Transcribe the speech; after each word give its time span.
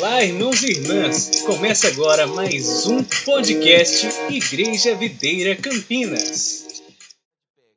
Olá, 0.00 0.22
irmãos 0.22 0.62
e 0.62 0.70
irmãs! 0.70 1.42
Começa 1.42 1.88
agora 1.88 2.26
mais 2.26 2.86
um 2.86 3.04
podcast 3.04 4.06
Igreja 4.32 4.96
Videira 4.96 5.60
Campinas. 5.60 6.80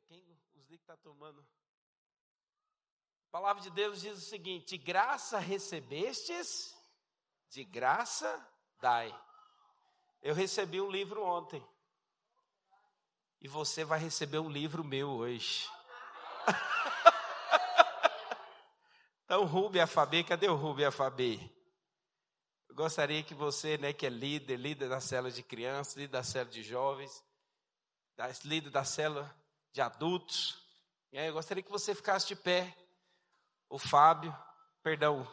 Quem 0.08 0.24
os 0.56 0.70
está 0.70 0.96
tomando? 0.96 1.44
A 3.28 3.30
palavra 3.30 3.62
de 3.62 3.68
Deus 3.68 4.00
diz 4.00 4.16
o 4.16 4.22
seguinte: 4.22 4.68
de 4.68 4.78
graça 4.78 5.38
recebestes, 5.38 6.74
de 7.50 7.62
graça 7.62 8.42
dai. 8.80 9.14
Eu 10.22 10.34
recebi 10.34 10.80
um 10.80 10.90
livro 10.90 11.22
ontem. 11.22 11.62
E 13.38 13.46
você 13.46 13.84
vai 13.84 13.98
receber 13.98 14.38
um 14.38 14.48
livro 14.48 14.82
meu 14.82 15.10
hoje. 15.10 15.68
então, 19.26 19.44
Rubi 19.44 19.78
Afabê, 19.78 20.24
cadê 20.24 20.48
o 20.48 20.54
Rubi 20.54 20.86
Afabê? 20.86 21.38
Eu 22.74 22.78
gostaria 22.78 23.22
que 23.22 23.34
você, 23.34 23.78
né, 23.78 23.92
que 23.92 24.04
é 24.04 24.08
líder, 24.08 24.56
líder 24.56 24.88
da 24.88 25.00
célula 25.00 25.30
de 25.30 25.44
crianças, 25.44 25.94
líder 25.94 26.10
da 26.10 26.24
célula 26.24 26.50
de 26.50 26.64
jovens, 26.64 27.22
líder 28.42 28.70
da 28.70 28.82
célula 28.82 29.32
de 29.70 29.80
adultos, 29.80 30.60
eu 31.12 31.32
gostaria 31.32 31.62
que 31.62 31.70
você 31.70 31.94
ficasse 31.94 32.26
de 32.26 32.34
pé. 32.34 32.76
O 33.70 33.78
Fábio, 33.78 34.36
perdão, 34.82 35.24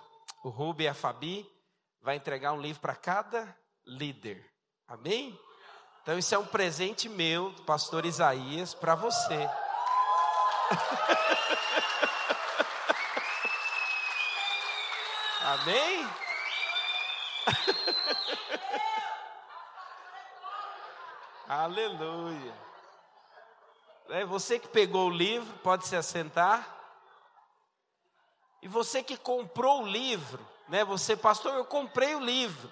o 0.44 0.50
Rubi 0.50 0.84
e 0.84 0.88
a 0.88 0.94
Fabi 0.94 1.52
vai 2.00 2.16
entregar 2.16 2.54
um 2.54 2.62
livro 2.62 2.80
para 2.80 2.96
cada 2.96 3.58
líder. 3.88 4.48
Amém? 4.88 5.36
Então 6.04 6.20
isso 6.20 6.36
é 6.36 6.38
um 6.38 6.46
presente 6.46 7.10
meu, 7.10 7.50
do 7.54 7.64
pastor 7.64 8.06
Isaías, 8.06 8.76
para 8.76 8.94
você. 8.94 9.50
Amém? 15.42 16.21
Aleluia. 21.48 22.54
É 24.10 24.26
você 24.26 24.60
que 24.60 24.68
pegou 24.68 25.08
o 25.08 25.14
livro, 25.14 25.58
pode 25.60 25.88
se 25.88 25.96
assentar. 25.96 26.82
E 28.62 28.68
você 28.68 29.02
que 29.02 29.18
comprou 29.18 29.84
o 29.84 29.88
livro, 29.88 30.46
né? 30.68 30.84
Você, 30.86 31.16
pastor, 31.16 31.56
eu 31.56 31.66
comprei 31.66 32.14
o 32.16 32.20
livro. 32.20 32.72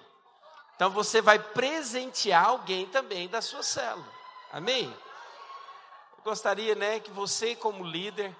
Então 0.76 0.90
você 0.90 1.20
vai 1.20 1.38
presentear 1.38 2.46
alguém 2.46 2.86
também 2.86 3.28
da 3.28 3.42
sua 3.42 3.62
célula. 3.62 4.08
Amém? 4.52 4.86
Eu 6.16 6.24
gostaria, 6.24 6.74
né, 6.74 7.00
que 7.00 7.10
você 7.10 7.54
como 7.54 7.84
líder 7.84 8.34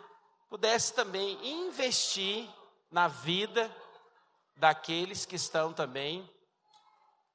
pudesse 0.49 0.95
também 0.95 1.39
investir 1.47 2.49
na 2.91 3.09
vida 3.09 3.71
daqueles 4.61 5.25
que 5.25 5.37
estão 5.37 5.73
também 5.73 6.29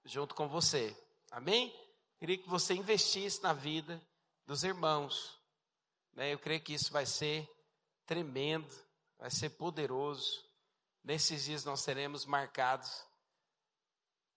junto 0.05 0.35
com 0.35 0.47
você. 0.47 0.95
Amém? 1.31 1.73
Queria 2.19 2.37
que 2.37 2.47
você 2.47 2.75
investisse 2.75 3.41
na 3.41 3.51
vida 3.51 3.99
dos 4.45 4.63
irmãos. 4.63 5.37
Né? 6.13 6.31
Eu 6.33 6.39
creio 6.39 6.61
que 6.61 6.73
isso 6.73 6.93
vai 6.93 7.05
ser 7.05 7.49
tremendo, 8.05 8.71
vai 9.17 9.31
ser 9.31 9.49
poderoso. 9.49 10.45
Nesses 11.03 11.45
dias 11.45 11.65
nós 11.65 11.81
seremos 11.81 12.25
marcados 12.25 13.03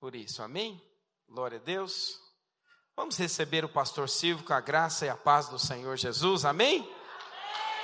por 0.00 0.14
isso. 0.14 0.42
Amém? 0.42 0.82
Glória 1.28 1.58
a 1.58 1.62
Deus. 1.62 2.18
Vamos 2.96 3.18
receber 3.18 3.64
o 3.64 3.68
pastor 3.68 4.08
Silvio 4.08 4.44
com 4.44 4.54
a 4.54 4.60
graça 4.60 5.04
e 5.04 5.08
a 5.08 5.16
paz 5.16 5.48
do 5.48 5.58
Senhor 5.58 5.96
Jesus. 5.96 6.44
Amém? 6.44 6.90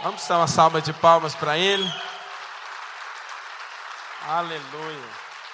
Vamos 0.02 0.26
dar 0.26 0.38
uma 0.38 0.48
salva 0.48 0.80
de 0.80 0.92
palmas 0.94 1.34
para 1.34 1.58
ele. 1.58 1.84
Aleluia. 4.26 5.12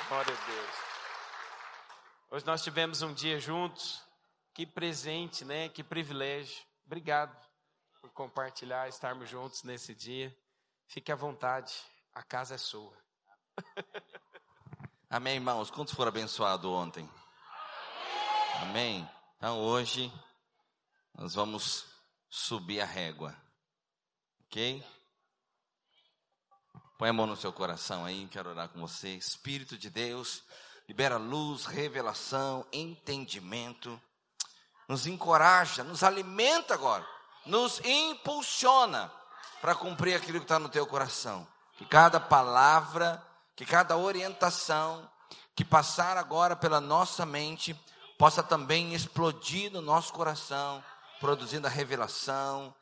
Glória 0.08 0.32
a 0.32 0.46
Deus. 0.46 0.70
Hoje 2.30 2.46
nós 2.46 2.62
tivemos 2.62 3.02
um 3.02 3.12
dia 3.12 3.40
juntos. 3.40 4.00
Que 4.54 4.64
presente, 4.64 5.44
né? 5.44 5.68
Que 5.68 5.82
privilégio. 5.82 6.64
Obrigado 6.86 7.36
por 8.00 8.10
compartilhar, 8.10 8.88
estarmos 8.88 9.28
juntos 9.28 9.64
nesse 9.64 9.92
dia. 9.92 10.32
Fique 10.86 11.10
à 11.10 11.16
vontade. 11.16 11.74
A 12.14 12.22
casa 12.22 12.54
é 12.54 12.58
sua. 12.58 12.96
Amém, 15.10 15.34
irmãos? 15.34 15.68
Quantos 15.68 15.92
foram 15.92 16.10
abençoados 16.10 16.70
ontem? 16.70 17.10
Amém. 18.62 19.08
Então 19.36 19.58
hoje 19.58 20.12
nós 21.12 21.34
vamos 21.34 21.86
subir 22.28 22.80
a 22.80 22.86
régua. 22.86 23.36
Ok? 24.44 24.80
Põe 27.00 27.08
a 27.08 27.12
mão 27.14 27.26
no 27.26 27.34
seu 27.34 27.50
coração 27.50 28.04
aí, 28.04 28.28
quero 28.30 28.50
orar 28.50 28.68
com 28.68 28.78
você. 28.78 29.08
Espírito 29.08 29.78
de 29.78 29.88
Deus, 29.88 30.42
libera 30.86 31.16
luz, 31.16 31.64
revelação, 31.64 32.66
entendimento. 32.70 33.98
Nos 34.86 35.06
encoraja, 35.06 35.82
nos 35.82 36.02
alimenta 36.02 36.74
agora, 36.74 37.02
nos 37.46 37.80
impulsiona 37.86 39.10
para 39.62 39.74
cumprir 39.74 40.14
aquilo 40.14 40.40
que 40.40 40.44
está 40.44 40.58
no 40.58 40.68
teu 40.68 40.86
coração. 40.86 41.48
Que 41.78 41.86
cada 41.86 42.20
palavra, 42.20 43.26
que 43.56 43.64
cada 43.64 43.96
orientação 43.96 45.10
que 45.56 45.64
passar 45.64 46.18
agora 46.18 46.54
pela 46.54 46.82
nossa 46.82 47.24
mente 47.24 47.74
possa 48.18 48.42
também 48.42 48.92
explodir 48.92 49.72
no 49.72 49.80
nosso 49.80 50.12
coração, 50.12 50.84
produzindo 51.18 51.66
a 51.66 51.70
revelação, 51.70 52.74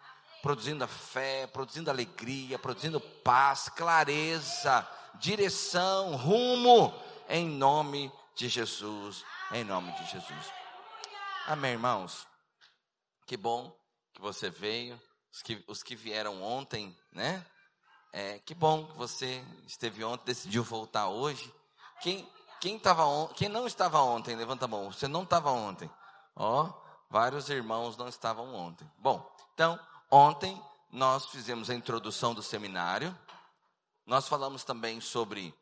produzindo 0.42 0.84
a 0.84 0.88
fé, 0.88 1.46
produzindo 1.46 1.90
alegria, 1.90 2.58
produzindo 2.58 3.00
paz, 3.00 3.68
clareza, 3.68 4.86
direção, 5.14 6.16
rumo, 6.16 6.94
em 7.28 7.48
nome 7.48 8.12
de 8.34 8.48
Jesus, 8.48 9.24
em 9.52 9.64
nome 9.64 9.92
de 9.92 10.10
Jesus. 10.10 10.52
Amém, 11.46 11.72
irmãos? 11.72 12.26
Que 13.26 13.36
bom 13.36 13.76
que 14.14 14.20
você 14.20 14.48
veio, 14.50 15.00
os 15.32 15.42
que, 15.42 15.64
os 15.66 15.82
que 15.82 15.96
vieram 15.96 16.42
ontem, 16.42 16.96
né? 17.12 17.44
É, 18.12 18.38
que 18.38 18.54
bom 18.54 18.86
que 18.86 18.96
você 18.96 19.44
esteve 19.66 20.02
ontem, 20.02 20.24
decidiu 20.26 20.64
voltar 20.64 21.08
hoje. 21.08 21.52
Quem, 22.00 22.28
quem, 22.60 22.78
tava 22.78 23.04
on, 23.04 23.28
quem 23.28 23.48
não 23.48 23.66
estava 23.66 24.00
ontem, 24.00 24.34
levanta 24.34 24.64
a 24.64 24.68
mão. 24.68 24.90
Você 24.90 25.06
não 25.06 25.24
estava 25.24 25.50
ontem. 25.50 25.90
Ó, 26.34 26.72
vários 27.10 27.50
irmãos 27.50 27.96
não 27.96 28.08
estavam 28.08 28.54
ontem. 28.54 28.90
Bom, 28.98 29.30
então, 29.52 29.78
Ontem 30.10 30.60
nós 30.90 31.26
fizemos 31.26 31.68
a 31.68 31.74
introdução 31.74 32.34
do 32.34 32.42
seminário, 32.42 33.16
nós 34.06 34.26
falamos 34.26 34.64
também 34.64 35.02
sobre 35.02 35.54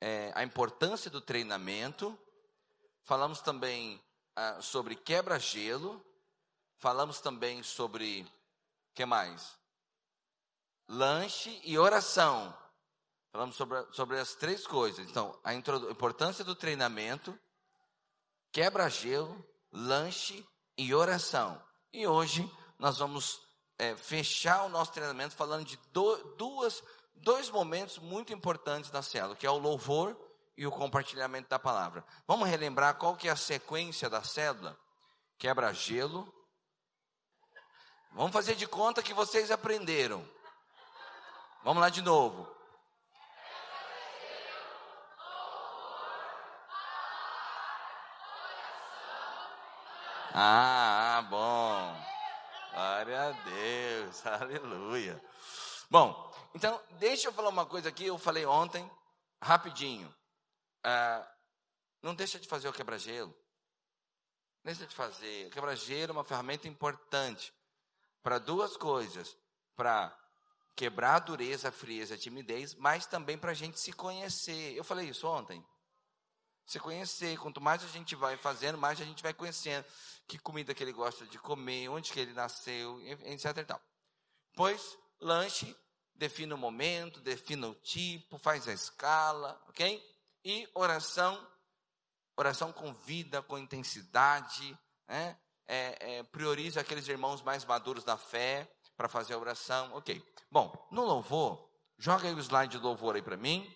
é, 0.00 0.32
a 0.34 0.42
importância 0.42 1.08
do 1.08 1.20
treinamento, 1.20 2.18
falamos 3.04 3.40
também 3.40 4.02
ah, 4.34 4.60
sobre 4.60 4.96
quebra-gelo, 4.96 6.04
falamos 6.78 7.20
também 7.20 7.62
sobre, 7.62 8.26
que 8.92 9.06
mais? 9.06 9.56
Lanche 10.88 11.60
e 11.62 11.78
oração. 11.78 12.56
Falamos 13.30 13.54
sobre, 13.54 13.86
sobre 13.92 14.18
as 14.18 14.34
três 14.34 14.66
coisas. 14.66 15.08
Então, 15.08 15.38
a 15.44 15.54
importância 15.54 16.44
do 16.44 16.56
treinamento, 16.56 17.38
quebra-gelo, 18.50 19.46
lanche 19.70 20.44
e 20.76 20.92
oração. 20.92 21.62
E 21.92 22.08
hoje 22.08 22.50
nós 22.76 22.98
vamos 22.98 23.49
é, 23.80 23.96
fechar 23.96 24.64
o 24.64 24.68
nosso 24.68 24.92
treinamento 24.92 25.34
falando 25.34 25.64
de 25.64 25.78
do, 25.90 26.16
duas, 26.36 26.84
dois 27.14 27.48
momentos 27.48 27.98
muito 27.98 28.30
importantes 28.30 28.90
da 28.90 29.00
célula, 29.00 29.34
que 29.34 29.46
é 29.46 29.50
o 29.50 29.56
louvor 29.56 30.14
e 30.54 30.66
o 30.66 30.70
compartilhamento 30.70 31.48
da 31.48 31.58
palavra. 31.58 32.04
Vamos 32.28 32.46
relembrar 32.46 32.98
qual 32.98 33.16
que 33.16 33.26
é 33.26 33.30
a 33.30 33.36
sequência 33.36 34.10
da 34.10 34.22
célula? 34.22 34.78
Quebra-gelo. 35.38 36.30
Vamos 38.12 38.32
fazer 38.32 38.54
de 38.54 38.66
conta 38.66 39.02
que 39.02 39.14
vocês 39.14 39.50
aprenderam. 39.50 40.28
Vamos 41.64 41.80
lá 41.80 41.88
de 41.88 42.02
novo. 42.02 42.46
Ah, 50.34 51.26
bom. 51.30 52.09
Glória 52.72 53.28
a 53.28 53.32
Deus, 53.32 54.26
aleluia. 54.26 55.22
Bom, 55.90 56.32
então, 56.54 56.80
deixa 56.98 57.28
eu 57.28 57.32
falar 57.32 57.48
uma 57.48 57.66
coisa 57.66 57.88
aqui, 57.88 58.06
eu 58.06 58.16
falei 58.16 58.46
ontem, 58.46 58.88
rapidinho. 59.42 60.12
Ah, 60.84 61.28
não 62.02 62.14
deixa 62.14 62.38
de 62.38 62.46
fazer 62.46 62.68
o 62.68 62.72
quebra-gelo. 62.72 63.34
Deixa 64.64 64.86
de 64.86 64.94
fazer. 64.94 65.48
O 65.48 65.50
quebra-gelo 65.50 66.10
é 66.10 66.12
uma 66.12 66.24
ferramenta 66.24 66.68
importante 66.68 67.52
para 68.22 68.38
duas 68.38 68.76
coisas: 68.76 69.36
para 69.74 70.16
quebrar 70.76 71.16
a 71.16 71.20
dureza, 71.20 71.68
a 71.68 71.72
frieza, 71.72 72.14
a 72.14 72.18
timidez, 72.18 72.74
mas 72.74 73.06
também 73.06 73.36
para 73.36 73.50
a 73.50 73.54
gente 73.54 73.80
se 73.80 73.92
conhecer. 73.92 74.74
Eu 74.76 74.84
falei 74.84 75.08
isso 75.08 75.26
ontem 75.26 75.64
se 76.70 76.78
conhecer. 76.78 77.36
Quanto 77.38 77.60
mais 77.60 77.82
a 77.82 77.88
gente 77.88 78.14
vai 78.14 78.36
fazendo, 78.36 78.78
mais 78.78 79.00
a 79.00 79.04
gente 79.04 79.22
vai 79.22 79.34
conhecendo 79.34 79.84
que 80.28 80.38
comida 80.38 80.72
que 80.72 80.82
ele 80.82 80.92
gosta 80.92 81.26
de 81.26 81.38
comer, 81.38 81.88
onde 81.88 82.12
que 82.12 82.20
ele 82.20 82.32
nasceu, 82.32 83.00
etc. 83.02 83.56
E 83.56 83.64
tal. 83.64 83.82
Pois, 84.54 84.96
lanche, 85.20 85.76
defina 86.14 86.54
o 86.54 86.58
momento, 86.58 87.20
defina 87.20 87.68
o 87.68 87.74
tipo, 87.74 88.38
faz 88.38 88.68
a 88.68 88.72
escala, 88.72 89.60
ok? 89.68 90.00
E 90.44 90.68
oração, 90.72 91.44
oração 92.36 92.72
com 92.72 92.94
vida, 92.94 93.42
com 93.42 93.58
intensidade, 93.58 94.78
né? 95.08 95.36
É, 95.66 96.18
é, 96.18 96.22
prioriza 96.24 96.80
aqueles 96.80 97.06
irmãos 97.06 97.42
mais 97.42 97.64
maduros 97.64 98.02
da 98.02 98.16
fé 98.16 98.68
para 98.96 99.08
fazer 99.08 99.34
a 99.34 99.38
oração. 99.38 99.92
Ok. 99.94 100.22
Bom, 100.50 100.88
no 100.90 101.04
louvor, 101.04 101.68
joga 101.96 102.28
aí 102.28 102.34
o 102.34 102.40
slide 102.40 102.76
de 102.76 102.82
louvor 102.82 103.14
aí 103.14 103.22
para 103.22 103.36
mim. 103.36 103.72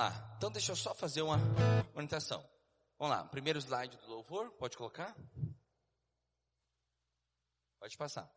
Lá. 0.00 0.34
Então 0.36 0.50
deixa 0.50 0.72
eu 0.72 0.76
só 0.76 0.94
fazer 0.94 1.22
uma 1.22 1.36
orientação. 1.94 2.42
Vamos 2.98 3.16
lá. 3.16 3.24
Primeiro 3.24 3.58
slide 3.58 3.96
do 3.98 4.08
louvor, 4.08 4.50
pode 4.52 4.76
colocar? 4.76 5.14
Pode 7.78 7.96
passar. 7.96 8.30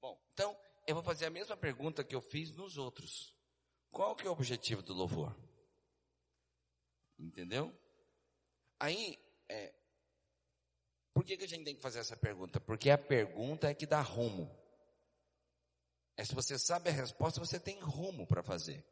Bom, 0.00 0.20
então 0.32 0.56
eu 0.86 0.94
vou 0.94 1.04
fazer 1.04 1.26
a 1.26 1.30
mesma 1.30 1.56
pergunta 1.56 2.04
que 2.04 2.14
eu 2.14 2.20
fiz 2.20 2.52
nos 2.52 2.76
outros. 2.76 3.34
Qual 3.90 4.14
que 4.14 4.26
é 4.26 4.30
o 4.30 4.32
objetivo 4.32 4.82
do 4.82 4.92
louvor? 4.92 5.34
Entendeu? 7.18 7.72
Aí, 8.80 9.18
é, 9.48 9.72
por 11.12 11.24
que, 11.24 11.36
que 11.36 11.44
a 11.44 11.48
gente 11.48 11.64
tem 11.64 11.76
que 11.76 11.82
fazer 11.82 12.00
essa 12.00 12.16
pergunta? 12.16 12.60
Porque 12.60 12.90
a 12.90 12.98
pergunta 12.98 13.68
é 13.68 13.74
que 13.74 13.86
dá 13.86 14.00
rumo. 14.00 14.50
É 16.16 16.24
se 16.24 16.34
você 16.34 16.58
sabe 16.58 16.90
a 16.90 16.92
resposta, 16.92 17.40
você 17.40 17.58
tem 17.58 17.80
rumo 17.80 18.26
para 18.26 18.42
fazer. 18.42 18.84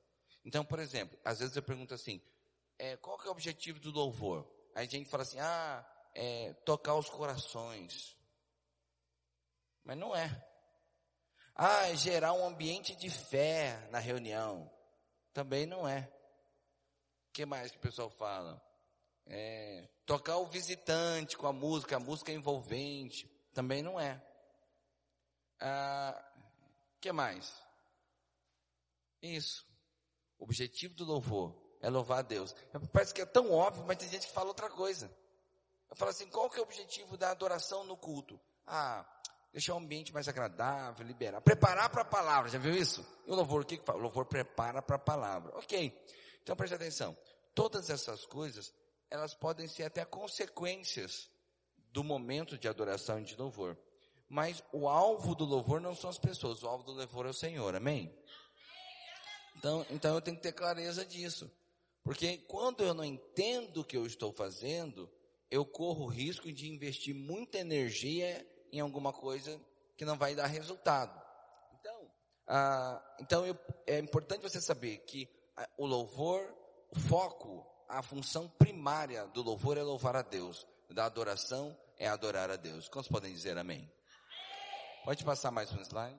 Então, 0.44 0.64
por 0.64 0.78
exemplo, 0.78 1.18
às 1.24 1.38
vezes 1.38 1.56
eu 1.56 1.62
pergunto 1.62 1.94
assim, 1.94 2.20
é, 2.78 2.96
qual 2.96 3.18
que 3.18 3.26
é 3.26 3.28
o 3.28 3.32
objetivo 3.32 3.78
do 3.78 3.90
louvor? 3.90 4.46
Aí 4.74 4.86
a 4.86 4.90
gente 4.90 5.08
fala 5.08 5.22
assim, 5.22 5.38
ah, 5.38 5.86
é, 6.14 6.52
tocar 6.64 6.94
os 6.94 7.08
corações. 7.08 8.16
Mas 9.84 9.96
não 9.96 10.14
é. 10.14 10.44
Ah, 11.54 11.88
é 11.88 11.96
gerar 11.96 12.32
um 12.32 12.46
ambiente 12.46 12.96
de 12.96 13.10
fé 13.10 13.88
na 13.90 13.98
reunião. 13.98 14.70
Também 15.32 15.66
não 15.66 15.86
é. 15.86 16.10
O 17.28 17.32
que 17.32 17.46
mais 17.46 17.70
que 17.70 17.78
o 17.78 17.80
pessoal 17.80 18.10
fala? 18.10 18.62
É, 19.26 19.88
tocar 20.04 20.38
o 20.38 20.46
visitante 20.46 21.36
com 21.36 21.46
a 21.46 21.52
música, 21.52 21.96
a 21.96 22.00
música 22.00 22.32
envolvente. 22.32 23.30
Também 23.52 23.82
não 23.82 24.00
é. 24.00 24.20
Ah, 25.60 26.32
que 27.00 27.12
mais? 27.12 27.62
Isso. 29.20 29.71
O 30.42 30.44
objetivo 30.44 30.92
do 30.94 31.04
louvor 31.04 31.54
é 31.80 31.88
louvar 31.88 32.18
a 32.18 32.22
Deus. 32.22 32.52
Parece 32.92 33.14
que 33.14 33.20
é 33.20 33.24
tão 33.24 33.52
óbvio, 33.52 33.84
mas 33.86 33.96
tem 33.96 34.08
gente 34.08 34.26
que 34.26 34.32
fala 34.32 34.48
outra 34.48 34.68
coisa. 34.68 35.08
Eu 35.88 35.94
falo 35.94 36.10
assim, 36.10 36.26
qual 36.26 36.50
que 36.50 36.58
é 36.58 36.60
o 36.60 36.64
objetivo 36.64 37.16
da 37.16 37.30
adoração 37.30 37.84
no 37.84 37.96
culto? 37.96 38.40
Ah, 38.66 39.06
deixar 39.52 39.74
o 39.74 39.78
ambiente 39.78 40.12
mais 40.12 40.26
agradável, 40.26 41.06
liberar, 41.06 41.40
preparar 41.42 41.88
para 41.90 42.02
a 42.02 42.04
palavra, 42.04 42.50
já 42.50 42.58
viu 42.58 42.74
isso? 42.74 43.06
E 43.24 43.30
o 43.30 43.36
louvor, 43.36 43.62
o 43.62 43.64
que 43.64 43.76
que 43.76 43.84
fala? 43.84 44.00
O 44.00 44.02
louvor 44.02 44.26
prepara 44.26 44.82
para 44.82 44.96
a 44.96 44.98
palavra. 44.98 45.56
Ok, 45.58 45.96
então 46.42 46.56
preste 46.56 46.74
atenção. 46.74 47.16
Todas 47.54 47.88
essas 47.88 48.26
coisas, 48.26 48.74
elas 49.08 49.34
podem 49.34 49.68
ser 49.68 49.84
até 49.84 50.04
consequências 50.04 51.30
do 51.92 52.02
momento 52.02 52.58
de 52.58 52.66
adoração 52.66 53.20
e 53.20 53.24
de 53.24 53.36
louvor. 53.36 53.78
Mas 54.28 54.60
o 54.72 54.88
alvo 54.88 55.36
do 55.36 55.44
louvor 55.44 55.80
não 55.80 55.94
são 55.94 56.10
as 56.10 56.18
pessoas, 56.18 56.64
o 56.64 56.66
alvo 56.66 56.82
do 56.82 56.90
louvor 56.90 57.26
é 57.26 57.28
o 57.30 57.34
Senhor, 57.34 57.76
amém? 57.76 58.12
Então, 59.62 59.86
então 59.90 60.14
eu 60.16 60.20
tenho 60.20 60.36
que 60.36 60.42
ter 60.42 60.50
clareza 60.50 61.06
disso. 61.06 61.48
Porque 62.02 62.38
quando 62.48 62.82
eu 62.82 62.92
não 62.92 63.04
entendo 63.04 63.80
o 63.80 63.84
que 63.84 63.96
eu 63.96 64.04
estou 64.04 64.32
fazendo, 64.32 65.08
eu 65.48 65.64
corro 65.64 66.06
o 66.06 66.08
risco 66.08 66.52
de 66.52 66.68
investir 66.68 67.14
muita 67.14 67.58
energia 67.58 68.44
em 68.72 68.80
alguma 68.80 69.12
coisa 69.12 69.60
que 69.96 70.04
não 70.04 70.18
vai 70.18 70.34
dar 70.34 70.46
resultado. 70.48 71.16
Então, 71.78 72.10
ah, 72.48 73.16
então 73.20 73.46
eu, 73.46 73.56
é 73.86 74.00
importante 74.00 74.42
você 74.42 74.60
saber 74.60 74.98
que 75.06 75.28
ah, 75.56 75.68
o 75.78 75.86
louvor, 75.86 76.42
o 76.90 76.98
foco, 76.98 77.64
a 77.88 78.02
função 78.02 78.48
primária 78.48 79.28
do 79.28 79.42
louvor 79.42 79.78
é 79.78 79.82
louvar 79.84 80.16
a 80.16 80.22
Deus, 80.22 80.66
da 80.90 81.04
adoração 81.04 81.78
é 81.96 82.08
adorar 82.08 82.50
a 82.50 82.56
Deus. 82.56 82.88
Quantos 82.88 83.08
podem 83.08 83.32
dizer 83.32 83.56
amém? 83.56 83.88
Pode 85.04 85.24
passar 85.24 85.52
mais 85.52 85.72
um 85.72 85.80
slide. 85.82 86.18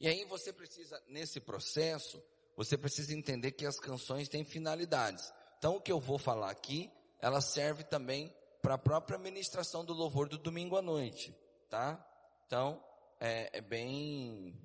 E 0.00 0.08
aí 0.08 0.24
você 0.24 0.52
precisa, 0.52 1.00
nesse 1.08 1.38
processo, 1.38 2.22
você 2.56 2.76
precisa 2.78 3.14
entender 3.14 3.52
que 3.52 3.66
as 3.66 3.78
canções 3.78 4.28
têm 4.28 4.44
finalidades. 4.44 5.30
Então 5.58 5.76
o 5.76 5.80
que 5.80 5.92
eu 5.92 6.00
vou 6.00 6.18
falar 6.18 6.50
aqui, 6.50 6.90
ela 7.20 7.42
serve 7.42 7.84
também 7.84 8.34
para 8.62 8.74
a 8.74 8.78
própria 8.78 9.18
ministração 9.18 9.84
do 9.84 9.92
louvor 9.92 10.28
do 10.28 10.38
domingo 10.38 10.76
à 10.76 10.82
noite, 10.82 11.34
tá? 11.68 12.02
Então, 12.46 12.82
é, 13.20 13.58
é 13.58 13.60
bem, 13.60 14.58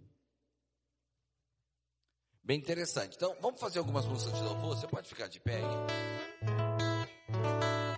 bem 2.44 2.58
interessante. 2.58 3.16
Então, 3.16 3.36
vamos 3.42 3.60
fazer 3.60 3.80
algumas 3.80 4.06
músicas 4.06 4.38
de 4.38 4.44
louvor? 4.44 4.78
Você 4.78 4.88
pode 4.88 5.10
ficar 5.10 5.28
de 5.28 5.40
pé 5.40 5.58
aí? 5.58 5.64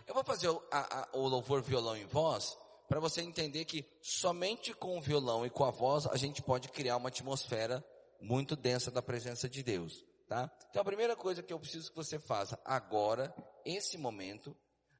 Eu 0.08 0.14
vou 0.14 0.24
fazer 0.24 0.50
o, 0.50 0.62
a, 0.72 1.02
a, 1.02 1.10
o 1.14 1.28
louvor 1.28 1.62
violão 1.62 1.96
em 1.96 2.06
voz, 2.06 2.58
para 2.88 3.00
você 3.00 3.22
entender 3.22 3.66
que 3.66 3.86
somente 4.02 4.74
com 4.74 4.98
o 4.98 5.02
violão 5.02 5.46
e 5.46 5.50
com 5.50 5.66
a 5.66 5.72
voz 5.72 6.08
a 6.08 6.16
gente 6.16 6.42
pode 6.42 6.70
criar 6.70 6.98
uma 6.98 7.10
atmosfera 7.10 7.86
muito 8.20 8.56
densa 8.56 8.90
da 8.90 9.02
presença 9.02 9.50
de 9.50 9.62
Deus, 9.62 10.04
tá? 10.28 10.52
Então 10.70 10.82
a 10.82 10.86
primeira 10.86 11.16
coisa 11.16 11.44
que 11.44 11.54
eu 11.54 11.60
preciso 11.60 11.90
que 11.90 11.96
você 11.96 12.18
faça 12.18 12.60
agora, 12.64 13.34
esse 13.66 13.98
momento, 13.98 14.56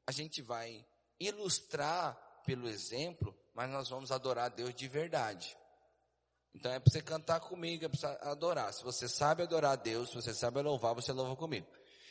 a 0.06 0.12
gente 0.12 0.42
vai 0.42 0.86
ilustrar 1.20 2.16
pelo 2.46 2.68
exemplo, 2.68 3.36
mas 3.54 3.70
nós 3.70 3.90
vamos 3.90 4.12
adorar 4.12 4.46
a 4.46 4.50
Deus 4.50 4.74
de 4.76 4.88
verdade. 4.88 5.58
Então 6.54 6.72
é 6.72 6.80
para 6.80 6.92
você 6.92 7.02
cantar 7.02 7.40
comigo, 7.40 7.86
é 7.86 7.88
para 7.88 8.00
você 8.00 8.18
adorar. 8.22 8.74
Se 8.74 8.84
você 8.84 9.08
sabe 9.08 9.44
adorar 9.44 9.74
a 9.74 9.76
Deus, 9.76 10.10
se 10.10 10.16
você 10.16 10.34
sabe 10.34 10.62
louvar, 10.62 10.94
você 10.94 11.12
louva 11.12 11.36
comigo. 11.36 11.68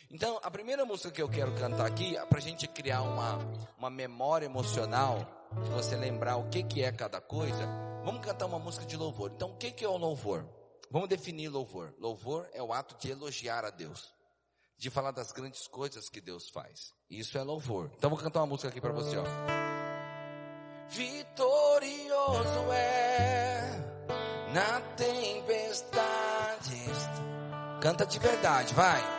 Então, 0.08 0.38
a 0.40 0.50
primeira 0.50 0.84
música 0.84 1.11
que 1.11 1.20
eu 1.20 1.29
quero 1.29 1.52
cantar 1.56 1.84
aqui, 1.84 2.17
é 2.17 2.25
para 2.25 2.38
a 2.38 2.43
gente 2.43 2.69
criar 2.69 3.02
uma, 3.02 3.38
uma 3.76 3.90
memória 3.90 4.46
emocional, 4.46 5.19
de 5.62 5.70
você 5.70 5.97
lembrar 5.97 6.37
o 6.37 6.49
que, 6.49 6.62
que 6.62 6.82
é 6.82 6.93
cada 6.93 7.20
coisa, 7.20 7.67
vamos 8.05 8.25
cantar 8.25 8.47
uma 8.47 8.58
música 8.58 8.85
de 8.85 8.97
louvor. 8.97 9.32
Então, 9.35 9.50
o 9.50 9.56
que, 9.56 9.70
que 9.70 9.85
é 9.85 9.88
o 9.88 9.97
louvor? 9.97 10.47
Vamos 10.91 11.08
definir 11.08 11.49
louvor. 11.49 11.94
Louvor 11.99 12.49
é 12.53 12.62
o 12.62 12.73
ato 12.73 12.97
de 12.99 13.11
elogiar 13.11 13.64
a 13.64 13.70
Deus, 13.70 14.14
de 14.76 14.91
falar 14.91 15.11
das 15.11 15.32
grandes 15.32 15.67
coisas 15.67 16.08
que 16.08 16.20
Deus 16.20 16.48
faz. 16.48 16.94
Isso 17.10 17.36
é 17.39 17.43
louvor. 17.43 17.91
Então, 17.96 18.10
vou 18.10 18.19
cantar 18.19 18.41
uma 18.41 18.46
música 18.46 18.69
aqui 18.69 18.81
para 18.81 18.93
você, 18.93 19.17
ó. 19.17 19.25
Vitorioso 20.89 22.72
é 22.72 23.96
na 24.53 24.81
tempestade. 24.96 26.06
Canta 27.81 28.06
de 28.06 28.19
verdade, 28.19 28.72
vai. 28.72 29.16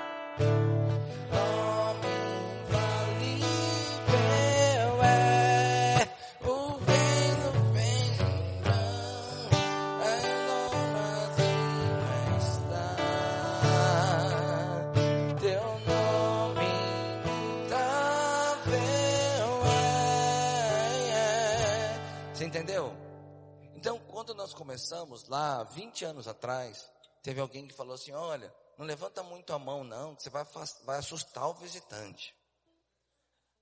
Nós 24.48 24.54
começamos 24.54 25.28
lá, 25.28 25.62
20 25.64 26.06
anos 26.06 26.26
atrás, 26.26 26.90
teve 27.22 27.42
alguém 27.42 27.68
que 27.68 27.74
falou 27.74 27.96
assim: 27.96 28.14
olha, 28.14 28.54
não 28.78 28.86
levanta 28.86 29.22
muito 29.22 29.52
a 29.52 29.60
mão, 29.60 29.84
não, 29.84 30.16
que 30.16 30.24
você 30.24 30.30
vai, 30.30 30.46
vai 30.86 31.00
assustar 31.00 31.50
o 31.50 31.54
visitante. 31.56 32.34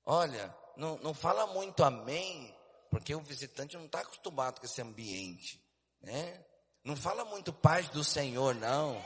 Olha, 0.05 0.55
não, 0.77 0.95
não 0.99 1.11
fala 1.11 1.47
muito 1.47 1.83
amém, 1.83 2.55
porque 2.91 3.15
o 3.15 3.21
visitante 3.21 3.75
não 3.75 3.87
está 3.87 4.01
acostumado 4.01 4.59
com 4.59 4.65
esse 4.67 4.79
ambiente, 4.79 5.59
né? 5.99 6.45
Não 6.83 6.95
fala 6.95 7.25
muito 7.25 7.51
paz 7.51 7.89
do 7.89 8.03
Senhor, 8.03 8.53
não. 8.53 9.03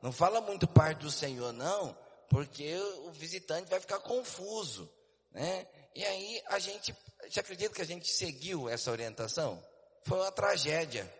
Não 0.00 0.10
fala 0.10 0.40
muito 0.40 0.66
paz 0.66 0.96
do 0.96 1.10
Senhor, 1.10 1.52
não, 1.52 1.94
porque 2.30 2.74
o 3.04 3.10
visitante 3.10 3.68
vai 3.68 3.80
ficar 3.80 3.98
confuso, 3.98 4.90
né? 5.30 5.66
E 5.94 6.02
aí 6.02 6.42
a 6.46 6.58
gente, 6.58 6.96
você 7.28 7.40
acredita 7.40 7.74
que 7.74 7.82
a 7.82 7.86
gente 7.86 8.08
seguiu 8.08 8.66
essa 8.66 8.90
orientação? 8.90 9.62
Foi 10.08 10.18
uma 10.18 10.32
tragédia. 10.32 11.17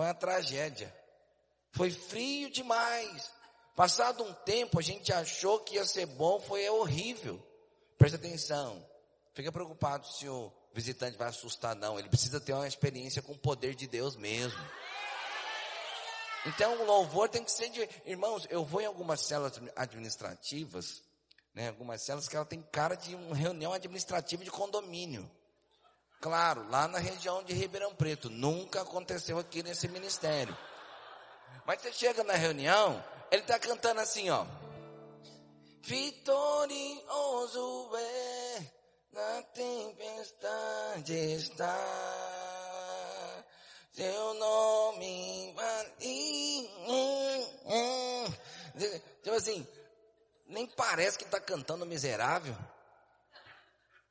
Foi 0.00 0.06
uma 0.06 0.14
tragédia. 0.14 0.90
Foi 1.72 1.90
frio 1.90 2.48
demais. 2.48 3.30
Passado 3.76 4.24
um 4.24 4.32
tempo, 4.32 4.78
a 4.78 4.82
gente 4.82 5.12
achou 5.12 5.60
que 5.60 5.74
ia 5.74 5.84
ser 5.84 6.06
bom, 6.06 6.40
foi 6.40 6.66
horrível. 6.70 7.38
Presta 7.98 8.16
atenção. 8.16 8.82
Fica 9.34 9.52
preocupado 9.52 10.06
se 10.06 10.26
o 10.26 10.50
visitante 10.72 11.18
vai 11.18 11.28
assustar, 11.28 11.76
não. 11.76 11.98
Ele 11.98 12.08
precisa 12.08 12.40
ter 12.40 12.54
uma 12.54 12.66
experiência 12.66 13.20
com 13.20 13.32
o 13.32 13.38
poder 13.38 13.74
de 13.74 13.86
Deus 13.86 14.16
mesmo. 14.16 14.58
Então 16.46 16.80
o 16.80 16.86
louvor 16.86 17.28
tem 17.28 17.44
que 17.44 17.52
ser 17.52 17.68
de. 17.68 17.86
Irmãos, 18.06 18.46
eu 18.48 18.64
vou 18.64 18.80
em 18.80 18.86
algumas 18.86 19.20
células 19.20 19.60
administrativas, 19.76 21.02
né? 21.52 21.68
Algumas 21.68 22.00
células 22.00 22.26
que 22.26 22.36
ela 22.36 22.46
tem 22.46 22.62
cara 22.72 22.94
de 22.94 23.14
uma 23.14 23.36
reunião 23.36 23.74
administrativa 23.74 24.42
de 24.42 24.50
condomínio. 24.50 25.30
Claro, 26.20 26.68
lá 26.68 26.86
na 26.86 26.98
região 26.98 27.42
de 27.42 27.54
Ribeirão 27.54 27.94
Preto. 27.94 28.28
Nunca 28.28 28.82
aconteceu 28.82 29.38
aqui 29.38 29.62
nesse 29.62 29.88
ministério. 29.88 30.54
Mas 31.64 31.80
você 31.80 31.90
chega 31.92 32.22
na 32.22 32.34
reunião, 32.34 33.02
ele 33.30 33.40
está 33.40 33.58
cantando 33.58 34.00
assim, 34.00 34.28
ó. 34.28 34.44
Vitorioso 35.82 36.76
é, 37.96 38.66
na 39.12 39.42
tempestade 39.54 41.14
está. 41.14 41.74
Seu 43.92 44.34
nome 44.34 45.54
vale. 45.56 45.90
Tipo 49.22 49.36
assim, 49.36 49.66
nem 50.46 50.66
parece 50.66 51.16
que 51.16 51.24
está 51.24 51.40
cantando 51.40 51.86
miserável. 51.86 52.54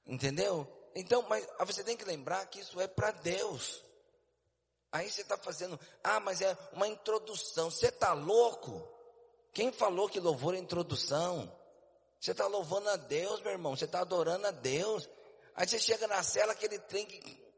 Entendeu? 0.08 0.79
Então, 1.00 1.22
mas 1.30 1.48
você 1.66 1.82
tem 1.82 1.96
que 1.96 2.04
lembrar 2.04 2.46
que 2.48 2.60
isso 2.60 2.80
é 2.82 2.88
para 2.88 3.12
Deus. 3.12 3.86
Aí 4.92 5.10
você 5.10 5.22
está 5.22 5.38
fazendo, 5.38 5.80
ah, 6.04 6.20
mas 6.20 6.42
é 6.42 6.58
uma 6.74 6.90
introdução. 6.90 7.72
Você 7.72 7.88
está 7.88 8.12
louco? 8.12 8.86
Quem 9.54 9.72
falou 9.72 10.10
que 10.10 10.20
louvor 10.20 10.56
é 10.56 10.58
introdução? 10.58 11.50
Você 12.20 12.32
está 12.32 12.48
louvando 12.48 12.90
a 12.90 12.98
Deus, 12.98 13.40
meu 13.40 13.54
irmão. 13.54 13.78
Você 13.78 13.86
está 13.86 14.02
adorando 14.02 14.46
a 14.48 14.52
Deus. 14.52 15.08
Aí 15.56 15.66
você 15.66 15.80
chega 15.80 16.06
na 16.06 16.22
cela, 16.22 16.52
aquele 16.52 16.78
trem 16.80 17.06
que 17.06 17.50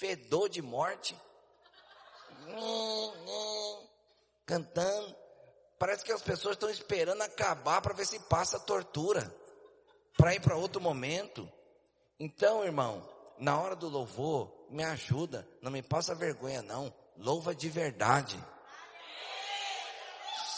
fedor 0.00 0.48
de 0.48 0.60
morte. 0.60 1.16
Cantando. 4.44 5.16
Parece 5.78 6.04
que 6.04 6.12
as 6.12 6.22
pessoas 6.22 6.56
estão 6.56 6.70
esperando 6.70 7.22
acabar 7.22 7.80
para 7.80 7.94
ver 7.94 8.04
se 8.04 8.18
passa 8.18 8.56
a 8.56 8.60
tortura. 8.60 9.32
Para 10.16 10.34
ir 10.34 10.40
para 10.40 10.56
outro 10.56 10.80
momento. 10.80 11.48
Então, 12.18 12.64
irmão, 12.64 13.06
na 13.38 13.60
hora 13.60 13.74
do 13.74 13.88
louvor, 13.88 14.66
me 14.70 14.84
ajuda, 14.84 15.46
não 15.60 15.70
me 15.70 15.82
passa 15.82 16.14
vergonha 16.14 16.62
não, 16.62 16.92
louva 17.16 17.54
de 17.54 17.68
verdade. 17.68 18.42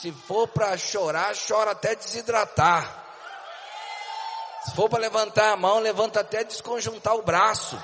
Se 0.00 0.12
for 0.12 0.46
para 0.48 0.76
chorar, 0.76 1.34
chora 1.34 1.70
até 1.70 1.94
desidratar. 1.94 3.02
Se 4.64 4.74
for 4.74 4.88
para 4.88 5.00
levantar 5.00 5.52
a 5.52 5.56
mão, 5.56 5.78
levanta 5.78 6.20
até 6.20 6.44
desconjuntar 6.44 7.14
o 7.16 7.22
braço. 7.22 7.82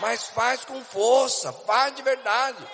Mas 0.00 0.24
faz 0.28 0.64
com 0.64 0.82
força, 0.84 1.52
faz 1.52 1.94
de 1.94 2.02
verdade. 2.02 2.66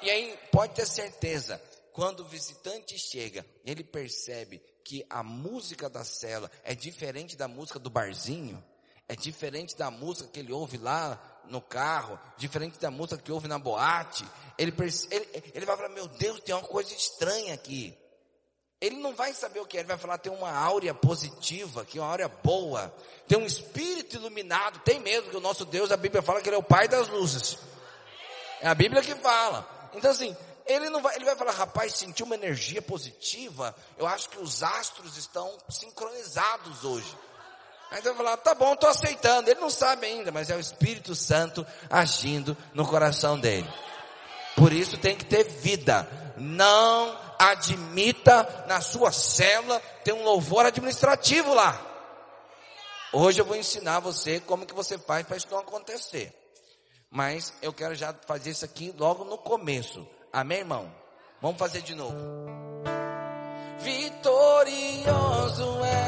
E 0.00 0.10
aí, 0.10 0.38
pode 0.50 0.74
ter 0.74 0.86
certeza, 0.86 1.60
quando 1.92 2.20
o 2.20 2.24
visitante 2.24 2.98
chega, 2.98 3.44
ele 3.64 3.82
percebe 3.82 4.62
que 4.84 5.04
a 5.10 5.22
música 5.22 5.90
da 5.90 6.04
cela 6.04 6.50
é 6.62 6.74
diferente 6.74 7.36
da 7.36 7.48
música 7.48 7.78
do 7.78 7.90
barzinho, 7.90 8.64
é 9.08 9.16
diferente 9.16 9.76
da 9.76 9.90
música 9.90 10.28
que 10.28 10.38
ele 10.38 10.52
ouve 10.52 10.76
lá 10.76 11.18
no 11.44 11.62
carro, 11.62 12.20
diferente 12.36 12.78
da 12.78 12.90
música 12.90 13.16
que 13.22 13.32
ouve 13.32 13.48
na 13.48 13.58
boate. 13.58 14.28
Ele, 14.58 14.74
ele, 15.10 15.44
ele 15.54 15.66
vai 15.66 15.76
falar, 15.76 15.88
meu 15.88 16.06
Deus, 16.06 16.40
tem 16.40 16.54
uma 16.54 16.62
coisa 16.62 16.92
estranha 16.92 17.54
aqui. 17.54 17.96
Ele 18.80 18.96
não 18.96 19.14
vai 19.14 19.32
saber 19.32 19.60
o 19.60 19.66
que 19.66 19.76
é, 19.76 19.80
ele 19.80 19.88
vai 19.88 19.96
falar, 19.96 20.18
tem 20.18 20.30
uma 20.30 20.52
áurea 20.52 20.94
positiva, 20.94 21.84
que 21.84 21.98
é 21.98 22.00
uma 22.00 22.10
áurea 22.10 22.28
boa, 22.28 22.94
tem 23.26 23.36
um 23.36 23.46
espírito 23.46 24.16
iluminado, 24.16 24.78
tem 24.80 25.00
mesmo 25.00 25.30
que 25.30 25.36
o 25.36 25.40
nosso 25.40 25.64
Deus, 25.64 25.90
a 25.90 25.96
Bíblia 25.96 26.22
fala 26.22 26.40
que 26.40 26.48
ele 26.48 26.56
é 26.56 26.58
o 26.58 26.62
pai 26.62 26.86
das 26.86 27.08
luzes. 27.08 27.58
É 28.60 28.68
a 28.68 28.74
Bíblia 28.74 29.02
que 29.02 29.14
fala. 29.16 29.90
Então 29.94 30.10
assim, 30.10 30.36
ele 30.64 30.90
não 30.90 31.00
vai, 31.00 31.16
ele 31.16 31.24
vai 31.24 31.34
falar, 31.34 31.52
rapaz, 31.52 31.94
sentiu 31.94 32.26
uma 32.26 32.36
energia 32.36 32.82
positiva, 32.82 33.74
eu 33.96 34.06
acho 34.06 34.28
que 34.28 34.38
os 34.38 34.62
astros 34.62 35.16
estão 35.16 35.56
sincronizados 35.68 36.84
hoje. 36.84 37.16
Aí 37.90 38.02
você 38.02 38.08
vai 38.08 38.16
falar, 38.16 38.36
tá 38.38 38.54
bom, 38.54 38.74
estou 38.74 38.88
aceitando. 38.88 39.50
Ele 39.50 39.60
não 39.60 39.70
sabe 39.70 40.06
ainda, 40.06 40.30
mas 40.30 40.50
é 40.50 40.56
o 40.56 40.60
Espírito 40.60 41.14
Santo 41.14 41.66
agindo 41.88 42.56
no 42.74 42.86
coração 42.86 43.38
dele. 43.38 43.68
Por 44.56 44.72
isso 44.72 44.98
tem 44.98 45.16
que 45.16 45.24
ter 45.24 45.44
vida. 45.44 46.08
Não 46.36 47.18
admita 47.38 48.64
na 48.66 48.80
sua 48.80 49.12
célula 49.12 49.80
ter 50.04 50.12
um 50.12 50.24
louvor 50.24 50.66
administrativo 50.66 51.54
lá. 51.54 51.80
Hoje 53.12 53.40
eu 53.40 53.44
vou 53.44 53.56
ensinar 53.56 54.00
você 54.00 54.40
como 54.40 54.66
que 54.66 54.74
você 54.74 54.98
faz 54.98 55.26
para 55.26 55.36
isso 55.36 55.46
não 55.50 55.58
acontecer. 55.58 56.34
Mas 57.10 57.54
eu 57.62 57.72
quero 57.72 57.94
já 57.94 58.14
fazer 58.26 58.50
isso 58.50 58.64
aqui 58.64 58.94
logo 58.98 59.24
no 59.24 59.38
começo. 59.38 60.06
Amém, 60.30 60.58
irmão? 60.58 60.92
Vamos 61.40 61.58
fazer 61.58 61.80
de 61.80 61.94
novo. 61.94 62.14
Vitorioso 63.78 65.84
é 65.84 66.07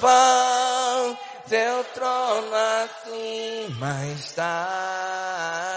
vão. 0.00 1.18
Teu 1.48 1.84
trono 1.94 2.50
acima 2.84 4.06
está. 4.06 5.69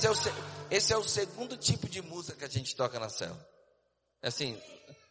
Esse 0.00 0.06
é, 0.06 0.10
o, 0.10 0.14
esse 0.70 0.92
é 0.94 0.96
o 0.96 1.04
segundo 1.04 1.58
tipo 1.58 1.86
de 1.86 2.00
música 2.00 2.38
que 2.38 2.44
a 2.46 2.48
gente 2.48 2.74
toca 2.74 2.98
na 2.98 3.10
célula. 3.10 3.46
Assim, 4.22 4.58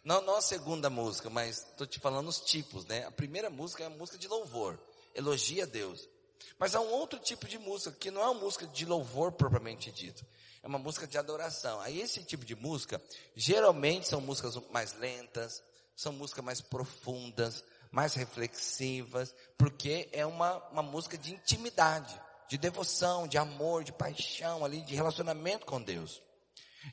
não, 0.03 0.19
não 0.21 0.37
a 0.37 0.41
segunda 0.41 0.89
música, 0.89 1.29
mas 1.29 1.59
estou 1.59 1.85
te 1.85 1.99
falando 1.99 2.27
os 2.27 2.39
tipos, 2.39 2.87
né? 2.87 3.05
A 3.05 3.11
primeira 3.11 3.51
música 3.51 3.83
é 3.83 3.85
a 3.85 3.91
música 3.91 4.17
de 4.17 4.27
louvor, 4.27 4.79
elogia 5.13 5.65
a 5.65 5.67
Deus. 5.67 6.09
Mas 6.57 6.73
há 6.73 6.81
um 6.81 6.89
outro 6.89 7.19
tipo 7.19 7.47
de 7.47 7.59
música 7.59 7.91
que 7.91 8.09
não 8.09 8.23
é 8.23 8.29
uma 8.29 8.41
música 8.41 8.65
de 8.65 8.83
louvor 8.83 9.31
propriamente 9.31 9.91
dito. 9.91 10.25
É 10.63 10.67
uma 10.67 10.79
música 10.79 11.05
de 11.05 11.19
adoração. 11.19 11.79
Aí 11.81 12.01
esse 12.01 12.23
tipo 12.23 12.43
de 12.43 12.55
música, 12.55 12.99
geralmente 13.35 14.07
são 14.07 14.19
músicas 14.19 14.55
mais 14.71 14.93
lentas, 14.93 15.61
são 15.95 16.11
músicas 16.11 16.43
mais 16.43 16.61
profundas, 16.61 17.63
mais 17.91 18.15
reflexivas, 18.15 19.35
porque 19.55 20.09
é 20.11 20.25
uma, 20.25 20.57
uma 20.69 20.81
música 20.81 21.15
de 21.15 21.31
intimidade 21.31 22.19
de 22.49 22.57
devoção, 22.57 23.27
de 23.27 23.37
amor, 23.37 23.83
de 23.83 23.93
paixão 23.93 24.65
ali, 24.65 24.81
de 24.81 24.95
relacionamento 24.95 25.67
com 25.67 25.79
Deus. 25.79 26.21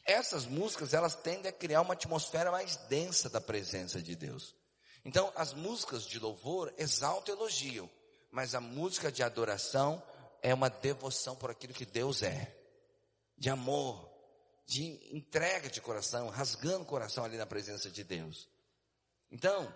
Essas 0.05 0.45
músicas, 0.45 0.93
elas 0.93 1.15
tendem 1.15 1.49
a 1.49 1.53
criar 1.53 1.81
uma 1.81 1.95
atmosfera 1.95 2.51
mais 2.51 2.77
densa 2.89 3.31
da 3.31 3.41
presença 3.41 4.03
de 4.03 4.15
Deus. 4.15 4.55
Então, 5.03 5.33
as 5.35 5.55
músicas 5.55 6.07
de 6.07 6.19
louvor 6.19 6.75
exaltam 6.77 7.35
e 7.35 7.39
elogiam, 7.39 7.89
mas 8.31 8.55
a 8.55 8.61
música 8.61 9.11
de 9.11 9.23
adoração 9.23 10.03
é 10.43 10.53
uma 10.53 10.69
devoção 10.69 11.35
por 11.35 11.51
aquilo 11.51 11.73
que 11.73 11.87
Deus 11.87 12.23
é, 12.23 12.55
de 13.39 13.49
amor, 13.49 14.11
de 14.67 15.17
entrega 15.17 15.71
de 15.71 15.81
coração, 15.81 16.29
rasgando 16.29 16.83
o 16.83 16.87
coração 16.87 17.25
ali 17.25 17.39
na 17.39 17.47
presença 17.47 17.91
de 17.91 18.05
Deus. 18.05 18.47
Então, 19.31 19.75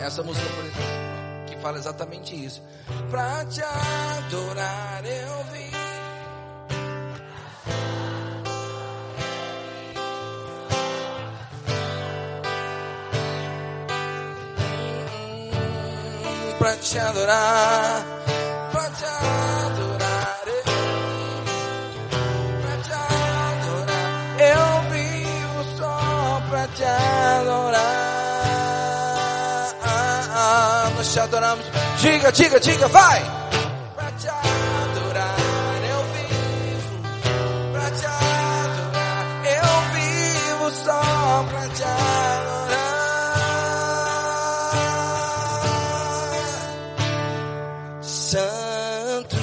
essa 0.00 0.22
música, 0.22 0.46
por 0.46 0.64
exemplo, 0.64 1.23
que 1.46 1.56
fala 1.58 1.78
exatamente 1.78 2.34
isso. 2.34 2.62
Pra 3.10 3.44
te 3.46 3.62
adorar 3.62 5.02
eu 5.04 5.44
vim. 5.52 5.64
Pra 16.58 16.76
te 16.76 16.98
adorar, 16.98 18.23
nós 31.04 31.12
te 31.12 31.20
adoramos. 31.20 31.64
Diga, 32.00 32.32
diga, 32.32 32.58
diga, 32.58 32.88
vai! 32.88 33.20
Pra 33.94 34.10
te 34.12 34.26
adorar, 34.28 35.36
eu 35.90 36.02
vivo. 36.14 37.02
Pra 37.72 37.90
te 37.90 38.06
adorar, 38.06 39.26
eu 39.44 39.68
vivo 39.92 40.70
só 40.84 41.44
pra 41.50 41.68
te 41.68 41.82
adorar. 41.82 42.64
Santo, 48.02 49.36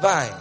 vai. 0.00 0.39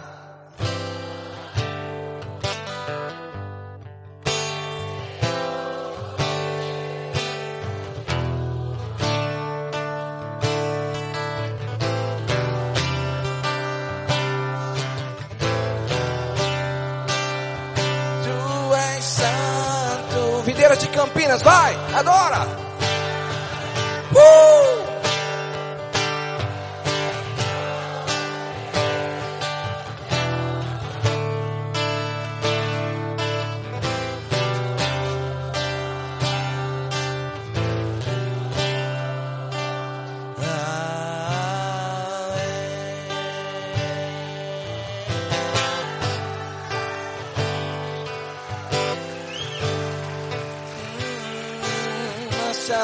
Campinas, 20.93 21.41
vai, 21.41 21.75
adora! 21.93 22.58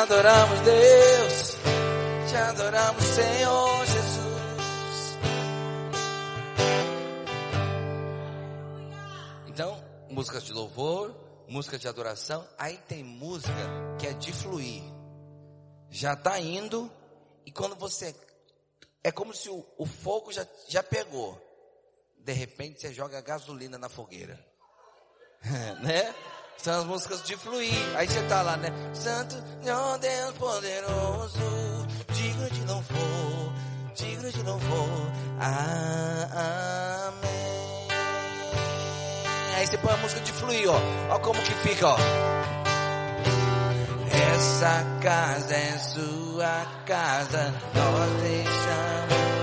Adoramos, 0.05 0.59
Deus. 0.61 1.57
Te 2.29 2.35
adoramos, 2.37 3.03
Senhor 3.03 3.85
Jesus. 3.87 5.17
Então, 9.47 9.83
músicas 10.09 10.43
de 10.43 10.53
louvor, 10.53 11.15
música 11.47 11.79
de 11.79 11.87
adoração, 11.87 12.47
aí 12.57 12.77
tem 12.87 13.03
música 13.03 13.51
que 13.99 14.05
é 14.05 14.13
de 14.13 14.31
fluir. 14.31 14.83
Já 15.89 16.13
está 16.13 16.39
indo, 16.39 16.91
e 17.45 17.51
quando 17.51 17.75
você. 17.75 18.15
É 19.03 19.11
como 19.11 19.33
se 19.33 19.49
o, 19.49 19.65
o 19.77 19.85
fogo 19.85 20.31
já, 20.31 20.45
já 20.67 20.83
pegou. 20.83 21.41
De 22.19 22.33
repente 22.33 22.81
você 22.81 22.93
joga 22.93 23.21
gasolina 23.21 23.77
na 23.77 23.89
fogueira. 23.89 24.39
né? 25.81 26.13
São 26.57 26.79
as 26.79 26.85
músicas 26.85 27.21
de 27.23 27.37
fluir. 27.37 27.73
Aí 27.95 28.07
você 28.07 28.21
tá 28.23 28.41
lá, 28.41 28.57
né? 28.57 28.69
Santo, 28.93 29.35
ó 29.69 29.97
Deus 29.97 30.31
poderoso, 30.33 31.87
digno 32.13 32.49
de 32.49 32.61
louvor, 32.65 33.53
digno 33.95 34.31
de 34.31 34.41
louvor. 34.41 35.11
Ah, 35.39 37.09
amém. 37.09 37.87
Aí 39.57 39.67
você 39.67 39.77
põe 39.77 39.93
a 39.93 39.97
música 39.97 40.21
de 40.21 40.31
fluir, 40.31 40.69
ó. 40.69 40.79
Ó 41.15 41.19
como 41.19 41.41
que 41.41 41.53
fica, 41.67 41.87
ó. 41.87 41.97
Essa 44.33 44.83
casa 45.01 45.55
é 45.55 45.77
sua 45.77 46.65
casa, 46.85 47.53
nós 47.73 48.21
deixamos 48.21 49.34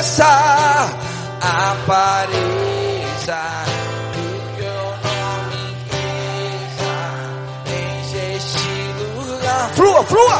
apareça, 0.00 0.24
apareça, 1.42 3.38
que 4.14 4.62
o 4.62 4.88
nome 5.04 5.64
cresça, 5.90 6.96
enche 7.66 8.20
este 8.36 8.64
lugar, 9.14 9.64
flua, 9.74 10.02
flua, 10.04 10.38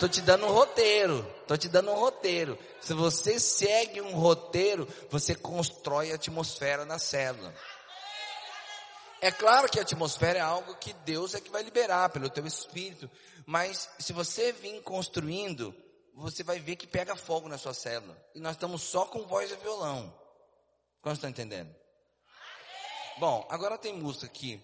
Tô 0.00 0.08
te 0.08 0.22
dando 0.22 0.46
um 0.46 0.50
roteiro, 0.50 1.22
tô 1.46 1.58
te 1.58 1.68
dando 1.68 1.90
um 1.90 1.94
roteiro. 1.94 2.58
Se 2.80 2.94
você 2.94 3.38
segue 3.38 4.00
um 4.00 4.14
roteiro, 4.14 4.88
você 5.10 5.34
constrói 5.34 6.10
a 6.10 6.14
atmosfera 6.14 6.86
na 6.86 6.98
célula. 6.98 7.54
É 9.20 9.30
claro 9.30 9.68
que 9.68 9.78
a 9.78 9.82
atmosfera 9.82 10.38
é 10.38 10.40
algo 10.40 10.74
que 10.76 10.94
Deus 10.94 11.34
é 11.34 11.40
que 11.40 11.50
vai 11.50 11.62
liberar 11.62 12.08
pelo 12.08 12.30
teu 12.30 12.46
espírito, 12.46 13.10
mas 13.44 13.90
se 13.98 14.14
você 14.14 14.52
vir 14.52 14.82
construindo, 14.82 15.74
você 16.14 16.42
vai 16.42 16.58
ver 16.58 16.76
que 16.76 16.86
pega 16.86 17.14
fogo 17.14 17.46
na 17.46 17.58
sua 17.58 17.74
célula. 17.74 18.16
E 18.34 18.40
nós 18.40 18.52
estamos 18.52 18.82
só 18.82 19.04
com 19.04 19.26
voz 19.26 19.50
e 19.50 19.56
violão. 19.56 20.10
Quantos 21.02 21.18
estão 21.18 21.28
entendendo? 21.28 21.76
Bom, 23.18 23.46
agora 23.50 23.76
tem 23.76 23.92
música 23.92 24.24
aqui. 24.24 24.58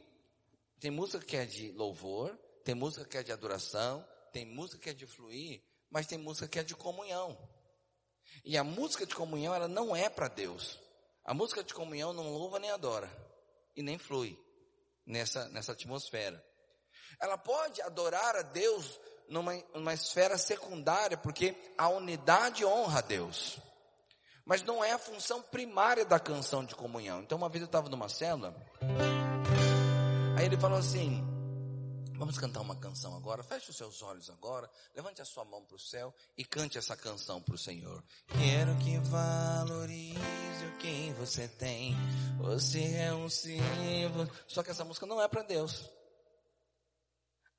Tem 0.80 0.90
música 0.90 1.22
que 1.22 1.36
é 1.36 1.44
de 1.44 1.72
louvor, 1.72 2.34
tem 2.64 2.74
música 2.74 3.04
que 3.04 3.18
é 3.18 3.22
de 3.22 3.32
adoração, 3.32 4.02
tem 4.36 4.44
música 4.44 4.78
que 4.78 4.90
é 4.90 4.92
de 4.92 5.06
fluir, 5.06 5.62
mas 5.90 6.06
tem 6.06 6.18
música 6.18 6.46
que 6.46 6.58
é 6.58 6.62
de 6.62 6.74
comunhão. 6.74 7.38
E 8.44 8.58
a 8.58 8.62
música 8.62 9.06
de 9.06 9.14
comunhão, 9.14 9.54
ela 9.54 9.66
não 9.66 9.96
é 9.96 10.10
para 10.10 10.28
Deus. 10.28 10.78
A 11.24 11.32
música 11.32 11.64
de 11.64 11.72
comunhão 11.72 12.12
não 12.12 12.34
louva 12.34 12.58
nem 12.58 12.70
adora. 12.70 13.10
E 13.74 13.82
nem 13.82 13.96
flui 13.96 14.38
nessa, 15.06 15.48
nessa 15.48 15.72
atmosfera. 15.72 16.44
Ela 17.18 17.38
pode 17.38 17.80
adorar 17.80 18.36
a 18.36 18.42
Deus 18.42 19.00
numa, 19.26 19.54
numa 19.74 19.94
esfera 19.94 20.36
secundária, 20.36 21.16
porque 21.16 21.56
a 21.78 21.88
unidade 21.88 22.62
honra 22.62 22.98
a 22.98 23.02
Deus. 23.02 23.58
Mas 24.44 24.62
não 24.62 24.84
é 24.84 24.92
a 24.92 24.98
função 24.98 25.40
primária 25.40 26.04
da 26.04 26.20
canção 26.20 26.62
de 26.62 26.74
comunhão. 26.74 27.22
Então 27.22 27.38
uma 27.38 27.48
vez 27.48 27.62
eu 27.62 27.66
estava 27.66 27.88
numa 27.88 28.10
célula, 28.10 28.54
aí 30.38 30.44
ele 30.44 30.58
falou 30.58 30.78
assim, 30.78 31.35
vamos 32.16 32.38
cantar 32.38 32.60
uma 32.60 32.76
canção 32.76 33.16
agora, 33.16 33.42
feche 33.42 33.70
os 33.70 33.76
seus 33.76 34.02
olhos 34.02 34.30
agora, 34.30 34.70
levante 34.94 35.22
a 35.22 35.24
sua 35.24 35.44
mão 35.44 35.64
para 35.64 35.76
o 35.76 35.78
céu 35.78 36.14
e 36.36 36.44
cante 36.44 36.78
essa 36.78 36.96
canção 36.96 37.40
para 37.40 37.54
o 37.54 37.58
Senhor. 37.58 38.02
Quero 38.28 38.76
que 38.78 38.98
valorize 38.98 40.66
o 40.66 40.78
que 40.78 41.12
você 41.18 41.48
tem, 41.48 41.94
você 42.38 42.96
é 42.96 43.14
um 43.14 43.28
símbolo. 43.28 44.30
Só 44.46 44.62
que 44.62 44.70
essa 44.70 44.84
música 44.84 45.06
não 45.06 45.20
é 45.20 45.28
para 45.28 45.42
Deus. 45.42 45.88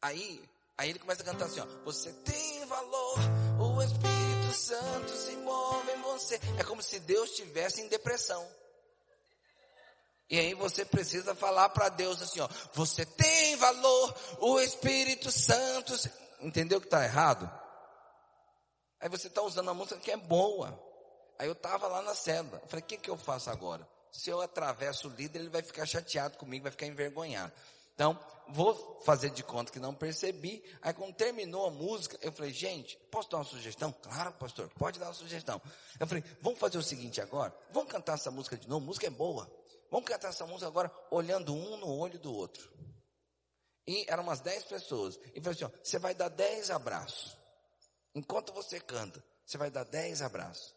Aí, 0.01 0.43
aí 0.77 0.89
ele 0.89 0.99
começa 0.99 1.21
a 1.21 1.25
cantar 1.25 1.45
assim, 1.45 1.59
ó, 1.59 1.65
você 1.83 2.13
tem 2.13 2.65
valor, 2.65 3.17
o 3.59 3.81
Espírito 3.81 4.53
Santo 4.53 5.11
se 5.11 5.35
move 5.37 5.91
em 5.91 6.01
você. 6.01 6.39
É 6.57 6.63
como 6.63 6.81
se 6.81 6.99
Deus 6.99 7.29
estivesse 7.31 7.81
em 7.81 7.87
depressão. 7.87 8.47
E 10.29 10.37
aí 10.37 10.53
você 10.53 10.83
precisa 10.83 11.33
falar 11.33 11.69
para 11.69 11.87
Deus 11.89 12.21
assim, 12.21 12.41
ó, 12.41 12.49
você 12.73 13.05
tem 13.05 13.55
valor, 13.55 14.15
o 14.39 14.59
Espírito 14.59 15.31
Santo, 15.31 15.93
entendeu 16.41 16.81
que 16.81 16.87
está 16.87 17.03
errado? 17.03 17.49
Aí 18.99 19.07
você 19.07 19.27
está 19.27 19.41
usando 19.41 19.67
uma 19.67 19.73
música 19.73 19.99
que 19.99 20.11
é 20.11 20.17
boa. 20.17 20.77
Aí 21.39 21.47
eu 21.47 21.53
estava 21.53 21.87
lá 21.87 22.01
na 22.01 22.11
eu 22.11 22.67
falei, 22.67 22.83
o 22.83 22.83
que, 22.83 22.97
que 22.97 23.09
eu 23.09 23.17
faço 23.17 23.49
agora? 23.49 23.87
Se 24.11 24.29
eu 24.29 24.41
atravesso 24.41 25.07
o 25.07 25.11
líder, 25.11 25.39
ele 25.39 25.49
vai 25.49 25.61
ficar 25.61 25.85
chateado 25.85 26.37
comigo, 26.37 26.63
vai 26.63 26.71
ficar 26.71 26.87
envergonhado. 26.87 27.53
Então, 27.93 28.19
vou 28.49 29.01
fazer 29.05 29.29
de 29.29 29.43
conta 29.43 29.71
que 29.71 29.79
não 29.79 29.93
percebi. 29.93 30.63
Aí 30.81 30.93
quando 30.93 31.13
terminou 31.13 31.67
a 31.67 31.71
música, 31.71 32.17
eu 32.21 32.31
falei, 32.31 32.51
gente, 32.51 32.97
posso 33.09 33.29
dar 33.29 33.37
uma 33.37 33.43
sugestão? 33.43 33.91
Claro, 34.01 34.31
pastor, 34.33 34.69
pode 34.77 34.99
dar 34.99 35.07
uma 35.07 35.13
sugestão. 35.13 35.61
Eu 35.99 36.05
falei, 36.05 36.23
vamos 36.41 36.59
fazer 36.59 36.77
o 36.77 36.83
seguinte 36.83 37.21
agora, 37.21 37.55
vamos 37.71 37.91
cantar 37.91 38.13
essa 38.13 38.29
música 38.29 38.57
de 38.57 38.67
novo, 38.67 38.83
a 38.83 38.87
música 38.87 39.07
é 39.07 39.09
boa. 39.09 39.49
Vamos 39.89 40.07
cantar 40.07 40.29
essa 40.29 40.45
música 40.45 40.67
agora, 40.67 40.91
olhando 41.09 41.53
um 41.53 41.77
no 41.77 41.97
olho 41.97 42.19
do 42.19 42.33
outro. 42.33 42.71
E 43.87 44.05
eram 44.09 44.23
umas 44.23 44.41
dez 44.41 44.63
pessoas. 44.65 45.17
E 45.33 45.41
falei 45.41 45.55
assim, 45.55 45.65
ó, 45.65 45.71
você 45.81 45.97
vai 45.97 46.13
dar 46.13 46.29
dez 46.29 46.69
abraços. 46.69 47.37
Enquanto 48.13 48.51
você 48.53 48.79
canta, 48.79 49.23
você 49.45 49.57
vai 49.57 49.71
dar 49.71 49.85
dez 49.85 50.21
abraços. 50.21 50.75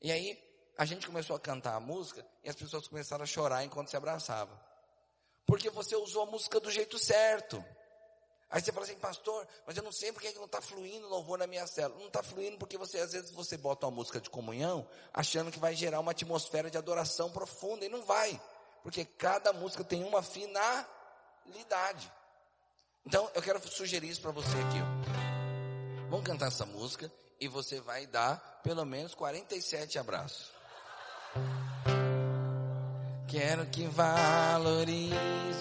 E 0.00 0.10
aí, 0.10 0.38
a 0.78 0.84
gente 0.84 1.06
começou 1.06 1.36
a 1.36 1.40
cantar 1.40 1.74
a 1.74 1.80
música 1.80 2.26
e 2.42 2.48
as 2.48 2.56
pessoas 2.56 2.88
começaram 2.88 3.22
a 3.22 3.26
chorar 3.26 3.64
enquanto 3.64 3.88
se 3.88 3.96
abraçavam. 3.96 4.58
Porque 5.46 5.68
você 5.68 5.94
usou 5.94 6.22
a 6.22 6.26
música 6.26 6.58
do 6.58 6.70
jeito 6.70 6.98
certo. 6.98 7.62
Aí 8.52 8.60
você 8.60 8.70
fala 8.70 8.84
assim, 8.84 8.96
pastor, 8.96 9.48
mas 9.66 9.74
eu 9.78 9.82
não 9.82 9.90
sei 9.90 10.12
porque 10.12 10.30
não 10.32 10.44
está 10.44 10.60
fluindo 10.60 11.08
louvor 11.08 11.38
na 11.38 11.46
minha 11.46 11.66
célula. 11.66 11.98
Não 11.98 12.08
está 12.08 12.22
fluindo 12.22 12.58
porque 12.58 12.76
você, 12.76 12.98
às 12.98 13.12
vezes, 13.12 13.30
você 13.30 13.56
bota 13.56 13.86
uma 13.86 13.92
música 13.92 14.20
de 14.20 14.28
comunhão, 14.28 14.86
achando 15.12 15.50
que 15.50 15.58
vai 15.58 15.74
gerar 15.74 16.00
uma 16.00 16.10
atmosfera 16.10 16.70
de 16.70 16.76
adoração 16.76 17.30
profunda, 17.30 17.86
e 17.86 17.88
não 17.88 18.02
vai. 18.02 18.38
Porque 18.82 19.06
cada 19.06 19.54
música 19.54 19.82
tem 19.82 20.04
uma 20.04 20.22
finalidade. 20.22 22.12
Então, 23.06 23.30
eu 23.34 23.40
quero 23.40 23.58
sugerir 23.66 24.10
isso 24.10 24.20
para 24.20 24.32
você 24.32 24.54
aqui. 24.58 26.08
Vamos 26.10 26.26
cantar 26.26 26.48
essa 26.48 26.66
música 26.66 27.10
e 27.40 27.48
você 27.48 27.80
vai 27.80 28.06
dar 28.06 28.60
pelo 28.62 28.84
menos 28.84 29.14
47 29.14 29.98
abraços. 29.98 30.52
Quero 33.26 33.64
que 33.70 33.86
valorize 33.86 35.14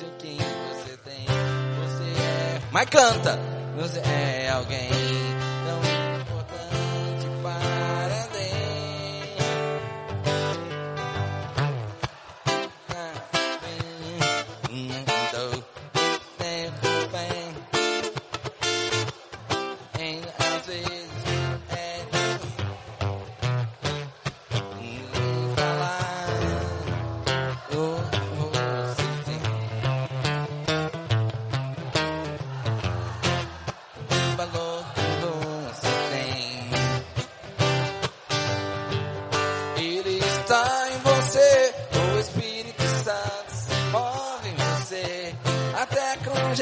o 0.05 0.17
que 0.17 0.37
tem. 2.71 3.37
Você 3.75 3.99
é. 3.99 4.49
Mas 4.49 5.50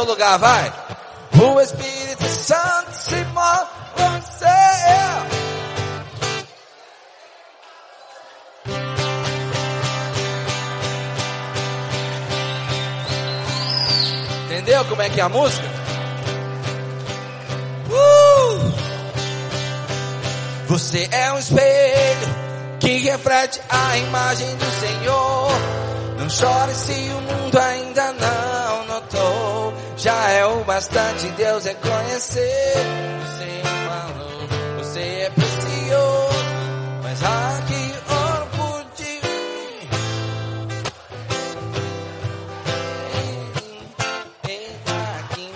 seu 0.00 0.04
lugar, 0.04 0.38
vai. 0.38 0.72
O 1.42 1.60
Espírito 1.60 2.24
Santo 2.24 2.92
se 2.92 3.16
move 3.16 3.70
você. 3.96 4.46
Entendeu 14.46 14.84
como 14.86 15.02
é 15.02 15.10
que 15.10 15.20
é 15.20 15.22
a 15.22 15.28
música? 15.28 15.68
Uh! 17.90 18.72
Você 20.68 21.08
é 21.10 21.32
um 21.32 21.38
espelho 21.38 22.28
que 22.78 22.98
reflete 22.98 23.60
a 23.68 23.98
imagem 23.98 24.56
do 24.56 24.64
Senhor. 24.80 25.50
Não 26.18 26.30
chore 26.30 26.74
se 26.74 26.92
o 26.92 27.20
mundo 27.20 27.58
ainda 27.58 27.79
é 30.80 30.82
bastante 30.82 31.28
Deus 31.32 31.64
reconhecer. 31.64 32.74
Você 33.20 33.62
falou, 33.86 34.48
você 34.78 35.00
é 35.00 35.30
precioso, 35.30 36.44
mas 37.02 37.22
aqui 37.22 37.94
oro 38.08 38.46
por 38.56 38.84
ti. 38.94 39.20
Aqui 45.18 45.54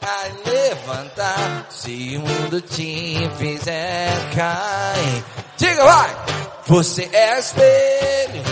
a 0.00 0.50
levantar, 0.50 1.66
se 1.68 2.16
o 2.16 2.20
mundo 2.20 2.60
te 2.62 3.28
fizer 3.36 4.10
cair. 4.34 5.24
Diga, 5.58 5.84
vai! 5.84 6.16
Você 6.66 7.10
é 7.12 7.38
espelho 7.38 8.43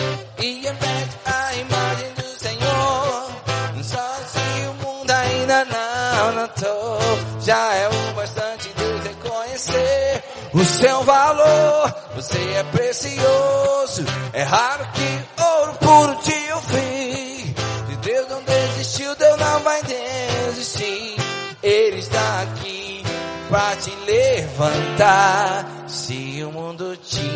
o 10.83 10.85
seu 10.85 11.05
valor. 11.05 11.95
Você 12.17 12.39
é 12.39 12.63
precioso. 12.65 14.05
É 14.33 14.43
raro 14.43 14.85
que 14.93 15.43
ouro 15.43 15.75
puro 15.75 16.15
te 16.17 16.53
ouvir. 16.53 17.55
Se 17.89 17.97
Deus 18.03 18.29
não 18.29 18.43
desistiu, 18.43 19.15
Deus 19.15 19.39
não 19.39 19.61
vai 19.61 19.81
desistir. 19.83 21.17
Ele 21.63 21.99
está 21.99 22.43
aqui 22.43 23.05
para 23.49 23.77
te 23.77 23.95
levantar. 24.07 25.85
Se 25.87 26.43
o 26.45 26.51
mundo 26.51 26.97
te 26.97 27.31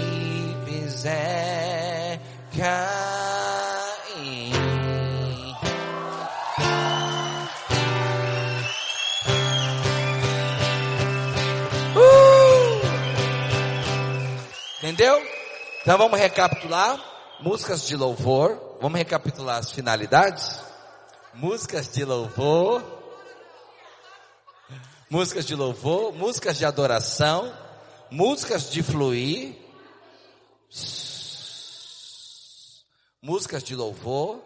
fizer 0.65 2.21
cair. 2.57 3.36
Entendeu? 14.97 15.23
Então 15.83 15.99
vamos 15.99 16.19
recapitular. 16.19 16.99
Músicas 17.43 17.87
de 17.87 17.95
louvor. 17.95 18.79
Vamos 18.81 18.97
recapitular 18.97 19.59
as 19.59 19.71
finalidades. 19.71 20.59
Músicas 21.35 21.93
de 21.93 22.03
louvor. 22.03 22.83
Músicas 25.11 25.45
de 25.45 25.55
louvor. 25.55 26.15
Músicas 26.15 26.57
de 26.57 26.65
adoração. 26.65 27.55
Músicas 28.11 28.71
de 28.71 28.83
fluir. 28.83 29.55
Músicas 33.21 33.63
de 33.63 33.77
louvor. 33.77 34.43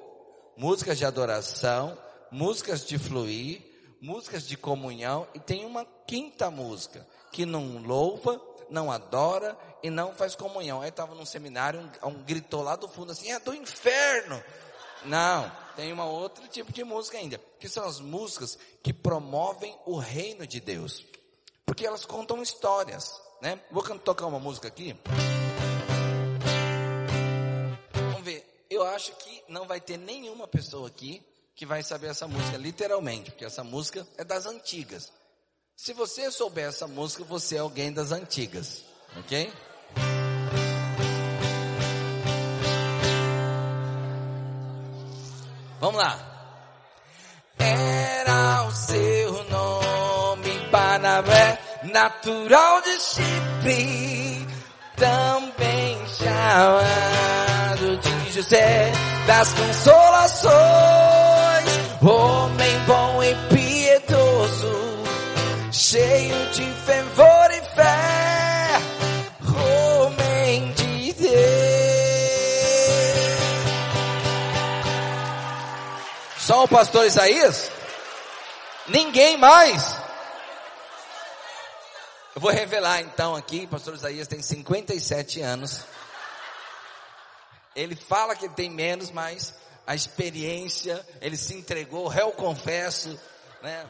Músicas 0.56 0.98
de 0.98 1.04
adoração. 1.04 1.96
Músicas 2.32 2.84
de 2.84 2.98
fluir. 2.98 3.62
Músicas 4.02 4.48
de 4.48 4.56
comunhão. 4.56 5.28
E 5.32 5.38
tem 5.38 5.64
uma 5.64 5.86
quinta 6.08 6.50
música 6.50 7.06
que 7.30 7.46
não 7.46 7.78
louva, 7.78 8.40
não 8.70 8.90
adora 8.90 9.56
e 9.82 9.90
não 9.90 10.14
faz 10.14 10.34
comunhão. 10.34 10.80
Aí 10.80 10.88
estava 10.88 11.14
num 11.14 11.26
seminário, 11.26 11.80
um, 12.02 12.08
um 12.08 12.22
gritou 12.22 12.62
lá 12.62 12.76
do 12.76 12.88
fundo 12.88 13.12
assim, 13.12 13.30
é 13.30 13.38
do 13.38 13.54
inferno. 13.54 14.42
Não, 15.04 15.50
tem 15.76 15.92
uma 15.92 16.04
outro 16.04 16.46
tipo 16.48 16.72
de 16.72 16.84
música 16.84 17.18
ainda, 17.18 17.40
que 17.58 17.68
são 17.68 17.84
as 17.84 18.00
músicas 18.00 18.58
que 18.82 18.92
promovem 18.92 19.74
o 19.86 19.96
reino 19.96 20.46
de 20.46 20.60
Deus. 20.60 21.04
Porque 21.64 21.86
elas 21.86 22.04
contam 22.04 22.42
histórias, 22.42 23.20
né? 23.40 23.60
Vou 23.70 23.82
tocar 23.98 24.26
uma 24.26 24.38
música 24.38 24.68
aqui. 24.68 24.96
Vamos 27.94 28.22
ver. 28.22 28.46
Eu 28.68 28.84
acho 28.84 29.12
que 29.12 29.42
não 29.48 29.66
vai 29.66 29.80
ter 29.80 29.96
nenhuma 29.96 30.46
pessoa 30.46 30.88
aqui 30.88 31.24
que 31.54 31.66
vai 31.66 31.82
saber 31.82 32.08
essa 32.08 32.26
música, 32.26 32.56
literalmente, 32.56 33.30
porque 33.30 33.44
essa 33.44 33.62
música 33.64 34.06
é 34.16 34.24
das 34.24 34.46
antigas. 34.46 35.12
Se 35.82 35.94
você 35.94 36.30
souber 36.30 36.68
essa 36.68 36.86
música, 36.86 37.24
você 37.24 37.56
é 37.56 37.60
alguém 37.60 37.90
das 37.90 38.12
antigas, 38.12 38.84
ok? 39.16 39.50
Vamos 45.80 45.98
lá. 45.98 46.18
Era 47.58 48.64
o 48.64 48.72
seu 48.72 49.44
nome, 49.44 50.50
Barnabé, 50.70 51.58
natural 51.84 52.82
de 52.82 53.00
Chipre, 53.00 54.46
também 54.96 56.06
chamado 56.08 57.96
de 57.96 58.32
José 58.32 58.92
das 59.26 59.54
Consolações, 59.54 60.52
homem 62.02 62.78
bom 62.86 63.22
e 63.22 63.34
piedoso, 63.48 63.59
cheio 65.90 66.50
de 66.52 66.72
fervor 66.84 67.50
e 67.50 67.60
fé, 67.74 68.78
homem 70.06 70.72
de 70.74 71.12
Deus. 71.14 71.32
Só 76.38 76.62
o 76.62 76.68
pastor 76.68 77.06
Isaías? 77.06 77.72
Ninguém 78.86 79.36
mais? 79.36 79.96
Eu 82.36 82.40
vou 82.40 82.52
revelar 82.52 83.00
então 83.00 83.34
aqui, 83.34 83.64
o 83.64 83.68
pastor 83.68 83.96
Isaías 83.96 84.28
tem 84.28 84.40
57 84.40 85.40
anos. 85.40 85.82
Ele 87.74 87.96
fala 87.96 88.36
que 88.36 88.44
ele 88.44 88.54
tem 88.54 88.70
menos, 88.70 89.10
mas 89.10 89.56
a 89.84 89.96
experiência, 89.96 91.04
ele 91.20 91.36
se 91.36 91.54
entregou, 91.54 92.06
réu 92.06 92.30
confesso, 92.30 93.18
né? 93.60 93.84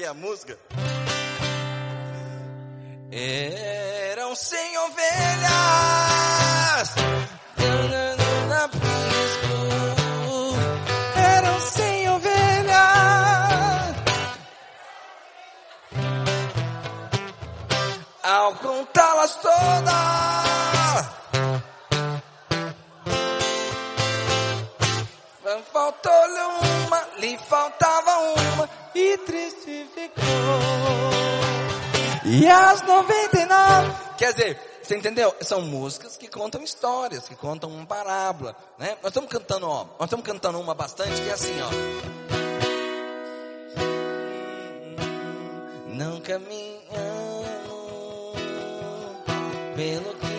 Que 0.00 0.04
é 0.04 0.08
a 0.08 0.14
música? 0.14 0.58
Eram 3.12 4.34
cem 4.34 4.78
ovelhas. 4.78 5.50
Eram 11.14 11.60
cem 11.60 12.08
ovelhas 12.08 12.80
Ao 18.22 18.54
contá-las 18.54 19.36
todas 19.36 20.00
Faltou-lhe 25.70 26.40
uma, 26.40 26.69
lhe 27.20 27.36
faltava 27.38 28.18
uma 28.18 28.68
e 28.94 29.18
triste 29.18 29.86
ficou. 29.94 30.24
E 32.24 32.48
as 32.48 32.82
99, 32.82 33.92
quer 34.16 34.32
dizer, 34.32 34.58
você 34.82 34.96
entendeu? 34.96 35.34
São 35.42 35.60
músicas 35.62 36.16
que 36.16 36.28
contam 36.28 36.62
histórias, 36.62 37.28
que 37.28 37.36
contam 37.36 37.70
uma 37.70 37.86
parábola, 37.86 38.56
né? 38.78 38.96
Nós 39.02 39.10
estamos 39.10 39.30
cantando, 39.30 39.68
ó, 39.68 39.84
nós 39.98 40.06
estamos 40.06 40.24
cantando 40.24 40.58
uma 40.58 40.74
bastante 40.74 41.20
que 41.20 41.28
é 41.28 41.32
assim, 41.32 41.54
ó. 41.60 41.70
Não 45.88 46.20
caminhamos 46.20 46.80
pelo 49.76 50.29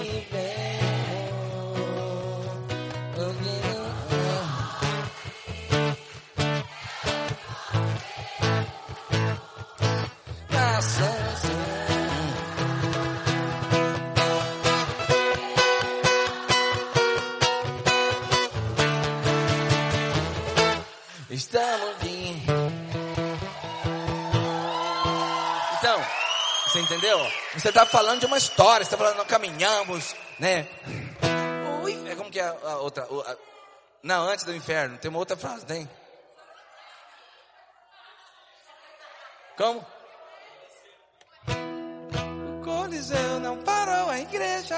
Estamos 21.51 21.89
aqui. 21.97 22.41
Então, 25.79 26.01
você 26.65 26.79
entendeu? 26.79 27.19
Você 27.53 27.67
está 27.67 27.85
falando 27.85 28.21
de 28.21 28.25
uma 28.25 28.37
história, 28.37 28.85
você 28.85 28.93
está 28.93 28.97
falando, 28.97 29.17
nós 29.17 29.27
caminhamos, 29.27 30.15
né? 30.39 30.65
Ui, 31.83 32.09
é 32.09 32.15
como 32.15 32.31
que 32.31 32.39
é 32.39 32.47
a 32.47 32.77
outra? 32.77 33.03
a- 33.03 33.35
não, 34.01 34.23
antes 34.29 34.45
do 34.45 34.55
inferno, 34.55 34.97
tem 34.97 35.09
uma 35.09 35.19
outra 35.19 35.35
frase, 35.35 35.65
tem? 35.65 35.89
Como? 39.57 39.85
O 41.49 42.63
Coliseu 42.63 43.41
não 43.41 43.57
parou 43.57 44.09
a 44.09 44.17
igreja. 44.19 44.77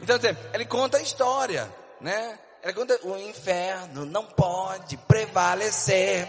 Então, 0.00 0.16
ele 0.54 0.64
conta 0.64 0.96
a 0.96 1.02
história, 1.02 1.70
né? 2.00 2.38
O 3.04 3.16
inferno 3.16 4.04
não 4.04 4.24
pode 4.24 4.96
prevalecer. 4.98 6.28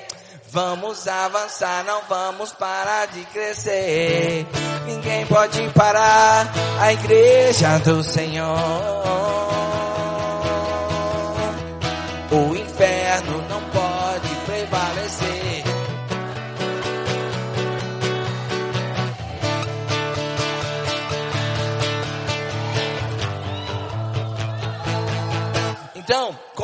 Vamos 0.49 1.05
avançar, 1.07 1.83
não 1.83 2.01
vamos 2.07 2.53
parar 2.53 3.07
de 3.07 3.23
crescer. 3.25 4.45
Ninguém 4.85 5.25
pode 5.25 5.69
parar 5.69 6.49
a 6.79 6.93
igreja 6.93 7.79
do 7.79 8.01
Senhor. 8.01 9.30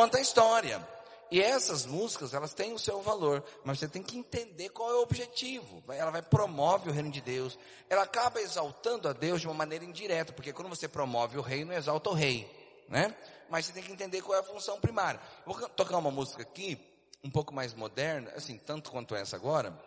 Conta 0.07 0.19
a 0.19 0.21
história. 0.21 0.87
E 1.29 1.41
essas 1.41 1.85
músicas, 1.85 2.33
elas 2.33 2.53
têm 2.53 2.71
o 2.71 2.79
seu 2.79 3.01
valor, 3.01 3.43
mas 3.65 3.79
você 3.79 3.87
tem 3.89 4.01
que 4.01 4.17
entender 4.17 4.69
qual 4.69 4.89
é 4.89 4.93
o 4.93 5.01
objetivo. 5.01 5.83
Ela 5.89 6.09
vai 6.09 6.21
promove 6.21 6.89
o 6.89 6.93
reino 6.93 7.11
de 7.11 7.19
Deus. 7.19 7.59
Ela 7.89 8.03
acaba 8.03 8.39
exaltando 8.39 9.09
a 9.09 9.13
Deus 9.13 9.41
de 9.41 9.47
uma 9.47 9.53
maneira 9.53 9.83
indireta, 9.83 10.31
porque 10.31 10.53
quando 10.53 10.69
você 10.69 10.87
promove 10.87 11.37
o 11.37 11.41
reino, 11.41 11.73
exalta 11.73 12.09
o 12.09 12.13
rei, 12.13 12.49
né? 12.87 13.13
Mas 13.49 13.65
você 13.65 13.73
tem 13.73 13.83
que 13.83 13.91
entender 13.91 14.21
qual 14.21 14.37
é 14.37 14.39
a 14.39 14.43
função 14.43 14.79
primária. 14.79 15.19
Vou 15.45 15.67
tocar 15.69 15.97
uma 15.97 16.11
música 16.11 16.43
aqui, 16.43 16.79
um 17.21 17.29
pouco 17.29 17.53
mais 17.53 17.73
moderna, 17.73 18.31
assim, 18.33 18.57
tanto 18.57 18.89
quanto 18.89 19.13
essa 19.13 19.35
agora. 19.35 19.77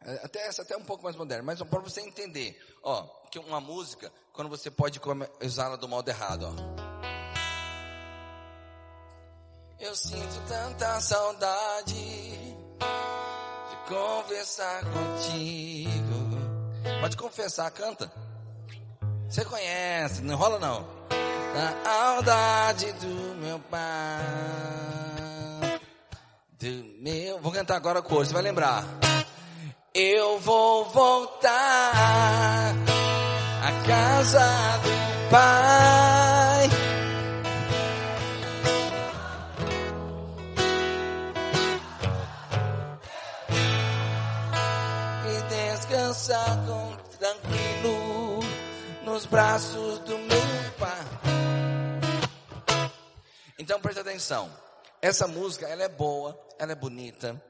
É, 0.00 0.14
Até 0.24 0.48
essa 0.48 0.62
até 0.62 0.76
um 0.76 0.84
pouco 0.84 1.04
mais 1.04 1.14
moderna, 1.14 1.44
mas 1.44 1.62
para 1.62 1.78
você 1.78 2.00
entender, 2.00 2.60
ó, 2.82 3.02
que 3.30 3.38
uma 3.38 3.60
música, 3.60 4.12
quando 4.32 4.48
você 4.48 4.68
pode 4.68 5.00
usá-la 5.40 5.76
do 5.76 5.86
modo 5.86 6.08
errado, 6.08 6.52
ó. 6.52 6.85
Eu 9.78 9.94
sinto 9.94 10.40
tanta 10.48 10.98
saudade 11.00 11.94
de 11.94 13.76
conversar 13.86 14.82
contigo. 14.84 16.16
Pode 17.00 17.16
confessar, 17.16 17.70
canta. 17.70 18.10
Você 19.28 19.44
conhece, 19.44 20.22
não 20.22 20.36
rola 20.36 20.58
não. 20.58 20.86
Da 21.54 21.74
saudade 21.84 22.90
do 22.92 23.34
meu 23.36 23.58
pai. 23.70 24.22
Do 26.58 27.02
meu. 27.02 27.38
Vou 27.40 27.52
cantar 27.52 27.76
agora 27.76 27.98
a 27.98 28.02
cor, 28.02 28.24
você 28.24 28.32
vai 28.32 28.42
lembrar. 28.42 28.82
Eu 29.92 30.38
vou 30.40 30.86
voltar 30.86 32.74
à 33.62 33.72
casa 33.86 34.40
do 34.82 35.30
pai. 35.30 36.35
Com 46.28 46.96
tranquilo 47.18 48.40
nos 49.04 49.24
braços 49.26 50.00
do 50.00 50.18
meu 50.18 50.72
pai. 50.76 51.04
Então 53.56 53.80
presta 53.80 54.00
atenção. 54.00 54.50
essa 55.00 55.28
música, 55.28 55.68
ela 55.68 55.84
é 55.84 55.88
boa, 55.88 56.36
ela 56.58 56.72
é 56.72 56.74
bonita. 56.74 57.40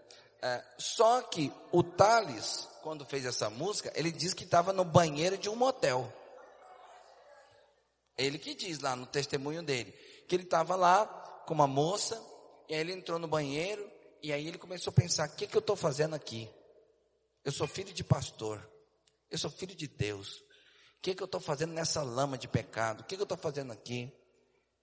É, 0.42 0.62
só 0.76 1.22
que 1.22 1.50
o 1.72 1.82
Thales, 1.82 2.68
quando 2.82 3.06
fez 3.06 3.24
essa 3.24 3.48
música, 3.48 3.90
ele 3.94 4.12
diz 4.12 4.34
que 4.34 4.44
estava 4.44 4.74
no 4.74 4.84
banheiro 4.84 5.38
de 5.38 5.48
um 5.48 5.56
motel. 5.56 6.12
Ele 8.18 8.38
que 8.38 8.54
diz 8.54 8.80
lá 8.80 8.94
no 8.94 9.06
testemunho 9.06 9.62
dele, 9.62 9.92
que 10.28 10.36
ele 10.36 10.42
estava 10.42 10.76
lá 10.76 11.06
com 11.46 11.54
uma 11.54 11.66
moça, 11.66 12.22
e 12.68 12.74
aí 12.74 12.80
ele 12.80 12.92
entrou 12.92 13.18
no 13.18 13.26
banheiro, 13.26 13.90
e 14.22 14.34
aí 14.34 14.46
ele 14.46 14.58
começou 14.58 14.90
a 14.90 14.94
pensar: 14.94 15.28
o 15.28 15.32
que, 15.32 15.46
que 15.46 15.56
eu 15.56 15.60
estou 15.60 15.76
fazendo 15.76 16.14
aqui? 16.14 16.50
Eu 17.46 17.52
sou 17.52 17.68
filho 17.68 17.92
de 17.92 18.02
pastor, 18.02 18.60
eu 19.30 19.38
sou 19.38 19.48
filho 19.48 19.72
de 19.72 19.86
Deus. 19.86 20.38
O 20.98 21.00
que, 21.00 21.14
que 21.14 21.22
eu 21.22 21.26
estou 21.26 21.40
fazendo 21.40 21.72
nessa 21.72 22.02
lama 22.02 22.36
de 22.36 22.48
pecado? 22.48 23.02
O 23.02 23.04
que, 23.04 23.14
que 23.14 23.22
eu 23.22 23.24
estou 23.24 23.38
fazendo 23.38 23.72
aqui? 23.72 24.12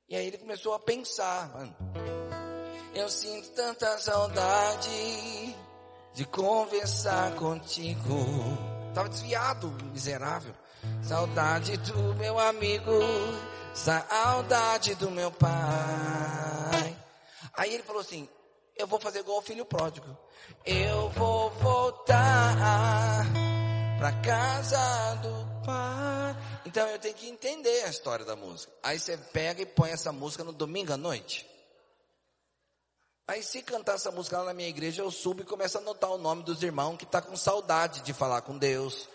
E 0.08 0.16
aí 0.16 0.28
ele 0.28 0.38
começou 0.38 0.74
a 0.74 0.80
pensar, 0.80 1.50
mano. 1.50 1.76
Eu 2.96 3.10
sinto 3.10 3.50
tanta 3.50 3.98
saudade 3.98 5.54
de 6.14 6.24
conversar 6.32 7.36
contigo. 7.36 8.16
Estava 8.88 9.10
desviado, 9.10 9.70
miserável. 9.92 10.56
Saudade 11.02 11.76
do 11.76 12.16
meu 12.16 12.40
amigo, 12.40 12.98
saudade 13.74 14.96
do 14.96 15.12
meu 15.12 15.34
pai. 15.34 16.98
Aí 17.56 17.74
ele 17.74 17.84
falou 17.84 18.00
assim: 18.00 18.30
Eu 18.76 18.88
vou 18.88 19.00
fazer 19.00 19.20
igual 19.20 19.38
o 19.38 19.42
filho 19.42 19.66
pródigo. 19.66 20.18
Eu 20.66 21.10
vou 21.10 21.50
voltar 21.52 23.26
pra 23.98 24.12
casa 24.22 25.16
do 25.16 25.66
pai. 25.66 26.36
Então 26.66 26.88
eu 26.88 27.00
tenho 27.00 27.14
que 27.14 27.30
entender 27.30 27.84
a 27.84 27.90
história 27.90 28.26
da 28.26 28.36
música. 28.36 28.74
Aí 28.82 29.00
você 29.00 29.18
pega 29.18 29.62
e 29.62 29.66
põe 29.66 29.92
essa 29.92 30.12
música 30.12 30.44
no 30.44 30.52
domingo 30.52 30.92
à 30.92 30.98
noite. 30.98 31.48
Aí 33.28 33.42
se 33.42 33.62
cantar 33.62 33.96
essa 33.96 34.12
música 34.12 34.40
lá 34.40 34.46
na 34.46 34.54
minha 34.54 34.68
igreja, 34.68 35.02
eu 35.02 35.10
subo 35.10 35.42
e 35.42 35.46
começo 35.46 35.78
a 35.78 35.82
anotar 35.82 36.12
o 36.12 36.18
nome 36.18 36.44
dos 36.44 36.62
irmãos 36.62 36.98
que 36.98 37.06
está 37.06 37.22
com 37.22 37.36
saudade 37.38 38.02
de 38.02 38.12
falar 38.12 38.42
com 38.42 38.58
Deus. 38.58 39.08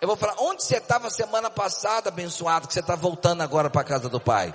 Eu 0.00 0.08
vou 0.08 0.16
falar, 0.16 0.34
onde 0.38 0.62
você 0.62 0.76
estava 0.76 1.08
semana 1.08 1.48
passada, 1.48 2.10
abençoado, 2.10 2.68
que 2.68 2.74
você 2.74 2.80
está 2.80 2.94
voltando 2.94 3.42
agora 3.42 3.70
para 3.70 3.82
casa 3.82 4.10
do 4.10 4.20
Pai? 4.20 4.54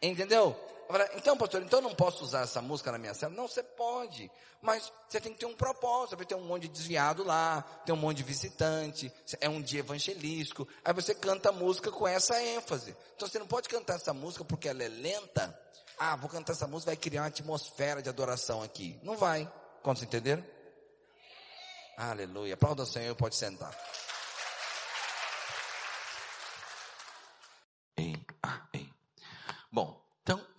Entendeu? 0.00 0.58
Falar, 0.86 1.08
então, 1.16 1.36
pastor, 1.36 1.62
então 1.62 1.80
não 1.80 1.94
posso 1.94 2.24
usar 2.24 2.42
essa 2.42 2.60
música 2.60 2.92
na 2.92 2.98
minha 2.98 3.14
célula? 3.14 3.40
Não, 3.40 3.48
você 3.48 3.62
pode, 3.62 4.30
mas 4.60 4.92
você 5.08 5.20
tem 5.20 5.32
que 5.32 5.38
ter 5.38 5.46
um 5.46 5.54
propósito. 5.54 6.16
Vai 6.16 6.26
ter 6.26 6.34
um 6.34 6.44
monte 6.44 6.62
de 6.62 6.68
desviado 6.68 7.24
lá, 7.24 7.62
tem 7.84 7.94
um 7.94 7.98
monte 7.98 8.18
de 8.18 8.22
visitante, 8.22 9.12
é 9.40 9.48
um 9.48 9.62
dia 9.62 9.80
evangelístico. 9.80 10.68
Aí 10.84 10.92
você 10.92 11.14
canta 11.14 11.48
a 11.48 11.52
música 11.52 11.90
com 11.90 12.06
essa 12.06 12.40
ênfase. 12.42 12.96
Então 13.16 13.26
você 13.26 13.38
não 13.38 13.46
pode 13.46 13.68
cantar 13.68 13.96
essa 13.96 14.12
música 14.12 14.44
porque 14.44 14.68
ela 14.68 14.82
é 14.82 14.88
lenta. 14.88 15.58
Ah, 15.98 16.16
vou 16.16 16.28
cantar 16.28 16.52
essa 16.52 16.66
música, 16.66 16.90
vai 16.90 16.96
criar 16.96 17.22
uma 17.22 17.28
atmosfera 17.28 18.02
de 18.02 18.08
adoração 18.08 18.62
aqui. 18.62 18.98
Não 19.02 19.16
vai. 19.16 19.50
Quantos 19.82 20.02
entenderam? 20.02 20.44
Aleluia. 21.96 22.54
Aplauda 22.54 22.82
o 22.82 22.86
Senhor, 22.86 23.14
pode 23.14 23.36
sentar. 23.36 23.74
Ei, 27.96 28.20
ah, 28.42 28.66
ei. 28.72 28.90
Bom, 29.70 30.03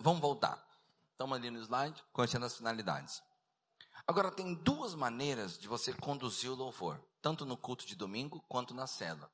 vamos 0.06 0.20
voltar. 0.20 0.64
Estamos 1.10 1.36
ali 1.36 1.50
no 1.50 1.58
slide, 1.58 2.00
conhecendo 2.12 2.46
as 2.46 2.56
finalidades. 2.56 3.20
Agora, 4.06 4.30
tem 4.30 4.54
duas 4.54 4.94
maneiras 4.94 5.58
de 5.58 5.66
você 5.66 5.92
conduzir 5.92 6.48
o 6.48 6.54
louvor, 6.54 7.02
tanto 7.20 7.44
no 7.44 7.56
culto 7.56 7.84
de 7.84 7.96
domingo 7.96 8.40
quanto 8.48 8.72
na 8.72 8.86
cela. 8.86 9.28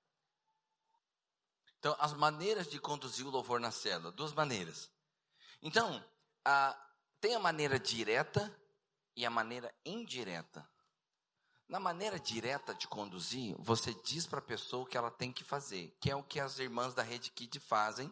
Então, 1.78 1.94
as 1.98 2.14
maneiras 2.14 2.70
de 2.70 2.78
conduzir 2.80 3.26
o 3.26 3.30
louvor 3.30 3.60
na 3.60 3.70
cela, 3.70 4.10
duas 4.12 4.32
maneiras. 4.32 4.90
Então, 5.60 6.02
a, 6.42 6.74
tem 7.20 7.34
a 7.34 7.38
maneira 7.38 7.78
direta 7.78 8.50
e 9.14 9.26
a 9.26 9.30
maneira 9.30 9.74
indireta. 9.84 10.66
Na 11.68 11.80
maneira 11.80 12.18
direta 12.18 12.74
de 12.74 12.88
conduzir, 12.88 13.54
você 13.58 13.92
diz 14.04 14.26
para 14.26 14.38
a 14.38 14.42
pessoa 14.42 14.84
o 14.84 14.86
que 14.86 14.96
ela 14.96 15.10
tem 15.10 15.32
que 15.32 15.44
fazer, 15.44 15.94
que 16.00 16.10
é 16.10 16.16
o 16.16 16.22
que 16.22 16.40
as 16.40 16.58
irmãs 16.58 16.94
da 16.94 17.02
Rede 17.02 17.30
Kid 17.30 17.60
fazem 17.60 18.10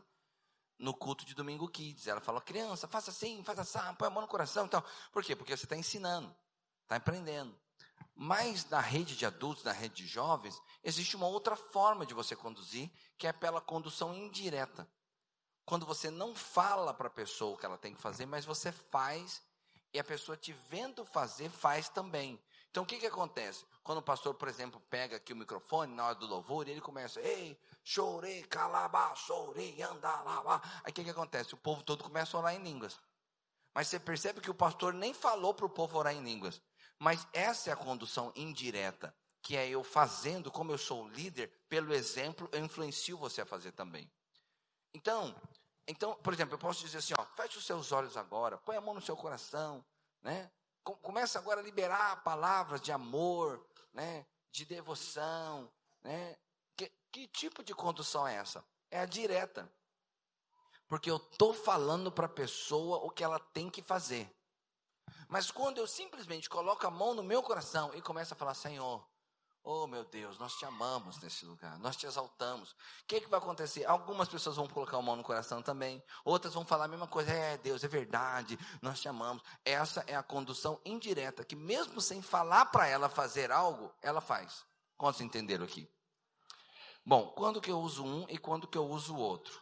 no 0.80 0.94
culto 0.94 1.24
de 1.24 1.34
Domingo 1.34 1.68
Kids. 1.68 2.06
Ela 2.06 2.20
fala, 2.20 2.40
criança, 2.40 2.88
faça 2.88 3.10
assim, 3.10 3.44
faça 3.44 3.60
assim, 3.60 3.94
põe 3.94 4.08
a 4.08 4.10
mão 4.10 4.22
no 4.22 4.28
coração 4.28 4.66
e 4.66 4.68
tal. 4.68 4.84
Por 5.12 5.22
quê? 5.22 5.36
Porque 5.36 5.56
você 5.56 5.66
está 5.66 5.76
ensinando, 5.76 6.34
está 6.82 6.96
aprendendo. 6.96 7.54
Mas 8.14 8.68
na 8.68 8.80
rede 8.80 9.16
de 9.16 9.24
adultos, 9.24 9.64
na 9.64 9.72
rede 9.72 10.02
de 10.02 10.06
jovens, 10.06 10.60
existe 10.82 11.16
uma 11.16 11.26
outra 11.26 11.54
forma 11.54 12.04
de 12.04 12.14
você 12.14 12.34
conduzir, 12.34 12.90
que 13.16 13.26
é 13.26 13.32
pela 13.32 13.60
condução 13.60 14.14
indireta. 14.14 14.88
Quando 15.64 15.86
você 15.86 16.10
não 16.10 16.34
fala 16.34 16.92
para 16.92 17.06
a 17.06 17.10
pessoa 17.10 17.54
o 17.54 17.56
que 17.56 17.64
ela 17.64 17.78
tem 17.78 17.94
que 17.94 18.02
fazer, 18.02 18.26
mas 18.26 18.44
você 18.44 18.72
faz 18.72 19.42
e 19.92 19.98
a 19.98 20.04
pessoa 20.04 20.36
te 20.36 20.52
vendo 20.68 21.04
fazer, 21.04 21.50
faz 21.50 21.88
também. 21.88 22.40
Então 22.70 22.84
o 22.84 22.86
que, 22.86 22.98
que 22.98 23.06
acontece? 23.06 23.64
Quando 23.82 23.98
o 23.98 24.02
pastor, 24.02 24.34
por 24.34 24.48
exemplo, 24.48 24.80
pega 24.88 25.16
aqui 25.16 25.32
o 25.32 25.36
microfone 25.36 25.92
na 25.94 26.06
hora 26.06 26.14
do 26.14 26.26
louvor 26.26 26.68
e 26.68 26.70
ele 26.70 26.80
começa, 26.80 27.20
ei, 27.20 27.58
chorei, 27.82 28.44
calabá, 28.44 29.14
chorei, 29.16 29.82
andalabá. 29.82 30.60
Aí 30.84 30.90
o 30.90 30.94
que, 30.94 31.02
que 31.02 31.10
acontece? 31.10 31.54
O 31.54 31.56
povo 31.56 31.82
todo 31.82 32.04
começa 32.04 32.36
a 32.36 32.40
orar 32.40 32.54
em 32.54 32.62
línguas. 32.62 32.98
Mas 33.74 33.88
você 33.88 33.98
percebe 33.98 34.40
que 34.40 34.50
o 34.50 34.54
pastor 34.54 34.92
nem 34.92 35.12
falou 35.12 35.52
para 35.52 35.66
o 35.66 35.70
povo 35.70 35.98
orar 35.98 36.14
em 36.14 36.22
línguas. 36.22 36.62
Mas 36.98 37.26
essa 37.32 37.70
é 37.70 37.72
a 37.72 37.76
condução 37.76 38.32
indireta, 38.36 39.14
que 39.42 39.56
é 39.56 39.68
eu 39.68 39.82
fazendo, 39.82 40.50
como 40.50 40.70
eu 40.70 40.78
sou 40.78 41.08
líder, 41.08 41.48
pelo 41.68 41.92
exemplo, 41.94 42.48
eu 42.52 42.64
influencio 42.64 43.16
você 43.16 43.40
a 43.40 43.46
fazer 43.46 43.72
também. 43.72 44.10
Então, 44.92 45.34
então, 45.88 46.14
por 46.16 46.32
exemplo, 46.32 46.54
eu 46.54 46.58
posso 46.58 46.80
dizer 46.84 46.98
assim, 46.98 47.14
ó, 47.18 47.24
feche 47.36 47.58
os 47.58 47.64
seus 47.64 47.90
olhos 47.90 48.16
agora, 48.16 48.58
põe 48.58 48.76
a 48.76 48.80
mão 48.80 48.94
no 48.94 49.00
seu 49.00 49.16
coração, 49.16 49.84
né? 50.22 50.50
Começa 50.82 51.38
agora 51.38 51.60
a 51.60 51.64
liberar 51.64 52.22
palavras 52.22 52.80
de 52.80 52.90
amor, 52.90 53.64
né? 53.92 54.26
De 54.50 54.64
devoção, 54.64 55.70
né? 56.02 56.36
Que, 56.76 56.90
que 57.12 57.26
tipo 57.28 57.62
de 57.62 57.74
condução 57.74 58.26
é 58.26 58.36
essa? 58.36 58.64
É 58.90 59.00
a 59.00 59.06
direta. 59.06 59.70
Porque 60.88 61.10
eu 61.10 61.16
estou 61.16 61.54
falando 61.54 62.10
para 62.10 62.26
a 62.26 62.28
pessoa 62.28 62.98
o 62.98 63.10
que 63.10 63.22
ela 63.22 63.38
tem 63.38 63.70
que 63.70 63.82
fazer. 63.82 64.28
Mas 65.28 65.50
quando 65.50 65.78
eu 65.78 65.86
simplesmente 65.86 66.48
coloco 66.48 66.84
a 66.86 66.90
mão 66.90 67.14
no 67.14 67.22
meu 67.22 67.42
coração 67.42 67.94
e 67.94 68.02
começo 68.02 68.34
a 68.34 68.36
falar, 68.36 68.54
Senhor, 68.54 69.06
Oh, 69.62 69.86
meu 69.86 70.04
Deus, 70.04 70.38
nós 70.38 70.54
te 70.54 70.64
amamos 70.64 71.18
nesse 71.20 71.44
lugar, 71.44 71.78
nós 71.80 71.94
te 71.94 72.06
exaltamos. 72.06 72.70
O 72.72 72.76
que, 73.06 73.20
que 73.20 73.28
vai 73.28 73.38
acontecer? 73.38 73.84
Algumas 73.84 74.26
pessoas 74.28 74.56
vão 74.56 74.66
colocar 74.66 74.96
a 74.96 75.02
mão 75.02 75.16
no 75.16 75.22
coração 75.22 75.62
também, 75.62 76.02
outras 76.24 76.54
vão 76.54 76.64
falar 76.64 76.86
a 76.86 76.88
mesma 76.88 77.06
coisa. 77.06 77.30
É, 77.30 77.58
Deus, 77.58 77.84
é 77.84 77.88
verdade, 77.88 78.58
nós 78.80 79.00
te 79.00 79.08
amamos. 79.08 79.42
Essa 79.62 80.02
é 80.06 80.16
a 80.16 80.22
condução 80.22 80.80
indireta, 80.82 81.44
que 81.44 81.54
mesmo 81.54 82.00
sem 82.00 82.22
falar 82.22 82.66
para 82.66 82.86
ela 82.86 83.10
fazer 83.10 83.52
algo, 83.52 83.92
ela 84.00 84.22
faz. 84.22 84.64
Quantos 84.96 85.20
entenderam 85.20 85.64
aqui? 85.64 85.86
Bom, 87.04 87.28
quando 87.32 87.60
que 87.60 87.70
eu 87.70 87.80
uso 87.80 88.04
um 88.04 88.26
e 88.30 88.38
quando 88.38 88.66
que 88.66 88.78
eu 88.78 88.86
uso 88.86 89.14
o 89.14 89.18
outro? 89.18 89.60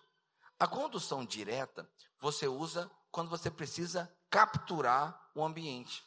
A 0.60 0.68
condução 0.68 1.24
direta, 1.24 1.90
você 2.20 2.46
usa 2.46 2.90
quando 3.10 3.30
você 3.30 3.50
precisa 3.50 4.12
capturar 4.30 5.30
o 5.34 5.44
ambiente. 5.44 6.04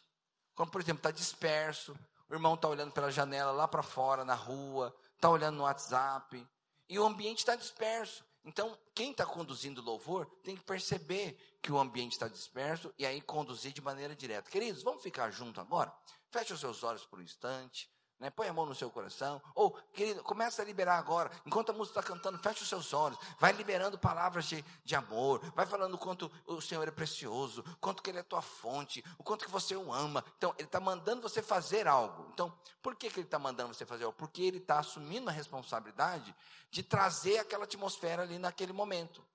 Como, 0.56 0.72
por 0.72 0.82
exemplo, 0.82 1.00
está 1.00 1.12
disperso, 1.12 1.98
o 2.32 2.36
irmão 2.36 2.54
está 2.54 2.70
olhando 2.70 2.94
pela 2.94 3.12
janela 3.12 3.52
lá 3.52 3.68
para 3.68 3.84
fora, 3.84 4.24
na 4.24 4.36
rua, 4.36 4.96
está 5.16 5.30
olhando 5.30 5.58
no 5.58 5.64
WhatsApp, 5.64 6.48
e 6.88 6.98
o 6.98 7.06
ambiente 7.06 7.40
está 7.40 7.58
disperso. 7.58 8.24
Então, 8.46 8.78
quem 8.96 9.12
está 9.12 9.26
conduzindo 9.26 9.82
louvor 9.82 10.26
tem 10.42 10.56
que 10.56 10.64
perceber 10.64 11.38
que 11.62 11.74
o 11.74 11.78
ambiente 11.78 12.14
está 12.14 12.30
disperso 12.30 12.94
e 12.98 13.06
aí 13.06 13.22
conduzir 13.22 13.74
de 13.74 13.82
maneira 13.82 14.16
direta. 14.16 14.50
Queridos, 14.50 14.82
vamos 14.82 15.04
ficar 15.04 15.30
junto 15.30 15.60
agora? 15.60 15.94
Feche 16.30 16.54
os 16.54 16.62
seus 16.62 16.84
olhos 16.84 17.06
por 17.06 17.20
um 17.20 17.22
instante. 17.22 17.92
Né? 18.22 18.30
Põe 18.30 18.48
a 18.48 18.54
mão 18.54 18.68
no 18.68 18.76
seu 18.76 18.88
coração. 18.92 19.42
Ou, 19.56 19.72
querido, 19.94 20.22
começa 20.22 20.62
a 20.62 20.66
liberar 20.66 21.00
agora. 21.00 21.32
Enquanto 21.44 21.72
a 21.72 21.74
música 21.74 22.00
está 22.00 22.14
cantando, 22.14 22.38
feche 22.38 22.62
os 22.62 22.70
seus 22.70 22.94
olhos. 22.94 23.18
Vai 23.40 23.52
liberando 23.52 23.98
palavras 23.98 24.46
de, 24.46 24.64
de 24.86 24.96
amor. 24.96 25.42
Vai 25.56 25.66
falando 25.66 25.96
o 25.96 25.98
quanto 25.98 26.32
o 26.46 26.62
Senhor 26.62 26.88
é 26.88 26.92
precioso. 26.92 27.64
Quanto 27.82 28.04
que 28.04 28.12
Ele 28.12 28.20
é 28.20 28.24
tua 28.24 28.44
fonte. 28.44 29.04
O 29.18 29.24
quanto 29.24 29.44
que 29.44 29.50
você 29.50 29.76
o 29.76 29.92
ama. 29.92 30.24
Então, 30.38 30.54
Ele 30.60 30.68
está 30.68 30.80
mandando 30.80 31.24
você 31.24 31.42
fazer 31.42 31.88
algo. 31.88 32.30
Então, 32.32 32.54
por 32.80 32.96
que, 32.96 33.10
que 33.10 33.20
Ele 33.20 33.26
está 33.26 33.40
mandando 33.40 33.74
você 33.74 33.88
fazer 33.88 34.04
algo? 34.04 34.16
Porque 34.16 34.44
Ele 34.44 34.60
está 34.60 34.78
assumindo 34.78 35.28
a 35.28 35.34
responsabilidade 35.34 36.36
de 36.70 36.84
trazer 36.84 37.40
aquela 37.40 37.64
atmosfera 37.64 38.22
ali 38.22 38.38
naquele 38.38 38.72
momento. 38.72 39.26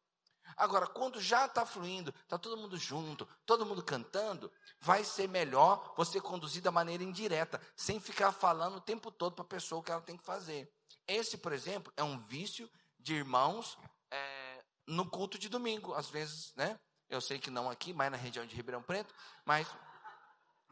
Agora, 0.57 0.87
quando 0.87 1.21
já 1.21 1.45
está 1.45 1.67
fluindo, 1.67 2.15
está 2.23 2.39
todo 2.39 2.57
mundo 2.57 2.79
junto, 2.79 3.29
todo 3.45 3.67
mundo 3.67 3.83
cantando, 3.83 4.51
vai 4.81 5.05
ser 5.05 5.29
melhor 5.29 5.93
você 5.97 6.21
conduzir 6.21 6.63
da 6.63 6.73
maneira 6.73 7.05
indireta, 7.05 7.61
sem 7.77 8.01
ficar 8.01 8.33
falando 8.33 8.77
o 8.77 8.81
tempo 8.81 9.11
todo 9.11 9.35
para 9.35 9.45
a 9.45 9.49
pessoa 9.49 9.81
o 9.81 9.83
que 9.83 9.93
ela 9.93 10.01
tem 10.01 10.17
que 10.17 10.25
fazer. 10.25 10.73
Esse, 11.07 11.37
por 11.37 11.53
exemplo, 11.53 11.93
é 11.97 12.03
um 12.03 12.19
vício 12.19 12.71
de 12.99 13.15
irmãos 13.15 13.77
é, 14.11 14.65
no 14.87 15.09
culto 15.09 15.39
de 15.39 15.49
domingo. 15.49 15.95
Às 15.95 16.09
vezes, 16.09 16.55
né? 16.57 16.81
Eu 17.09 17.21
sei 17.21 17.39
que 17.39 17.51
não 17.51 17.71
aqui, 17.71 17.93
mas 17.93 18.11
na 18.11 18.17
região 18.17 18.45
de 18.47 18.57
Ribeirão 18.57 18.83
Preto, 18.83 19.15
mas 19.45 19.69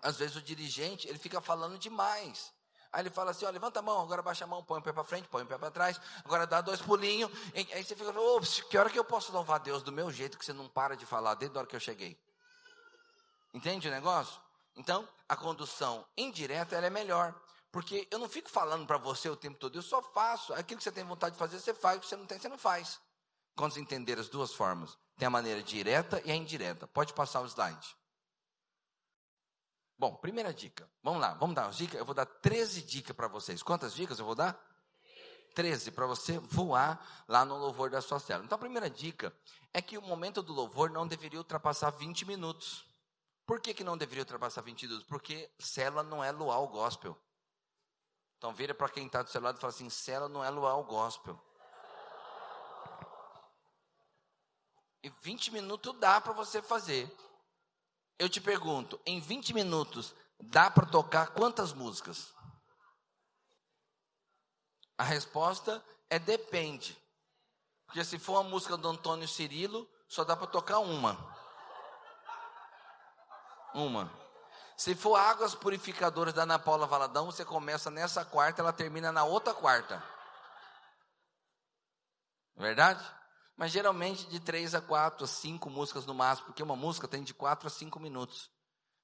às 0.03 0.18
vezes 0.18 0.35
o 0.35 0.43
dirigente 0.43 1.07
ele 1.09 1.18
fica 1.18 1.41
falando 1.41 1.78
demais. 1.78 2.53
Aí 2.95 3.01
ele 3.01 3.11
fala 3.11 3.32
assim: 3.32 3.45
ó, 3.45 3.51
levanta 3.51 3.80
a 3.80 3.82
mão, 3.82 4.01
agora 4.01 4.22
baixa 4.22 4.45
a 4.45 4.47
mão, 4.47 4.62
põe 4.62 4.78
o 4.78 4.82
pé 4.82 4.92
para 4.92 5.03
frente, 5.03 5.26
põe 5.28 5.42
o 5.42 5.47
pé 5.47 5.59
para 5.59 5.70
trás, 5.70 6.01
agora 6.24 6.47
dá 6.47 6.61
dois 6.61 6.80
pulinhos. 6.80 7.28
Aí 7.53 7.84
você 7.84 7.97
fica, 7.97 8.16
ops, 8.18 8.61
que 8.61 8.78
hora 8.78 8.88
que 8.88 8.99
eu 8.99 9.05
posso 9.05 9.32
louvar 9.32 9.59
Deus 9.59 9.82
do 9.82 9.90
meu 9.90 10.12
jeito 10.12 10.38
que 10.38 10.45
você 10.45 10.53
não 10.53 10.68
para 10.68 10.97
de 10.97 11.05
falar 11.05 11.34
desde 11.34 11.57
a 11.57 11.61
hora 11.61 11.68
que 11.68 11.74
eu 11.74 11.80
cheguei? 11.80 12.16
Entende 13.53 13.88
o 13.88 13.90
negócio? 13.90 14.40
Então, 14.76 15.09
a 15.28 15.36
condução 15.36 16.07
indireta 16.16 16.76
é 16.76 16.88
melhor. 16.88 17.34
Porque 17.72 18.07
eu 18.09 18.20
não 18.20 18.28
fico 18.28 18.49
falando 18.49 18.86
para 18.86 18.97
você 18.97 19.28
o 19.28 19.34
tempo 19.34 19.59
todo, 19.59 19.76
eu 19.76 19.82
só 19.82 20.01
faço. 20.01 20.55
Aquilo 20.55 20.78
que 20.78 20.84
você 20.84 20.92
tem 20.92 21.03
vontade 21.03 21.32
de 21.32 21.38
fazer, 21.40 21.59
você 21.59 21.74
faz. 21.74 21.99
O 21.99 22.01
que 22.01 22.07
você 22.07 22.16
não 22.16 22.26
tem, 22.26 22.38
você 22.38 22.49
não 22.49 22.57
faz. 22.57 23.01
Quando 23.57 23.72
você 23.72 23.80
entender 23.80 24.16
as 24.16 24.28
duas 24.28 24.53
formas, 24.53 24.97
tem 25.16 25.26
a 25.26 25.30
maneira 25.30 25.61
direta 25.61 26.22
e 26.24 26.30
a 26.30 26.36
indireta. 26.36 26.86
Pode 26.86 27.12
passar 27.12 27.40
o 27.40 27.47
slide. 27.47 27.97
Bom, 29.97 30.14
primeira 30.16 30.53
dica. 30.53 30.90
Vamos 31.03 31.20
lá, 31.20 31.34
vamos 31.34 31.55
dar 31.55 31.66
as 31.66 31.76
dicas. 31.76 31.99
Eu 31.99 32.05
vou 32.05 32.14
dar 32.14 32.26
13 32.26 32.82
dicas 32.82 33.14
para 33.14 33.28
vocês. 33.28 33.62
Quantas 33.62 33.95
dicas 33.95 34.18
eu 34.18 34.24
vou 34.24 34.34
dar? 34.34 34.59
13 35.55 35.92
para 35.92 36.07
você 36.07 36.38
voar 36.38 37.24
lá 37.28 37.45
no 37.45 37.57
louvor 37.57 37.88
da 37.88 38.01
sua 38.01 38.18
célula. 38.18 38.45
Então, 38.45 38.57
a 38.57 38.59
primeira 38.59 38.90
dica 38.90 39.34
é 39.72 39.80
que 39.80 39.97
o 39.97 40.03
momento 40.03 40.42
do 40.42 40.53
louvor 40.53 40.90
não 40.90 41.07
deveria 41.07 41.38
ultrapassar 41.38 41.90
20 41.90 42.26
minutos. 42.26 42.84
Por 43.47 43.61
que, 43.61 43.72
que 43.72 43.84
não 43.84 43.97
deveria 43.97 44.22
ultrapassar 44.22 44.62
20 44.62 44.86
minutos? 44.86 45.07
Porque 45.07 45.51
célula 45.59 46.03
não 46.03 46.24
é 46.24 46.32
luar 46.32 46.59
o 46.59 46.68
gospel. 46.68 47.16
Então, 48.36 48.53
vira 48.53 48.74
para 48.74 48.88
quem 48.88 49.07
está 49.07 49.22
do 49.22 49.30
seu 49.30 49.40
lado 49.40 49.59
e 49.59 49.61
fala 49.61 49.72
assim: 49.72 49.88
célula 49.88 50.28
não 50.28 50.42
é 50.45 50.51
luar 50.51 50.76
o 50.76 50.84
gospel. 50.84 51.40
E 55.03 55.11
20 55.20 55.53
minutos 55.53 55.95
dá 56.01 56.20
para 56.20 56.32
você 56.32 56.61
fazer. 56.61 57.11
Eu 58.18 58.28
te 58.28 58.40
pergunto, 58.40 59.00
em 59.04 59.20
20 59.20 59.52
minutos, 59.52 60.14
dá 60.40 60.70
para 60.70 60.86
tocar 60.86 61.28
quantas 61.28 61.72
músicas? 61.72 62.32
A 64.96 65.02
resposta 65.02 65.84
é 66.08 66.18
depende. 66.18 66.96
Porque 67.86 68.04
se 68.04 68.18
for 68.18 68.40
uma 68.40 68.50
música 68.50 68.76
do 68.76 68.88
Antônio 68.88 69.26
Cirilo, 69.26 69.88
só 70.08 70.24
dá 70.24 70.36
para 70.36 70.46
tocar 70.46 70.78
uma. 70.78 71.18
Uma. 73.74 74.10
Se 74.76 74.94
for 74.94 75.16
Águas 75.16 75.54
Purificadoras 75.54 76.34
da 76.34 76.42
Ana 76.42 76.58
Paula 76.58 76.86
Valadão, 76.86 77.26
você 77.26 77.44
começa 77.44 77.90
nessa 77.90 78.24
quarta, 78.24 78.62
ela 78.62 78.72
termina 78.72 79.10
na 79.10 79.24
outra 79.24 79.52
quarta. 79.52 80.02
Verdade? 82.56 83.04
Mas 83.57 83.70
geralmente 83.70 84.26
de 84.26 84.40
três 84.40 84.74
a 84.74 84.80
quatro, 84.80 85.24
a 85.24 85.28
cinco 85.28 85.70
músicas 85.70 86.07
no 86.07 86.14
máximo, 86.14 86.46
porque 86.46 86.62
uma 86.62 86.76
música 86.76 87.07
tem 87.07 87.22
de 87.22 87.32
quatro 87.32 87.68
a 87.68 87.70
cinco 87.70 88.00
minutos. 88.00 88.50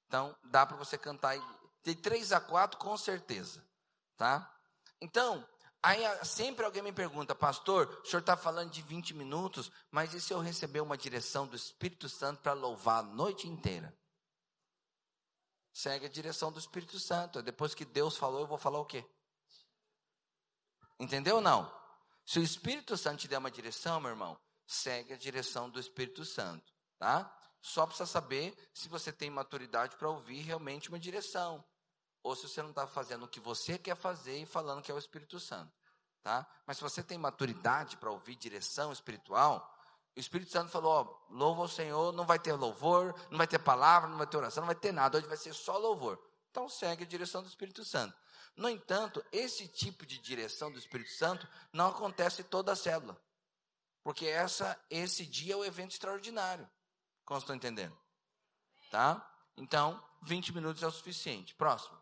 Então, 0.07 0.35
dá 0.43 0.65
para 0.65 0.75
você 0.75 0.97
cantar 0.97 1.37
de 1.83 1.95
três 1.95 2.31
a 2.31 2.39
quatro 2.39 2.77
com 2.77 2.97
certeza, 2.97 3.65
tá? 4.17 4.53
Então, 4.99 5.47
Aí 5.83 6.03
sempre 6.23 6.63
alguém 6.63 6.83
me 6.83 6.91
pergunta, 6.91 7.33
pastor, 7.33 8.01
o 8.03 8.05
senhor 8.05 8.19
está 8.19 8.37
falando 8.37 8.69
de 8.69 8.83
20 8.83 9.15
minutos, 9.15 9.71
mas 9.89 10.13
e 10.13 10.21
se 10.21 10.31
eu 10.31 10.39
receber 10.39 10.79
uma 10.79 10.95
direção 10.95 11.47
do 11.47 11.55
Espírito 11.55 12.07
Santo 12.07 12.39
para 12.39 12.53
louvar 12.53 12.99
a 12.99 13.07
noite 13.07 13.47
inteira? 13.47 13.97
Segue 15.73 16.05
a 16.05 16.09
direção 16.09 16.51
do 16.51 16.59
Espírito 16.59 16.99
Santo. 16.99 17.41
Depois 17.41 17.73
que 17.73 17.83
Deus 17.83 18.15
falou, 18.15 18.41
eu 18.41 18.47
vou 18.47 18.59
falar 18.59 18.79
o 18.79 18.85
quê? 18.85 19.03
Entendeu 20.99 21.37
ou 21.37 21.41
não? 21.41 21.80
Se 22.25 22.39
o 22.39 22.43
Espírito 22.43 22.95
Santo 22.97 23.21
te 23.21 23.27
der 23.27 23.37
uma 23.37 23.51
direção, 23.51 23.99
meu 23.99 24.11
irmão, 24.11 24.39
segue 24.65 25.13
a 25.13 25.17
direção 25.17 25.69
do 25.69 25.79
Espírito 25.79 26.23
Santo, 26.23 26.73
tá? 26.97 27.35
Só 27.61 27.85
precisa 27.85 28.07
saber 28.07 28.55
se 28.73 28.89
você 28.89 29.11
tem 29.11 29.29
maturidade 29.29 29.95
para 29.97 30.09
ouvir 30.09 30.41
realmente 30.41 30.89
uma 30.89 30.99
direção 30.99 31.63
ou 32.23 32.35
se 32.35 32.47
você 32.47 32.61
não 32.61 32.69
está 32.69 32.87
fazendo 32.87 33.25
o 33.25 33.27
que 33.27 33.39
você 33.39 33.77
quer 33.77 33.95
fazer 33.95 34.37
e 34.37 34.45
falando 34.45 34.81
que 34.81 34.91
é 34.91 34.95
o 34.95 34.99
Espírito 34.99 35.39
Santo. 35.39 35.71
Tá? 36.23 36.47
Mas 36.67 36.77
se 36.77 36.83
você 36.83 37.01
tem 37.01 37.17
maturidade 37.17 37.97
para 37.97 38.11
ouvir 38.11 38.35
direção 38.35 38.91
espiritual, 38.91 39.67
o 40.15 40.19
Espírito 40.19 40.51
Santo 40.51 40.69
falou: 40.69 40.91
ó, 40.91 41.33
louva 41.33 41.63
o 41.63 41.67
Senhor, 41.67 42.13
não 42.13 42.25
vai 42.25 42.37
ter 42.37 42.53
louvor, 42.53 43.15
não 43.31 43.37
vai 43.37 43.47
ter 43.47 43.57
palavra, 43.59 44.09
não 44.09 44.17
vai 44.17 44.27
ter 44.27 44.37
oração, 44.37 44.61
não 44.61 44.67
vai 44.67 44.75
ter 44.75 44.91
nada, 44.91 45.17
hoje 45.17 45.27
vai 45.27 45.37
ser 45.37 45.53
só 45.53 45.77
louvor. 45.77 46.21
Então 46.51 46.69
segue 46.69 47.03
a 47.03 47.07
direção 47.07 47.41
do 47.41 47.47
Espírito 47.47 47.83
Santo. 47.83 48.15
No 48.55 48.69
entanto, 48.69 49.23
esse 49.31 49.67
tipo 49.67 50.05
de 50.05 50.19
direção 50.19 50.71
do 50.71 50.77
Espírito 50.77 51.11
Santo 51.11 51.47
não 51.71 51.87
acontece 51.87 52.43
toda 52.43 52.71
a 52.71 52.75
célula. 52.75 53.19
Porque 54.03 54.25
essa, 54.25 54.79
esse 54.89 55.25
dia 55.25 55.53
é 55.53 55.57
o 55.57 55.65
evento 55.65 55.91
extraordinário. 55.91 56.69
Como 57.23 57.39
estão 57.39 57.55
entendendo? 57.55 57.97
Tá? 58.89 59.27
Então, 59.55 60.03
20 60.23 60.53
minutos 60.53 60.83
é 60.83 60.87
o 60.87 60.91
suficiente. 60.91 61.55
Próximo 61.55 62.01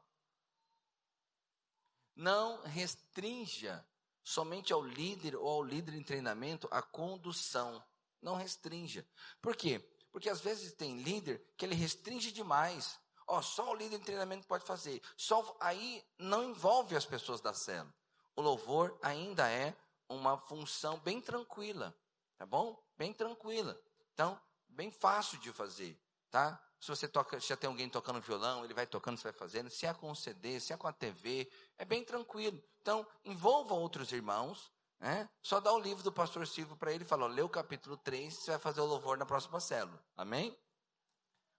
não 2.20 2.62
restrinja 2.64 3.84
somente 4.22 4.74
ao 4.74 4.84
líder 4.84 5.38
ou 5.38 5.47
ao 5.47 5.64
líder 5.64 5.95
em 5.95 6.04
treinamento 6.04 6.68
a 6.70 6.82
condução. 6.82 7.82
Não 8.22 8.36
restrinja. 8.36 9.08
Por 9.41 9.56
quê? 9.56 9.80
Porque 10.12 10.30
às 10.30 10.41
vezes 10.41 10.74
tem 10.74 11.02
líder 11.02 11.41
que 11.56 11.66
ele 11.66 11.76
restringe 11.76 12.32
demais. 12.34 13.00
Ó, 13.30 13.44
só 13.44 13.72
o 13.72 13.76
líder 13.76 13.98
em 13.98 14.04
treinamento 14.04 14.48
pode 14.48 14.66
fazer. 14.66 15.02
Só 15.16 15.56
aí 15.60 16.04
não 16.18 16.44
envolve 16.50 16.96
as 16.96 17.06
pessoas 17.06 17.40
da 17.40 17.54
célula. 17.54 17.94
O 18.36 18.42
louvor 18.42 18.98
ainda 19.04 19.48
é 19.48 19.76
uma 20.10 20.36
função 20.38 20.98
bem 21.00 21.22
tranquila, 21.22 21.96
tá 22.38 22.46
bom? 22.46 22.82
Bem 22.98 23.14
tranquila. 23.14 23.80
Então, 24.14 24.40
bem 24.68 24.90
fácil 24.92 25.38
de 25.38 25.54
fazer, 25.54 25.96
tá? 26.32 26.60
Se 26.80 26.88
você 26.88 27.08
toca, 27.08 27.40
já 27.40 27.56
tem 27.56 27.68
alguém 27.68 27.88
tocando 27.88 28.20
violão, 28.20 28.64
ele 28.66 28.74
vai 28.74 28.88
tocando, 28.88 29.18
você 29.18 29.24
vai 29.24 29.34
fazendo. 29.34 29.70
Se 29.70 29.86
é 29.86 29.94
com 29.94 30.10
o 30.10 30.16
CD, 30.16 30.60
se 30.60 30.74
é 30.74 30.78
com 30.78 30.88
a 30.88 30.94
TV, 30.94 31.52
é 31.78 31.86
bem 31.86 32.04
tranquilo. 32.04 32.60
Então, 32.82 33.06
envolva 33.24 33.76
outros 33.76 34.12
irmãos. 34.12 34.72
Né? 35.00 35.30
Só 35.44 35.60
dá 35.60 35.72
o 35.72 35.80
livro 35.80 36.04
do 36.04 36.12
pastor 36.12 36.48
Silvio 36.48 36.76
para 36.76 36.92
ele 36.92 37.04
e 37.04 37.08
fala: 37.08 37.28
lê 37.28 37.44
o 37.44 37.50
capítulo 37.50 37.96
3, 37.96 38.34
você 38.34 38.52
vai 38.52 38.60
fazer 38.60 38.82
o 38.82 38.86
louvor 38.86 39.18
na 39.18 39.26
próxima 39.26 39.60
célula. 39.60 40.02
Amém? 40.18 40.58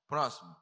Próximo. 0.08 0.56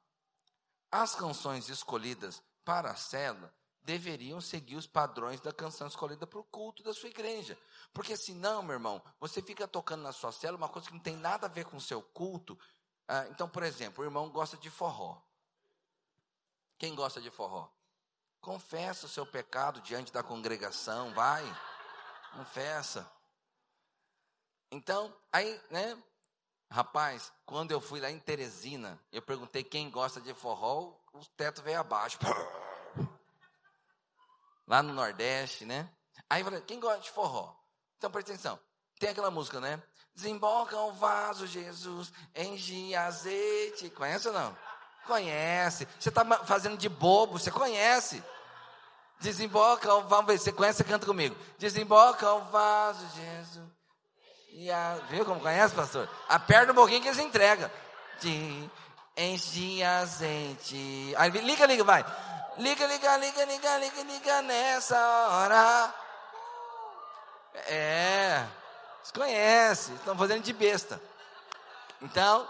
As 0.91 1.14
canções 1.14 1.68
escolhidas 1.68 2.43
para 2.64 2.91
a 2.91 2.97
célula 2.97 3.53
deveriam 3.82 4.41
seguir 4.41 4.76
os 4.76 4.86
padrões 4.86 5.41
da 5.41 5.53
canção 5.53 5.86
escolhida 5.86 6.26
para 6.26 6.39
o 6.39 6.45
culto 6.45 6.82
da 6.82 6.93
sua 6.93 7.09
igreja. 7.09 7.59
Porque 7.93 8.16
senão, 8.16 8.62
meu 8.62 8.74
irmão, 8.74 9.03
você 9.18 9.41
fica 9.41 9.66
tocando 9.66 10.03
na 10.03 10.12
sua 10.12 10.32
célula 10.32 10.59
uma 10.59 10.68
coisa 10.68 10.89
que 10.89 10.95
não 10.95 11.01
tem 11.01 11.16
nada 11.16 11.47
a 11.47 11.51
ver 11.51 11.64
com 11.64 11.78
o 11.78 11.80
seu 11.80 12.03
culto, 12.03 12.59
ah, 13.09 13.26
então, 13.30 13.49
por 13.49 13.62
exemplo, 13.62 14.05
o 14.05 14.07
irmão 14.07 14.28
gosta 14.28 14.59
de 14.59 14.68
forró. 14.68 15.18
Quem 16.76 16.95
gosta 16.95 17.22
de 17.22 17.30
forró? 17.30 17.70
Confessa 18.39 19.07
o 19.07 19.09
seu 19.09 19.24
pecado 19.24 19.80
diante 19.80 20.12
da 20.12 20.22
congregação, 20.22 21.14
vai. 21.14 21.43
Confessa. 22.32 23.11
Então, 24.70 25.16
aí, 25.32 25.61
né? 25.70 26.01
Rapaz, 26.71 27.33
quando 27.47 27.73
eu 27.73 27.81
fui 27.81 27.99
lá 27.99 28.11
em 28.11 28.19
Teresina, 28.19 29.01
eu 29.11 29.23
perguntei 29.23 29.64
quem 29.64 29.91
gosta 29.91 30.21
de 30.21 30.35
forró, 30.35 30.93
o 31.14 31.25
teto 31.37 31.62
veio 31.62 31.81
abaixo. 31.81 32.19
Lá 34.66 34.83
no 34.83 34.93
Nordeste, 34.93 35.64
né? 35.64 35.91
Aí 36.29 36.43
eu 36.43 36.45
falei, 36.45 36.61
quem 36.61 36.79
gosta 36.79 37.01
de 37.01 37.11
forró? 37.11 37.55
Então, 37.97 38.11
presta 38.11 38.33
atenção. 38.33 38.61
Tem 38.99 39.09
aquela 39.09 39.31
música, 39.31 39.61
né? 39.61 39.83
Desemboca 40.14 40.77
o 40.77 40.93
vaso, 40.93 41.47
Jesus, 41.47 42.12
enche 42.35 42.95
azeite. 42.95 43.89
Conhece 43.89 44.29
ou 44.29 44.35
não? 44.35 44.55
Conhece. 45.07 45.89
Você 45.99 46.11
está 46.11 46.25
fazendo 46.45 46.77
de 46.77 46.89
bobo, 46.89 47.39
você 47.39 47.51
conhece. 47.51 48.23
Desemboca 49.21 49.93
o 49.95 50.03
vaso, 50.03 50.27
você 50.27 50.53
conhece, 50.53 50.85
canta 50.85 51.07
comigo. 51.07 51.35
Desemboca 51.57 52.31
o 52.35 52.45
vaso, 52.45 53.07
Jesus. 53.14 53.78
E 54.51 54.70
a, 54.70 54.94
viu 55.09 55.24
como 55.24 55.40
conhece, 55.40 55.74
pastor? 55.74 56.09
Aperta 56.28 56.72
um 56.72 56.74
pouquinho 56.74 57.03
que 57.03 57.09
eles 57.09 57.18
entregam. 57.18 57.70
De, 58.20 58.70
enche 59.16 59.82
azeite. 59.82 61.14
Aí, 61.16 61.30
liga, 61.30 61.66
liga, 61.66 61.84
vai. 61.84 62.05
Liga, 62.57 62.86
liga, 62.86 63.16
liga, 63.18 63.44
liga, 63.44 63.78
liga, 63.78 64.03
liga 64.03 64.42
nessa 64.42 64.99
hora. 65.28 65.94
É. 67.66 68.46
Vocês 69.03 69.12
conhecem, 69.12 69.94
estão 69.94 70.16
fazendo 70.16 70.42
de 70.42 70.53
besta. 70.53 71.01
Então, 72.01 72.49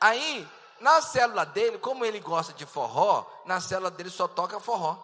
aí, 0.00 0.48
na 0.80 1.02
célula 1.02 1.44
dele, 1.44 1.78
como 1.78 2.04
ele 2.04 2.20
gosta 2.20 2.52
de 2.52 2.64
forró, 2.64 3.26
na 3.44 3.60
célula 3.60 3.90
dele 3.90 4.10
só 4.10 4.26
toca 4.26 4.58
forró. 4.60 4.98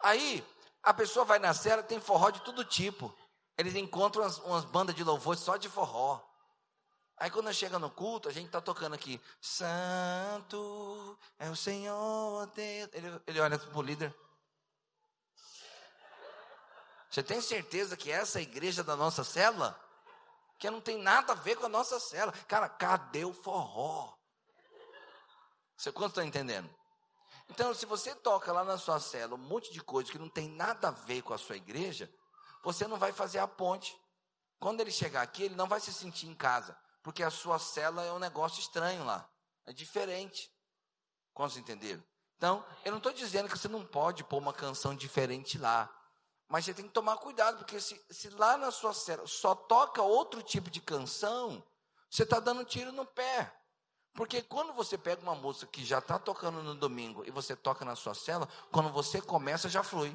Aí, 0.00 0.46
a 0.82 0.94
pessoa 0.94 1.24
vai 1.24 1.38
na 1.38 1.52
célula, 1.54 1.82
tem 1.82 2.00
forró 2.00 2.30
de 2.30 2.40
todo 2.42 2.64
tipo. 2.64 3.12
Eles 3.58 3.74
encontram 3.74 4.22
umas, 4.22 4.38
umas 4.38 4.64
bandas 4.64 4.94
de 4.94 5.02
louvor 5.02 5.36
só 5.36 5.56
de 5.56 5.68
forró. 5.68 6.24
Aí 7.16 7.28
quando 7.28 7.52
chega 7.52 7.76
no 7.80 7.90
culto, 7.90 8.28
a 8.28 8.32
gente 8.32 8.46
está 8.46 8.60
tocando 8.60 8.94
aqui, 8.94 9.20
Santo 9.40 11.18
é 11.36 11.50
o 11.50 11.56
Senhor 11.56 12.46
Deus. 12.54 12.88
Ele, 12.92 13.20
ele 13.26 13.40
olha 13.40 13.58
para 13.58 13.76
o 13.76 13.82
líder. 13.82 14.14
Você 17.10 17.22
tem 17.22 17.40
certeza 17.40 17.96
que 17.96 18.12
essa 18.12 18.38
é 18.38 18.42
igreja 18.42 18.84
da 18.84 18.94
nossa 18.94 19.24
célula? 19.24 19.78
Que 20.58 20.70
não 20.70 20.80
tem 20.80 20.96
nada 20.98 21.32
a 21.32 21.36
ver 21.36 21.56
com 21.56 21.66
a 21.66 21.68
nossa 21.68 21.98
célula. 21.98 22.32
Cara, 22.46 22.68
cadê 22.68 23.24
o 23.24 23.32
forró? 23.32 24.14
Você 25.76 25.90
quanto 25.90 26.10
está 26.10 26.24
entendendo? 26.24 26.68
Então, 27.48 27.74
se 27.74 27.86
você 27.86 28.14
toca 28.14 28.52
lá 28.52 28.62
na 28.62 28.78
sua 28.78 29.00
célula 29.00 29.40
um 29.40 29.44
monte 29.44 29.72
de 29.72 29.80
coisa 29.80 30.12
que 30.12 30.18
não 30.18 30.28
tem 30.28 30.48
nada 30.48 30.88
a 30.88 30.92
ver 30.92 31.22
com 31.22 31.34
a 31.34 31.38
sua 31.38 31.56
igreja, 31.56 32.12
você 32.68 32.86
não 32.86 32.98
vai 32.98 33.12
fazer 33.12 33.38
a 33.38 33.48
ponte. 33.48 33.98
Quando 34.60 34.82
ele 34.82 34.90
chegar 34.90 35.22
aqui, 35.22 35.44
ele 35.44 35.54
não 35.54 35.66
vai 35.66 35.80
se 35.80 35.90
sentir 35.90 36.26
em 36.26 36.34
casa, 36.34 36.76
porque 37.02 37.22
a 37.22 37.30
sua 37.30 37.58
célula 37.58 38.04
é 38.04 38.12
um 38.12 38.18
negócio 38.18 38.60
estranho 38.60 39.04
lá. 39.06 39.26
É 39.64 39.72
diferente. 39.72 40.52
Quantos 41.32 41.56
entenderam? 41.56 42.04
Então, 42.36 42.62
eu 42.84 42.90
não 42.90 42.98
estou 42.98 43.12
dizendo 43.12 43.48
que 43.48 43.56
você 43.56 43.68
não 43.68 43.86
pode 43.86 44.22
pôr 44.22 44.36
uma 44.36 44.52
canção 44.52 44.94
diferente 44.94 45.56
lá. 45.56 45.90
Mas 46.46 46.66
você 46.66 46.74
tem 46.74 46.86
que 46.86 46.92
tomar 46.92 47.16
cuidado, 47.16 47.56
porque 47.56 47.80
se, 47.80 47.98
se 48.10 48.28
lá 48.30 48.58
na 48.58 48.70
sua 48.70 48.92
célula 48.92 49.26
só 49.26 49.54
toca 49.54 50.02
outro 50.02 50.42
tipo 50.42 50.70
de 50.70 50.82
canção, 50.82 51.64
você 52.10 52.24
está 52.24 52.38
dando 52.38 52.66
tiro 52.66 52.92
no 52.92 53.06
pé. 53.06 53.50
Porque 54.12 54.42
quando 54.42 54.74
você 54.74 54.98
pega 54.98 55.22
uma 55.22 55.34
música 55.34 55.66
que 55.72 55.84
já 55.86 56.00
está 56.00 56.18
tocando 56.18 56.62
no 56.62 56.74
domingo 56.74 57.24
e 57.24 57.30
você 57.30 57.56
toca 57.56 57.82
na 57.82 57.96
sua 57.96 58.14
célula, 58.14 58.48
quando 58.70 58.92
você 58.92 59.22
começa 59.22 59.70
já 59.70 59.82
flui. 59.82 60.14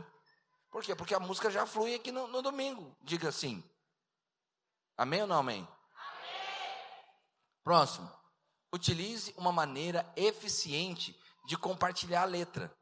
Por 0.73 0.83
quê? 0.83 0.95
Porque 0.95 1.13
a 1.13 1.19
música 1.19 1.51
já 1.51 1.67
flui 1.67 1.93
aqui 1.93 2.11
no, 2.11 2.25
no 2.25 2.41
domingo. 2.41 2.97
Diga 2.99 3.29
assim. 3.29 3.63
Amém 4.97 5.21
ou 5.21 5.27
não 5.27 5.37
amém? 5.37 5.59
amém? 5.61 5.69
Próximo. 7.63 8.11
Utilize 8.73 9.35
uma 9.37 9.51
maneira 9.51 10.11
eficiente 10.15 11.15
de 11.45 11.55
compartilhar 11.55 12.23
a 12.23 12.25
letra. 12.25 12.75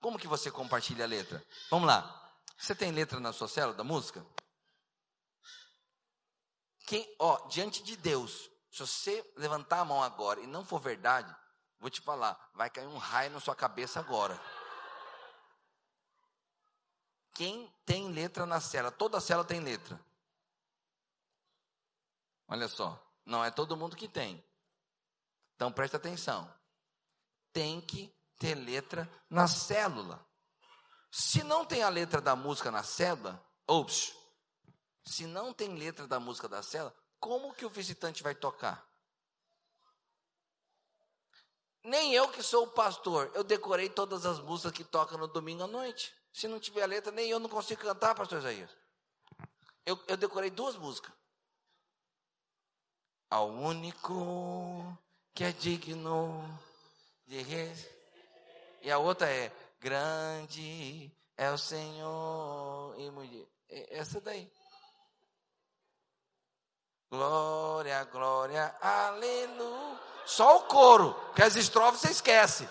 Como 0.00 0.20
que 0.20 0.28
você 0.28 0.52
compartilha 0.52 1.04
a 1.04 1.08
letra? 1.08 1.44
Vamos 1.68 1.88
lá. 1.88 2.32
Você 2.56 2.76
tem 2.76 2.92
letra 2.92 3.18
na 3.18 3.32
sua 3.32 3.48
célula 3.48 3.76
da 3.76 3.82
música? 3.82 4.24
Quem, 6.86 7.12
ó, 7.18 7.48
diante 7.48 7.82
de 7.82 7.96
Deus, 7.96 8.48
se 8.70 8.86
você 8.86 9.32
levantar 9.36 9.80
a 9.80 9.84
mão 9.84 10.00
agora 10.00 10.40
e 10.40 10.46
não 10.46 10.64
for 10.64 10.78
verdade, 10.78 11.34
vou 11.80 11.90
te 11.90 12.00
falar, 12.00 12.38
vai 12.54 12.70
cair 12.70 12.86
um 12.86 12.98
raio 12.98 13.32
na 13.32 13.40
sua 13.40 13.56
cabeça 13.56 13.98
agora. 13.98 14.40
Quem 17.34 17.72
tem 17.84 18.10
letra 18.10 18.44
na 18.44 18.60
cela? 18.60 18.90
Toda 18.90 19.20
cela 19.20 19.44
tem 19.44 19.60
letra. 19.60 20.00
Olha 22.46 22.68
só, 22.68 23.02
não 23.24 23.44
é 23.44 23.50
todo 23.50 23.76
mundo 23.76 23.96
que 23.96 24.08
tem. 24.08 24.44
Então 25.54 25.72
preste 25.72 25.96
atenção. 25.96 26.52
Tem 27.52 27.80
que 27.80 28.14
ter 28.38 28.54
letra 28.54 29.10
na 29.30 29.46
célula. 29.46 30.24
Se 31.10 31.42
não 31.42 31.64
tem 31.64 31.82
a 31.82 31.88
letra 31.88 32.20
da 32.20 32.34
música 32.34 32.70
na 32.70 32.82
célula, 32.82 33.42
ops, 33.66 34.14
se 35.04 35.26
não 35.26 35.52
tem 35.52 35.76
letra 35.76 36.06
da 36.06 36.18
música 36.18 36.48
da 36.48 36.62
célula, 36.62 36.94
como 37.20 37.54
que 37.54 37.64
o 37.64 37.70
visitante 37.70 38.22
vai 38.22 38.34
tocar? 38.34 38.86
Nem 41.84 42.14
eu 42.14 42.28
que 42.28 42.42
sou 42.42 42.64
o 42.64 42.70
pastor, 42.70 43.30
eu 43.34 43.42
decorei 43.42 43.88
todas 43.88 44.24
as 44.24 44.38
músicas 44.40 44.72
que 44.72 44.84
tocam 44.84 45.18
no 45.18 45.26
domingo 45.26 45.64
à 45.64 45.66
noite. 45.66 46.14
Se 46.32 46.48
não 46.48 46.58
tiver 46.58 46.86
letra, 46.86 47.12
nem 47.12 47.28
eu 47.28 47.38
não 47.38 47.48
consigo 47.48 47.82
cantar, 47.82 48.14
pastor 48.14 48.38
Isaías. 48.38 48.70
Eu, 49.84 49.98
eu 50.08 50.16
decorei 50.16 50.50
duas 50.50 50.76
músicas. 50.76 51.12
Ao 53.28 53.48
único 53.48 54.96
que 55.34 55.44
é 55.44 55.52
digno 55.52 56.42
de 57.26 57.42
res... 57.42 57.90
E 58.84 58.90
a 58.90 58.98
outra 58.98 59.28
é 59.28 59.52
grande 59.78 61.08
é 61.36 61.50
o 61.50 61.58
Senhor 61.58 62.94
e 62.98 63.10
mulher. 63.10 63.46
Essa 63.68 64.20
daí. 64.20 64.50
Glória, 67.08 68.02
glória, 68.04 68.74
aleluia. 68.80 70.00
Só 70.26 70.58
o 70.58 70.62
coro, 70.62 71.14
que 71.34 71.42
as 71.42 71.56
estrofes 71.56 72.00
você 72.00 72.10
esquece. 72.10 72.68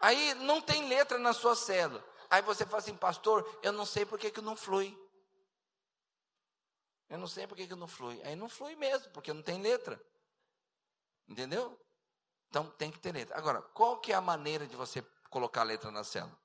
Aí 0.00 0.34
não 0.34 0.60
tem 0.60 0.88
letra 0.88 1.18
na 1.18 1.32
sua 1.32 1.54
célula. 1.54 2.04
Aí 2.30 2.40
você 2.42 2.64
fala 2.64 2.78
assim, 2.78 2.96
pastor, 2.96 3.58
eu 3.62 3.72
não 3.72 3.84
sei 3.84 4.06
por 4.06 4.18
que, 4.18 4.30
que 4.30 4.40
não 4.40 4.56
flui. 4.56 4.96
Eu 7.08 7.18
não 7.18 7.26
sei 7.26 7.46
por 7.46 7.56
que, 7.56 7.66
que 7.66 7.74
não 7.74 7.88
flui. 7.88 8.22
Aí 8.22 8.36
não 8.36 8.48
flui 8.48 8.76
mesmo, 8.76 9.10
porque 9.12 9.32
não 9.32 9.42
tem 9.42 9.60
letra. 9.60 10.00
Entendeu? 11.28 11.78
Então 12.48 12.70
tem 12.70 12.90
que 12.90 12.98
ter 12.98 13.12
letra. 13.12 13.36
Agora, 13.36 13.60
qual 13.60 14.00
que 14.00 14.12
é 14.12 14.14
a 14.14 14.20
maneira 14.20 14.66
de 14.66 14.76
você 14.76 15.02
colocar 15.28 15.60
a 15.62 15.64
letra 15.64 15.90
na 15.90 16.04
célula? 16.04 16.38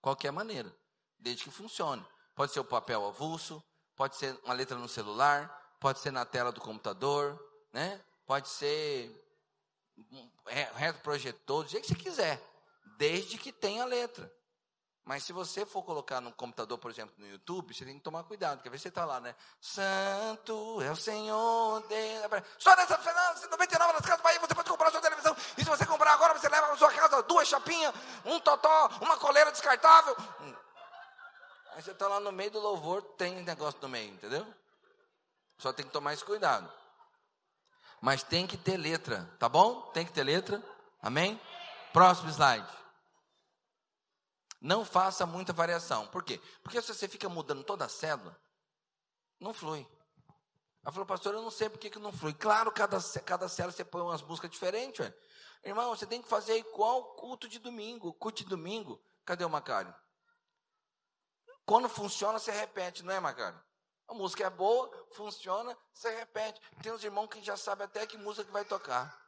Qualquer 0.00 0.30
maneira, 0.30 0.74
desde 1.18 1.44
que 1.44 1.50
funcione. 1.50 2.06
Pode 2.34 2.52
ser 2.52 2.60
o 2.60 2.64
papel 2.64 3.04
avulso, 3.06 3.62
pode 3.96 4.16
ser 4.16 4.38
uma 4.44 4.54
letra 4.54 4.78
no 4.78 4.88
celular, 4.88 5.48
pode 5.80 5.98
ser 5.98 6.12
na 6.12 6.24
tela 6.24 6.52
do 6.52 6.60
computador, 6.60 7.38
né? 7.72 8.04
Pode 8.24 8.48
ser 8.48 9.25
reto 10.74 11.00
projetor, 11.00 11.64
do 11.64 11.70
jeito 11.70 11.86
que 11.86 11.94
você 11.94 12.02
quiser, 12.02 12.42
desde 12.98 13.38
que 13.38 13.52
tenha 13.52 13.84
letra. 13.84 14.30
Mas 15.06 15.22
se 15.22 15.32
você 15.32 15.64
for 15.64 15.84
colocar 15.84 16.20
no 16.20 16.32
computador, 16.32 16.76
por 16.78 16.90
exemplo, 16.90 17.14
no 17.16 17.28
YouTube, 17.28 17.72
você 17.72 17.84
tem 17.84 17.94
que 17.96 18.02
tomar 18.02 18.24
cuidado, 18.24 18.56
porque 18.56 18.68
às 18.68 18.72
vezes 18.72 18.82
você 18.82 18.88
está 18.88 19.04
lá, 19.04 19.20
né? 19.20 19.36
Santo 19.60 20.82
é 20.82 20.90
o 20.90 20.96
Senhor. 20.96 21.80
De... 21.86 21.96
Só 22.58 22.74
nessa 22.74 22.98
finança, 22.98 23.46
99 23.48 23.92
nas 23.92 24.02
casas 24.02 24.18
do 24.18 24.22
Bahia, 24.24 24.40
você 24.40 24.52
pode 24.52 24.68
comprar 24.68 24.88
a 24.88 24.90
sua 24.90 25.00
televisão. 25.00 25.36
E 25.56 25.62
se 25.62 25.70
você 25.70 25.86
comprar 25.86 26.12
agora, 26.12 26.36
você 26.36 26.48
leva 26.48 26.66
para 26.66 26.76
sua 26.76 26.92
casa 26.92 27.22
duas 27.22 27.46
chapinhas, 27.46 27.94
um 28.24 28.40
totó, 28.40 28.88
uma 29.00 29.16
coleira 29.16 29.52
descartável. 29.52 30.16
Aí 31.74 31.82
você 31.82 31.92
está 31.92 32.08
lá 32.08 32.18
no 32.18 32.32
meio 32.32 32.50
do 32.50 32.58
louvor, 32.58 33.00
tem 33.16 33.42
negócio 33.44 33.78
no 33.80 33.88
meio, 33.88 34.12
entendeu? 34.12 34.44
Só 35.56 35.72
tem 35.72 35.86
que 35.86 35.92
tomar 35.92 36.14
esse 36.14 36.24
cuidado. 36.24 36.68
Mas 38.06 38.22
tem 38.22 38.46
que 38.46 38.56
ter 38.56 38.76
letra, 38.76 39.28
tá 39.36 39.48
bom? 39.48 39.80
Tem 39.90 40.06
que 40.06 40.12
ter 40.12 40.22
letra. 40.22 40.62
Amém? 41.02 41.40
Próximo 41.92 42.30
slide. 42.30 42.72
Não 44.60 44.84
faça 44.84 45.26
muita 45.26 45.52
variação. 45.52 46.06
Por 46.06 46.22
quê? 46.22 46.40
Porque 46.62 46.80
se 46.80 46.94
você 46.94 47.08
fica 47.08 47.28
mudando 47.28 47.64
toda 47.64 47.84
a 47.84 47.88
célula, 47.88 48.40
não 49.40 49.52
flui. 49.52 49.84
Ela 50.84 50.92
falou, 50.92 51.04
pastor, 51.04 51.34
eu 51.34 51.42
não 51.42 51.50
sei 51.50 51.68
por 51.68 51.80
que, 51.80 51.98
não 51.98 52.12
flui. 52.12 52.32
Claro, 52.32 52.70
cada, 52.70 52.96
cada 53.24 53.48
célula 53.48 53.72
você 53.72 53.84
põe 53.84 54.02
umas 54.02 54.22
músicas 54.22 54.52
diferentes. 54.52 55.00
Ué. 55.00 55.12
Irmão, 55.64 55.90
você 55.90 56.06
tem 56.06 56.22
que 56.22 56.28
fazer 56.28 56.56
igual 56.58 57.16
culto 57.16 57.48
de 57.48 57.58
domingo. 57.58 58.14
Culto 58.14 58.44
de 58.44 58.48
domingo, 58.48 59.02
cadê 59.24 59.44
o 59.44 59.50
Macário? 59.50 59.92
Quando 61.64 61.88
funciona, 61.88 62.38
você 62.38 62.52
repete, 62.52 63.02
não 63.02 63.12
é, 63.12 63.18
Macário? 63.18 63.60
A 64.08 64.14
música 64.14 64.44
é 64.46 64.50
boa, 64.50 64.90
funciona, 65.12 65.76
você 65.92 66.10
repete. 66.14 66.60
Tem 66.82 66.92
uns 66.92 67.02
irmãos 67.02 67.28
que 67.28 67.42
já 67.42 67.56
sabem 67.56 67.84
até 67.84 68.06
que 68.06 68.16
música 68.16 68.44
que 68.44 68.52
vai 68.52 68.64
tocar. 68.64 69.20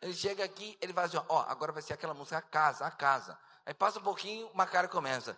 Ele 0.00 0.14
chega 0.14 0.44
aqui, 0.44 0.78
ele 0.80 0.92
vai 0.92 1.06
assim, 1.06 1.16
ó, 1.28 1.40
agora 1.48 1.72
vai 1.72 1.82
ser 1.82 1.94
aquela 1.94 2.14
música, 2.14 2.38
a 2.38 2.42
casa, 2.42 2.86
a 2.86 2.90
casa. 2.90 3.38
Aí 3.66 3.74
passa 3.74 3.98
um 3.98 4.02
pouquinho, 4.02 4.46
o 4.48 4.56
Macário 4.56 4.88
começa. 4.88 5.36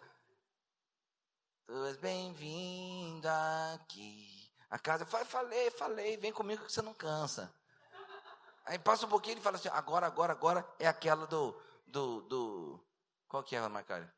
Tu 1.67 1.85
és 1.87 1.97
bem-vindo 1.97 3.27
aqui. 3.75 4.53
A 4.69 4.79
casa, 4.79 5.07
falei, 5.07 5.71
falei, 5.71 6.17
vem 6.19 6.33
comigo 6.33 6.65
que 6.65 6.73
você 6.73 6.83
não 6.83 6.95
cansa. 6.95 7.53
Aí 8.67 8.79
passa 8.79 9.07
um 9.07 9.09
pouquinho, 9.09 9.35
ele 9.35 9.41
fala 9.41 9.57
assim, 9.57 9.69
agora, 9.69 10.07
agora, 10.07 10.33
agora 10.33 10.75
é 10.79 10.87
aquela 10.87 11.27
do, 11.27 11.61
do, 11.87 12.21
do, 12.23 12.87
qual 13.27 13.43
que 13.43 13.57
é, 13.57 13.69
Macário? 13.69 14.11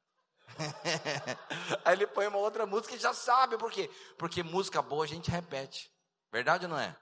Aí 1.84 1.94
ele 1.94 2.06
põe 2.06 2.26
uma 2.26 2.38
outra 2.38 2.66
música 2.66 2.94
e 2.94 2.98
já 2.98 3.14
sabe 3.14 3.56
por 3.56 3.70
quê? 3.70 3.90
Porque 4.18 4.42
música 4.42 4.82
boa 4.82 5.04
a 5.04 5.08
gente 5.08 5.30
repete. 5.30 5.90
Verdade 6.30 6.64
ou 6.64 6.70
não 6.70 6.78
é? 6.78 6.96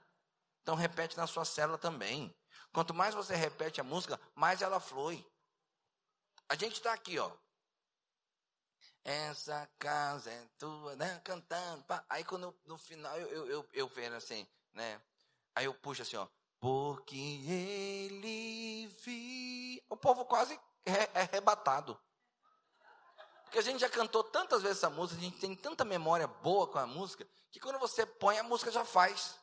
Então 0.61 0.75
repete 0.75 1.17
na 1.17 1.27
sua 1.27 1.45
célula 1.45 1.77
também. 1.77 2.35
Quanto 2.73 2.93
mais 2.93 3.13
você 3.13 3.35
repete 3.35 3.81
a 3.81 3.83
música, 3.83 4.19
mais 4.35 4.61
ela 4.61 4.79
flui. 4.79 5.25
A 6.47 6.55
gente 6.55 6.73
está 6.73 6.93
aqui, 6.93 7.17
ó. 7.19 7.31
Essa 9.03 9.67
casa 9.79 10.29
é 10.29 10.47
tua, 10.57 10.95
né? 10.95 11.19
Cantando. 11.23 11.83
Pá. 11.83 12.03
Aí 12.07 12.23
quando 12.23 12.55
no 12.65 12.77
final 12.77 13.17
eu, 13.17 13.27
eu, 13.27 13.47
eu, 13.47 13.69
eu 13.73 13.87
vejo 13.87 14.15
assim, 14.15 14.47
né? 14.73 15.01
Aí 15.55 15.65
eu 15.65 15.73
puxo 15.73 16.03
assim, 16.03 16.17
ó. 16.17 16.27
Porque 16.59 17.17
ele 17.17 18.87
vi. 19.03 19.83
O 19.89 19.97
povo 19.97 20.25
quase 20.25 20.59
é 20.85 21.19
arrebatado. 21.19 21.99
Porque 23.51 23.59
a 23.59 23.63
gente 23.63 23.81
já 23.81 23.89
cantou 23.89 24.23
tantas 24.23 24.61
vezes 24.61 24.77
essa 24.77 24.89
música, 24.89 25.19
a 25.19 25.23
gente 25.25 25.37
tem 25.37 25.53
tanta 25.53 25.83
memória 25.83 26.25
boa 26.25 26.65
com 26.67 26.79
a 26.79 26.87
música, 26.87 27.27
que 27.51 27.59
quando 27.59 27.77
você 27.79 28.05
põe, 28.05 28.39
a 28.39 28.43
música 28.43 28.71
já 28.71 28.85
faz. 28.85 29.37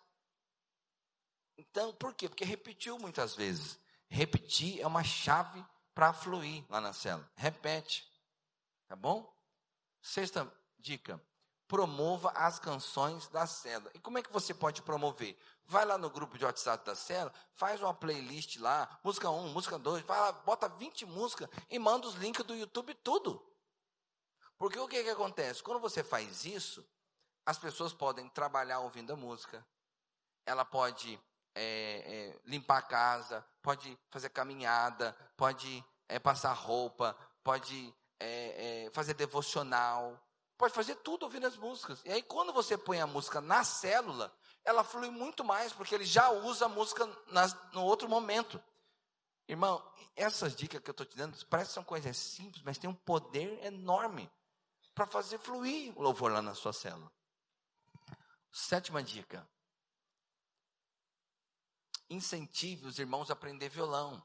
Então, 1.59 1.93
por 1.93 2.15
quê? 2.15 2.27
Porque 2.27 2.43
repetiu 2.43 2.99
muitas 2.99 3.35
vezes. 3.35 3.79
Repetir 4.09 4.81
é 4.81 4.87
uma 4.87 5.05
chave 5.05 5.63
para 5.95 6.15
fluir 6.15 6.65
lá 6.71 6.81
na 6.81 6.95
cela. 6.95 7.31
Repete. 7.37 8.11
Tá 8.87 8.97
bom? 8.97 9.31
Sexta 10.01 10.51
dica. 10.79 11.23
Promova 11.67 12.31
as 12.31 12.59
canções 12.59 13.29
da 13.29 13.47
cela. 13.47 13.91
E 13.93 13.99
como 13.99 14.17
é 14.17 14.23
que 14.23 14.33
você 14.33 14.55
pode 14.55 14.81
promover? 14.81 15.39
Vai 15.67 15.85
lá 15.85 15.99
no 15.99 16.09
grupo 16.09 16.39
de 16.39 16.47
WhatsApp 16.47 16.83
da 16.83 16.95
cela, 16.95 17.31
faz 17.53 17.83
uma 17.83 17.93
playlist 17.93 18.57
lá, 18.57 18.89
música 19.05 19.29
1, 19.29 19.49
música 19.49 19.79
2, 19.79 20.03
vai 20.05 20.19
lá, 20.19 20.33
bota 20.33 20.67
20 20.67 21.05
músicas 21.05 21.51
e 21.69 21.79
manda 21.79 22.09
os 22.09 22.15
links 22.15 22.43
do 22.47 22.57
YouTube 22.57 22.95
tudo. 22.95 23.47
Porque 24.59 24.79
o 24.79 24.89
que, 24.89 25.05
que 25.05 25.11
acontece? 25.11 25.63
Quando 25.63 25.81
você 25.81 26.03
faz 26.03 26.45
isso, 26.45 26.85
as 27.47 27.59
pessoas 27.59 27.93
podem 27.93 28.29
trabalhar 28.29 28.81
ouvindo 28.81 29.13
a 29.13 29.17
música, 29.17 29.65
ela 30.45 30.65
pode 30.65 31.19
é, 31.55 31.63
é, 32.35 32.41
limpar 32.45 32.79
a 32.79 32.83
casa, 32.83 33.47
pode 33.63 33.97
fazer 34.11 34.31
caminhada, 34.31 35.17
pode 35.37 35.85
é, 36.09 36.19
passar 36.19 36.53
roupa, 36.53 37.17
pode 37.43 37.95
é, 38.19 38.87
é, 38.87 38.91
fazer 38.91 39.15
devocional, 39.15 40.21
pode 40.57 40.75
fazer 40.75 40.97
tudo 40.97 41.23
ouvindo 41.23 41.47
as 41.47 41.57
músicas. 41.57 42.03
E 42.05 42.11
aí, 42.11 42.23
quando 42.23 42.53
você 42.53 42.77
põe 42.77 43.01
a 43.01 43.07
música 43.07 43.41
na 43.41 43.63
célula, 43.63 44.35
ela 44.65 44.83
flui 44.83 45.09
muito 45.09 45.45
mais, 45.45 45.73
porque 45.73 45.95
ele 45.95 46.05
já 46.05 46.31
usa 46.31 46.67
a 46.67 46.69
música 46.69 47.09
nas, 47.29 47.57
no 47.73 47.85
outro 47.85 48.09
momento. 48.09 48.61
Irmão, 49.47 49.83
essas 50.17 50.55
dicas 50.55 50.81
que 50.83 50.91
eu 50.91 50.93
estou 50.93 51.07
te 51.07 51.17
dando, 51.17 51.39
parece 51.47 51.69
que 51.71 51.75
são 51.75 51.85
coisas 51.85 52.17
simples, 52.17 52.63
mas 52.65 52.77
tem 52.77 52.91
um 52.91 52.95
poder 52.95 53.65
enorme 53.65 54.31
para 54.99 55.07
fazer 55.07 55.39
fluir 55.39 55.97
o 55.97 56.03
louvor 56.03 56.33
lá 56.33 56.43
na 56.43 56.57
sua 56.57 56.73
célula. 56.73 57.09
Sétima 58.51 59.01
dica. 59.01 59.49
Incentive 62.11 62.85
os 62.85 62.99
irmãos 62.99 63.31
a 63.31 63.35
aprender 63.35 63.69
violão. 63.69 64.21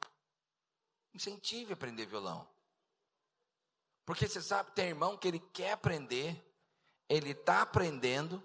Incentive 1.13 1.73
a 1.73 1.75
aprender 1.75 2.07
violão. 2.07 2.49
Porque 4.03 4.27
você 4.27 4.41
sabe, 4.41 4.71
tem 4.71 4.87
irmão 4.87 5.15
que 5.15 5.27
ele 5.27 5.39
quer 5.39 5.73
aprender, 5.73 6.43
ele 7.07 7.29
está 7.29 7.61
aprendendo, 7.61 8.41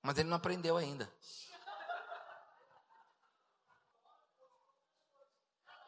mas 0.00 0.16
ele 0.16 0.30
não 0.30 0.38
aprendeu 0.38 0.78
ainda. 0.78 1.12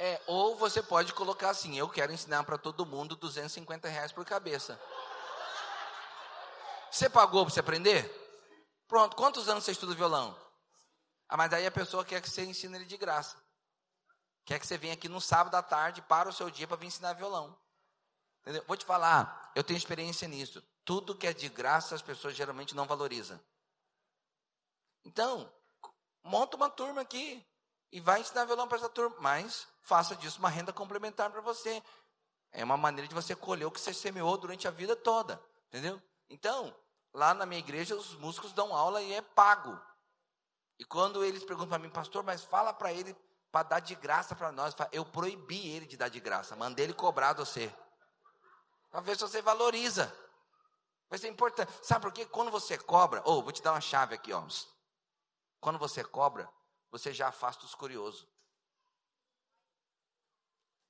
É, 0.03 0.19
ou 0.27 0.57
você 0.57 0.83
pode 0.83 1.13
colocar 1.13 1.51
assim: 1.51 1.77
eu 1.77 1.87
quero 1.87 2.11
ensinar 2.11 2.43
para 2.45 2.57
todo 2.57 2.87
mundo 2.87 3.15
250 3.15 3.87
reais 3.87 4.11
por 4.11 4.25
cabeça. 4.25 4.81
Você 6.91 7.11
pagou 7.11 7.45
para 7.45 7.53
você 7.53 7.61
aprender? 7.61 8.11
Pronto, 8.89 9.15
quantos 9.15 9.47
anos 9.47 9.63
você 9.63 9.73
estuda 9.73 9.95
violão? 9.95 10.35
Ah, 11.29 11.37
mas 11.37 11.51
daí 11.51 11.67
a 11.67 11.71
pessoa 11.71 12.03
quer 12.03 12.23
que 12.23 12.31
você 12.31 12.47
ensine 12.47 12.77
ele 12.77 12.87
de 12.87 12.97
graça. 12.97 13.37
Quer 14.47 14.59
que 14.59 14.67
você 14.67 14.79
venha 14.79 14.95
aqui 14.95 15.07
no 15.07 15.21
sábado 15.21 15.55
à 15.55 15.63
tarde, 15.63 16.01
para 16.01 16.31
o 16.31 16.33
seu 16.33 16.51
dia 16.51 16.67
para 16.67 16.79
vir 16.79 16.87
ensinar 16.87 17.13
violão. 17.13 17.55
Entendeu? 18.41 18.65
Vou 18.67 18.79
te 18.79 18.87
falar, 18.87 19.53
eu 19.55 19.63
tenho 19.63 19.77
experiência 19.77 20.27
nisso. 20.27 20.67
Tudo 20.83 21.15
que 21.15 21.27
é 21.27 21.35
de 21.35 21.51
graça 21.51 21.95
as 21.95 22.01
pessoas 22.01 22.35
geralmente 22.35 22.75
não 22.75 22.87
valorizam. 22.87 23.39
Então, 25.05 25.53
monta 26.25 26.57
uma 26.57 26.71
turma 26.71 27.03
aqui 27.03 27.47
e 27.93 28.01
vai 28.01 28.21
ensinar 28.21 28.45
violão 28.45 28.69
para 28.69 28.79
essa 28.79 28.89
turma, 28.89 29.17
mas 29.21 29.67
faça 29.83 30.15
disso 30.15 30.39
uma 30.39 30.49
renda 30.49 30.73
complementar 30.73 31.31
para 31.31 31.41
você. 31.41 31.83
É 32.53 32.65
uma 32.65 32.77
maneira 32.77 33.09
de 33.09 33.15
você 33.15 33.35
colher 33.35 33.67
o 33.67 33.71
que 33.71 33.81
você 33.81 33.93
semeou 33.93 34.37
durante 34.37 34.67
a 34.67 34.71
vida 34.71 34.95
toda, 34.97 35.43
entendeu? 35.69 36.01
Então, 36.29 36.75
lá 37.13 37.35
na 37.35 37.47
minha 37.47 37.59
igreja, 37.59 37.95
os 37.95 38.15
músicos 38.17 38.53
dão 38.53 38.75
aula 38.75 39.03
e 39.03 39.13
é 39.13 39.23
pago. 39.23 39.81
E 40.79 40.85
quando 40.85 41.25
eles 41.25 41.45
perguntam 41.45 41.69
para 41.69 41.79
mim, 41.79 41.91
pastor, 41.91 42.23
mas 42.23 42.43
fala 42.43 42.73
para 42.73 42.93
ele 42.93 43.17
para 43.53 43.65
dar 43.65 43.81
de 43.81 43.95
graça 43.97 44.35
para 44.35 44.53
nós, 44.53 44.75
eu 44.93 45.05
proibi 45.05 45.69
ele 45.69 45.87
de 45.87 45.97
dar 45.97 46.09
de 46.09 46.21
graça, 46.21 46.55
mandei 46.55 46.87
ele 46.87 46.95
cobrar 46.95 47.33
você. 47.33 47.73
Para 48.91 49.01
ver 49.01 49.17
se 49.17 49.23
você 49.23 49.43
valoriza. 49.43 50.13
Vai 51.09 51.19
ser 51.19 51.29
importante. 51.29 51.73
Sabe 51.83 52.03
por 52.03 52.13
quê? 52.13 52.25
Quando 52.25 52.51
você 52.51 52.79
cobra, 52.79 53.21
ou 53.25 53.39
oh, 53.39 53.43
vou 53.43 53.53
te 53.53 53.61
dar 53.61 53.73
uma 53.73 53.81
chave 53.81 54.15
aqui, 54.15 54.33
ó. 54.33 54.45
Quando 55.61 55.79
você 55.79 56.05
cobra, 56.05 56.49
você 56.91 57.13
já 57.13 57.29
afasta 57.29 57.65
os 57.65 57.75
curiosos. 57.75 58.27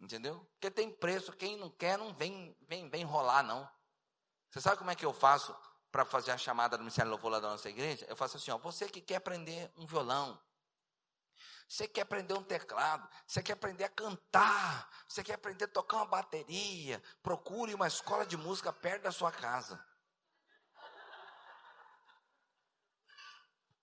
Entendeu? 0.01 0.41
Porque 0.53 0.71
tem 0.71 0.91
preço, 0.91 1.33
quem 1.33 1.57
não 1.57 1.69
quer 1.71 1.99
não 1.99 2.15
vem, 2.15 2.57
vem, 2.63 2.89
vem 2.89 3.05
rolar, 3.05 3.43
não. 3.43 3.71
Você 4.51 4.61
sabe 4.61 4.79
como 4.79 4.91
é 4.91 4.97
que 4.97 5.05
eu 5.05 5.13
faço 5.13 5.55
para 5.93 6.05
fazer 6.05 6.31
a 6.31 6.39
chamada 6.39 6.77
do 6.77 6.83
Ministério 6.83 7.11
Louvor 7.11 7.31
lá 7.31 7.41
da 7.41 7.51
nossa 7.51 7.69
igreja? 7.69 8.07
Eu 8.09 8.17
faço 8.17 8.37
assim, 8.39 8.51
ó, 8.51 8.59
você 8.59 8.89
que 8.89 9.01
quer 9.01 9.17
aprender 9.17 9.71
um 9.77 9.87
violão, 9.87 10.41
você 11.69 11.87
quer 11.87 12.01
aprender 12.01 12.35
um 12.35 12.43
teclado, 12.43 13.09
você 13.27 13.43
quer 13.43 13.53
aprender 13.53 13.85
a 13.85 13.89
cantar, 13.89 14.91
você 15.07 15.23
quer 15.23 15.35
aprender 15.35 15.67
a 15.67 15.69
tocar 15.69 15.99
uma 15.99 16.07
bateria, 16.07 17.01
procure 17.23 17.75
uma 17.75 17.87
escola 17.87 18.27
de 18.27 18.37
música 18.37 18.73
perto 18.73 19.03
da 19.03 19.13
sua 19.13 19.31
casa. 19.31 19.81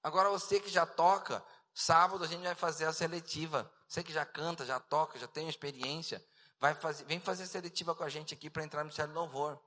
Agora 0.04 0.30
você 0.30 0.60
que 0.60 0.70
já 0.70 0.86
toca, 0.86 1.46
sábado 1.80 2.24
a 2.24 2.28
gente 2.28 2.42
vai 2.42 2.56
fazer 2.56 2.86
a 2.86 2.92
seletiva. 2.92 3.72
Você 3.88 4.04
que 4.04 4.12
já 4.12 4.26
canta, 4.26 4.66
já 4.66 4.80
toca, 4.80 5.20
já 5.20 5.28
tem 5.28 5.48
experiência, 5.48 6.26
vai 6.60 6.74
fazer, 6.74 7.06
vem 7.06 7.20
fazer 7.20 7.46
seletiva 7.46 7.94
com 7.94 8.04
a 8.04 8.10
gente 8.10 8.34
aqui 8.34 8.50
para 8.50 8.64
entrar 8.64 8.80
no 8.80 8.86
Ministério 8.86 9.12
de 9.12 9.18
Louvor. 9.18 9.60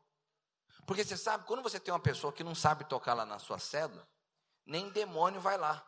Porque 0.84 1.04
você 1.04 1.16
sabe, 1.16 1.46
quando 1.46 1.62
você 1.62 1.78
tem 1.78 1.94
uma 1.94 2.00
pessoa 2.00 2.32
que 2.32 2.42
não 2.42 2.52
sabe 2.52 2.84
tocar 2.84 3.14
lá 3.14 3.24
na 3.24 3.38
sua 3.38 3.60
célula, 3.60 4.04
nem 4.66 4.90
demônio 4.90 5.40
vai 5.40 5.56
lá. 5.56 5.86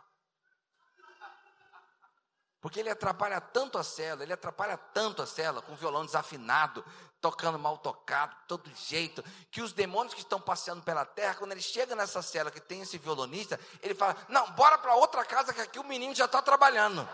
Porque 2.62 2.78
ele 2.78 2.88
atrapalha 2.88 3.40
tanto 3.40 3.76
a 3.76 3.82
cela, 3.82 4.22
ele 4.22 4.32
atrapalha 4.32 4.78
tanto 4.78 5.20
a 5.20 5.26
cela 5.26 5.60
com 5.60 5.74
violão 5.74 6.06
desafinado, 6.06 6.84
tocando 7.20 7.58
mal 7.58 7.76
tocado, 7.76 8.36
todo 8.46 8.70
jeito, 8.74 9.22
que 9.50 9.60
os 9.60 9.72
demônios 9.72 10.14
que 10.14 10.20
estão 10.20 10.40
passeando 10.40 10.80
pela 10.80 11.04
terra, 11.04 11.34
quando 11.34 11.50
ele 11.50 11.60
chega 11.60 11.96
nessa 11.96 12.22
cela 12.22 12.52
que 12.52 12.60
tem 12.60 12.80
esse 12.80 12.96
violonista, 12.98 13.58
ele 13.82 13.96
fala: 13.96 14.16
Não, 14.28 14.48
bora 14.52 14.78
para 14.78 14.94
outra 14.94 15.24
casa 15.24 15.52
que 15.52 15.60
aqui 15.60 15.80
o 15.80 15.84
menino 15.84 16.14
já 16.14 16.26
está 16.26 16.40
trabalhando. 16.40 17.06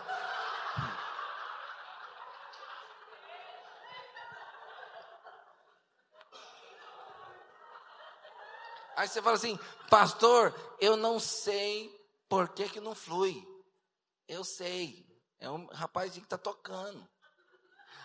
Aí 8.95 9.07
você 9.07 9.21
fala 9.21 9.37
assim, 9.37 9.57
pastor, 9.89 10.53
eu 10.77 10.97
não 10.97 11.21
sei 11.21 11.89
por 12.27 12.49
que, 12.49 12.67
que 12.67 12.81
não 12.81 12.93
flui. 12.93 13.47
Eu 14.27 14.43
sei, 14.43 15.08
é 15.39 15.49
um 15.49 15.67
rapazinho 15.67 16.21
que 16.21 16.33
está 16.33 16.37
tocando. 16.37 17.07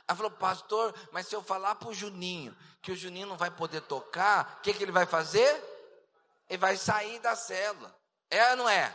Ela 0.07 0.17
falou, 0.17 0.31
pastor, 0.33 0.95
mas 1.13 1.27
se 1.27 1.35
eu 1.35 1.43
falar 1.43 1.75
para 1.77 1.89
o 1.89 1.95
Juninho 1.95 2.57
que 2.83 2.93
o 2.93 2.97
Juninho 2.97 3.27
não 3.27 3.37
vai 3.37 3.51
poder 3.51 3.81
tocar, 3.83 4.59
o 4.59 4.63
que, 4.63 4.75
que 4.75 4.83
ele 4.83 4.93
vai 4.93 5.07
fazer? 5.07 5.63
Ele 6.49 6.59
vai 6.59 6.77
sair 6.77 7.19
da 7.21 7.35
célula. 7.35 7.95
É 8.31 8.51
ou 8.51 8.57
não 8.57 8.69
é? 8.69 8.95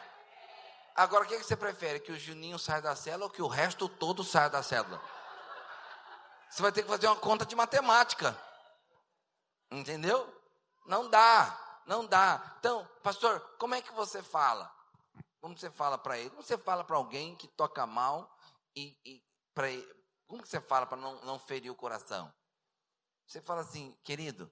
Agora, 0.96 1.24
o 1.24 1.28
que, 1.28 1.38
que 1.38 1.44
você 1.44 1.56
prefere? 1.56 2.00
Que 2.00 2.12
o 2.12 2.20
Juninho 2.20 2.60
saia 2.60 2.82
da 2.82 2.96
célula 2.96 3.26
ou 3.26 3.32
que 3.32 3.42
o 3.42 3.48
resto 3.48 3.90
todo 3.90 4.24
saia 4.24 4.50
da 4.50 4.62
célula? 4.62 5.02
Você 6.50 6.62
vai 6.62 6.72
ter 6.72 6.84
que 6.84 6.90
fazer 6.90 7.08
uma 7.08 7.16
conta 7.16 7.46
de 7.46 7.56
matemática. 7.56 8.38
Entendeu? 9.72 10.32
Não 10.86 11.10
dá. 11.10 11.58
Não 11.86 12.06
dá. 12.06 12.56
Então, 12.60 12.88
pastor, 13.02 13.40
como 13.58 13.74
é 13.76 13.82
que 13.82 13.92
você 13.94 14.22
fala? 14.22 14.72
Como 15.40 15.58
você 15.58 15.72
fala 15.72 15.98
para 15.98 16.18
ele? 16.18 16.30
Como 16.30 16.44
você 16.44 16.58
fala 16.58 16.84
para 16.84 16.98
alguém 16.98 17.34
que 17.36 17.48
toca 17.48 17.86
mal 17.86 18.38
e, 18.76 18.98
e 19.06 19.24
para 19.54 19.68
como 20.28 20.46
você 20.46 20.60
fala 20.62 20.86
para 20.86 20.98
não, 20.98 21.24
não 21.26 21.40
ferir 21.40 21.72
o 21.72 21.76
coração? 21.76 22.32
Você 23.26 23.42
fala 23.42 23.62
assim, 23.62 23.98
querido, 24.04 24.52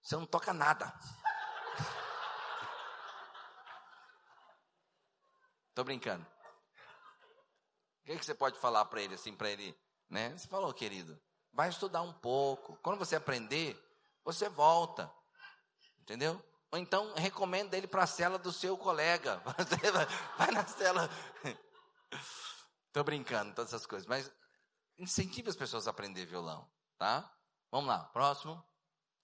você 0.00 0.14
não 0.16 0.24
toca 0.24 0.52
nada. 0.52 0.86
Tô 5.74 5.82
brincando. 5.82 6.24
O 8.02 8.04
que, 8.04 8.18
que 8.18 8.24
você 8.24 8.34
pode 8.34 8.56
falar 8.58 8.84
para 8.84 9.02
ele 9.02 9.14
assim, 9.14 9.34
para 9.34 9.50
ele, 9.50 9.76
né? 10.08 10.36
Você 10.36 10.46
falou, 10.48 10.72
querido, 10.72 11.20
vai 11.52 11.68
estudar 11.68 12.02
um 12.02 12.12
pouco. 12.12 12.76
Quando 12.76 12.98
você 12.98 13.16
aprender, 13.16 13.76
você 14.24 14.48
volta. 14.48 15.12
Entendeu? 16.00 16.40
Ou 16.70 16.78
então 16.78 17.14
recomenda 17.14 17.76
ele 17.76 17.86
para 17.86 18.02
a 18.02 18.06
cela 18.06 18.38
do 18.38 18.52
seu 18.52 18.76
colega. 18.76 19.42
Vai 20.36 20.50
na 20.50 20.66
cela. 20.66 21.08
Estou 22.86 23.04
brincando, 23.04 23.54
todas 23.54 23.72
essas 23.72 23.86
coisas. 23.86 24.06
Mas 24.06 24.30
incentive 24.98 25.48
as 25.48 25.56
pessoas 25.56 25.86
a 25.86 25.90
aprender 25.90 26.26
violão, 26.26 26.70
tá? 26.98 27.32
Vamos 27.70 27.88
lá, 27.88 28.04
próximo. 28.04 28.62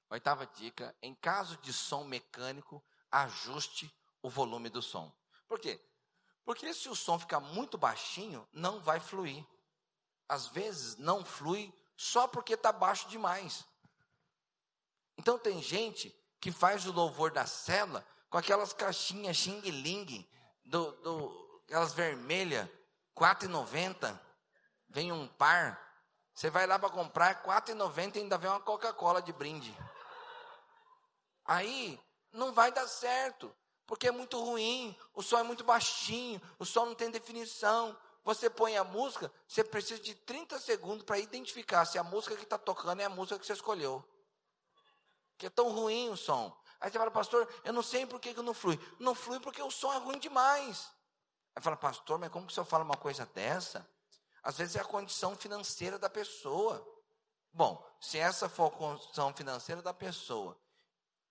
Oitava 0.08 0.46
dica: 0.46 0.96
em 1.02 1.14
caso 1.14 1.56
de 1.58 1.72
som 1.72 2.04
mecânico, 2.04 2.82
ajuste 3.10 3.94
o 4.22 4.30
volume 4.30 4.70
do 4.70 4.80
som. 4.80 5.12
Por 5.46 5.58
quê? 5.58 5.80
Porque 6.44 6.72
se 6.72 6.88
o 6.88 6.96
som 6.96 7.18
ficar 7.18 7.40
muito 7.40 7.76
baixinho, 7.76 8.46
não 8.52 8.80
vai 8.80 9.00
fluir. 9.00 9.46
Às 10.28 10.46
vezes 10.46 10.96
não 10.96 11.24
flui 11.24 11.72
só 11.96 12.26
porque 12.26 12.54
está 12.54 12.72
baixo 12.72 13.08
demais. 13.08 13.64
Então 15.16 15.38
tem 15.38 15.62
gente 15.62 16.14
que 16.44 16.52
faz 16.52 16.84
o 16.84 16.92
louvor 16.92 17.30
da 17.30 17.46
cela 17.46 18.06
com 18.28 18.36
aquelas 18.36 18.74
caixinhas 18.74 19.34
xing-ling, 19.34 20.28
do, 20.62 20.92
do, 20.96 21.62
aquelas 21.64 21.94
vermelhas, 21.94 22.66
R$ 22.66 22.70
4,90. 23.16 24.20
Vem 24.90 25.10
um 25.10 25.26
par. 25.26 25.80
Você 26.34 26.50
vai 26.50 26.66
lá 26.66 26.78
para 26.78 26.90
comprar, 26.90 27.36
R$ 27.36 27.50
4,90 27.50 28.16
e 28.16 28.18
ainda 28.18 28.36
vem 28.36 28.50
uma 28.50 28.60
Coca-Cola 28.60 29.22
de 29.22 29.32
brinde. 29.32 29.74
Aí 31.46 31.98
não 32.30 32.52
vai 32.52 32.70
dar 32.70 32.88
certo, 32.88 33.50
porque 33.86 34.08
é 34.08 34.12
muito 34.12 34.38
ruim, 34.38 34.94
o 35.14 35.22
som 35.22 35.38
é 35.38 35.42
muito 35.42 35.64
baixinho, 35.64 36.42
o 36.58 36.66
som 36.66 36.84
não 36.84 36.94
tem 36.94 37.10
definição. 37.10 37.98
Você 38.22 38.50
põe 38.50 38.76
a 38.76 38.84
música, 38.84 39.32
você 39.48 39.64
precisa 39.64 40.02
de 40.02 40.14
30 40.14 40.58
segundos 40.58 41.04
para 41.04 41.18
identificar 41.18 41.86
se 41.86 41.98
a 41.98 42.04
música 42.04 42.36
que 42.36 42.44
está 42.44 42.58
tocando 42.58 43.00
é 43.00 43.06
a 43.06 43.08
música 43.08 43.38
que 43.38 43.46
você 43.46 43.54
escolheu 43.54 44.04
que 45.38 45.46
é 45.46 45.50
tão 45.50 45.70
ruim 45.72 46.10
o 46.10 46.16
som. 46.16 46.56
Aí 46.80 46.90
você 46.90 46.98
fala, 46.98 47.10
pastor, 47.10 47.48
eu 47.64 47.72
não 47.72 47.82
sei 47.82 48.06
por 48.06 48.20
que, 48.20 48.34
que 48.34 48.42
não 48.42 48.54
flui. 48.54 48.78
Não 48.98 49.14
flui 49.14 49.40
porque 49.40 49.62
o 49.62 49.70
som 49.70 49.92
é 49.92 49.98
ruim 49.98 50.18
demais. 50.18 50.90
Aí 51.54 51.62
fala, 51.62 51.76
pastor, 51.76 52.18
mas 52.18 52.30
como 52.30 52.46
que 52.46 52.52
o 52.52 52.54
senhor 52.54 52.66
fala 52.66 52.84
uma 52.84 52.96
coisa 52.96 53.24
dessa? 53.26 53.88
Às 54.42 54.58
vezes 54.58 54.76
é 54.76 54.80
a 54.80 54.84
condição 54.84 55.34
financeira 55.34 55.98
da 55.98 56.10
pessoa. 56.10 56.86
Bom, 57.52 57.82
se 58.00 58.18
essa 58.18 58.48
for 58.48 58.66
a 58.66 58.76
condição 58.76 59.32
financeira 59.32 59.80
da 59.80 59.94
pessoa 59.94 60.60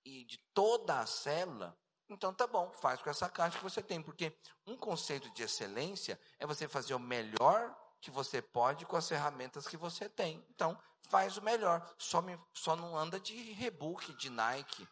e 0.04 0.26
de 0.26 0.38
toda 0.54 1.00
a 1.00 1.06
célula, 1.06 1.78
Então 2.10 2.34
tá 2.34 2.46
bom, 2.46 2.72
faz 2.74 3.02
com 3.02 3.10
essa 3.10 3.30
caixa 3.30 3.58
que 3.58 3.64
você 3.64 3.82
tem, 3.82 4.02
porque 4.02 4.36
um 4.68 4.78
conceito 4.78 5.30
de 5.32 5.44
excelência 5.44 6.20
é 6.38 6.46
você 6.46 6.68
fazer 6.68 6.94
o 6.94 7.00
melhor 7.00 7.76
que 8.02 8.12
você 8.12 8.42
pode 8.42 8.86
com 8.86 8.98
as 8.98 9.08
ferramentas 9.08 9.68
que 9.68 9.78
você 9.78 10.10
tem. 10.10 10.46
Então, 10.50 10.78
faz 11.10 11.38
o 11.38 11.42
melhor. 11.42 11.88
Só, 11.98 12.22
me, 12.22 12.38
só 12.54 12.76
não 12.76 12.98
anda 12.98 13.20
de 13.20 13.36
rebook, 13.54 14.14
de 14.14 14.30
Nike. 14.30 14.88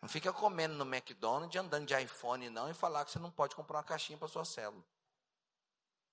Não 0.00 0.08
fica 0.08 0.32
comendo 0.32 0.74
no 0.74 0.84
McDonald's, 0.84 1.60
andando 1.60 1.86
de 1.86 1.94
iPhone 2.00 2.48
não 2.50 2.70
e 2.70 2.74
falar 2.74 3.04
que 3.04 3.10
você 3.10 3.18
não 3.18 3.30
pode 3.30 3.54
comprar 3.54 3.78
uma 3.78 3.84
caixinha 3.84 4.18
para 4.18 4.28
sua 4.28 4.44
célula. 4.44 4.84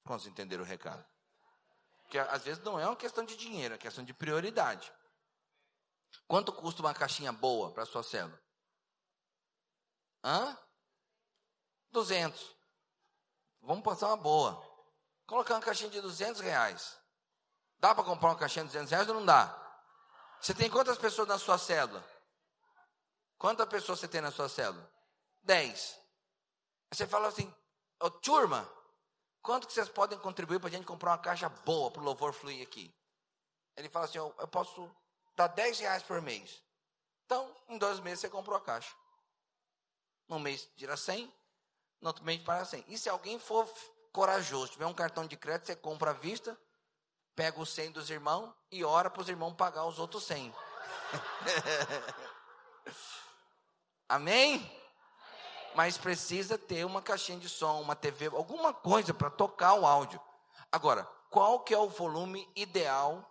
Quantos 0.04 0.28
entenderam 0.28 0.64
o 0.64 0.68
recado? 0.68 1.06
Porque 2.04 2.18
às 2.18 2.44
vezes 2.44 2.64
não 2.64 2.80
é 2.80 2.86
uma 2.86 2.96
questão 2.96 3.24
de 3.26 3.36
dinheiro, 3.36 3.76
é 3.76 3.78
questão 3.78 4.04
de 4.04 4.14
prioridade. 4.14 4.92
Quanto 6.28 6.54
custa 6.54 6.82
uma 6.82 6.94
caixinha 6.94 7.32
boa 7.32 7.72
para 7.72 7.86
sua 7.86 8.04
célula? 8.04 8.40
Hã? 10.24 10.58
200. 11.92 12.56
Vamos 13.62 13.84
passar 13.84 14.08
uma 14.08 14.18
boa. 14.18 14.62
Colocar 15.26 15.56
uma 15.56 15.62
caixinha 15.62 15.90
de 15.90 16.02
200 16.02 16.42
reais. 16.42 17.00
Dá 17.84 17.94
para 17.94 18.06
comprar 18.06 18.30
uma 18.30 18.38
caixinha 18.38 18.64
de 18.64 18.72
200 18.72 18.92
reais 18.92 19.10
ou 19.10 19.16
não 19.16 19.26
dá? 19.26 19.54
Você 20.40 20.54
tem 20.54 20.70
quantas 20.70 20.98
pessoas 20.98 21.28
na 21.28 21.38
sua 21.38 21.58
célula? 21.58 22.02
Quantas 23.38 23.68
pessoas 23.68 24.00
você 24.00 24.08
tem 24.08 24.22
na 24.22 24.32
sua 24.32 24.48
célula? 24.48 24.90
10. 25.42 26.00
Você 26.94 27.06
fala 27.06 27.28
assim, 27.28 27.54
oh, 28.00 28.10
turma, 28.10 28.72
quanto 29.42 29.68
que 29.68 29.74
vocês 29.74 29.90
podem 29.90 30.18
contribuir 30.18 30.62
para 30.62 30.70
a 30.70 30.72
gente 30.72 30.86
comprar 30.86 31.12
uma 31.12 31.18
caixa 31.18 31.50
boa 31.50 31.92
para 31.92 32.02
o 32.02 32.06
louvor 32.06 32.32
fluir 32.32 32.66
aqui? 32.66 32.96
Ele 33.76 33.90
fala 33.90 34.06
assim, 34.06 34.18
eu, 34.18 34.34
eu 34.40 34.48
posso 34.48 34.90
dar 35.36 35.48
10 35.48 35.80
reais 35.80 36.04
por 36.04 36.22
mês. 36.22 36.64
Então, 37.26 37.54
em 37.68 37.78
dois 37.78 38.00
meses 38.00 38.22
você 38.22 38.30
comprou 38.30 38.56
a 38.56 38.62
caixa. 38.62 38.96
Num 40.30 40.40
mês 40.40 40.70
tira 40.78 40.96
100, 40.96 41.30
no 42.00 42.08
outro 42.08 42.24
mês 42.24 42.42
para 42.44 42.64
100. 42.64 42.86
E 42.88 42.98
se 42.98 43.10
alguém 43.10 43.38
for 43.38 43.70
corajoso, 44.14 44.72
tiver 44.72 44.86
um 44.86 44.94
cartão 44.94 45.28
de 45.28 45.36
crédito, 45.36 45.66
você 45.66 45.76
compra 45.76 46.12
à 46.12 46.14
vista, 46.14 46.58
pega 47.36 47.60
os 47.60 47.70
100 47.70 47.92
dos 47.92 48.10
irmãos 48.10 48.54
e 48.72 48.84
ora 48.84 49.10
para 49.10 49.22
os 49.22 49.30
irmãos 49.30 49.54
pagar 49.54 49.86
os 49.86 50.00
outros 50.00 50.24
100. 50.24 50.54
Amém? 54.08 54.80
Mas 55.76 55.98
precisa 55.98 56.58
ter 56.58 56.86
uma 56.86 57.02
caixinha 57.02 57.40
de 57.40 57.50
som, 57.50 57.82
uma 57.82 57.96
TV, 57.96 58.28
alguma 58.28 58.74
coisa 58.74 59.14
para 59.14 59.30
tocar 59.30 59.74
o 59.74 59.86
áudio. 59.86 60.22
Agora, 60.72 61.04
qual 61.30 61.62
que 61.62 61.74
é 61.74 61.78
o 61.78 61.90
volume 61.90 62.48
ideal 62.56 63.30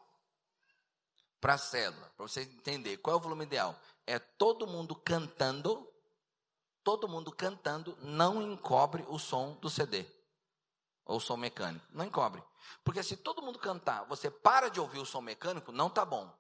para 1.41 1.55
a 1.55 1.59
célula? 1.59 2.11
Para 2.17 2.27
você 2.27 2.43
entender, 2.43 2.97
qual 2.99 3.15
é 3.15 3.17
o 3.17 3.23
volume 3.23 3.45
ideal? 3.45 3.75
É 4.07 4.19
todo 4.19 4.67
mundo 4.67 4.95
cantando 4.95 5.89
todo 6.83 7.09
mundo 7.09 7.31
cantando 7.31 7.97
não 8.03 8.43
encobre 8.43 9.05
o 9.09 9.19
som 9.19 9.53
do 9.61 9.71
CD 9.71 10.05
ou 11.05 11.21
som 11.21 11.37
mecânico. 11.37 11.87
Não 11.91 12.05
encobre. 12.05 12.43
Porque 12.85 13.03
se 13.03 13.17
todo 13.17 13.43
mundo 13.43 13.59
cantar, 13.59 14.05
você 14.05 14.31
para 14.31 14.69
de 14.69 14.81
ouvir 14.81 14.99
o 14.99 15.07
som 15.07 15.21
mecânico, 15.21 15.73
não 15.73 15.91
tá 15.91 16.05
bom. 16.05 16.33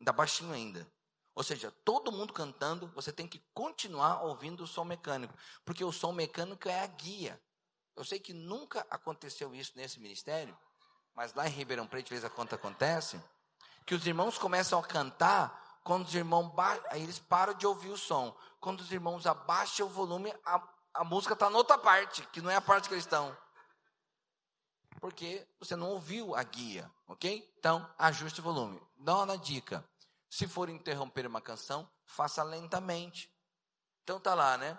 Ainda 0.00 0.12
baixinho 0.12 0.52
ainda. 0.52 0.86
Ou 1.34 1.42
seja, 1.42 1.70
todo 1.84 2.12
mundo 2.12 2.32
cantando, 2.32 2.86
você 2.94 3.12
tem 3.12 3.26
que 3.26 3.42
continuar 3.52 4.22
ouvindo 4.22 4.62
o 4.62 4.66
som 4.66 4.84
mecânico, 4.84 5.34
porque 5.64 5.84
o 5.84 5.90
som 5.90 6.12
mecânico 6.12 6.68
é 6.68 6.80
a 6.80 6.86
guia. 6.86 7.40
Eu 7.96 8.04
sei 8.04 8.20
que 8.20 8.32
nunca 8.32 8.86
aconteceu 8.88 9.54
isso 9.54 9.72
nesse 9.74 9.98
ministério, 9.98 10.56
mas 11.14 11.34
lá 11.34 11.46
em 11.46 11.50
Ribeirão 11.50 11.86
Preto, 11.86 12.06
de 12.06 12.10
vez 12.10 12.24
a 12.24 12.30
conta 12.30 12.54
acontece, 12.54 13.20
que 13.84 13.94
os 13.94 14.06
irmãos 14.06 14.38
começam 14.38 14.78
a 14.78 14.82
cantar 14.82 15.80
quando 15.82 16.06
os 16.06 16.14
irmãos 16.14 16.52
aí 16.90 17.02
eles 17.02 17.18
param 17.18 17.52
de 17.54 17.66
ouvir 17.66 17.90
o 17.90 17.98
som. 17.98 18.36
Quando 18.60 18.80
os 18.80 18.90
irmãos 18.90 19.26
abaixam 19.26 19.86
o 19.86 19.90
volume, 19.90 20.34
a, 20.44 20.62
a 20.94 21.04
música 21.04 21.34
está 21.34 21.50
noutra 21.50 21.76
parte, 21.76 22.26
que 22.28 22.40
não 22.40 22.50
é 22.50 22.56
a 22.56 22.60
parte 22.60 22.88
que 22.88 22.94
eles 22.94 23.04
estão. 23.04 23.36
Porque 25.00 25.46
você 25.58 25.76
não 25.76 25.90
ouviu 25.90 26.34
a 26.34 26.42
guia, 26.42 26.90
ok? 27.06 27.52
Então, 27.58 27.88
ajuste 27.98 28.40
o 28.40 28.42
volume. 28.42 28.80
Dá 28.96 29.16
uma 29.22 29.36
dica. 29.36 29.84
Se 30.30 30.48
for 30.48 30.68
interromper 30.68 31.26
uma 31.26 31.40
canção, 31.40 31.88
faça 32.04 32.42
lentamente. 32.42 33.30
Então 34.02 34.18
tá 34.20 34.34
lá, 34.34 34.58
né? 34.58 34.78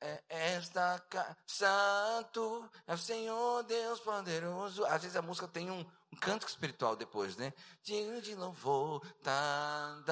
É, 0.00 0.22
esta 0.28 1.02
santo 1.46 2.70
é 2.86 2.94
o 2.94 2.98
Senhor 2.98 3.62
Deus 3.62 4.00
poderoso. 4.00 4.84
Às 4.84 5.02
vezes 5.02 5.16
a 5.16 5.22
música 5.22 5.48
tem 5.48 5.70
um, 5.70 5.80
um 6.12 6.16
canto 6.20 6.46
espiritual 6.46 6.94
depois, 6.94 7.36
né? 7.36 7.52
Digno 7.82 8.20
de 8.20 8.34
louvor. 8.34 9.00
Tá, 9.22 10.02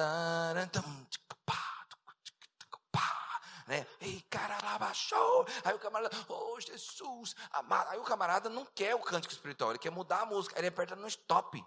né? 3.67 3.85
Ei, 4.01 4.21
cara, 4.29 4.57
baixou. 4.77 5.45
Aí 5.63 5.73
o 5.73 5.79
camarada, 5.79 6.15
oh 6.27 6.59
Jesus, 6.59 7.35
amado. 7.51 7.89
Aí 7.89 7.99
o 7.99 8.03
camarada 8.03 8.49
não 8.49 8.65
quer 8.65 8.95
o 8.95 8.99
cântico 8.99 9.33
espiritual, 9.33 9.71
ele 9.71 9.79
quer 9.79 9.89
mudar 9.89 10.21
a 10.21 10.25
música. 10.25 10.57
Ele 10.57 10.67
aperta 10.67 10.95
no 10.95 11.07
stop. 11.07 11.63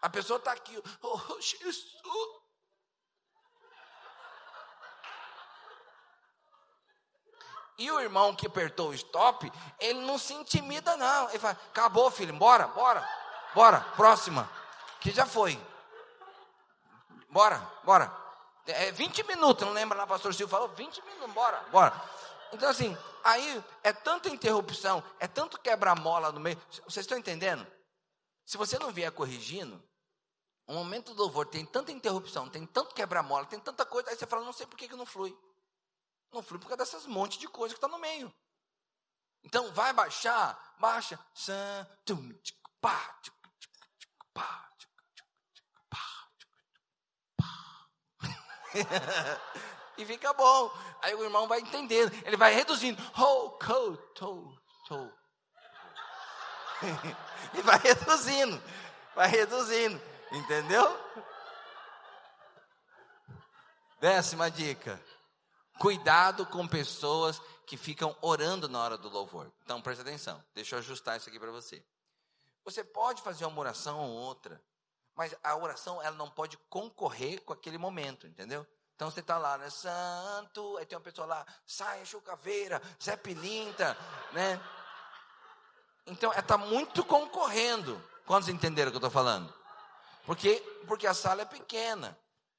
A 0.00 0.10
pessoa 0.10 0.38
está 0.38 0.52
aqui, 0.52 0.82
oh 1.00 1.40
Jesus. 1.40 2.42
E 7.78 7.90
o 7.90 8.00
irmão 8.00 8.34
que 8.34 8.46
apertou 8.46 8.90
o 8.90 8.94
stop, 8.94 9.50
ele 9.80 10.00
não 10.02 10.18
se 10.18 10.34
intimida, 10.34 10.96
não. 10.96 11.28
Ele 11.30 11.38
fala: 11.38 11.58
acabou, 11.70 12.10
filho, 12.10 12.34
bora, 12.34 12.68
bora, 12.68 13.08
bora, 13.54 13.80
próxima. 13.96 14.48
Que 15.00 15.10
já 15.10 15.26
foi. 15.26 15.60
Bora, 17.30 17.58
bora. 17.82 18.21
É 18.66 18.92
20 18.92 19.24
minutos, 19.24 19.66
não 19.66 19.72
lembra 19.72 19.98
lá, 19.98 20.06
pastor 20.06 20.32
Silvio 20.32 20.48
falou? 20.48 20.68
20 20.68 21.02
minutos, 21.02 21.32
bora, 21.32 21.58
bora. 21.70 22.00
Então, 22.52 22.68
assim, 22.68 22.96
aí 23.24 23.64
é 23.82 23.92
tanta 23.92 24.28
interrupção, 24.28 25.02
é 25.18 25.26
tanto 25.26 25.58
quebra-mola 25.58 26.30
no 26.30 26.38
meio. 26.38 26.60
Vocês 26.86 27.04
estão 27.04 27.18
entendendo? 27.18 27.66
Se 28.44 28.56
você 28.56 28.78
não 28.78 28.92
vier 28.92 29.10
corrigindo, 29.10 29.82
o 30.66 30.74
momento 30.74 31.14
do 31.14 31.22
louvor 31.22 31.46
tem 31.46 31.64
tanta 31.64 31.90
interrupção, 31.90 32.48
tem 32.48 32.66
tanto 32.66 32.94
quebra-mola, 32.94 33.46
tem 33.46 33.58
tanta 33.58 33.84
coisa, 33.84 34.10
aí 34.10 34.16
você 34.16 34.26
fala, 34.26 34.44
não 34.44 34.52
sei 34.52 34.66
por 34.66 34.76
que, 34.76 34.88
que 34.88 34.96
não 34.96 35.06
flui. 35.06 35.36
Não 36.32 36.42
flui 36.42 36.60
por 36.60 36.68
causa 36.68 36.84
dessas 36.84 37.06
montes 37.06 37.38
de 37.38 37.48
coisa 37.48 37.74
que 37.74 37.78
está 37.78 37.88
no 37.88 37.98
meio. 37.98 38.32
Então, 39.42 39.72
vai 39.72 39.92
baixar, 39.92 40.76
baixa. 40.78 41.18
e 49.98 50.04
fica 50.04 50.32
bom. 50.32 50.70
Aí 51.02 51.14
o 51.14 51.22
irmão 51.22 51.46
vai 51.48 51.60
entendendo, 51.60 52.12
ele 52.24 52.36
vai 52.36 52.54
reduzindo. 52.54 53.02
Ho, 53.18 53.50
co, 53.50 53.96
to, 54.14 54.58
to. 54.88 55.12
e 57.54 57.62
vai 57.62 57.78
reduzindo, 57.78 58.62
vai 59.14 59.28
reduzindo, 59.28 60.00
entendeu? 60.32 60.98
Décima 64.00 64.50
dica. 64.50 65.00
Cuidado 65.78 66.44
com 66.46 66.66
pessoas 66.66 67.40
que 67.66 67.76
ficam 67.76 68.16
orando 68.20 68.68
na 68.68 68.82
hora 68.82 68.98
do 68.98 69.08
louvor. 69.08 69.50
Então 69.64 69.80
preste 69.80 70.02
atenção. 70.02 70.42
Deixa 70.54 70.74
eu 70.74 70.80
ajustar 70.80 71.16
isso 71.16 71.28
aqui 71.28 71.38
para 71.38 71.50
você. 71.50 71.84
Você 72.64 72.84
pode 72.84 73.22
fazer 73.22 73.44
uma 73.44 73.60
oração 73.60 74.00
ou 74.00 74.10
outra, 74.10 74.62
mas 75.16 75.34
a 75.42 75.56
oração 75.56 76.00
ela 76.02 76.16
não 76.16 76.30
pode 76.30 76.56
concorrer 76.68 77.40
com 77.42 77.52
aquele 77.52 77.78
momento, 77.78 78.26
entendeu? 78.26 78.66
Então 78.94 79.10
você 79.10 79.20
está 79.20 79.38
lá, 79.38 79.58
né? 79.58 79.68
Santo, 79.68 80.76
aí 80.76 80.86
tem 80.86 80.96
uma 80.96 81.04
pessoa 81.04 81.26
lá, 81.26 81.46
sai, 81.66 82.04
Chucaveira, 82.04 82.80
Zé 83.02 83.16
Pilinta, 83.16 83.96
né? 84.32 84.60
Então, 86.06 86.32
está 86.32 86.58
muito 86.58 87.04
concorrendo. 87.04 88.02
Quantos 88.26 88.48
entenderam 88.48 88.88
o 88.88 88.92
que 88.92 88.96
eu 88.96 89.06
estou 89.06 89.10
falando? 89.10 89.52
Porque, 90.24 90.56
porque 90.86 91.06
a 91.06 91.14
sala 91.14 91.42
é 91.42 91.44
pequena. 91.44 92.16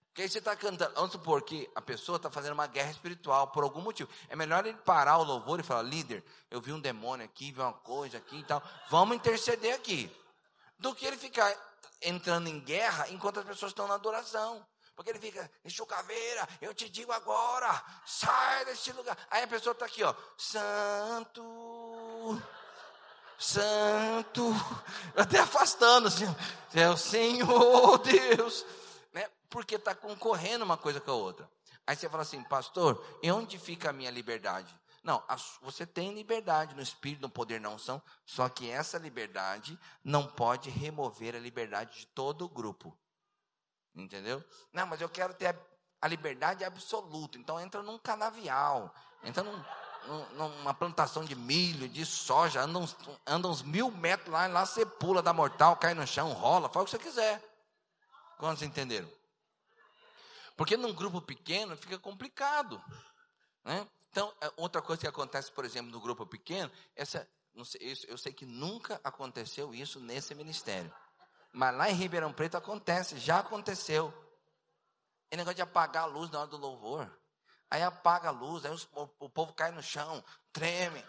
Porque 0.08 0.22
aí 0.22 0.30
você 0.30 0.38
está 0.38 0.56
cantando, 0.56 0.94
vamos 0.94 1.12
supor 1.12 1.42
que 1.42 1.70
a 1.74 1.82
pessoa 1.82 2.18
está 2.18 2.30
fazendo 2.30 2.54
uma 2.54 2.68
guerra 2.68 2.92
espiritual 2.92 3.48
por 3.48 3.64
algum 3.64 3.82
motivo. 3.82 4.10
É 4.30 4.36
melhor 4.36 4.66
ele 4.66 4.78
parar 4.78 5.18
o 5.18 5.24
louvor 5.24 5.60
e 5.60 5.64
falar: 5.64 5.82
líder, 5.82 6.24
eu 6.52 6.62
vi 6.62 6.72
um 6.72 6.80
demônio 6.80 7.26
aqui, 7.26 7.52
vi 7.52 7.60
uma 7.60 7.74
coisa 7.74 8.20
aqui 8.20 8.38
e 8.38 8.44
tal. 8.44 8.62
Vamos 8.90 9.16
interceder 9.16 9.74
aqui. 9.74 10.16
Do 10.78 10.94
que 10.94 11.06
ele 11.06 11.18
ficar 11.18 11.52
entrando 12.02 12.48
em 12.48 12.60
guerra 12.60 13.10
enquanto 13.10 13.40
as 13.40 13.46
pessoas 13.46 13.72
estão 13.72 13.88
na 13.88 13.96
adoração. 13.96 14.66
Porque 14.96 15.10
ele 15.10 15.20
fica, 15.20 15.50
caveira, 15.88 16.48
eu 16.62 16.74
te 16.74 16.88
digo 16.88 17.12
agora, 17.12 17.84
sai 18.06 18.66
desse 18.66 18.92
lugar. 18.92 19.18
Aí 19.32 19.44
a 19.44 19.48
pessoa 19.48 19.74
está 19.74 19.86
aqui, 19.86 20.04
ó, 20.04 20.14
santo, 20.38 21.42
santo, 23.40 24.54
até 25.16 25.40
afastando, 25.40 26.10
assim, 26.10 26.26
é 26.76 26.88
o 26.90 26.98
Senhor 26.98 27.98
Deus 28.06 28.64
porque 29.54 29.76
está 29.76 29.94
concorrendo 29.94 30.66
uma 30.66 30.76
coisa 30.76 31.00
com 31.00 31.12
a 31.12 31.14
outra. 31.14 31.48
Aí 31.86 31.96
você 31.96 32.10
fala 32.10 32.24
assim, 32.24 32.42
pastor, 32.46 33.06
e 33.22 33.32
onde 33.32 33.60
fica 33.60 33.92
a 33.92 33.94
minha 33.94 34.10
liberdade? 34.10 34.74
Não, 35.04 35.22
você 35.62 35.86
tem 35.86 36.14
liberdade 36.14 36.74
no 36.74 36.82
espírito, 36.82 37.22
no 37.24 37.30
poder, 37.30 37.60
na 37.60 37.70
unção, 37.70 38.02
só 38.26 38.48
que 38.48 38.70
essa 38.70 38.98
liberdade 38.98 39.78
não 40.02 40.26
pode 40.26 40.70
remover 40.70 41.36
a 41.36 41.40
liberdade 41.40 42.00
de 42.00 42.08
todo 42.08 42.46
o 42.46 42.50
grupo. 42.50 42.98
Entendeu? 43.94 44.42
Não, 44.72 44.88
mas 44.88 45.02
eu 45.02 45.10
quero 45.10 45.34
ter. 45.34 45.60
a 46.02 46.08
liberdade 46.08 46.64
é 46.64 46.68
absoluta. 46.68 47.38
Então 47.38 47.60
entra 47.60 47.84
num 47.84 48.00
canavial, 48.00 48.96
entra 49.22 49.44
num, 49.44 49.66
num, 50.08 50.30
numa 50.36 50.74
plantação 50.74 51.26
de 51.26 51.36
milho, 51.36 51.90
de 51.90 52.06
soja, 52.06 52.62
anda 52.62 52.80
uns, 52.80 52.96
anda 53.28 53.50
uns 53.50 53.62
mil 53.62 53.92
metros 53.92 54.32
lá, 54.32 54.48
lá 54.48 54.66
você 54.66 54.86
pula 54.86 55.22
da 55.22 55.34
mortal, 55.34 55.76
cai 55.76 55.94
no 55.94 56.08
chão, 56.08 56.32
rola, 56.32 56.70
faz 56.70 56.84
o 56.84 56.86
que 56.86 56.92
você 56.92 57.00
quiser. 57.00 57.44
Quantos 58.38 58.64
entenderam? 58.64 59.12
Porque 60.56 60.78
num 60.78 60.94
grupo 60.94 61.22
pequeno 61.22 61.76
fica 61.76 62.00
complicado. 62.00 62.82
Né? 63.66 63.86
Então, 64.14 64.32
é, 64.40 64.52
outra 64.58 64.80
coisa 64.80 65.02
que 65.02 65.08
acontece, 65.08 65.52
por 65.52 65.66
exemplo, 65.66 65.92
no 65.92 66.00
grupo 66.00 66.24
pequeno, 66.24 66.72
essa, 66.96 67.28
sei, 67.66 67.98
eu 68.08 68.16
sei 68.16 68.32
que 68.32 68.46
nunca 68.46 69.02
aconteceu 69.04 69.74
isso 69.74 70.00
nesse 70.00 70.36
ministério. 70.36 70.94
Mas 71.52 71.76
lá 71.76 71.90
em 71.90 71.96
Ribeirão 71.96 72.32
Preto 72.32 72.56
acontece, 72.56 73.18
já 73.18 73.40
aconteceu. 73.40 74.14
É 75.32 75.36
negócio 75.36 75.56
de 75.56 75.64
apagar 75.64 76.04
a 76.04 76.06
luz 76.06 76.30
na 76.30 76.42
hora 76.42 76.48
do 76.48 76.58
louvor. 76.58 77.12
Aí 77.72 77.82
apaga 77.82 78.28
a 78.28 78.32
luz, 78.32 78.64
aí 78.66 78.72
os, 78.72 78.88
o, 78.94 79.10
o, 79.18 79.28
povo 79.28 79.52
cai 79.52 79.72
no 79.72 79.82
chão, 79.82 80.24
treme. 80.52 81.04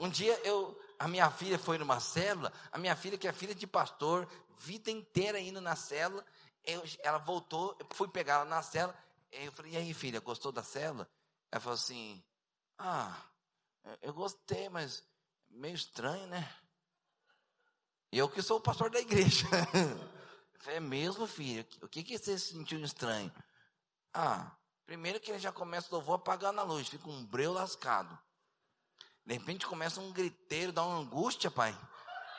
Um 0.00 0.10
dia 0.10 0.36
eu, 0.44 0.76
a 0.98 1.06
minha 1.06 1.30
filha 1.30 1.60
foi 1.60 1.78
numa 1.78 2.00
célula, 2.00 2.52
a 2.72 2.78
minha 2.78 2.96
filha, 2.96 3.16
que 3.16 3.28
é 3.28 3.32
filha 3.32 3.54
de 3.54 3.68
pastor, 3.68 4.28
vida 4.58 4.90
inteira 4.90 5.38
indo 5.38 5.60
na 5.60 5.76
célula, 5.76 6.26
eu, 6.64 6.82
ela 7.04 7.18
voltou, 7.18 7.78
fui 7.92 8.08
pegar 8.08 8.34
ela 8.34 8.44
na 8.44 8.62
célula, 8.62 8.98
eu 9.42 9.52
falei, 9.52 9.72
e 9.72 9.76
aí 9.76 9.94
filha, 9.94 10.20
gostou 10.20 10.52
da 10.52 10.62
célula? 10.62 11.08
Ela 11.50 11.60
falou 11.60 11.76
assim, 11.76 12.22
ah, 12.78 13.16
eu 14.00 14.12
gostei, 14.12 14.68
mas 14.68 15.04
meio 15.50 15.74
estranho, 15.74 16.26
né? 16.26 16.48
Eu 18.10 18.28
que 18.28 18.42
sou 18.42 18.58
o 18.58 18.62
pastor 18.62 18.90
da 18.90 19.00
igreja. 19.00 19.46
É 20.66 20.80
mesmo, 20.80 21.26
filho? 21.26 21.66
O 21.82 21.88
que, 21.88 22.02
que 22.02 22.16
você 22.16 22.38
sentiu 22.38 22.80
estranho? 22.80 23.30
Ah, 24.14 24.50
primeiro 24.86 25.20
que 25.20 25.30
ele 25.30 25.38
já 25.38 25.52
começa 25.52 25.88
o 25.90 25.94
louvor 25.94 26.14
apagando 26.14 26.58
a 26.58 26.64
luz, 26.64 26.88
fica 26.88 27.06
um 27.06 27.22
breu 27.26 27.52
lascado. 27.52 28.18
De 29.26 29.34
repente 29.34 29.66
começa 29.66 30.00
um 30.00 30.10
griteiro, 30.10 30.72
dá 30.72 30.82
uma 30.82 30.98
angústia, 30.98 31.50
pai. 31.50 31.78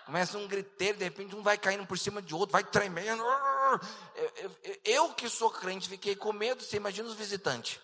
Começa 0.05 0.37
um 0.37 0.47
griteiro, 0.47 0.97
de 0.97 1.03
repente 1.03 1.35
um 1.35 1.43
vai 1.43 1.57
caindo 1.57 1.85
por 1.85 1.97
cima 1.97 2.21
de 2.21 2.33
outro, 2.33 2.53
vai 2.53 2.63
tremendo. 2.63 3.23
Eu, 4.84 5.13
que 5.13 5.30
sou 5.30 5.49
crente 5.49 5.89
fiquei 5.89 6.16
com 6.16 6.32
medo, 6.34 6.63
você 6.63 6.78
imagina 6.78 7.07
os 7.07 7.16
visitantes. 7.16 7.80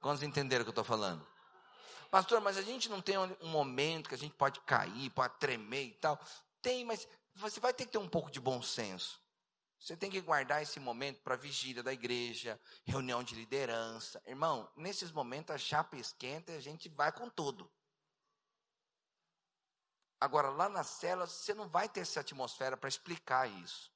Quantos 0.00 0.22
entenderam 0.22 0.62
o 0.62 0.64
que 0.64 0.68
eu 0.68 0.72
estou 0.72 0.84
falando? 0.84 1.26
Pastor, 2.10 2.40
mas 2.40 2.56
a 2.56 2.62
gente 2.62 2.88
não 2.88 3.00
tem 3.00 3.18
um 3.18 3.48
momento 3.48 4.08
que 4.08 4.14
a 4.14 4.18
gente 4.18 4.34
pode 4.34 4.60
cair, 4.60 5.10
pode 5.10 5.34
tremer 5.38 5.86
e 5.86 5.94
tal. 5.94 6.20
Tem, 6.62 6.84
mas 6.84 7.08
você 7.34 7.60
vai 7.60 7.74
ter 7.74 7.86
que 7.86 7.92
ter 7.92 7.98
um 7.98 8.08
pouco 8.08 8.30
de 8.30 8.40
bom 8.40 8.62
senso. 8.62 9.20
Você 9.78 9.96
tem 9.96 10.10
que 10.10 10.20
guardar 10.20 10.62
esse 10.62 10.80
momento 10.80 11.20
para 11.20 11.36
vigília 11.36 11.82
da 11.82 11.92
igreja, 11.92 12.60
reunião 12.84 13.22
de 13.22 13.34
liderança. 13.34 14.22
Irmão, 14.26 14.70
nesses 14.76 15.12
momentos 15.12 15.54
a 15.54 15.58
chapa 15.58 15.96
esquenta 15.96 16.52
e 16.52 16.56
a 16.56 16.60
gente 16.60 16.88
vai 16.88 17.12
com 17.12 17.28
tudo. 17.28 17.70
Agora, 20.18 20.48
lá 20.48 20.68
na 20.68 20.82
cela, 20.82 21.26
você 21.26 21.52
não 21.52 21.68
vai 21.68 21.88
ter 21.88 22.00
essa 22.00 22.20
atmosfera 22.20 22.76
para 22.76 22.88
explicar 22.88 23.48
isso. 23.48 23.92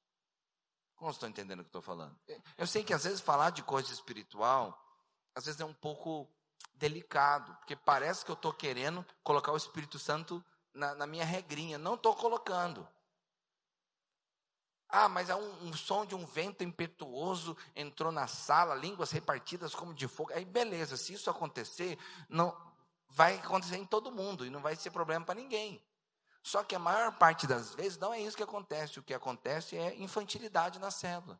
Como 1.01 1.09
estão 1.09 1.27
entendendo 1.27 1.61
o 1.61 1.63
que 1.63 1.69
estou 1.69 1.81
falando? 1.81 2.15
Eu 2.55 2.67
sei 2.67 2.83
que 2.83 2.93
às 2.93 3.05
vezes 3.05 3.19
falar 3.19 3.49
de 3.49 3.63
coisa 3.63 3.91
espiritual, 3.91 4.79
às 5.33 5.45
vezes 5.45 5.59
é 5.59 5.65
um 5.65 5.73
pouco 5.73 6.29
delicado, 6.75 7.55
porque 7.55 7.75
parece 7.75 8.23
que 8.23 8.29
eu 8.29 8.35
estou 8.35 8.53
querendo 8.53 9.03
colocar 9.23 9.51
o 9.51 9.57
Espírito 9.57 9.97
Santo 9.97 10.45
na, 10.71 10.93
na 10.93 11.07
minha 11.07 11.25
regrinha. 11.25 11.79
Não 11.79 11.95
estou 11.95 12.15
colocando. 12.15 12.87
Ah, 14.87 15.09
mas 15.09 15.31
é 15.31 15.35
um, 15.35 15.69
um, 15.69 15.73
som 15.73 16.05
de 16.05 16.13
um 16.13 16.23
vento 16.23 16.63
impetuoso 16.63 17.57
entrou 17.75 18.11
na 18.11 18.27
sala, 18.27 18.75
línguas 18.75 19.09
repartidas 19.09 19.73
como 19.73 19.95
de 19.95 20.07
fogo. 20.07 20.31
Aí 20.33 20.45
beleza, 20.45 20.95
se 20.97 21.13
isso 21.13 21.31
acontecer, 21.31 21.97
não 22.29 22.55
vai 23.09 23.39
acontecer 23.39 23.77
em 23.77 23.87
todo 23.87 24.11
mundo 24.11 24.45
e 24.45 24.51
não 24.51 24.61
vai 24.61 24.75
ser 24.75 24.91
problema 24.91 25.25
para 25.25 25.33
ninguém. 25.33 25.83
Só 26.43 26.63
que 26.63 26.75
a 26.75 26.79
maior 26.79 27.17
parte 27.17 27.45
das 27.45 27.73
vezes 27.75 27.97
não 27.97 28.13
é 28.13 28.19
isso 28.19 28.35
que 28.35 28.43
acontece. 28.43 28.99
O 28.99 29.03
que 29.03 29.13
acontece 29.13 29.77
é 29.77 29.95
infantilidade 29.95 30.79
na 30.79 30.89
célula. 30.89 31.39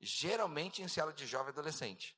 Geralmente 0.00 0.82
em 0.82 0.88
célula 0.88 1.12
de 1.12 1.26
jovem 1.26 1.50
adolescente. 1.50 2.16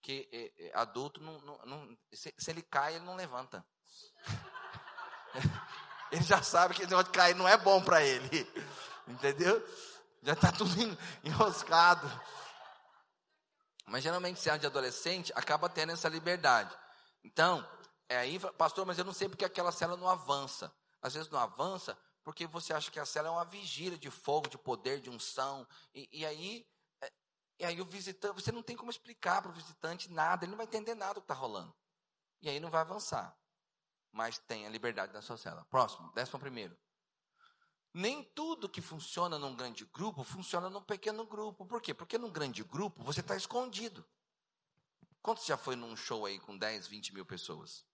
Que 0.00 0.28
é, 0.32 0.66
é, 0.66 0.72
adulto, 0.74 1.20
não, 1.20 1.40
não, 1.40 1.58
não 1.66 1.98
se, 2.12 2.34
se 2.36 2.50
ele 2.50 2.62
cai, 2.62 2.94
ele 2.94 3.04
não 3.04 3.16
levanta. 3.16 3.64
Ele 6.12 6.24
já 6.24 6.42
sabe 6.42 6.74
que 6.74 6.84
de 6.84 7.04
cair 7.04 7.34
não 7.34 7.48
é 7.48 7.56
bom 7.56 7.82
para 7.82 8.04
ele. 8.04 8.46
Entendeu? 9.08 9.66
Já 10.22 10.34
está 10.34 10.52
tudo 10.52 10.70
enroscado. 11.24 12.06
Mas 13.86 14.02
geralmente, 14.02 14.46
é 14.48 14.58
de 14.58 14.66
adolescente, 14.66 15.32
acaba 15.34 15.70
tendo 15.70 15.92
essa 15.92 16.10
liberdade. 16.10 16.74
Então, 17.24 17.66
é 18.12 18.18
aí, 18.18 18.38
pastor, 18.38 18.86
mas 18.86 18.98
eu 18.98 19.04
não 19.04 19.12
sei 19.12 19.28
porque 19.28 19.44
aquela 19.44 19.72
cela 19.72 19.96
não 19.96 20.08
avança. 20.08 20.72
Às 21.00 21.14
vezes 21.14 21.30
não 21.30 21.38
avança 21.38 21.98
porque 22.22 22.46
você 22.46 22.72
acha 22.72 22.90
que 22.90 23.00
a 23.00 23.04
cela 23.06 23.28
é 23.28 23.30
uma 23.30 23.44
vigília 23.44 23.98
de 23.98 24.10
fogo, 24.10 24.48
de 24.48 24.56
poder, 24.56 25.00
de 25.00 25.10
unção. 25.10 25.66
E, 25.94 26.08
e 26.12 26.26
aí, 26.26 26.66
é, 27.00 27.12
e 27.60 27.64
aí 27.64 27.80
o 27.80 27.84
visitante, 27.84 28.34
você 28.34 28.52
não 28.52 28.62
tem 28.62 28.76
como 28.76 28.90
explicar 28.90 29.42
para 29.42 29.50
o 29.50 29.54
visitante 29.54 30.10
nada, 30.10 30.44
ele 30.44 30.50
não 30.50 30.56
vai 30.56 30.66
entender 30.66 30.94
nada 30.94 31.14
do 31.14 31.20
que 31.20 31.24
está 31.24 31.34
rolando. 31.34 31.74
E 32.40 32.48
aí 32.48 32.60
não 32.60 32.70
vai 32.70 32.80
avançar 32.80 33.36
mas 34.12 34.38
tenha 34.38 34.68
liberdade 34.68 35.12
na 35.12 35.22
sua 35.22 35.36
cela. 35.36 35.64
Próximo, 35.64 36.12
décimo 36.12 36.38
primeiro. 36.38 36.76
Nem 37.94 38.22
tudo 38.22 38.68
que 38.68 38.80
funciona 38.80 39.38
num 39.38 39.56
grande 39.56 39.84
grupo 39.86 40.22
funciona 40.22 40.70
num 40.70 40.82
pequeno 40.82 41.26
grupo. 41.26 41.66
Por 41.66 41.80
quê? 41.80 41.92
Porque 41.92 42.18
num 42.18 42.30
grande 42.30 42.62
grupo 42.62 43.02
você 43.02 43.20
está 43.20 43.36
escondido. 43.36 44.04
Quantos 45.20 45.46
já 45.46 45.56
foi 45.56 45.76
num 45.76 45.96
show 45.96 46.26
aí 46.26 46.38
com 46.38 46.56
10, 46.56 46.86
20 46.88 47.14
mil 47.14 47.24
pessoas? 47.24 47.84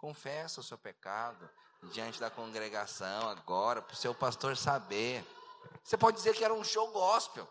Confessa 0.00 0.60
o 0.60 0.64
seu 0.64 0.78
pecado 0.78 1.48
diante 1.92 2.18
da 2.18 2.30
congregação 2.30 3.28
agora, 3.28 3.82
para 3.82 3.94
o 3.94 3.96
seu 3.96 4.14
pastor 4.14 4.56
saber. 4.56 5.24
Você 5.84 5.96
pode 5.96 6.16
dizer 6.16 6.34
que 6.34 6.44
era 6.44 6.54
um 6.54 6.64
show 6.64 6.90
gospel. 6.90 7.48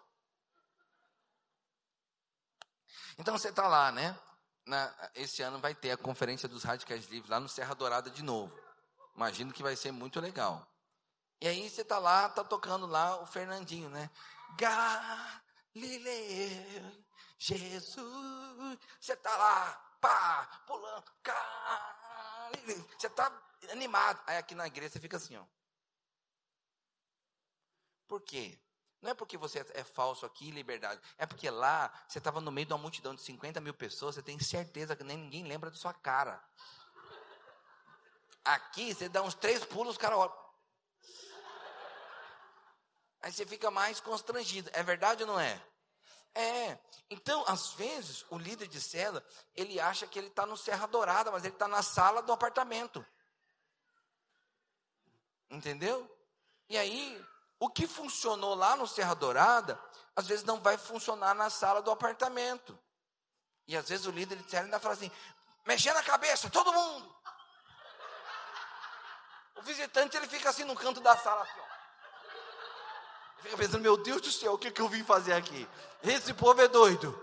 Então 3.18 3.38
você 3.38 3.50
está 3.50 3.68
lá, 3.68 3.92
né? 3.92 4.18
na, 4.70 4.94
esse 5.16 5.42
ano 5.42 5.60
vai 5.60 5.74
ter 5.74 5.92
a 5.92 5.98
conferência 5.98 6.48
dos 6.48 6.64
radicais 6.64 7.08
livres 7.08 7.30
lá 7.30 7.40
no 7.40 7.50
Serra 7.50 7.74
Dourada 7.74 8.10
de 8.10 8.24
novo. 8.24 8.56
Imagino 9.16 9.52
que 9.52 9.64
vai 9.64 9.76
ser 9.76 9.92
muito 9.92 10.22
legal. 10.22 10.66
E 11.42 11.48
aí 11.48 11.70
você 11.70 11.84
tá 11.84 11.98
lá, 11.98 12.30
tá 12.30 12.44
tocando 12.44 12.86
lá 12.86 13.20
o 13.22 13.26
Fernandinho, 13.26 13.90
né? 13.90 14.10
Galileu, 14.58 15.42
Jesus, 17.38 18.78
você 19.00 19.16
tá 19.16 19.36
lá, 19.36 19.72
pá, 20.00 20.62
pulando, 20.68 21.12
Você 22.98 23.10
tá 23.10 23.32
animado. 23.72 24.22
Aí 24.28 24.38
aqui 24.38 24.56
na 24.56 24.68
igreja 24.68 24.94
você 24.94 25.00
fica 25.00 25.18
assim, 25.18 25.38
ó. 25.38 25.44
Por 28.08 28.22
quê? 28.22 28.60
Não 29.02 29.12
é 29.12 29.14
porque 29.14 29.38
você 29.38 29.66
é 29.74 29.84
falso 29.84 30.26
aqui, 30.26 30.52
liberdade. 30.52 31.02
É 31.18 31.26
porque 31.26 31.50
lá 31.50 31.92
você 32.08 32.18
estava 32.18 32.42
no 32.42 32.52
meio 32.52 32.68
de 32.68 32.74
uma 32.74 32.80
multidão 32.80 33.16
de 33.16 33.22
50 33.22 33.62
mil 33.62 33.74
pessoas, 33.74 34.16
você 34.16 34.22
tem 34.22 34.40
certeza 34.40 34.96
que 34.96 35.04
nem 35.04 35.18
ninguém 35.18 35.44
lembra 35.44 35.70
da 35.70 35.78
sua 35.78 35.94
cara. 35.94 36.44
Aqui 38.44 38.94
você 38.94 39.08
dá 39.08 39.22
uns 39.22 39.36
três 39.36 39.64
pulos, 39.64 39.92
os 39.92 39.98
caras 39.98 40.18
olham. 40.18 40.50
Aí 43.22 43.32
você 43.32 43.46
fica 43.46 43.70
mais 43.70 44.00
constrangido. 44.00 44.70
É 44.74 44.82
verdade 44.82 45.24
ou 45.24 45.28
não 45.28 45.40
é? 45.40 45.62
É. 46.36 46.78
Então, 47.10 47.44
às 47.48 47.74
vezes, 47.74 48.26
o 48.30 48.38
líder 48.38 48.68
de 48.68 48.80
cela, 48.80 49.26
ele 49.56 49.80
acha 49.80 50.08
que 50.08 50.20
ele 50.20 50.28
está 50.28 50.46
no 50.46 50.56
Serra 50.56 50.88
Dourada, 50.88 51.32
mas 51.32 51.44
ele 51.44 51.56
está 51.56 51.68
na 51.68 51.82
sala 51.82 52.22
do 52.22 52.32
apartamento. 52.32 53.06
Entendeu? 55.50 56.10
E 56.70 56.78
aí, 56.78 57.26
o 57.60 57.70
que 57.70 57.88
funcionou 57.88 58.54
lá 58.54 58.76
no 58.76 58.88
Serra 58.88 59.16
Dourada, 59.16 59.82
às 60.16 60.28
vezes 60.28 60.46
não 60.46 60.60
vai 60.60 60.78
funcionar 60.78 61.34
na 61.34 61.50
sala 61.50 61.82
do 61.82 61.92
apartamento. 61.92 62.78
E 63.68 63.76
às 63.76 63.90
vezes 63.90 64.06
o 64.06 64.12
líder 64.12 64.38
de 64.38 64.50
célula 64.50 64.68
ainda 64.68 64.80
fala 64.80 64.94
assim: 64.94 65.12
mexendo 65.66 65.98
a 65.98 66.04
cabeça, 66.04 66.50
todo 66.50 66.74
mundo. 66.74 67.16
O 69.56 69.62
visitante 69.62 70.16
ele 70.16 70.28
fica 70.28 70.50
assim 70.50 70.64
no 70.64 70.76
canto 70.76 71.02
da 71.02 71.18
sala, 71.18 71.44
assim, 71.44 71.60
ó. 71.60 71.79
Fica 73.42 73.58
pensando: 73.58 73.82
meu 73.82 73.98
Deus 73.98 74.22
do 74.22 74.32
céu, 74.32 74.54
o 74.54 74.58
que, 74.58 74.72
que 74.72 74.82
eu 74.82 74.90
vim 74.90 75.04
fazer 75.04 75.34
aqui? 75.34 75.68
Esse 76.04 76.34
povo 76.34 76.62
é 76.62 76.68
doido, 76.68 77.18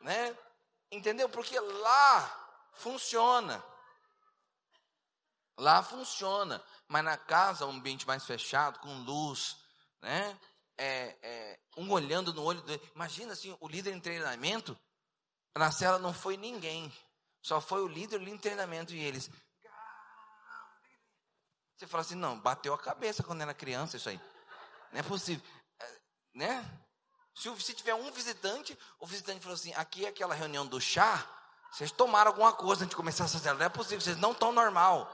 né? 0.00 0.36
Entendeu? 0.90 1.28
Porque 1.28 1.58
lá 1.58 2.70
funciona. 2.74 3.62
Lá 5.58 5.82
funciona. 5.82 6.62
Mas 6.86 7.04
na 7.04 7.16
casa, 7.16 7.66
um 7.66 7.70
ambiente 7.70 8.06
mais 8.06 8.24
fechado, 8.24 8.78
com 8.78 9.02
luz, 9.02 9.56
né? 10.00 10.38
É, 10.76 11.16
é, 11.22 11.58
um 11.76 11.90
olhando 11.90 12.32
no 12.32 12.42
olho 12.42 12.62
do. 12.62 12.80
Imagina 12.94 13.32
assim, 13.32 13.56
o 13.60 13.68
líder 13.68 13.92
em 13.92 14.00
treinamento, 14.00 14.78
na 15.56 15.72
cela 15.72 15.98
não 15.98 16.14
foi 16.14 16.36
ninguém, 16.36 16.92
só 17.42 17.60
foi 17.60 17.82
o 17.82 17.88
líder 17.88 18.22
em 18.22 18.38
treinamento 18.38 18.94
e 18.94 19.00
eles. 19.00 19.30
Você 21.76 21.86
fala 21.86 22.00
assim, 22.02 22.16
não, 22.16 22.38
bateu 22.38 22.74
a 22.74 22.78
cabeça 22.78 23.22
quando 23.22 23.40
era 23.40 23.54
criança 23.54 23.96
isso 23.96 24.08
aí. 24.08 24.20
Não 24.92 25.00
é 25.00 25.02
possível. 25.02 25.44
Né? 26.38 26.64
Se, 27.34 27.54
se 27.60 27.74
tiver 27.74 27.94
um 27.94 28.10
visitante, 28.10 28.78
o 28.98 29.06
visitante 29.06 29.40
falou 29.40 29.54
assim: 29.54 29.74
aqui 29.74 30.06
é 30.06 30.08
aquela 30.08 30.34
reunião 30.34 30.66
do 30.66 30.80
chá, 30.80 31.28
vocês 31.72 31.90
tomaram 31.90 32.30
alguma 32.30 32.52
coisa 32.52 32.84
antes 32.84 32.90
de 32.90 32.96
começar 32.96 33.24
essa 33.24 33.38
célula. 33.38 33.58
Não 33.58 33.66
é 33.66 33.68
possível, 33.68 34.00
vocês 34.00 34.16
não 34.16 34.32
estão 34.32 34.52
normal. 34.52 35.12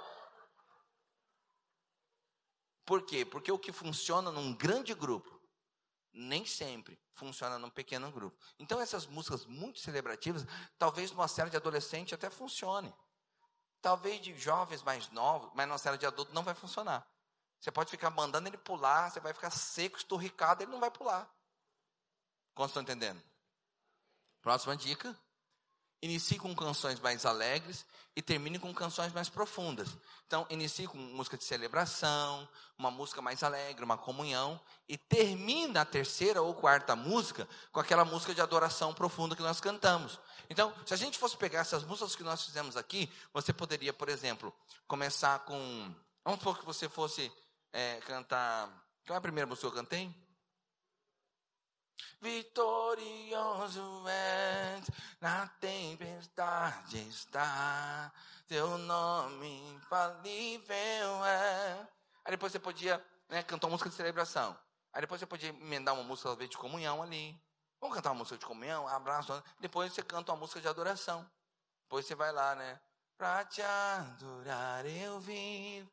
Por 2.85 3.03
quê? 3.03 3.25
Porque 3.25 3.51
o 3.51 3.59
que 3.59 3.73
funciona 3.73 4.31
num 4.31 4.55
grande 4.55 4.95
grupo, 4.95 5.41
nem 6.13 6.45
sempre 6.45 7.01
funciona 7.15 7.59
num 7.59 7.71
pequeno 7.71 8.13
grupo. 8.13 8.39
Então, 8.59 8.81
essas 8.81 9.07
músicas 9.07 9.47
muito 9.47 9.81
celebrativas, 9.81 10.47
talvez 10.79 11.11
numa 11.11 11.27
série 11.27 11.51
de 11.51 11.57
adolescente 11.57 12.15
até 12.15 12.29
funcione. 12.29 12.95
Talvez 13.81 14.21
de 14.21 14.39
jovens 14.39 14.83
mais 14.83 15.11
novos, 15.11 15.51
mas 15.55 15.67
numa 15.67 15.79
série 15.79 15.97
de 15.97 16.07
adulto 16.07 16.35
não 16.35 16.43
vai 16.43 16.55
funcionar. 16.55 17.07
Você 17.65 17.73
pode 17.73 17.91
ficar 17.91 18.11
mandando 18.11 18.47
ele 18.47 18.59
pular, 18.59 19.11
você 19.11 19.21
vai 19.21 19.33
ficar 19.33 19.51
seco, 19.51 19.97
esturricado, 19.97 20.63
ele 20.63 20.71
não 20.71 20.81
vai 20.81 20.91
pular. 20.91 21.27
Como 22.55 22.67
estão 22.67 22.83
entendendo? 22.83 23.23
Próxima 24.43 24.77
dica. 24.77 25.19
Inicie 26.03 26.39
com 26.39 26.55
canções 26.55 27.01
mais 27.01 27.25
alegres 27.25 27.87
e 28.15 28.21
termine 28.21 28.59
com 28.59 28.75
canções 28.75 29.15
mais 29.15 29.31
profundas. 29.31 29.89
Então, 30.27 30.47
inicie 30.51 30.87
com 30.87 30.99
música 30.99 31.39
de 31.39 31.45
celebração, 31.45 32.47
uma 32.77 32.91
música 32.91 33.23
mais 33.23 33.43
alegre, 33.43 33.83
uma 33.83 33.97
comunhão, 33.97 34.61
e 34.87 34.99
termina 34.99 35.81
a 35.81 35.87
terceira 35.87 36.43
ou 36.43 36.53
quarta 36.53 36.95
música 36.95 37.49
com 37.73 37.81
aquela 37.81 38.05
música 38.05 38.35
de 38.35 38.43
adoração 38.43 38.93
profunda 38.93 39.35
que 39.35 39.41
nós 39.41 39.59
cantamos. 39.59 40.21
Então, 40.51 40.71
se 40.85 40.93
a 40.93 40.99
gente 40.99 41.17
fosse 41.19 41.39
pegar 41.39 41.61
essas 41.61 41.83
músicas 41.83 42.15
que 42.15 42.25
nós 42.25 42.45
fizemos 42.45 42.77
aqui, 42.77 43.11
você 43.33 43.55
poderia, 43.55 43.95
por 43.95 44.11
exemplo, 44.11 44.55
começar 44.87 45.39
com. 45.47 45.95
Vamos 46.23 46.41
supor 46.41 46.59
que 46.59 46.67
você 46.67 46.91
fosse 46.91 47.33
é, 47.75 48.01
cantar. 48.03 48.69
Qual 49.05 49.17
é 49.17 49.19
a 49.19 49.21
primeira 49.21 49.47
música 49.47 49.69
que 49.69 49.75
eu 49.75 49.83
cantei? 49.83 50.25
Vitorioso 52.21 54.09
és, 54.09 54.87
na 55.21 55.49
tempestade 55.61 57.07
está, 57.09 58.11
teu 58.47 58.79
nome 58.79 59.75
infalível 59.75 61.25
é. 61.27 61.89
Aí 62.25 62.31
depois 62.31 62.53
você 62.53 62.59
podia 62.59 63.05
né, 63.29 63.43
cantar 63.43 63.67
uma 63.67 63.73
música 63.73 63.91
de 63.91 63.97
celebração. 63.97 64.57
Aí 64.93 65.01
depois 65.01 65.19
você 65.19 65.27
podia 65.27 65.51
emendar 65.51 65.95
uma 65.95 66.05
música 66.05 66.35
de 66.37 66.57
comunhão 66.57 67.03
ali. 67.03 67.39
Vamos 67.81 67.97
cantar 67.97 68.13
uma 68.13 68.21
música 68.21 68.39
de 68.39 68.47
comunhão, 68.47 68.87
abraço. 68.89 69.43
Depois 69.61 69.93
você 69.93 70.03
canta 70.03 70.33
uma 70.33 70.39
música 70.39 70.61
de 70.61 70.69
adoração. 70.69 71.29
Depois 71.83 72.07
você 72.07 72.15
vai 72.15 72.33
lá, 72.33 72.55
né? 72.55 72.81
Pra 73.19 73.45
te 73.45 73.61
adorar 73.61 74.87
eu 74.87 75.21
vim, 75.21 75.87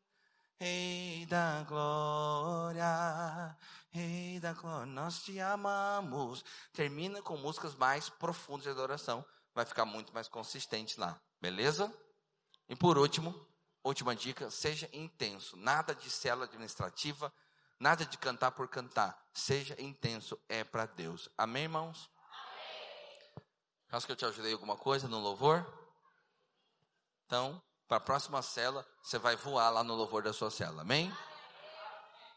Rei 0.62 1.26
da 1.26 1.64
glória. 1.64 3.58
Rei 3.90 4.40
da 4.40 4.54
glória, 4.54 4.86
nós 4.86 5.24
te 5.24 5.40
amamos. 5.40 6.46
Termina 6.72 7.20
com 7.20 7.36
músicas 7.36 7.74
mais 7.74 8.10
profundas 8.10 8.66
de 8.66 8.70
adoração. 8.70 9.26
Vai 9.56 9.66
ficar 9.66 9.86
muito 9.86 10.14
mais 10.14 10.28
consistente 10.28 11.00
lá. 11.00 11.20
Beleza? 11.42 11.92
E 12.70 12.76
por 12.76 13.00
último, 13.00 13.34
última 13.84 14.16
dica: 14.16 14.52
seja 14.52 14.88
intenso. 14.94 15.58
Nada 15.58 15.96
de 15.96 16.12
célula 16.12 16.46
administrativa, 16.46 17.34
nada 17.80 18.06
de 18.06 18.16
cantar 18.20 18.52
por 18.52 18.68
cantar. 18.68 19.20
Seja 19.34 19.76
intenso, 19.82 20.40
é 20.48 20.64
para 20.64 20.86
Deus. 20.86 21.28
Amém, 21.36 21.64
irmãos? 21.64 22.08
Amém. 22.30 23.48
Acho 23.94 24.06
que 24.06 24.12
eu 24.12 24.16
te 24.16 24.26
ajudei 24.26 24.54
alguma 24.54 24.78
coisa 24.78 25.08
no 25.08 25.18
louvor? 25.18 25.66
Então, 27.26 27.60
para 27.92 27.98
a 27.98 28.00
próxima 28.00 28.42
célula, 28.42 28.88
você 29.04 29.20
vai 29.20 29.36
voar 29.36 29.70
lá 29.70 29.84
no 29.84 29.94
louvor 29.94 30.24
da 30.24 30.32
sua 30.32 30.50
célula. 30.50 30.82
Amém? 30.82 31.14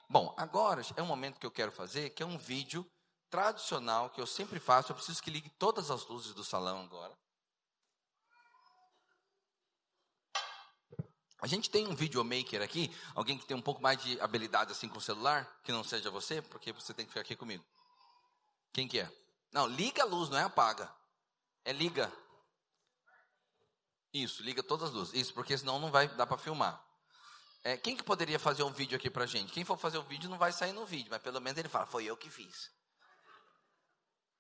Bom, 0.09 0.35
agora 0.37 0.83
é 0.97 1.01
um 1.01 1.07
momento 1.07 1.39
que 1.39 1.47
eu 1.47 1.51
quero 1.53 1.71
fazer, 1.71 2.11
que 2.11 2.25
é 2.25 2.27
um 2.27 2.37
vídeo 2.37 2.85
tradicional 3.31 4.11
que 4.11 4.21
eu 4.21 4.27
sempre 4.27 4.59
faço. 4.59 4.91
Eu 4.91 4.97
preciso 4.97 5.23
que 5.23 5.31
ligue 5.31 5.49
todas 5.51 5.93
as 5.93 6.05
luzes 6.09 6.35
do 6.35 6.43
salão 6.43 6.83
agora. 6.83 7.17
A 11.41 11.47
gente 11.47 11.71
tem 11.71 11.87
um 11.87 11.95
videomaker 11.95 12.61
aqui, 12.61 12.93
alguém 13.15 13.39
que 13.39 13.47
tem 13.47 13.57
um 13.57 13.63
pouco 13.63 13.81
mais 13.81 14.03
de 14.03 14.21
habilidade 14.21 14.73
assim 14.73 14.89
com 14.89 14.99
o 14.99 15.01
celular, 15.01 15.61
que 15.63 15.71
não 15.71 15.85
seja 15.85 16.11
você, 16.11 16.43
porque 16.43 16.73
você 16.73 16.93
tem 16.93 17.07
que 17.07 17.13
ficar 17.13 17.21
aqui 17.21 17.37
comigo. 17.37 17.65
Quem 18.73 18.89
que 18.89 18.99
é? 18.99 19.09
Não, 19.53 19.69
liga 19.69 20.03
a 20.03 20.07
luz, 20.07 20.29
não 20.29 20.39
é 20.39 20.43
apaga. 20.43 20.93
É 21.65 21.73
liga. 21.73 22.13
Isso, 24.15 24.45
liga 24.45 24.63
todas 24.63 24.91
as 24.91 24.95
luzes. 24.95 25.13
Isso, 25.13 25.35
porque 25.35 25.59
senão 25.59 25.81
não 25.81 25.91
vai 25.91 26.07
dar 26.07 26.25
para 26.25 26.39
filmar. 26.39 26.81
É, 27.65 27.77
quem 27.77 27.97
que 27.97 28.05
poderia 28.05 28.39
fazer 28.39 28.63
um 28.63 28.73
vídeo 28.73 28.97
aqui 28.97 29.11
pra 29.11 29.27
gente? 29.27 29.53
Quem 29.53 29.65
for 29.65 29.77
fazer 29.77 29.99
o 29.99 30.05
vídeo 30.05 30.31
não 30.31 30.39
vai 30.39 30.53
sair 30.53 30.73
no 30.73 30.87
vídeo, 30.87 31.11
mas 31.11 31.21
pelo 31.21 31.41
menos 31.41 31.59
ele 31.59 31.69
fala, 31.69 31.85
foi 31.85 32.05
eu 32.05 32.17
que 32.17 32.31
fiz. 32.31 32.71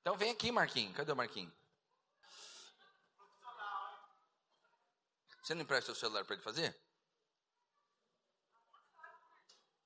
Então 0.01 0.17
vem 0.17 0.31
aqui, 0.31 0.53
Marquinhos. 0.53 0.95
Cadê 0.95 1.11
o 1.11 1.17
Marquinhos? 1.17 1.53
Você 5.43 5.55
não 5.55 5.63
empresta 5.63 5.91
o 5.91 5.95
celular 5.95 6.25
para 6.25 6.35
ele 6.35 6.45
fazer? 6.45 6.79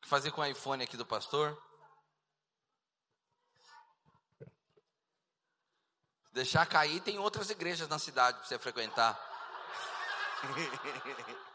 Fazer 0.03 0.31
com 0.33 0.43
o 0.43 0.47
iPhone 0.47 0.85
aqui 0.85 0.99
do 0.99 1.07
pastor? 1.07 1.61
Deixar 6.33 6.67
cair, 6.67 7.01
tem 7.01 7.19
outras 7.19 7.49
igrejas 7.49 7.89
na 7.89 7.99
cidade 7.99 8.39
para 8.39 8.47
você 8.47 8.59
frequentar. 8.59 9.29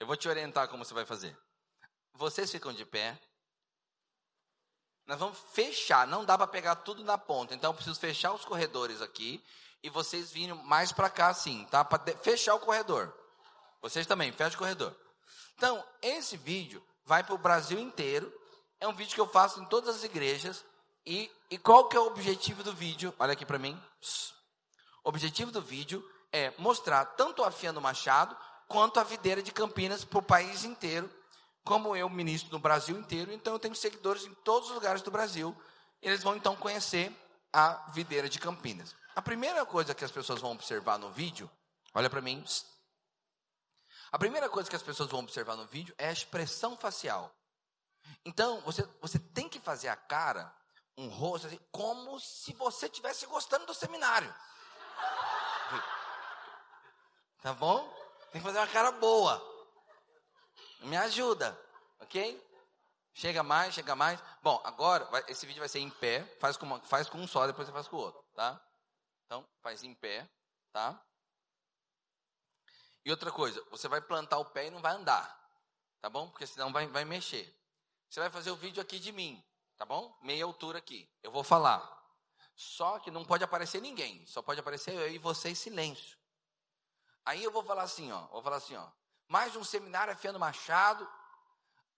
Eu 0.00 0.06
vou 0.06 0.16
te 0.16 0.28
orientar 0.28 0.68
como 0.68 0.84
você 0.84 0.94
vai 0.94 1.04
fazer. 1.04 1.36
Vocês 2.14 2.50
ficam 2.50 2.72
de 2.72 2.86
pé. 2.86 3.20
Nós 5.06 5.18
vamos 5.18 5.38
fechar, 5.52 6.06
não 6.06 6.24
dá 6.24 6.38
para 6.38 6.46
pegar 6.46 6.76
tudo 6.76 7.04
na 7.04 7.18
ponta. 7.18 7.54
Então 7.54 7.70
eu 7.70 7.74
preciso 7.74 8.00
fechar 8.00 8.32
os 8.32 8.44
corredores 8.44 9.02
aqui 9.02 9.44
e 9.82 9.90
vocês 9.90 10.30
virem 10.30 10.54
mais 10.64 10.92
para 10.92 11.10
cá 11.10 11.28
assim, 11.28 11.66
tá? 11.66 11.84
Para 11.84 12.16
fechar 12.18 12.54
o 12.54 12.60
corredor. 12.60 13.12
Vocês 13.82 14.06
também, 14.06 14.30
fecha 14.32 14.56
o 14.56 14.58
corredor. 14.58 14.94
Então, 15.56 15.84
esse 16.00 16.36
vídeo 16.36 16.82
vai 17.04 17.22
para 17.22 17.34
o 17.34 17.38
Brasil 17.38 17.78
inteiro. 17.78 18.32
É 18.78 18.86
um 18.86 18.94
vídeo 18.94 19.14
que 19.14 19.20
eu 19.20 19.28
faço 19.28 19.60
em 19.60 19.66
todas 19.66 19.96
as 19.96 20.04
igrejas. 20.04 20.64
E, 21.04 21.30
e 21.50 21.58
qual 21.58 21.88
que 21.88 21.96
é 21.96 22.00
o 22.00 22.06
objetivo 22.06 22.62
do 22.62 22.74
vídeo? 22.74 23.14
Olha 23.18 23.32
aqui 23.32 23.44
para 23.46 23.58
mim. 23.58 23.80
O 25.04 25.08
objetivo 25.08 25.50
do 25.50 25.62
vídeo 25.62 26.04
é 26.32 26.52
mostrar 26.58 27.04
tanto 27.04 27.42
o 27.42 27.44
Afiano 27.44 27.80
Machado 27.80 28.36
quanto 28.68 29.00
a 29.00 29.04
videira 29.04 29.42
de 29.42 29.50
Campinas 29.50 30.04
para 30.04 30.18
o 30.18 30.22
país 30.22 30.64
inteiro. 30.64 31.10
Como 31.64 31.94
eu 31.96 32.08
ministro 32.08 32.52
no 32.52 32.58
Brasil 32.58 32.98
inteiro, 32.98 33.32
então 33.32 33.52
eu 33.52 33.58
tenho 33.58 33.74
seguidores 33.74 34.24
em 34.24 34.34
todos 34.34 34.68
os 34.68 34.74
lugares 34.74 35.02
do 35.02 35.10
Brasil. 35.10 35.56
Eles 36.00 36.22
vão 36.22 36.36
então 36.36 36.56
conhecer 36.56 37.14
a 37.52 37.90
videira 37.92 38.28
de 38.28 38.38
Campinas. 38.38 38.94
A 39.14 39.20
primeira 39.20 39.66
coisa 39.66 39.94
que 39.94 40.04
as 40.04 40.10
pessoas 40.10 40.40
vão 40.40 40.52
observar 40.52 40.98
no 40.98 41.10
vídeo, 41.10 41.50
olha 41.94 42.08
para 42.08 42.20
mim. 42.20 42.44
A 44.12 44.18
primeira 44.18 44.48
coisa 44.48 44.70
que 44.70 44.76
as 44.76 44.82
pessoas 44.82 45.10
vão 45.10 45.20
observar 45.20 45.56
no 45.56 45.66
vídeo 45.66 45.94
é 45.98 46.08
a 46.08 46.12
expressão 46.12 46.76
facial. 46.76 47.34
Então, 48.24 48.60
você, 48.62 48.88
você 49.00 49.18
tem 49.18 49.48
que 49.48 49.60
fazer 49.60 49.88
a 49.88 49.96
cara, 49.96 50.52
um 50.96 51.08
rosto, 51.08 51.46
assim, 51.46 51.60
como 51.70 52.18
se 52.20 52.52
você 52.54 52.86
estivesse 52.86 53.26
gostando 53.26 53.66
do 53.66 53.74
seminário. 53.74 54.32
Tá 57.42 57.54
bom? 57.54 57.88
Tem 58.32 58.40
que 58.40 58.46
fazer 58.46 58.58
uma 58.58 58.66
cara 58.66 58.92
boa. 58.92 59.50
Me 60.82 60.96
ajuda, 60.96 61.58
ok? 62.00 62.50
Chega 63.14 63.42
mais, 63.42 63.74
chega 63.74 63.94
mais. 63.94 64.20
Bom, 64.42 64.60
agora 64.64 65.04
vai, 65.06 65.24
esse 65.28 65.46
vídeo 65.46 65.60
vai 65.60 65.68
ser 65.68 65.80
em 65.80 65.90
pé. 65.90 66.24
Faz 66.38 66.56
com, 66.56 66.66
uma, 66.66 66.80
faz 66.80 67.08
com 67.08 67.18
um 67.18 67.26
só, 67.26 67.46
depois 67.46 67.66
você 67.66 67.72
faz 67.72 67.88
com 67.88 67.96
o 67.96 68.00
outro, 68.00 68.22
tá? 68.34 68.60
Então, 69.26 69.44
faz 69.62 69.82
em 69.82 69.94
pé, 69.94 70.28
tá? 70.72 71.00
E 73.04 73.10
outra 73.10 73.30
coisa, 73.30 73.62
você 73.70 73.88
vai 73.88 74.00
plantar 74.00 74.38
o 74.38 74.44
pé 74.44 74.66
e 74.66 74.70
não 74.70 74.80
vai 74.80 74.92
andar, 74.92 75.38
tá 76.00 76.08
bom? 76.08 76.28
Porque 76.30 76.46
senão 76.46 76.72
vai, 76.72 76.86
vai 76.86 77.04
mexer. 77.04 77.54
Você 78.08 78.20
vai 78.20 78.30
fazer 78.30 78.50
o 78.50 78.56
vídeo 78.56 78.82
aqui 78.82 78.98
de 78.98 79.12
mim, 79.12 79.42
tá 79.76 79.84
bom? 79.84 80.16
Meia 80.22 80.44
altura 80.44 80.78
aqui. 80.78 81.08
Eu 81.22 81.30
vou 81.30 81.44
falar. 81.44 81.99
Só 82.60 82.98
que 82.98 83.10
não 83.10 83.24
pode 83.24 83.42
aparecer 83.42 83.80
ninguém. 83.80 84.26
Só 84.26 84.42
pode 84.42 84.60
aparecer 84.60 84.92
eu 84.92 85.10
e 85.10 85.16
você 85.16 85.48
em 85.48 85.54
silêncio. 85.54 86.18
Aí 87.24 87.42
eu 87.42 87.50
vou 87.50 87.64
falar 87.64 87.84
assim, 87.84 88.12
ó, 88.12 88.26
vou 88.26 88.42
falar 88.42 88.58
assim, 88.58 88.76
ó. 88.76 88.86
Mais 89.26 89.56
um 89.56 89.64
seminário 89.64 90.12
Afiano 90.12 90.38
Machado, 90.38 91.10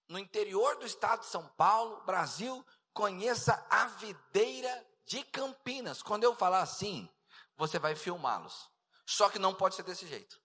no 0.06 0.20
interior 0.20 0.76
do 0.76 0.86
estado 0.86 1.22
de 1.22 1.26
São 1.26 1.48
Paulo, 1.56 2.00
Brasil, 2.02 2.64
conheça 2.94 3.66
a 3.68 3.86
videira 3.86 4.88
de 5.04 5.24
Campinas. 5.24 6.00
Quando 6.00 6.22
eu 6.22 6.32
falar 6.36 6.60
assim, 6.60 7.12
você 7.56 7.80
vai 7.80 7.96
filmá-los. 7.96 8.70
Só 9.04 9.28
que 9.28 9.40
não 9.40 9.52
pode 9.52 9.74
ser 9.74 9.82
desse 9.82 10.06
jeito. 10.06 10.40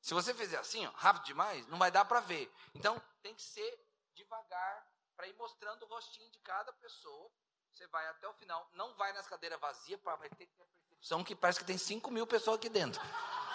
Se 0.00 0.14
você 0.14 0.32
fizer 0.32 0.56
assim, 0.56 0.86
ó, 0.86 0.90
rápido 0.92 1.26
demais, 1.26 1.66
não 1.66 1.76
vai 1.76 1.90
dar 1.90 2.06
para 2.06 2.20
ver. 2.20 2.50
Então, 2.74 2.98
tem 3.20 3.34
que 3.34 3.42
ser 3.42 3.86
devagar 4.14 4.86
para 5.14 5.28
ir 5.28 5.34
mostrando 5.34 5.82
o 5.82 5.88
rostinho 5.88 6.30
de 6.30 6.38
cada 6.38 6.72
pessoa. 6.72 7.30
Você 7.72 7.86
vai 7.88 8.06
até 8.08 8.28
o 8.28 8.34
final, 8.34 8.68
não 8.74 8.94
vai 8.94 9.12
nas 9.12 9.26
cadeiras 9.26 9.60
vazias 9.60 10.00
para 10.00 10.16
ter 10.18 10.28
que 10.30 10.36
ter 10.36 10.46
percepção 11.00 11.24
que 11.24 11.34
parece 11.34 11.58
que 11.58 11.64
tem 11.64 11.78
5 11.78 12.10
mil 12.10 12.26
pessoas 12.26 12.56
aqui 12.56 12.68
dentro. 12.68 13.00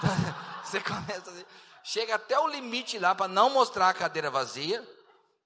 Você 0.63 0.81
começa 0.81 1.29
assim, 1.29 1.45
chega 1.83 2.15
até 2.15 2.37
o 2.39 2.47
limite 2.47 2.97
lá 2.97 3.13
para 3.13 3.27
não 3.27 3.49
mostrar 3.51 3.89
a 3.89 3.93
cadeira 3.93 4.31
vazia. 4.31 4.85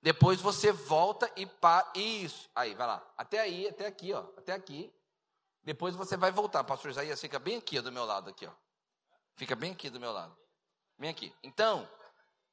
Depois 0.02 0.40
você 0.40 0.72
volta 0.72 1.30
e 1.36 1.46
para. 1.46 1.92
Isso. 1.94 2.50
Aí, 2.56 2.74
vai 2.74 2.88
lá. 2.88 3.06
Até 3.18 3.38
aí, 3.42 3.68
até 3.68 3.86
aqui, 3.86 4.14
ó. 4.14 4.24
Até 4.38 4.54
aqui. 4.54 4.94
Depois 5.62 5.94
você 5.94 6.16
vai 6.16 6.32
voltar. 6.32 6.64
Pastor 6.64 6.92
Isaías 6.92 7.20
fica 7.20 7.38
bem 7.38 7.58
aqui, 7.58 7.78
ó, 7.78 7.82
do 7.82 7.92
meu 7.92 8.06
lado, 8.06 8.30
aqui, 8.30 8.48
ó. 8.48 8.52
Fica 9.36 9.58
bem 9.58 9.74
aqui 9.74 9.90
do 9.90 10.00
meu 10.00 10.14
lado. 10.14 10.34
Vem 10.98 11.10
aqui. 11.10 11.36
Então, 11.44 11.86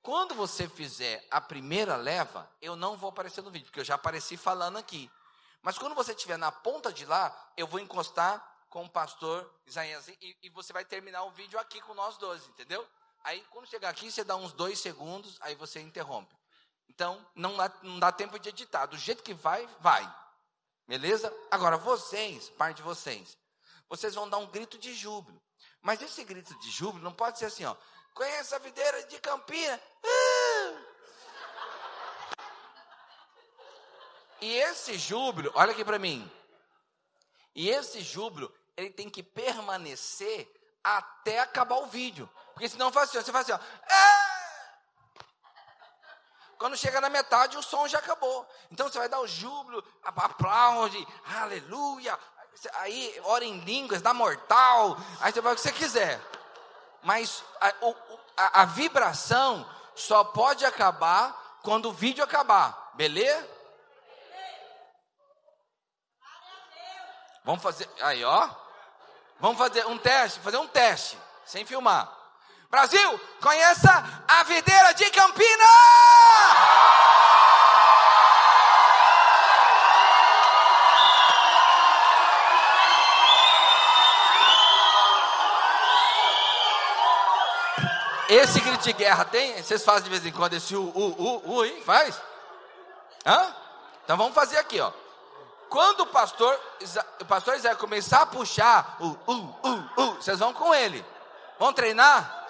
quando 0.02 0.34
você 0.34 0.68
fizer 0.68 1.24
a 1.30 1.40
primeira 1.40 1.94
leva, 1.94 2.50
eu 2.60 2.74
não 2.74 2.96
vou 2.96 3.10
aparecer 3.10 3.42
no 3.42 3.50
vídeo, 3.50 3.66
porque 3.66 3.78
eu 3.78 3.84
já 3.84 3.94
apareci 3.94 4.36
falando 4.36 4.76
aqui. 4.76 5.08
Mas 5.66 5.76
quando 5.76 5.96
você 5.96 6.12
estiver 6.12 6.38
na 6.38 6.52
ponta 6.52 6.92
de 6.92 7.04
lá, 7.04 7.36
eu 7.56 7.66
vou 7.66 7.80
encostar 7.80 8.40
com 8.70 8.84
o 8.84 8.88
pastor 8.88 9.52
Isaías 9.66 10.06
e, 10.06 10.38
e 10.44 10.48
você 10.50 10.72
vai 10.72 10.84
terminar 10.84 11.24
o 11.24 11.32
vídeo 11.32 11.58
aqui 11.58 11.80
com 11.80 11.92
nós 11.92 12.16
dois, 12.18 12.46
entendeu? 12.46 12.86
Aí, 13.24 13.44
quando 13.50 13.66
chegar 13.66 13.88
aqui, 13.88 14.08
você 14.08 14.22
dá 14.22 14.36
uns 14.36 14.52
dois 14.52 14.78
segundos, 14.78 15.36
aí 15.40 15.56
você 15.56 15.80
interrompe. 15.80 16.32
Então, 16.88 17.20
não 17.34 17.56
dá, 17.56 17.72
não 17.82 17.98
dá 17.98 18.12
tempo 18.12 18.38
de 18.38 18.48
editar. 18.48 18.86
Do 18.86 18.96
jeito 18.96 19.24
que 19.24 19.34
vai, 19.34 19.68
vai. 19.80 20.08
Beleza? 20.86 21.36
Agora, 21.50 21.76
vocês, 21.76 22.48
parte 22.50 22.76
de 22.76 22.82
vocês, 22.84 23.36
vocês 23.88 24.14
vão 24.14 24.28
dar 24.28 24.38
um 24.38 24.46
grito 24.46 24.78
de 24.78 24.94
júbilo. 24.94 25.42
Mas 25.82 26.00
esse 26.00 26.22
grito 26.22 26.56
de 26.60 26.70
júbilo 26.70 27.02
não 27.02 27.12
pode 27.12 27.40
ser 27.40 27.46
assim, 27.46 27.64
ó. 27.64 27.74
Conhece 28.14 28.54
a 28.54 28.60
videira 28.60 29.02
de 29.06 29.18
Campina? 29.18 29.82
Ah! 30.04 30.25
E 34.40 34.54
esse 34.56 34.98
júbilo, 34.98 35.50
olha 35.54 35.72
aqui 35.72 35.84
para 35.84 35.98
mim. 35.98 36.30
E 37.54 37.70
esse 37.70 38.00
júbilo, 38.00 38.52
ele 38.76 38.90
tem 38.90 39.08
que 39.08 39.22
permanecer 39.22 40.52
até 40.84 41.40
acabar 41.40 41.76
o 41.76 41.86
vídeo. 41.86 42.28
Porque 42.52 42.68
senão 42.68 42.92
faz 42.92 43.08
assim, 43.08 43.22
você 43.22 43.32
faz 43.32 43.50
assim, 43.50 43.60
ó. 43.60 43.82
Ah! 43.90 44.26
Quando 46.58 46.76
chega 46.76 47.00
na 47.00 47.10
metade, 47.10 47.56
o 47.56 47.62
som 47.62 47.86
já 47.86 47.98
acabou. 47.98 48.48
Então 48.70 48.88
você 48.88 48.98
vai 48.98 49.08
dar 49.08 49.20
o 49.20 49.26
júbilo, 49.26 49.84
aplaude, 50.02 51.06
aleluia. 51.40 52.18
Aí, 52.74 53.20
ora 53.24 53.44
em 53.44 53.60
línguas, 53.60 54.00
dá 54.00 54.14
mortal. 54.14 54.96
Aí 55.20 55.32
você 55.32 55.40
vai 55.40 55.52
o 55.52 55.56
que 55.56 55.62
você 55.62 55.72
quiser. 55.72 56.20
Mas 57.02 57.44
a, 57.60 57.72
a, 58.36 58.62
a 58.62 58.64
vibração 58.64 59.68
só 59.94 60.24
pode 60.24 60.64
acabar 60.64 61.58
quando 61.62 61.90
o 61.90 61.92
vídeo 61.92 62.24
acabar. 62.24 62.92
Beleza? 62.94 63.55
Vamos 67.46 67.62
fazer. 67.62 67.88
Aí, 68.02 68.24
ó. 68.24 68.48
Vamos 69.38 69.56
fazer 69.56 69.86
um 69.86 69.96
teste, 69.96 70.40
fazer 70.40 70.56
um 70.56 70.66
teste, 70.66 71.16
sem 71.44 71.64
filmar. 71.64 72.12
Brasil, 72.68 73.20
conheça 73.40 74.04
a 74.26 74.42
videira 74.42 74.92
de 74.92 75.08
Campina! 75.10 75.64
Esse 88.28 88.58
grito 88.60 88.82
de 88.82 88.92
guerra 88.92 89.24
tem? 89.24 89.62
Vocês 89.62 89.84
fazem 89.84 90.02
de 90.04 90.10
vez 90.10 90.26
em 90.26 90.32
quando 90.32 90.54
esse 90.54 90.74
u, 90.74 90.82
u, 90.82 91.06
u, 91.22 91.58
u, 91.58 91.64
hein? 91.64 91.80
Faz? 91.84 92.20
Hã? 93.24 93.54
Então 94.02 94.16
vamos 94.16 94.34
fazer 94.34 94.58
aqui, 94.58 94.80
ó. 94.80 94.90
Quando 95.68 96.00
o 96.00 96.06
pastor, 96.06 96.58
o 97.20 97.24
pastor 97.24 97.56
Isaías 97.56 97.78
começar 97.78 98.22
a 98.22 98.26
puxar 98.26 98.96
o 99.00 99.08
u, 99.30 99.34
u, 99.36 100.02
u, 100.02 100.14
vocês 100.14 100.38
vão 100.38 100.52
com 100.52 100.74
ele. 100.74 101.04
Vão 101.58 101.72
treinar? 101.72 102.46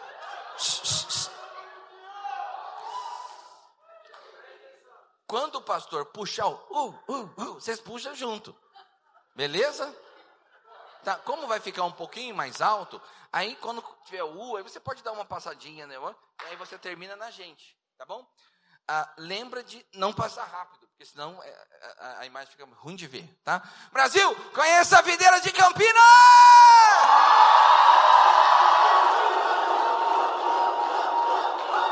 Quando 5.27 5.57
o 5.57 5.62
pastor 5.62 6.07
puxar 6.07 6.47
o 6.47 6.55
uh, 6.55 7.03
uh, 7.09 7.23
uh, 7.37 7.55
vocês 7.55 7.81
puxam 7.81 8.14
junto. 8.14 8.55
Beleza? 9.35 9.95
Tá, 11.05 11.17
como 11.17 11.47
vai 11.47 11.61
ficar 11.61 11.85
um 11.85 11.93
pouquinho 11.93 12.35
mais 12.35 12.61
alto, 12.61 13.01
aí 13.33 13.55
quando 13.57 13.85
tiver 14.05 14.25
o 14.25 14.37
U, 14.37 14.57
aí 14.57 14.62
você 14.62 14.81
pode 14.81 15.03
dar 15.03 15.12
uma 15.12 15.25
passadinha, 15.25 15.87
né? 15.87 15.97
E 15.97 16.47
aí 16.47 16.57
você 16.57 16.77
termina 16.79 17.14
na 17.14 17.31
gente, 17.31 17.77
tá 17.97 18.05
bom? 18.05 18.27
Ah, 18.89 19.09
lembra 19.18 19.64
de 19.64 19.84
não 19.95 20.12
passar 20.12 20.45
rápido, 20.45 20.87
porque 20.87 21.05
senão 21.05 21.43
é, 21.43 21.49
é, 21.49 21.95
a, 21.99 22.18
a, 22.20 22.26
imagem 22.26 22.51
fica 22.53 22.64
ruim 22.76 22.95
de 22.95 23.09
ver, 23.09 23.28
tá? 23.45 23.61
Brasil, 23.93 24.32
conheça 24.55 24.99
a 24.99 25.03
videira 25.03 25.41
de 25.41 25.51
Campinas! 25.51 26.03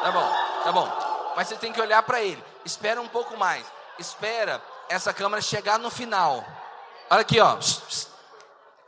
Tá 0.02 0.12
bom, 0.12 0.32
tá 0.62 0.72
bom. 0.72 1.32
Mas 1.34 1.48
você 1.48 1.56
tem 1.56 1.72
que 1.72 1.80
olhar 1.80 2.02
para 2.04 2.22
ele. 2.22 2.42
Espera 2.64 3.00
um 3.00 3.08
pouco 3.08 3.36
mais. 3.36 3.66
Espera 3.98 4.62
essa 4.88 5.12
câmera 5.12 5.42
chegar 5.42 5.80
no 5.80 5.90
final. 5.90 6.46
Olha 7.10 7.22
aqui, 7.22 7.40
ó. 7.40 7.58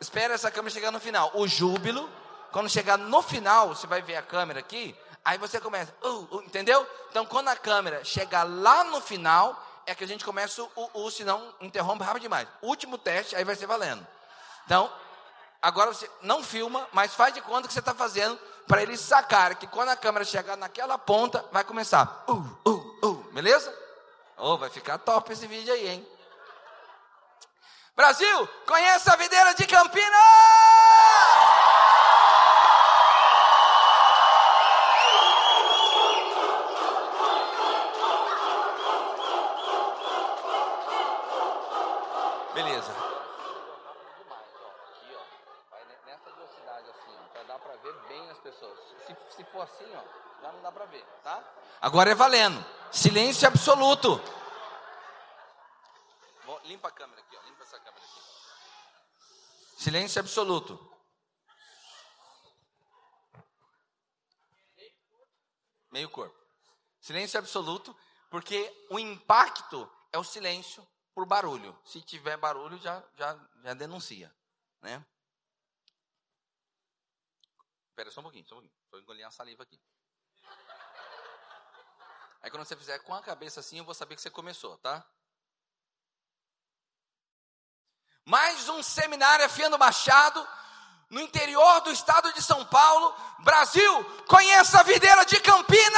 Espera 0.00 0.34
essa 0.34 0.50
câmera 0.50 0.72
chegar 0.72 0.92
no 0.92 1.00
final. 1.00 1.32
O 1.34 1.48
júbilo, 1.48 2.08
quando 2.52 2.68
chegar 2.70 2.96
no 2.96 3.20
final, 3.20 3.68
você 3.68 3.86
vai 3.86 4.00
ver 4.00 4.16
a 4.16 4.22
câmera 4.22 4.60
aqui. 4.60 4.96
Aí 5.26 5.38
você 5.38 5.60
começa, 5.60 5.92
uh, 6.04 6.36
uh, 6.36 6.42
entendeu? 6.44 6.86
Então, 7.10 7.26
quando 7.26 7.48
a 7.48 7.56
câmera 7.56 8.04
chegar 8.04 8.44
lá 8.44 8.84
no 8.84 9.00
final, 9.00 9.60
é 9.84 9.92
que 9.92 10.04
a 10.04 10.06
gente 10.06 10.24
começa 10.24 10.62
o, 10.62 10.90
o, 10.94 11.10
senão 11.10 11.52
interrompe 11.60 12.04
rápido 12.04 12.22
demais. 12.22 12.46
Último 12.62 12.96
teste, 12.96 13.34
aí 13.34 13.42
vai 13.42 13.56
ser 13.56 13.66
valendo. 13.66 14.06
Então, 14.64 14.88
agora 15.60 15.92
você 15.92 16.08
não 16.22 16.44
filma, 16.44 16.86
mas 16.92 17.12
faz 17.12 17.34
de 17.34 17.40
conta 17.40 17.66
que 17.66 17.74
você 17.74 17.80
está 17.80 17.92
fazendo 17.92 18.38
para 18.68 18.80
eles 18.84 19.00
sacarem 19.00 19.56
que 19.56 19.66
quando 19.66 19.88
a 19.88 19.96
câmera 19.96 20.24
chegar 20.24 20.56
naquela 20.56 20.96
ponta, 20.96 21.44
vai 21.50 21.64
começar. 21.64 22.24
Uh, 22.28 22.70
uh, 22.70 23.06
uh, 23.08 23.14
beleza? 23.32 23.76
Oh, 24.36 24.56
vai 24.56 24.70
ficar 24.70 24.96
top 24.98 25.32
esse 25.32 25.48
vídeo 25.48 25.74
aí, 25.74 25.88
hein? 25.88 26.08
Brasil, 27.96 28.48
conhece 28.64 29.10
a 29.10 29.16
videira 29.16 29.54
de 29.54 29.66
Campinas? 29.66 30.85
Beleza. 42.56 43.16
pessoas. 48.46 48.78
Se, 49.06 49.36
se 49.36 49.44
for 49.44 49.62
assim, 49.62 49.92
ó, 49.94 50.42
já 50.42 50.52
não 50.52 50.62
dá 50.62 50.70
para 50.70 50.84
ver, 50.86 51.04
tá? 51.22 51.42
Agora 51.80 52.10
é 52.10 52.14
valendo. 52.14 52.64
Silêncio 52.92 53.46
absoluto. 53.48 54.20
Bom, 56.44 56.60
limpa 56.64 56.88
a 56.88 56.92
câmera 56.92 57.20
aqui, 57.20 57.36
ó. 57.36 57.42
Limpa 57.42 57.62
essa 57.64 57.78
câmera 57.78 58.04
aqui. 58.04 58.20
Silêncio 59.82 60.20
absoluto. 60.20 60.92
Meio 65.90 66.08
corpo. 66.10 66.36
Silêncio 67.00 67.38
absoluto, 67.38 67.96
porque 68.30 68.86
o 68.90 68.98
impacto 68.98 69.90
é 70.12 70.18
o 70.18 70.24
silêncio 70.24 70.86
por 71.16 71.24
barulho. 71.24 71.74
Se 71.82 72.02
tiver 72.02 72.36
barulho, 72.36 72.76
já, 72.76 73.02
já, 73.16 73.40
já 73.62 73.72
denuncia, 73.72 74.30
né? 74.82 75.02
Espera 77.88 78.10
só 78.10 78.20
um 78.20 78.24
pouquinho, 78.24 78.46
só 78.46 78.54
um 78.54 78.58
pouquinho. 78.58 78.74
Vou 78.90 79.00
engolir 79.00 79.24
uma 79.24 79.30
saliva 79.30 79.62
aqui. 79.62 79.80
Aí 82.42 82.50
quando 82.50 82.66
você 82.66 82.76
fizer 82.76 82.98
com 82.98 83.14
a 83.14 83.22
cabeça 83.22 83.60
assim, 83.60 83.78
eu 83.78 83.84
vou 83.84 83.94
saber 83.94 84.14
que 84.14 84.20
você 84.20 84.28
começou, 84.28 84.76
tá? 84.76 85.02
Mais 88.22 88.68
um 88.68 88.82
seminário 88.82 89.46
afiando 89.46 89.78
machado 89.78 90.46
no 91.08 91.22
interior 91.22 91.80
do 91.80 91.92
estado 91.92 92.30
de 92.34 92.42
São 92.42 92.62
Paulo. 92.66 93.16
Brasil, 93.38 94.04
conheça 94.26 94.80
a 94.80 94.82
videira 94.82 95.24
de 95.24 95.40
Campinas! 95.40 95.96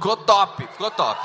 Ficou 0.00 0.16
top, 0.16 0.66
ficou 0.66 0.90
top. 0.90 1.20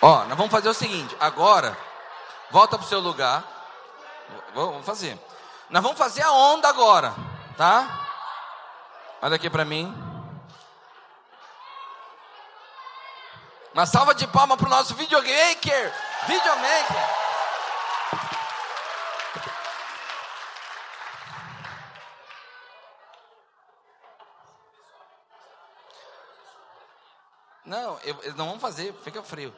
Ó, 0.00 0.24
nós 0.24 0.38
vamos 0.38 0.50
fazer 0.50 0.70
o 0.70 0.74
seguinte, 0.74 1.14
agora, 1.20 1.76
volta 2.50 2.78
pro 2.78 2.86
seu 2.86 3.00
lugar. 3.00 3.44
Vamos 4.54 4.86
fazer. 4.86 5.18
Nós 5.68 5.82
vamos 5.82 5.98
fazer 5.98 6.22
a 6.22 6.32
onda 6.32 6.66
agora, 6.66 7.14
tá? 7.58 8.06
Olha 9.20 9.36
aqui 9.36 9.50
para 9.50 9.66
mim. 9.66 9.94
Uma 13.74 13.84
salva 13.84 14.14
de 14.14 14.26
palmas 14.28 14.56
para 14.56 14.66
o 14.66 14.70
nosso 14.70 14.94
videomaker. 14.94 15.92
Videomaker. 16.26 17.23
Não, 27.74 27.98
eu, 28.04 28.34
não 28.36 28.46
vamos 28.46 28.60
fazer, 28.60 28.94
fica 29.02 29.20
frio. 29.22 29.52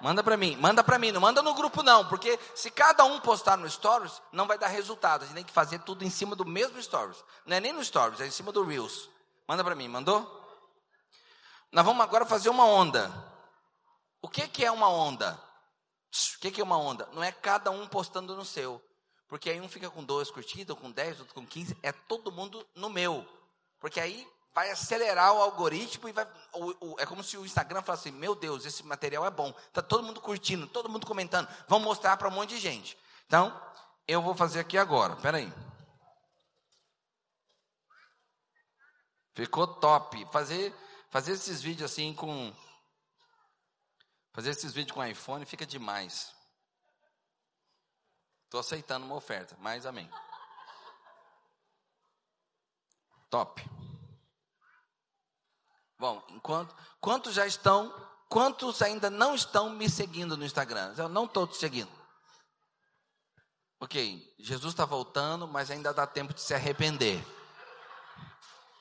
Manda 0.00 0.22
para 0.24 0.38
mim, 0.38 0.56
manda 0.56 0.82
para 0.82 0.98
mim, 0.98 1.12
não 1.12 1.20
manda 1.20 1.42
no 1.42 1.54
grupo 1.54 1.82
não, 1.82 2.08
porque 2.08 2.38
se 2.54 2.70
cada 2.70 3.04
um 3.04 3.20
postar 3.20 3.58
no 3.58 3.70
Stories, 3.70 4.22
não 4.32 4.46
vai 4.46 4.58
dar 4.58 4.68
resultado. 4.68 5.22
A 5.22 5.26
gente 5.26 5.34
tem 5.34 5.44
que 5.44 5.52
fazer 5.52 5.78
tudo 5.80 6.02
em 6.02 6.08
cima 6.08 6.34
do 6.34 6.46
mesmo 6.46 6.82
Stories. 6.82 7.22
Não 7.44 7.56
é 7.56 7.60
nem 7.60 7.72
no 7.72 7.84
Stories, 7.84 8.20
é 8.20 8.26
em 8.26 8.30
cima 8.30 8.50
do 8.50 8.64
Reels. 8.64 9.10
Manda 9.46 9.62
para 9.62 9.74
mim, 9.74 9.86
mandou? 9.86 10.40
Nós 11.70 11.84
vamos 11.84 12.02
agora 12.02 12.24
fazer 12.24 12.48
uma 12.48 12.64
onda. 12.64 13.12
O 14.22 14.28
que, 14.28 14.48
que 14.48 14.64
é 14.64 14.70
uma 14.70 14.88
onda? 14.88 15.38
O 16.36 16.40
que, 16.40 16.50
que 16.50 16.60
é 16.60 16.64
uma 16.64 16.78
onda? 16.78 17.06
Não 17.12 17.22
é 17.22 17.30
cada 17.30 17.70
um 17.70 17.86
postando 17.86 18.34
no 18.34 18.46
seu. 18.46 18.82
Porque 19.28 19.50
aí 19.50 19.60
um 19.60 19.68
fica 19.68 19.90
com 19.90 20.02
dois 20.02 20.30
curtidas, 20.30 20.76
com 20.78 20.90
dez, 20.90 21.20
outro 21.20 21.34
com 21.34 21.46
quinze. 21.46 21.76
É 21.82 21.92
todo 21.92 22.32
mundo 22.32 22.66
no 22.74 22.88
meu. 22.88 23.26
Porque 23.78 24.00
aí 24.00 24.26
vai 24.54 24.70
acelerar 24.70 25.32
o 25.32 25.40
algoritmo 25.42 26.08
e 26.08 26.12
vai. 26.12 26.26
O, 26.52 26.92
o, 26.92 27.00
é 27.00 27.06
como 27.06 27.22
se 27.22 27.36
o 27.36 27.44
Instagram 27.46 27.82
falasse 27.82 28.10
Meu 28.10 28.34
Deus, 28.34 28.64
esse 28.64 28.84
material 28.84 29.26
é 29.26 29.30
bom. 29.30 29.54
Está 29.68 29.82
todo 29.82 30.04
mundo 30.04 30.20
curtindo, 30.20 30.66
todo 30.66 30.88
mundo 30.88 31.06
comentando. 31.06 31.48
Vamos 31.68 31.86
mostrar 31.86 32.16
para 32.16 32.28
um 32.28 32.32
monte 32.32 32.50
de 32.50 32.58
gente. 32.58 32.98
Então, 33.26 33.58
eu 34.06 34.20
vou 34.20 34.34
fazer 34.34 34.60
aqui 34.60 34.76
agora. 34.76 35.14
Espera 35.14 35.38
aí. 35.38 35.52
Ficou 39.34 39.66
top. 39.66 40.26
Fazer, 40.30 40.74
fazer 41.10 41.32
esses 41.32 41.62
vídeos 41.62 41.90
assim 41.90 42.14
com. 42.14 42.54
Fazer 44.32 44.50
esses 44.50 44.72
vídeos 44.72 44.94
com 44.94 45.04
iPhone 45.04 45.44
fica 45.46 45.66
demais. 45.66 46.34
Estou 48.44 48.60
aceitando 48.60 49.06
uma 49.06 49.14
oferta, 49.14 49.56
mas 49.60 49.86
amém. 49.86 50.10
Top. 53.30 53.81
Bom, 56.02 56.20
enquanto, 56.30 56.74
quantos 57.00 57.32
já 57.32 57.46
estão, 57.46 57.94
quantos 58.28 58.82
ainda 58.82 59.08
não 59.08 59.36
estão 59.36 59.70
me 59.70 59.88
seguindo 59.88 60.36
no 60.36 60.44
Instagram? 60.44 60.92
Eu 60.98 61.08
não 61.08 61.26
estou 61.26 61.46
te 61.46 61.56
seguindo. 61.56 61.92
Ok, 63.78 64.34
Jesus 64.36 64.72
está 64.72 64.84
voltando, 64.84 65.46
mas 65.46 65.70
ainda 65.70 65.94
dá 65.94 66.04
tempo 66.04 66.34
de 66.34 66.40
se 66.40 66.52
arrepender. 66.54 67.24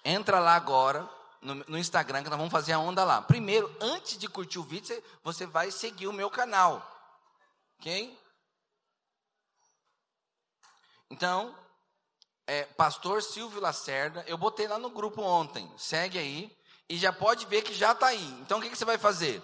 Entra 0.03 0.39
lá 0.39 0.55
agora 0.55 1.07
no, 1.43 1.53
no, 1.53 1.77
Instagram 1.77 2.23
que 2.23 2.29
nós 2.31 2.39
vamos 2.39 2.51
fazer 2.51 2.73
a 2.73 2.79
onda 2.79 3.03
lá. 3.03 3.21
Primeiro, 3.21 3.71
antes 3.79 4.17
de 4.17 4.27
curtir 4.27 4.57
o 4.57 4.63
vídeo, 4.63 5.03
você, 5.23 5.45
vai 5.45 5.69
seguir 5.69 6.07
o 6.07 6.13
meu 6.13 6.31
canal. 6.31 6.83
Ok? 7.77 8.19
Então, 11.11 11.55
é, 12.47 12.63
Pastor 12.63 13.21
Silvio 13.21 13.61
Lacerda, 13.61 14.23
eu 14.25 14.39
botei 14.39 14.67
lá 14.67 14.79
no 14.79 14.89
grupo 14.89 15.21
ontem. 15.21 15.71
Segue 15.77 16.17
aí 16.17 16.60
e 16.91 16.97
já 16.97 17.13
pode 17.13 17.45
ver 17.45 17.61
que 17.61 17.73
já 17.73 17.93
está 17.93 18.07
aí. 18.07 18.37
Então 18.41 18.59
o 18.59 18.61
que, 18.61 18.69
que 18.69 18.77
você 18.77 18.83
vai 18.83 18.97
fazer? 18.97 19.41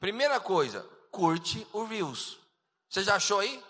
Primeira 0.00 0.40
coisa, 0.40 0.88
curte 1.10 1.66
o 1.70 1.84
Reels. 1.84 2.38
Você 2.88 3.04
já 3.04 3.16
achou 3.16 3.40
aí? 3.40 3.62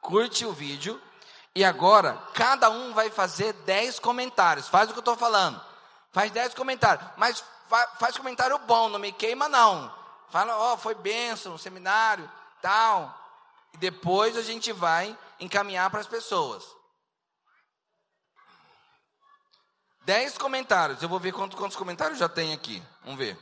Curte 0.00 0.46
o 0.46 0.52
vídeo 0.52 1.00
e 1.54 1.62
agora 1.62 2.16
cada 2.32 2.70
um 2.70 2.94
vai 2.94 3.10
fazer 3.10 3.52
10 3.52 3.98
comentários. 3.98 4.66
Faz 4.66 4.88
o 4.88 4.94
que 4.94 4.98
eu 4.98 5.02
estou 5.02 5.16
falando. 5.16 5.62
Faz 6.10 6.32
10 6.32 6.54
comentários. 6.54 7.06
Mas 7.18 7.44
faz 7.98 8.16
comentário 8.16 8.58
bom, 8.60 8.88
não 8.88 8.98
me 8.98 9.12
queima 9.12 9.46
não. 9.46 9.94
Fala, 10.30 10.56
ó, 10.56 10.72
oh, 10.72 10.78
foi 10.78 10.94
benção, 10.94 11.58
seminário, 11.58 12.30
tal. 12.62 13.21
E 13.74 13.76
depois 13.78 14.36
a 14.36 14.42
gente 14.42 14.72
vai 14.72 15.16
encaminhar 15.40 15.90
para 15.90 16.00
as 16.00 16.06
pessoas. 16.06 16.64
Dez 20.04 20.36
comentários. 20.36 21.02
Eu 21.02 21.08
vou 21.08 21.20
ver 21.20 21.32
quantos, 21.32 21.58
quantos 21.58 21.76
comentários 21.76 22.18
já 22.18 22.28
tem 22.28 22.52
aqui. 22.52 22.82
Vamos 23.02 23.18
ver. 23.18 23.38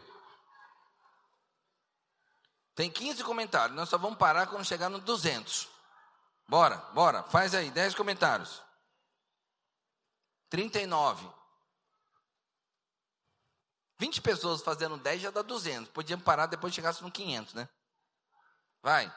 Tem 2.75 2.91
15 2.91 3.25
comentários. 3.25 3.77
Nós 3.77 3.89
só 3.89 3.99
vamos 3.99 4.19
parar 4.19 4.47
quando 4.47 4.65
chegar 4.65 4.89
no 4.89 4.99
200. 5.01 5.69
Bora, 6.47 6.77
bora. 6.93 7.23
Faz 7.25 7.55
aí. 7.55 7.71
10 7.71 7.95
comentários. 7.95 8.63
39. 10.51 11.29
20 13.99 14.23
pessoas 14.23 14.63
fazendo 14.63 14.97
10 14.97 15.23
já 15.23 15.31
dá 15.31 15.43
200. 15.43 15.91
Podíamos 15.93 16.25
parar 16.25 16.47
depois 16.47 16.75
chegasse 16.75 17.03
no 17.03 17.11
500, 17.11 17.55
né? 17.55 17.69
Vai. 18.83 19.13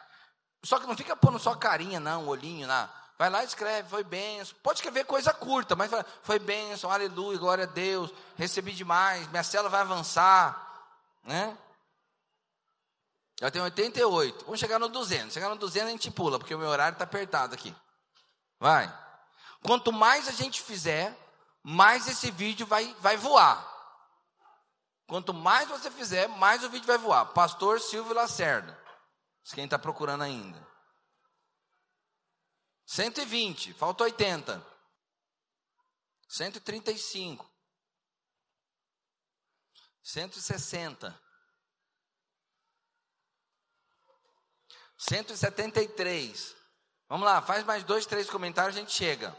Só 0.63 0.79
que 0.79 0.87
não 0.87 0.95
fica 0.95 1.15
pondo 1.15 1.37
só 1.37 1.55
carinha, 1.55 1.99
não, 1.99 2.27
olhinho 2.27 2.67
lá. 2.67 2.89
Vai 3.17 3.29
lá 3.29 3.43
e 3.43 3.47
escreve, 3.47 3.89
foi 3.89 4.03
benção. 4.03 4.55
Pode 4.63 4.79
escrever 4.79 5.05
coisa 5.05 5.33
curta, 5.33 5.75
mas 5.75 5.91
foi 6.23 6.39
benção, 6.39 6.91
aleluia, 6.91 7.37
glória 7.37 7.63
a 7.65 7.67
Deus, 7.67 8.11
recebi 8.35 8.71
demais, 8.71 9.27
minha 9.29 9.43
célula 9.43 9.69
vai 9.69 9.81
avançar. 9.81 10.87
Né? 11.23 11.57
Já 13.39 13.51
tem 13.51 13.61
88. 13.61 14.45
Vamos 14.45 14.59
chegar 14.59 14.79
no 14.79 14.87
200. 14.87 15.33
Chegar 15.33 15.49
no 15.49 15.57
200 15.57 15.89
a 15.89 15.91
gente 15.91 16.11
pula, 16.11 16.39
porque 16.39 16.55
o 16.55 16.59
meu 16.59 16.69
horário 16.69 16.93
está 16.93 17.03
apertado 17.03 17.53
aqui. 17.53 17.75
Vai. 18.59 18.91
Quanto 19.61 19.91
mais 19.91 20.27
a 20.27 20.31
gente 20.31 20.61
fizer, 20.61 21.13
mais 21.61 22.07
esse 22.07 22.31
vídeo 22.31 22.65
vai, 22.65 22.95
vai 22.99 23.17
voar. 23.17 23.69
Quanto 25.07 25.33
mais 25.33 25.67
você 25.67 25.91
fizer, 25.91 26.27
mais 26.27 26.63
o 26.63 26.69
vídeo 26.69 26.87
vai 26.87 26.97
voar. 26.97 27.25
Pastor 27.27 27.79
Silvio 27.81 28.13
Lacerda. 28.13 28.82
Quem 29.51 29.65
está 29.65 29.77
procurando 29.77 30.23
ainda? 30.23 30.65
120, 32.85 33.73
falta 33.73 34.03
80. 34.03 34.65
135. 36.27 37.51
160. 40.01 41.21
173. 44.97 46.55
Vamos 47.09 47.25
lá, 47.25 47.41
faz 47.41 47.63
mais 47.63 47.83
dois, 47.83 48.05
três 48.05 48.29
comentários, 48.29 48.75
a 48.75 48.79
gente 48.79 48.91
chega. 48.91 49.35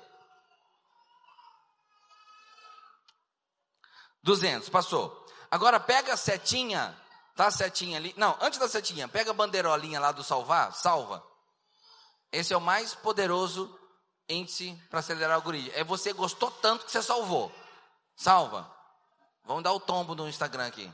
200, 4.22 4.68
passou. 4.68 5.24
Agora 5.50 5.78
pega 5.78 6.14
a 6.14 6.16
setinha 6.16 6.98
Tá 7.34 7.46
a 7.48 7.50
setinha 7.50 7.98
ali. 7.98 8.14
Não, 8.16 8.36
antes 8.40 8.58
da 8.58 8.68
setinha, 8.68 9.08
pega 9.08 9.30
a 9.30 9.34
bandeirolinha 9.34 9.98
lá 9.98 10.12
do 10.12 10.22
salvar, 10.22 10.72
salva. 10.72 11.24
Esse 12.30 12.52
é 12.52 12.56
o 12.56 12.60
mais 12.60 12.94
poderoso 12.94 13.78
índice 14.28 14.80
para 14.88 15.00
acelerar 15.00 15.32
o 15.32 15.34
algoritmo. 15.40 15.72
É 15.74 15.82
você 15.82 16.12
gostou 16.12 16.50
tanto 16.50 16.84
que 16.84 16.92
você 16.92 17.02
salvou. 17.02 17.52
Salva. 18.16 18.70
Vamos 19.44 19.62
dar 19.62 19.72
o 19.72 19.80
tombo 19.80 20.14
no 20.14 20.28
Instagram 20.28 20.66
aqui. 20.66 20.90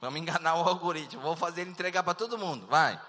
Vamos 0.00 0.20
enganar 0.20 0.56
o 0.56 0.68
algoritmo. 0.68 1.22
Vou 1.22 1.36
fazer 1.36 1.62
ele 1.62 1.70
entregar 1.70 2.02
para 2.02 2.14
todo 2.14 2.38
mundo. 2.38 2.66
Vai. 2.66 3.00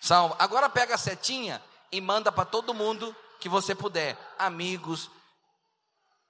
Salva. 0.00 0.36
Agora 0.38 0.68
pega 0.68 0.94
a 0.94 0.98
setinha 0.98 1.62
e 1.90 2.00
manda 2.00 2.32
para 2.32 2.44
todo 2.44 2.74
mundo 2.74 3.14
que 3.38 3.48
você 3.48 3.74
puder. 3.74 4.18
Amigos, 4.38 5.10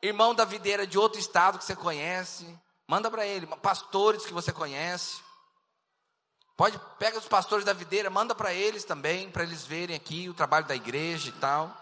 irmão 0.01 0.35
da 0.35 0.44
videira 0.44 0.86
de 0.86 0.98
outro 0.98 1.19
estado 1.19 1.59
que 1.59 1.64
você 1.64 1.77
conhece, 1.77 2.59
Manda 2.93 3.10
para 3.10 3.24
ele, 3.24 3.47
pastores 3.47 4.27
que 4.27 4.35
você 4.35 4.52
conhece. 4.52 5.23
Pode 6.55 6.78
pega 6.98 7.16
os 7.16 7.27
pastores 7.27 7.64
da 7.64 7.73
videira, 7.73 8.10
manda 8.10 8.35
para 8.35 8.52
eles 8.52 8.85
também, 8.85 9.31
para 9.31 9.44
eles 9.44 9.64
verem 9.64 9.97
aqui 9.97 10.28
o 10.28 10.35
trabalho 10.35 10.66
da 10.66 10.77
igreja 10.77 11.31
e 11.31 11.32
tal. 11.32 11.74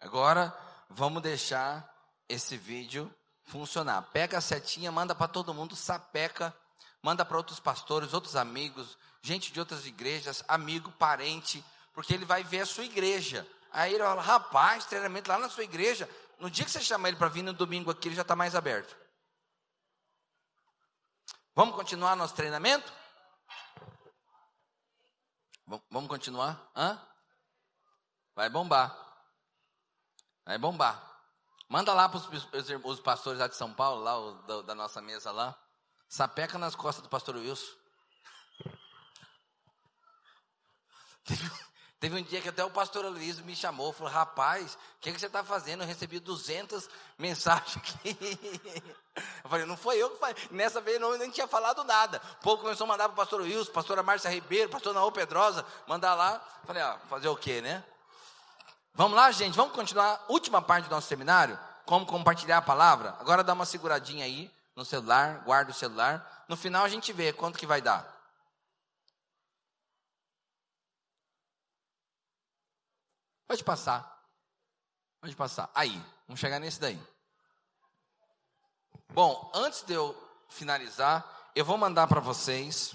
Agora 0.00 0.58
vamos 0.88 1.20
deixar 1.20 1.86
esse 2.26 2.56
vídeo 2.56 3.14
funcionar. 3.44 4.00
Pega 4.00 4.38
a 4.38 4.40
setinha, 4.40 4.90
manda 4.90 5.14
para 5.14 5.28
todo 5.28 5.52
mundo, 5.52 5.76
sapeca, 5.76 6.56
manda 7.02 7.26
para 7.26 7.36
outros 7.36 7.60
pastores, 7.60 8.14
outros 8.14 8.36
amigos, 8.36 8.96
gente 9.20 9.52
de 9.52 9.60
outras 9.60 9.84
igrejas, 9.84 10.42
amigo, 10.48 10.90
parente, 10.92 11.62
porque 11.92 12.14
ele 12.14 12.24
vai 12.24 12.42
ver 12.42 12.60
a 12.60 12.66
sua 12.66 12.84
igreja. 12.84 13.46
Aí 13.72 13.94
ele 13.94 14.04
fala, 14.04 14.20
rapaz, 14.20 14.84
treinamento 14.84 15.30
lá 15.30 15.38
na 15.38 15.48
sua 15.48 15.64
igreja. 15.64 16.08
No 16.42 16.50
dia 16.50 16.64
que 16.64 16.72
você 16.72 16.80
chama 16.80 17.06
ele 17.06 17.16
para 17.16 17.28
vir 17.28 17.44
no 17.44 17.52
domingo 17.52 17.88
aqui, 17.88 18.08
ele 18.08 18.16
já 18.16 18.22
está 18.22 18.34
mais 18.34 18.56
aberto. 18.56 18.96
Vamos 21.54 21.76
continuar 21.76 22.16
nosso 22.16 22.34
treinamento? 22.34 22.92
Vamos 25.88 26.08
continuar? 26.08 26.68
Hã? 26.74 27.00
Vai 28.34 28.50
bombar. 28.50 28.92
Vai 30.44 30.58
bombar. 30.58 31.00
Manda 31.68 31.94
lá 31.94 32.08
para 32.08 32.18
os 32.18 33.00
pastores 33.00 33.38
lá 33.38 33.46
de 33.46 33.54
São 33.54 33.72
Paulo, 33.72 34.02
lá 34.02 34.18
o, 34.18 34.42
da, 34.42 34.62
da, 34.62 34.74
nossa 34.74 35.00
mesa 35.00 35.30
lá. 35.30 35.56
Sapeca 36.08 36.58
nas 36.58 36.74
costas 36.74 37.04
do 37.04 37.08
pastor 37.08 37.36
Wilson. 37.36 37.70
teve 42.02 42.18
um 42.18 42.22
dia 42.24 42.40
que 42.40 42.48
até 42.48 42.64
o 42.64 42.70
pastor 42.70 43.04
Luiz 43.04 43.38
me 43.42 43.54
chamou, 43.54 43.92
falou, 43.92 44.12
rapaz, 44.12 44.74
o 44.74 44.78
que, 45.00 45.12
que 45.12 45.20
você 45.20 45.26
está 45.26 45.44
fazendo? 45.44 45.84
Eu 45.84 45.86
recebi 45.86 46.18
200 46.18 46.90
mensagens 47.16 47.76
aqui. 47.76 48.18
Eu 49.44 49.50
falei, 49.50 49.66
não 49.66 49.76
foi 49.76 49.98
eu 49.98 50.08
que 50.08 50.18
falei. 50.18 50.34
Nessa 50.50 50.80
vez 50.80 50.98
eu 50.98 51.18
nem 51.18 51.30
tinha 51.30 51.46
falado 51.46 51.84
nada. 51.84 52.18
O 52.40 52.42
povo 52.42 52.62
começou 52.62 52.86
a 52.86 52.88
mandar 52.88 53.04
para 53.04 53.12
o 53.12 53.16
pastor 53.16 53.42
Wilson, 53.42 53.70
pastora 53.70 54.02
Márcia 54.02 54.30
Ribeiro, 54.30 54.70
pastor 54.70 54.94
Naô 54.94 55.12
Pedrosa, 55.12 55.66
mandar 55.86 56.14
lá. 56.14 56.42
Falei, 56.64 56.82
ó, 56.82 56.96
fazer 57.10 57.28
o 57.28 57.36
quê, 57.36 57.60
né? 57.60 57.84
Vamos 58.94 59.14
lá, 59.14 59.30
gente, 59.30 59.54
vamos 59.54 59.74
continuar. 59.74 60.24
Última 60.30 60.62
parte 60.62 60.88
do 60.88 60.94
nosso 60.94 61.08
seminário, 61.08 61.58
como 61.84 62.06
compartilhar 62.06 62.56
a 62.56 62.62
palavra. 62.62 63.14
Agora 63.20 63.44
dá 63.44 63.52
uma 63.52 63.66
seguradinha 63.66 64.24
aí 64.24 64.50
no 64.74 64.82
celular, 64.82 65.42
guarda 65.44 65.70
o 65.70 65.74
celular. 65.74 66.44
No 66.48 66.56
final 66.56 66.82
a 66.82 66.88
gente 66.88 67.12
vê 67.12 67.34
quanto 67.34 67.58
que 67.58 67.66
vai 67.66 67.82
dar. 67.82 68.11
Pode 73.52 73.64
passar. 73.64 74.26
Pode 75.20 75.36
passar. 75.36 75.70
Aí, 75.74 75.92
vamos 76.26 76.40
chegar 76.40 76.58
nesse 76.58 76.80
daí. 76.80 76.98
Bom, 79.12 79.52
antes 79.54 79.82
de 79.82 79.92
eu 79.92 80.16
finalizar, 80.48 81.52
eu 81.54 81.62
vou 81.62 81.76
mandar 81.76 82.06
para 82.06 82.18
vocês 82.18 82.94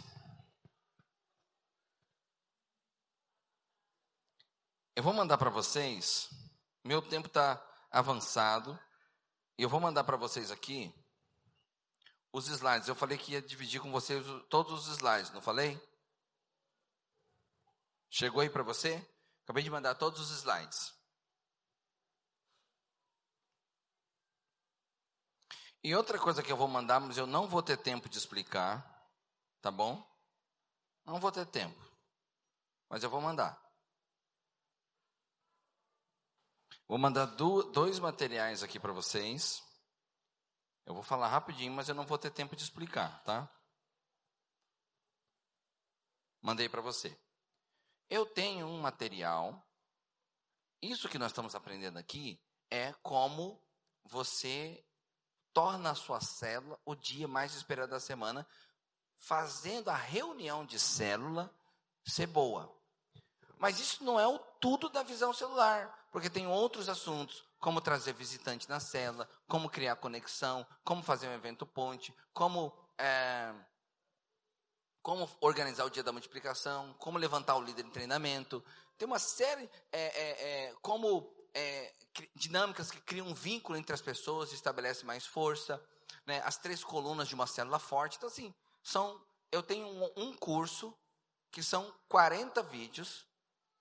Eu 4.95 5.03
vou 5.03 5.13
mandar 5.13 5.37
para 5.37 5.51
vocês, 5.51 6.27
meu 6.83 7.03
tempo 7.03 7.27
está 7.27 7.63
avançado, 7.91 8.79
eu 9.55 9.69
vou 9.69 9.79
mandar 9.79 10.03
para 10.03 10.17
vocês 10.17 10.49
aqui 10.49 10.91
os 12.33 12.47
slides. 12.47 12.87
Eu 12.87 12.95
falei 12.95 13.15
que 13.15 13.33
ia 13.33 13.41
dividir 13.43 13.79
com 13.79 13.91
vocês 13.91 14.25
todos 14.49 14.87
os 14.87 14.97
slides, 14.97 15.29
não 15.33 15.39
falei? 15.39 15.79
Chegou 18.09 18.41
aí 18.41 18.49
para 18.49 18.63
você? 18.63 19.07
Acabei 19.47 19.63
de 19.63 19.69
mandar 19.69 19.95
todos 19.95 20.19
os 20.19 20.29
slides. 20.39 20.93
E 25.81 25.95
outra 25.95 26.19
coisa 26.19 26.43
que 26.43 26.51
eu 26.51 26.57
vou 26.57 26.67
mandar, 26.67 26.99
mas 26.99 27.17
eu 27.17 27.25
não 27.25 27.47
vou 27.47 27.63
ter 27.63 27.77
tempo 27.77 28.09
de 28.09 28.17
explicar, 28.17 28.83
tá 29.61 29.71
bom? 29.71 30.05
Não 31.05 31.17
vou 31.17 31.31
ter 31.31 31.45
tempo, 31.45 31.81
mas 32.89 33.03
eu 33.03 33.09
vou 33.09 33.21
mandar. 33.21 33.57
Vou 36.85 36.97
mandar 36.97 37.27
do, 37.27 37.63
dois 37.71 37.99
materiais 37.99 38.63
aqui 38.63 38.77
para 38.77 38.91
vocês. 38.91 39.63
Eu 40.85 40.93
vou 40.93 41.03
falar 41.03 41.29
rapidinho, 41.29 41.71
mas 41.71 41.87
eu 41.87 41.95
não 41.95 42.05
vou 42.05 42.17
ter 42.17 42.31
tempo 42.31 42.53
de 42.53 42.63
explicar, 42.63 43.23
tá? 43.23 43.49
Mandei 46.41 46.67
para 46.67 46.81
você. 46.81 47.17
Eu 48.09 48.25
tenho 48.25 48.67
um 48.67 48.79
material. 48.79 49.65
Isso 50.81 51.09
que 51.09 51.17
nós 51.17 51.31
estamos 51.31 51.55
aprendendo 51.55 51.97
aqui 51.97 52.39
é 52.69 52.93
como 53.01 53.61
você 54.05 54.83
torna 55.53 55.91
a 55.91 55.95
sua 55.95 56.21
célula 56.21 56.79
o 56.85 56.95
dia 56.95 57.27
mais 57.27 57.55
esperado 57.55 57.91
da 57.91 57.99
semana, 57.99 58.47
fazendo 59.17 59.89
a 59.89 59.95
reunião 59.95 60.65
de 60.65 60.79
célula 60.79 61.51
ser 62.05 62.27
boa. 62.27 62.71
Mas 63.57 63.79
isso 63.79 64.03
não 64.03 64.19
é 64.19 64.27
o 64.27 64.37
tudo 64.61 64.87
da 64.87 65.03
visão 65.03 65.33
celular, 65.33 66.07
porque 66.11 66.29
tem 66.29 66.47
outros 66.47 66.87
assuntos, 66.87 67.43
como 67.59 67.81
trazer 67.81 68.13
visitante 68.13 68.69
na 68.69 68.79
célula, 68.79 69.27
como 69.47 69.69
criar 69.69 69.95
conexão, 69.95 70.65
como 70.83 71.01
fazer 71.01 71.27
um 71.27 71.33
evento 71.33 71.65
ponte, 71.65 72.13
como, 72.33 72.71
é, 72.97 73.51
como 75.07 75.29
organizar 75.39 75.85
o 75.85 75.89
dia 75.89 76.03
da 76.03 76.11
multiplicação, 76.11 76.93
como 76.99 77.17
levantar 77.17 77.55
o 77.55 77.61
líder 77.61 77.85
em 77.85 77.89
treinamento. 77.89 78.61
Tem 78.97 79.05
uma 79.05 79.19
série, 79.19 79.69
é, 79.89 80.01
é, 80.01 80.65
é 80.65 80.75
como 80.81 81.33
é, 81.53 81.93
dinâmicas 82.35 82.91
que 82.91 82.99
criam 82.99 83.27
um 83.27 83.33
vínculo 83.33 83.77
entre 83.77 83.93
as 83.93 84.01
pessoas, 84.01 84.51
estabelecem 84.51 85.05
mais 85.05 85.25
força, 85.25 85.81
né? 86.25 86.41
as 86.43 86.57
três 86.57 86.83
colunas 86.83 87.29
de 87.29 87.35
uma 87.35 87.47
célula 87.47 87.79
forte. 87.79 88.17
Então, 88.17 88.27
assim, 88.27 88.53
são, 88.83 89.25
eu 89.49 89.63
tenho 89.63 89.87
um, 89.87 90.11
um 90.17 90.33
curso 90.33 90.93
que 91.51 91.63
são 91.63 91.89
40 92.09 92.61
vídeos 92.63 93.25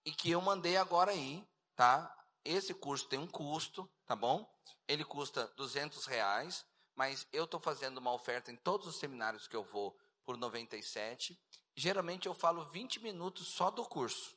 e 0.05 0.13
que 0.13 0.31
eu 0.31 0.41
mandei 0.41 0.77
agora 0.77 1.11
aí, 1.11 1.45
tá? 1.75 2.09
Esse 2.45 2.73
curso 2.73 3.09
tem 3.09 3.19
um 3.19 3.27
custo, 3.27 3.91
tá 4.07 4.15
bom? 4.15 4.49
Ele 4.87 5.05
custa 5.05 5.49
200 5.57 6.07
reais, 6.07 6.65
mas 6.95 7.27
eu 7.33 7.47
estou 7.47 7.59
fazendo 7.59 7.99
uma 7.99 8.13
oferta 8.13 8.53
em 8.53 8.57
todos 8.57 8.87
os 8.87 8.95
seminários 9.01 9.49
que 9.49 9.57
eu 9.57 9.65
vou 9.65 9.93
por 10.27 10.37
97. 10.37 11.39
Geralmente 11.75 12.27
eu 12.27 12.35
falo 12.35 12.67
20 12.67 13.01
minutos 13.01 13.47
só 13.47 13.71
do 13.71 13.85
curso. 13.85 14.37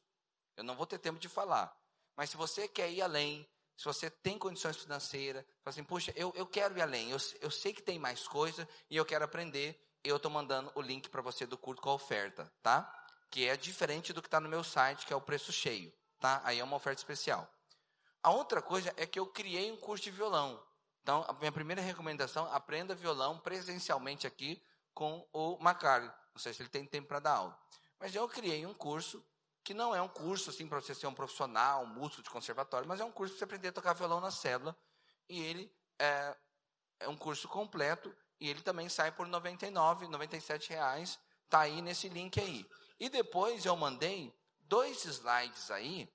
Eu 0.55 0.63
não 0.63 0.75
vou 0.75 0.85
ter 0.85 0.99
tempo 0.99 1.19
de 1.19 1.27
falar. 1.27 1.75
Mas 2.15 2.29
se 2.29 2.37
você 2.37 2.67
quer 2.67 2.89
ir 2.89 3.01
além, 3.01 3.45
se 3.75 3.83
você 3.83 4.09
tem 4.09 4.37
condições 4.37 4.77
financeiras, 4.77 5.43
fala 5.61 5.73
assim, 5.73 5.83
puxa, 5.83 6.13
eu, 6.15 6.31
eu 6.35 6.45
quero 6.45 6.77
ir 6.77 6.81
além, 6.81 7.11
eu, 7.11 7.17
eu 7.41 7.51
sei 7.51 7.73
que 7.73 7.81
tem 7.81 7.99
mais 7.99 8.27
coisa 8.27 8.67
e 8.89 8.95
eu 8.95 9.05
quero 9.05 9.25
aprender, 9.25 9.77
eu 10.03 10.17
estou 10.17 10.31
mandando 10.31 10.71
o 10.75 10.81
link 10.81 11.09
para 11.09 11.21
você 11.21 11.45
do 11.45 11.57
curso 11.57 11.81
com 11.81 11.89
a 11.89 11.93
oferta, 11.93 12.53
tá? 12.61 12.95
que 13.29 13.47
é 13.47 13.55
diferente 13.55 14.11
do 14.11 14.21
que 14.21 14.27
está 14.27 14.39
no 14.39 14.49
meu 14.49 14.63
site, 14.63 15.05
que 15.05 15.13
é 15.13 15.15
o 15.15 15.21
preço 15.21 15.51
cheio, 15.51 15.93
tá? 16.19 16.41
Aí 16.43 16.59
é 16.59 16.63
uma 16.63 16.75
oferta 16.75 16.99
especial. 16.99 17.49
A 18.23 18.31
outra 18.31 18.61
coisa 18.61 18.93
é 18.97 19.05
que 19.05 19.19
eu 19.19 19.27
criei 19.27 19.71
um 19.71 19.77
curso 19.77 20.03
de 20.03 20.11
violão. 20.11 20.61
Então, 21.01 21.23
a 21.27 21.33
minha 21.33 21.51
primeira 21.51 21.81
recomendação, 21.81 22.51
aprenda 22.51 22.93
violão 22.95 23.37
presencialmente 23.37 24.27
aqui 24.27 24.61
com 24.99 25.25
o 25.31 25.57
Macário. 25.59 26.13
Não 26.33 26.41
sei 26.41 26.53
se 26.53 26.61
ele 26.61 26.67
tem 26.67 26.85
tempo 26.85 27.07
para 27.07 27.21
dar 27.21 27.35
aula. 27.35 27.57
Mas 27.97 28.13
eu 28.13 28.27
criei 28.27 28.65
um 28.65 28.73
curso 28.73 29.25
que 29.63 29.73
não 29.73 29.95
é 29.95 30.01
um 30.01 30.09
curso 30.09 30.49
assim 30.49 30.67
para 30.67 30.81
você 30.81 30.93
ser 30.93 31.07
um 31.07 31.13
profissional, 31.13 31.83
um 31.83 31.85
músico 31.85 32.21
de 32.21 32.29
conservatório, 32.29 32.85
mas 32.85 32.99
é 32.99 33.05
um 33.05 33.11
curso 33.11 33.33
para 33.33 33.39
você 33.39 33.43
aprender 33.45 33.69
a 33.69 33.71
tocar 33.71 33.93
violão 33.93 34.19
na 34.19 34.29
célula. 34.29 34.75
E 35.29 35.41
ele 35.41 35.73
é, 35.97 36.35
é 36.99 37.07
um 37.07 37.15
curso 37.15 37.47
completo 37.47 38.13
e 38.41 38.49
ele 38.49 38.61
também 38.61 38.89
sai 38.89 39.09
por 39.09 39.25
R$ 39.25 39.31
99, 39.31 40.09
97 40.09 40.71
reais. 40.71 41.17
Tá 41.47 41.61
aí 41.61 41.81
nesse 41.81 42.09
link 42.09 42.37
aí. 42.37 42.69
E 42.99 43.07
depois 43.07 43.65
eu 43.65 43.77
mandei 43.77 44.35
dois 44.67 45.05
slides 45.05 45.71
aí 45.71 46.13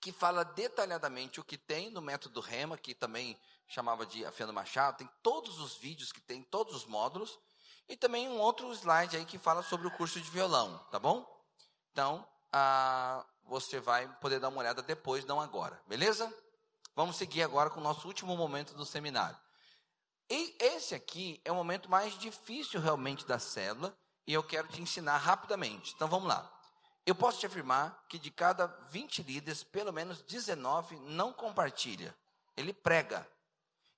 que 0.00 0.12
fala 0.12 0.44
detalhadamente 0.44 1.40
o 1.40 1.44
que 1.44 1.58
tem 1.58 1.90
no 1.90 2.00
método 2.00 2.40
REMA, 2.40 2.78
que 2.78 2.94
também 2.94 3.38
chamava 3.68 4.06
de 4.06 4.24
Afiando 4.24 4.52
Machado, 4.52 4.96
tem 4.96 5.10
todos 5.22 5.60
os 5.60 5.76
vídeos 5.76 6.10
que 6.10 6.22
tem, 6.22 6.42
todos 6.42 6.74
os 6.74 6.86
módulos, 6.86 7.38
e 7.88 7.96
também 7.96 8.28
um 8.28 8.38
outro 8.38 8.72
slide 8.72 9.16
aí 9.16 9.24
que 9.24 9.38
fala 9.38 9.62
sobre 9.62 9.86
o 9.86 9.90
curso 9.90 10.20
de 10.20 10.30
violão, 10.30 10.78
tá 10.90 10.98
bom? 10.98 11.26
Então, 11.92 12.26
ah, 12.52 13.24
você 13.44 13.80
vai 13.80 14.08
poder 14.20 14.40
dar 14.40 14.48
uma 14.48 14.60
olhada 14.60 14.82
depois, 14.82 15.24
não 15.24 15.40
agora, 15.40 15.80
beleza? 15.86 16.32
Vamos 16.94 17.16
seguir 17.16 17.42
agora 17.42 17.70
com 17.70 17.80
o 17.80 17.82
nosso 17.82 18.06
último 18.06 18.36
momento 18.36 18.74
do 18.74 18.84
seminário. 18.84 19.38
E 20.30 20.56
esse 20.58 20.94
aqui 20.94 21.40
é 21.44 21.52
o 21.52 21.54
momento 21.54 21.90
mais 21.90 22.16
difícil 22.18 22.80
realmente 22.80 23.26
da 23.26 23.38
célula, 23.38 23.96
e 24.26 24.32
eu 24.32 24.42
quero 24.42 24.68
te 24.68 24.80
ensinar 24.80 25.16
rapidamente. 25.18 25.92
Então 25.94 26.08
vamos 26.08 26.28
lá. 26.28 26.50
Eu 27.04 27.14
posso 27.14 27.40
te 27.40 27.46
afirmar 27.46 28.04
que 28.08 28.18
de 28.18 28.30
cada 28.30 28.66
20 28.90 29.22
líderes, 29.24 29.64
pelo 29.64 29.92
menos 29.92 30.22
19 30.22 30.96
não 31.00 31.32
compartilha. 31.32 32.16
Ele 32.56 32.72
prega. 32.72 33.26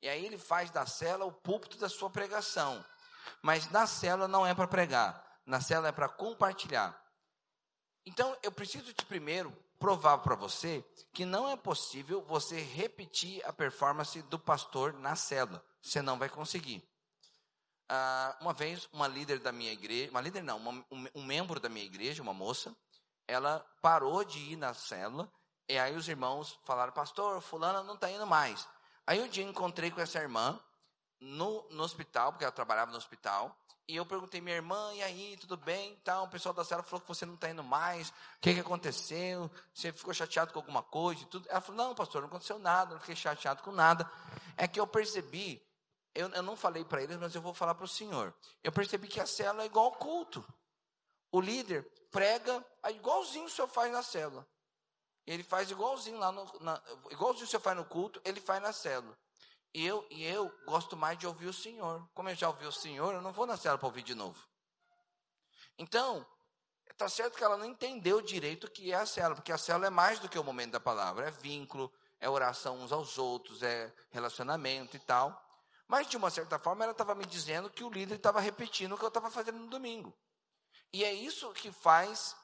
E 0.01 0.09
aí 0.09 0.24
ele 0.24 0.39
faz 0.39 0.70
da 0.70 0.86
cela 0.86 1.24
o 1.24 1.32
púlpito 1.32 1.77
da 1.77 1.89
sua 1.89 2.09
pregação. 2.09 2.85
Mas 3.42 3.70
na 3.70 3.86
cela 3.86 4.26
não 4.26 4.46
é 4.46 4.55
para 4.55 4.66
pregar, 4.66 5.24
na 5.46 5.60
cela 5.60 5.88
é 5.88 5.92
para 5.92 6.09
compartilhar. 6.09 7.01
Então 8.06 8.36
eu 8.42 8.52
preciso 8.52 8.92
te 8.92 9.05
primeiro 9.05 9.51
provar 9.78 10.18
para 10.18 10.34
você 10.34 10.84
que 11.12 11.24
não 11.24 11.48
é 11.48 11.56
possível 11.56 12.22
você 12.22 12.60
repetir 12.60 13.44
a 13.46 13.52
performance 13.52 14.20
do 14.22 14.38
pastor 14.38 14.92
na 14.94 15.16
célula. 15.16 15.64
Você 15.82 16.01
não 16.01 16.18
vai 16.18 16.28
conseguir. 16.28 16.82
Ah, 17.88 18.36
uma 18.40 18.55
vez, 18.55 18.88
uma 18.92 19.06
líder 19.06 19.40
da 19.40 19.52
minha 19.52 19.72
igreja, 19.72 20.10
uma 20.10 20.20
líder 20.20 20.42
não, 20.42 20.56
uma, 20.56 20.72
um, 20.90 21.06
um, 21.16 21.24
membro 21.24 21.60
da 21.60 21.68
minha 21.68 21.84
igreja, 21.84 22.22
uma 22.22 22.32
moça, 22.32 22.74
ela 23.28 23.60
parou 23.82 24.24
de 24.24 24.38
ir 24.38 24.56
na 24.56 24.72
célula, 24.72 25.30
e 25.68 25.78
aí 25.78 25.94
os 25.94 26.09
irmãos 26.09 26.59
falaram, 26.64 26.92
pastor, 26.92 27.40
fulana 27.42 27.82
não 27.82 27.94
está 27.94 28.10
indo 28.10 28.26
mais. 28.26 28.66
Aí 29.06 29.20
um 29.20 29.28
dia 29.28 29.44
encontrei 29.44 29.90
com 29.90 30.01
essa 30.01 30.18
irmã 30.18 30.59
no, 31.24 31.66
no 31.70 31.82
hospital, 31.82 32.32
porque 32.32 32.44
ela 32.44 32.52
trabalhava 32.52 32.90
no 32.90 32.96
hospital, 32.96 33.56
e 33.86 33.96
eu 33.96 34.06
perguntei, 34.06 34.40
minha 34.40 34.56
irmã, 34.56 34.92
e 34.94 35.02
aí, 35.02 35.36
tudo 35.38 35.56
bem? 35.56 35.92
Então, 36.01 36.24
o 36.24 36.28
pessoal 36.28 36.55
da 36.55 36.64
célula 36.64 36.86
falou 36.86 37.02
que 37.02 37.09
você 37.09 37.26
não 37.26 37.34
está 37.34 37.51
indo 37.51 37.62
mais, 37.62 38.09
o 38.09 38.14
que, 38.40 38.55
que 38.55 38.60
aconteceu? 38.60 39.51
Você 39.74 39.92
ficou 39.92 40.14
chateado 40.14 40.52
com 40.52 40.59
alguma 40.59 40.82
coisa 40.82 41.24
tudo? 41.26 41.46
Ela 41.51 41.60
falou, 41.60 41.84
não, 41.84 41.94
pastor, 41.94 42.22
não 42.22 42.28
aconteceu 42.28 42.59
nada, 42.59 42.94
não 42.94 43.01
fiquei 43.01 43.16
chateado 43.16 43.62
com 43.62 43.72
nada. 43.72 44.10
É 44.56 44.66
que 44.66 44.80
eu 44.80 44.86
percebi 44.86 45.62
eu, 46.14 46.28
eu 46.28 46.42
não 46.42 46.56
falei 46.56 46.84
para 46.84 47.02
eles, 47.02 47.16
mas 47.16 47.34
eu 47.34 47.42
vou 47.42 47.52
falar 47.52 47.74
para 47.74 47.84
o 47.84 47.88
senhor. 47.88 48.32
Eu 48.62 48.70
percebi 48.70 49.09
que 49.09 49.20
a 49.20 49.26
célula 49.26 49.64
é 49.64 49.66
igual 49.66 49.86
ao 49.86 49.96
culto. 49.96 50.46
O 51.32 51.40
líder 51.40 51.82
prega 52.12 52.64
igualzinho 52.90 53.46
o 53.46 53.51
senhor 53.51 53.66
faz 53.66 53.90
na 53.90 54.02
célula. 54.02 54.46
Ele 55.26 55.42
faz 55.42 55.70
igualzinho 55.70 56.18
lá 56.18 56.30
no, 56.30 56.46
na, 56.60 56.80
igualzinho 57.10 57.46
o 57.46 57.48
senhor 57.48 57.60
faz 57.60 57.76
no 57.76 57.84
culto, 57.84 58.20
ele 58.24 58.40
faz 58.40 58.62
na 58.62 58.72
célula. 58.72 59.18
E 59.74 59.84
eu, 59.84 60.06
e 60.09 60.24
eu 60.24 60.48
gosto 60.64 60.96
mais 60.96 61.18
de 61.18 61.26
ouvir 61.26 61.46
o 61.46 61.52
Senhor. 61.52 62.09
Como 62.14 62.28
eu 62.28 62.36
já 62.36 62.48
ouvi 62.48 62.64
o 62.64 62.72
Senhor, 62.72 63.12
eu 63.12 63.20
não 63.20 63.32
vou 63.32 63.44
na 63.44 63.56
célula 63.56 63.76
para 63.76 63.88
ouvir 63.88 64.05
de 64.05 64.14
novo. 64.14 64.40
Então, 65.76 66.24
está 66.88 67.09
certo 67.09 67.36
que 67.36 67.42
ela 67.42 67.56
não 67.56 67.64
entendeu 67.64 68.22
direito 68.22 68.68
o 68.68 68.70
que 68.70 68.92
é 68.92 68.94
a 68.94 69.05
célula, 69.05 69.34
porque 69.34 69.51
a 69.51 69.59
célula 69.59 69.88
é 69.88 69.90
mais 69.90 70.20
do 70.20 70.28
que 70.28 70.38
o 70.38 70.44
momento 70.44 70.70
da 70.70 70.80
palavra, 70.80 71.26
é 71.26 71.30
vínculo, 71.32 71.92
é 72.20 72.30
oração 72.30 72.80
uns 72.80 72.92
aos 72.92 73.18
outros, 73.18 73.64
é 73.64 73.92
relacionamento 74.12 74.96
e 74.96 75.01
tal. 75.01 75.42
Mas, 75.88 76.06
de 76.06 76.16
uma 76.16 76.30
certa 76.30 76.56
forma, 76.56 76.84
ela 76.84 76.92
estava 76.92 77.14
me 77.16 77.26
dizendo 77.26 77.68
que 77.68 77.82
o 77.82 77.90
líder 77.90 78.14
estava 78.14 78.38
repetindo 78.38 78.92
o 78.92 78.98
que 78.98 79.05
eu 79.05 79.09
estava 79.09 79.28
fazendo 79.28 79.59
no 79.59 79.66
domingo. 79.66 80.16
E 80.92 81.02
é 81.02 81.12
isso 81.12 81.52
que 81.52 81.72
faz 81.72 82.36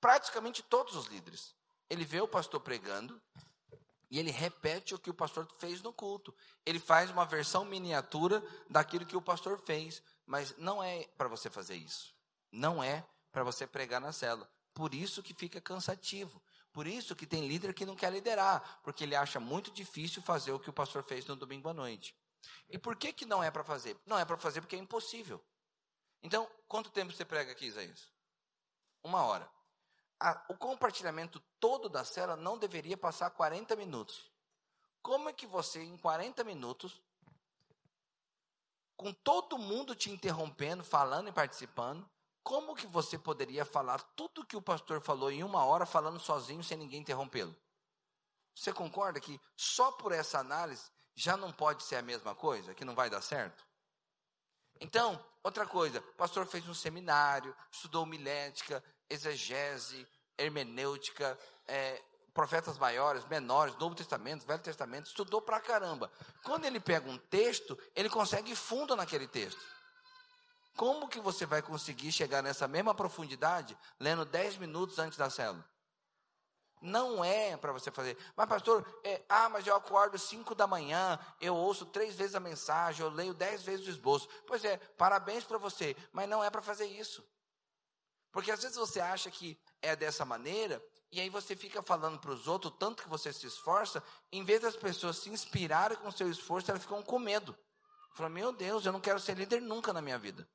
praticamente 0.00 0.62
todos 0.62 0.96
os 0.96 1.06
líderes. 1.06 1.54
Ele 1.90 2.06
vê 2.06 2.22
o 2.22 2.26
pastor 2.26 2.60
pregando 2.60 3.20
e 4.12 4.18
ele 4.18 4.30
repete 4.30 4.94
o 4.94 4.98
que 4.98 5.08
o 5.08 5.14
pastor 5.14 5.48
fez 5.58 5.80
no 5.80 5.90
culto. 5.90 6.34
Ele 6.66 6.78
faz 6.78 7.10
uma 7.10 7.24
versão 7.24 7.64
miniatura 7.64 8.44
daquilo 8.68 9.06
que 9.06 9.16
o 9.16 9.22
pastor 9.22 9.58
fez, 9.58 10.02
mas 10.26 10.54
não 10.58 10.84
é 10.84 11.04
para 11.16 11.28
você 11.28 11.48
fazer 11.48 11.76
isso. 11.76 12.14
Não 12.52 12.84
é 12.84 13.02
para 13.32 13.42
você 13.42 13.66
pregar 13.66 14.02
na 14.02 14.12
célula. 14.12 14.46
Por 14.74 14.94
isso 14.94 15.22
que 15.22 15.32
fica 15.32 15.62
cansativo. 15.62 16.42
Por 16.74 16.86
isso 16.86 17.16
que 17.16 17.26
tem 17.26 17.48
líder 17.48 17.72
que 17.72 17.86
não 17.86 17.96
quer 17.96 18.12
liderar, 18.12 18.80
porque 18.84 19.02
ele 19.02 19.16
acha 19.16 19.40
muito 19.40 19.70
difícil 19.70 20.20
fazer 20.20 20.52
o 20.52 20.60
que 20.60 20.68
o 20.68 20.74
pastor 20.74 21.02
fez 21.02 21.24
no 21.24 21.34
domingo 21.34 21.70
à 21.70 21.72
noite. 21.72 22.14
E 22.68 22.76
por 22.76 22.96
que, 22.96 23.14
que 23.14 23.24
não 23.24 23.42
é 23.42 23.50
para 23.50 23.64
fazer? 23.64 23.96
Não 24.04 24.18
é 24.18 24.26
para 24.26 24.36
fazer 24.36 24.60
porque 24.60 24.76
é 24.76 24.78
impossível. 24.78 25.42
Então, 26.22 26.46
quanto 26.68 26.90
tempo 26.90 27.14
você 27.14 27.24
prega 27.24 27.52
aqui, 27.52 27.64
Isaías? 27.64 28.12
Uma 29.02 29.22
hora. 29.22 29.50
O 30.48 30.54
compartilhamento 30.54 31.40
todo 31.58 31.88
da 31.88 32.04
cela 32.04 32.36
não 32.36 32.58
deveria 32.58 32.96
passar 32.96 33.30
40 33.30 33.74
minutos. 33.76 34.30
Como 35.02 35.28
é 35.28 35.32
que 35.32 35.46
você, 35.46 35.82
em 35.82 35.96
40 35.96 36.44
minutos, 36.44 37.02
com 38.96 39.12
todo 39.12 39.58
mundo 39.58 39.94
te 39.94 40.10
interrompendo, 40.10 40.84
falando 40.84 41.28
e 41.28 41.32
participando, 41.32 42.08
como 42.42 42.74
que 42.74 42.86
você 42.86 43.18
poderia 43.18 43.64
falar 43.64 44.00
tudo 44.16 44.46
que 44.46 44.56
o 44.56 44.62
pastor 44.62 45.00
falou 45.00 45.30
em 45.30 45.42
uma 45.42 45.64
hora, 45.64 45.86
falando 45.86 46.20
sozinho, 46.20 46.62
sem 46.62 46.76
ninguém 46.76 47.00
interrompê-lo? 47.00 47.54
Você 48.54 48.72
concorda 48.72 49.20
que 49.20 49.40
só 49.56 49.90
por 49.92 50.12
essa 50.12 50.38
análise 50.38 50.90
já 51.14 51.36
não 51.36 51.52
pode 51.52 51.82
ser 51.82 51.96
a 51.96 52.02
mesma 52.02 52.34
coisa, 52.34 52.74
que 52.74 52.84
não 52.84 52.94
vai 52.94 53.08
dar 53.10 53.22
certo? 53.22 53.66
Então, 54.80 55.24
outra 55.42 55.66
coisa, 55.66 56.00
o 56.00 56.14
pastor 56.14 56.46
fez 56.46 56.68
um 56.68 56.74
seminário, 56.74 57.56
estudou 57.70 58.04
milética, 58.04 58.82
exegese, 59.12 60.06
hermenêutica, 60.38 61.38
é, 61.66 62.02
profetas 62.32 62.78
maiores, 62.78 63.24
menores, 63.26 63.76
Novo 63.76 63.94
Testamento, 63.94 64.46
Velho 64.46 64.62
Testamento, 64.62 65.06
estudou 65.06 65.42
pra 65.42 65.60
caramba. 65.60 66.10
Quando 66.42 66.64
ele 66.64 66.80
pega 66.80 67.08
um 67.08 67.18
texto, 67.18 67.78
ele 67.94 68.08
consegue 68.08 68.54
fundo 68.56 68.96
naquele 68.96 69.26
texto. 69.26 69.60
Como 70.76 71.08
que 71.08 71.20
você 71.20 71.44
vai 71.44 71.60
conseguir 71.60 72.10
chegar 72.10 72.42
nessa 72.42 72.66
mesma 72.66 72.94
profundidade 72.94 73.76
lendo 74.00 74.24
10 74.24 74.56
minutos 74.56 74.98
antes 74.98 75.18
da 75.18 75.28
célula? 75.28 75.64
Não 76.80 77.24
é 77.24 77.56
para 77.56 77.70
você 77.70 77.92
fazer. 77.92 78.18
Mas, 78.34 78.48
pastor, 78.48 78.84
é, 79.04 79.22
ah, 79.28 79.48
mas 79.48 79.64
eu 79.66 79.76
acordo 79.76 80.18
5 80.18 80.52
da 80.54 80.66
manhã, 80.66 81.16
eu 81.40 81.54
ouço 81.54 81.86
três 81.86 82.16
vezes 82.16 82.34
a 82.34 82.40
mensagem, 82.40 83.04
eu 83.04 83.12
leio 83.12 83.32
dez 83.32 83.62
vezes 83.62 83.86
o 83.86 83.90
esboço. 83.90 84.28
Pois 84.46 84.64
é, 84.64 84.78
parabéns 84.98 85.44
para 85.44 85.58
você, 85.58 85.94
mas 86.12 86.28
não 86.28 86.42
é 86.42 86.50
para 86.50 86.60
fazer 86.60 86.86
isso. 86.86 87.24
Porque 88.32 88.50
às 88.50 88.62
vezes 88.62 88.76
você 88.76 88.98
acha 88.98 89.30
que 89.30 89.60
é 89.82 89.94
dessa 89.94 90.24
maneira, 90.24 90.82
e 91.12 91.20
aí 91.20 91.28
você 91.28 91.54
fica 91.54 91.82
falando 91.82 92.18
para 92.18 92.30
os 92.30 92.48
outros 92.48 92.72
tanto 92.78 93.02
que 93.02 93.08
você 93.08 93.32
se 93.32 93.46
esforça, 93.46 94.02
em 94.32 94.42
vez 94.42 94.62
das 94.62 94.74
pessoas 94.74 95.18
se 95.18 95.28
inspirarem 95.28 95.98
com 95.98 96.08
o 96.08 96.12
seu 96.12 96.30
esforço, 96.30 96.70
elas 96.70 96.82
ficam 96.82 97.02
com 97.02 97.18
medo. 97.18 97.56
Falam, 98.14 98.32
meu 98.32 98.52
Deus, 98.52 98.86
eu 98.86 98.92
não 98.92 99.00
quero 99.00 99.20
ser 99.20 99.36
líder 99.36 99.60
nunca 99.60 99.92
na 99.92 100.00
minha 100.00 100.18
vida. 100.18 100.48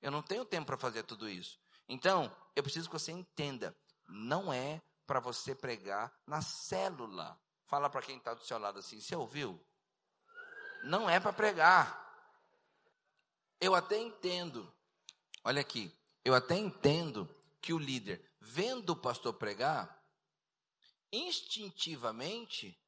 Eu 0.00 0.10
não 0.10 0.22
tenho 0.22 0.44
tempo 0.44 0.66
para 0.66 0.78
fazer 0.78 1.02
tudo 1.02 1.28
isso. 1.28 1.60
Então, 1.86 2.34
eu 2.56 2.62
preciso 2.62 2.88
que 2.88 2.98
você 2.98 3.12
entenda: 3.12 3.76
não 4.08 4.52
é 4.52 4.80
para 5.06 5.20
você 5.20 5.54
pregar 5.54 6.12
na 6.26 6.40
célula. 6.40 7.38
Fala 7.66 7.90
para 7.90 8.02
quem 8.02 8.16
está 8.16 8.34
do 8.34 8.44
seu 8.44 8.58
lado 8.58 8.78
assim: 8.78 9.00
você 9.00 9.16
ouviu? 9.16 9.60
Não 10.84 11.08
é 11.08 11.18
para 11.18 11.32
pregar. 11.32 12.06
Eu 13.60 13.74
até 13.74 13.98
entendo, 13.98 14.72
olha 15.42 15.60
aqui, 15.60 15.97
eu 16.24 16.34
até 16.34 16.56
entendo 16.56 17.28
que 17.60 17.72
o 17.72 17.78
líder, 17.78 18.22
vendo 18.40 18.90
o 18.90 18.96
pastor 18.96 19.34
pregar, 19.34 19.98
instintivamente, 21.12 22.78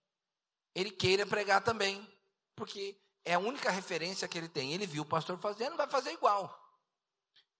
ele 0.75 0.91
queira 0.91 1.27
pregar 1.27 1.63
também, 1.63 2.07
porque 2.55 3.01
é 3.25 3.35
a 3.35 3.39
única 3.39 3.71
referência 3.71 4.29
que 4.29 4.39
ele 4.39 4.49
tem. 4.49 4.73
Ele 4.73 4.87
viu 4.87 5.03
o 5.03 5.07
pastor 5.07 5.39
fazendo, 5.39 5.77
vai 5.77 5.89
fazer 5.89 6.13
igual. 6.13 6.59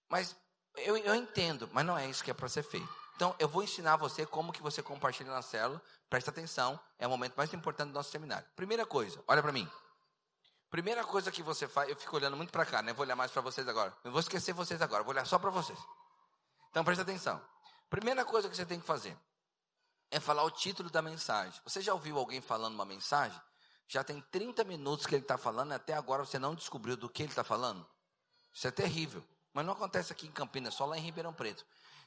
Mas 0.09 0.35
eu, 0.77 0.97
eu 0.97 1.15
entendo, 1.15 1.69
mas 1.71 1.85
não 1.85 1.97
é 1.97 2.09
isso 2.09 2.23
que 2.23 2.31
é 2.31 2.33
para 2.33 2.49
ser 2.49 2.63
feito. 2.63 2.89
Então, 3.15 3.35
eu 3.37 3.47
vou 3.47 3.63
ensinar 3.63 3.97
você 3.97 4.25
como 4.25 4.51
que 4.51 4.61
você 4.61 4.81
compartilha 4.81 5.31
na 5.31 5.41
célula. 5.41 5.81
Presta 6.09 6.31
atenção, 6.31 6.79
é 6.97 7.05
o 7.05 7.09
momento 7.09 7.35
mais 7.35 7.53
importante 7.53 7.89
do 7.89 7.93
nosso 7.93 8.11
seminário. 8.11 8.47
Primeira 8.55 8.85
coisa, 8.85 9.23
olha 9.27 9.41
para 9.41 9.51
mim. 9.51 9.69
Primeira 10.71 11.03
coisa 11.03 11.29
que 11.29 11.43
você 11.43 11.67
faz, 11.67 11.89
eu 11.89 11.97
fico 11.97 12.15
olhando 12.15 12.37
muito 12.37 12.49
para 12.49 12.65
cá, 12.65 12.81
né? 12.81 12.93
Vou 12.93 13.05
olhar 13.05 13.15
mais 13.15 13.29
para 13.29 13.41
vocês 13.41 13.67
agora. 13.67 13.93
Não 14.05 14.11
vou 14.11 14.21
esquecer 14.21 14.53
vocês 14.53 14.81
agora, 14.81 15.03
vou 15.03 15.11
olhar 15.11 15.25
só 15.25 15.37
para 15.37 15.49
vocês. 15.49 15.77
Então, 16.69 16.81
presta 16.85 17.01
atenção. 17.03 17.41
Primeira 17.89 18.23
coisa 18.23 18.49
que 18.49 18.55
você 18.55 18.65
tem 18.65 18.79
que 18.79 18.85
fazer 18.85 19.17
é 20.09 20.17
falar 20.17 20.43
o 20.43 20.49
título 20.49 20.89
da 20.89 21.01
mensagem. 21.01 21.59
Você 21.65 21.81
já 21.81 21.93
ouviu 21.93 22.17
alguém 22.17 22.39
falando 22.39 22.73
uma 22.73 22.85
mensagem? 22.85 23.37
Já 23.85 24.01
tem 24.01 24.21
30 24.31 24.63
minutos 24.63 25.05
que 25.05 25.13
ele 25.13 25.23
está 25.23 25.37
falando 25.37 25.71
e 25.71 25.75
até 25.75 25.93
agora 25.93 26.23
você 26.23 26.39
não 26.39 26.55
descobriu 26.55 26.95
do 26.95 27.09
que 27.09 27.23
ele 27.23 27.31
está 27.33 27.43
falando? 27.43 27.85
Isso 28.53 28.65
é 28.65 28.71
terrível. 28.71 29.21
Mas 29.53 29.65
não 29.65 29.73
acontece 29.73 30.13
aqui 30.13 30.25
em 30.25 30.31
Campinas, 30.31 30.73
só 30.73 30.85
lá 30.85 30.97
em 30.97 31.01
Ribeirão 31.01 31.33
Preto. 31.33 31.65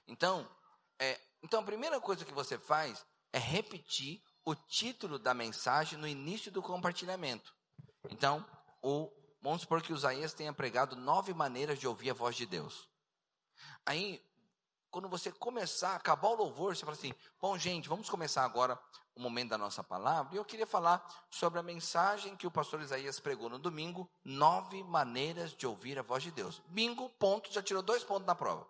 Então, 0.09 0.49
é, 0.99 1.21
então 1.43 1.61
a 1.61 1.65
primeira 1.65 2.01
coisa 2.01 2.25
que 2.25 2.33
você 2.33 2.59
faz 2.59 3.05
é 3.31 3.39
repetir 3.39 4.23
o 4.43 4.55
título 4.55 5.19
da 5.19 5.35
mensagem 5.35 5.99
no 5.99 6.09
início 6.09 6.51
do 6.51 6.63
compartilhamento. 6.63 7.55
Então, 8.11 8.45
o, 8.85 9.11
vamos 9.41 9.63
supor 9.63 9.81
que 9.81 9.93
Isaías 9.93 10.35
tenha 10.35 10.53
pregado 10.53 10.95
nove 10.95 11.33
maneiras 11.33 11.79
de 11.79 11.89
ouvir 11.89 12.11
a 12.11 12.15
voz 12.15 12.37
de 12.37 12.45
Deus. 12.45 12.87
Aí, 13.87 14.23
quando 14.91 15.09
você 15.09 15.33
começar, 15.33 15.97
acabar 15.97 16.29
o 16.29 16.35
louvor, 16.35 16.77
você 16.77 16.85
fala 16.85 16.97
assim: 16.97 17.15
bom, 17.41 17.57
gente, 17.57 17.89
vamos 17.89 18.11
começar 18.11 18.45
agora 18.45 18.79
o 19.15 19.21
momento 19.21 19.51
da 19.51 19.59
nossa 19.59 19.83
palavra. 19.83 20.35
E 20.35 20.37
eu 20.37 20.45
queria 20.45 20.67
falar 20.67 21.03
sobre 21.31 21.59
a 21.59 21.63
mensagem 21.63 22.37
que 22.37 22.47
o 22.47 22.51
pastor 22.51 22.83
Isaías 22.83 23.19
pregou 23.19 23.49
no 23.49 23.59
domingo: 23.59 24.09
nove 24.23 24.83
maneiras 24.83 25.53
de 25.53 25.67
ouvir 25.67 25.99
a 25.99 26.03
voz 26.03 26.23
de 26.23 26.31
Deus. 26.31 26.61
Bingo, 26.67 27.09
ponto, 27.11 27.51
já 27.51 27.63
tirou 27.63 27.83
dois 27.83 28.05
pontos 28.05 28.27
na 28.27 28.35
prova. 28.35 28.69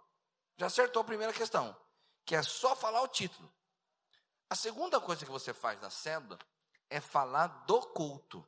Já 0.56 0.66
acertou 0.66 1.02
a 1.02 1.04
primeira 1.04 1.32
questão, 1.32 1.76
que 2.24 2.36
é 2.36 2.42
só 2.42 2.76
falar 2.76 3.02
o 3.02 3.08
título. 3.08 3.52
A 4.48 4.54
segunda 4.54 5.00
coisa 5.00 5.24
que 5.24 5.32
você 5.32 5.52
faz 5.52 5.80
na 5.80 5.90
célula 5.90 6.38
é 6.88 7.00
falar 7.00 7.48
do 7.66 7.80
culto. 7.80 8.46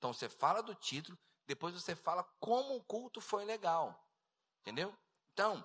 Então 0.00 0.14
você 0.14 0.30
fala 0.30 0.62
do 0.62 0.74
título, 0.74 1.18
depois 1.46 1.74
você 1.74 1.94
fala 1.94 2.24
como 2.40 2.74
o 2.74 2.82
culto 2.82 3.20
foi 3.20 3.44
legal. 3.44 4.02
Entendeu? 4.62 4.96
Então, 5.34 5.62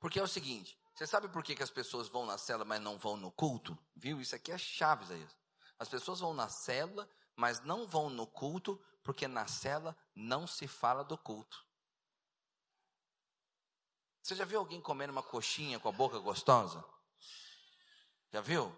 porque 0.00 0.18
é 0.18 0.22
o 0.22 0.26
seguinte, 0.26 0.76
você 0.92 1.06
sabe 1.06 1.28
por 1.28 1.44
que, 1.44 1.54
que 1.54 1.62
as 1.62 1.70
pessoas 1.70 2.08
vão 2.08 2.26
na 2.26 2.36
célula, 2.36 2.64
mas 2.64 2.80
não 2.80 2.98
vão 2.98 3.16
no 3.16 3.30
culto? 3.30 3.78
Viu? 3.94 4.20
Isso 4.20 4.34
aqui 4.34 4.50
é 4.50 4.58
chaves 4.58 5.12
aí. 5.12 5.28
As 5.78 5.88
pessoas 5.88 6.18
vão 6.18 6.34
na 6.34 6.48
célula, 6.48 7.08
mas 7.36 7.60
não 7.60 7.86
vão 7.86 8.10
no 8.10 8.26
culto, 8.26 8.76
porque 9.04 9.28
na 9.28 9.46
célula 9.46 9.96
não 10.16 10.44
se 10.44 10.66
fala 10.66 11.04
do 11.04 11.16
culto. 11.16 11.64
Você 14.20 14.34
já 14.34 14.44
viu 14.44 14.58
alguém 14.58 14.80
comendo 14.80 15.12
uma 15.12 15.22
coxinha 15.22 15.78
com 15.78 15.88
a 15.88 15.92
boca 15.92 16.18
gostosa? 16.18 16.84
Já 18.32 18.40
viu? 18.40 18.76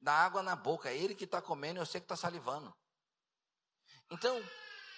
Dá 0.00 0.14
água 0.14 0.42
na 0.42 0.56
boca, 0.56 0.88
é 0.88 0.96
ele 0.96 1.14
que 1.14 1.24
está 1.24 1.42
comendo, 1.42 1.78
eu 1.78 1.84
sei 1.84 2.00
que 2.00 2.06
está 2.06 2.16
salivando. 2.16 2.74
Então, 4.10 4.42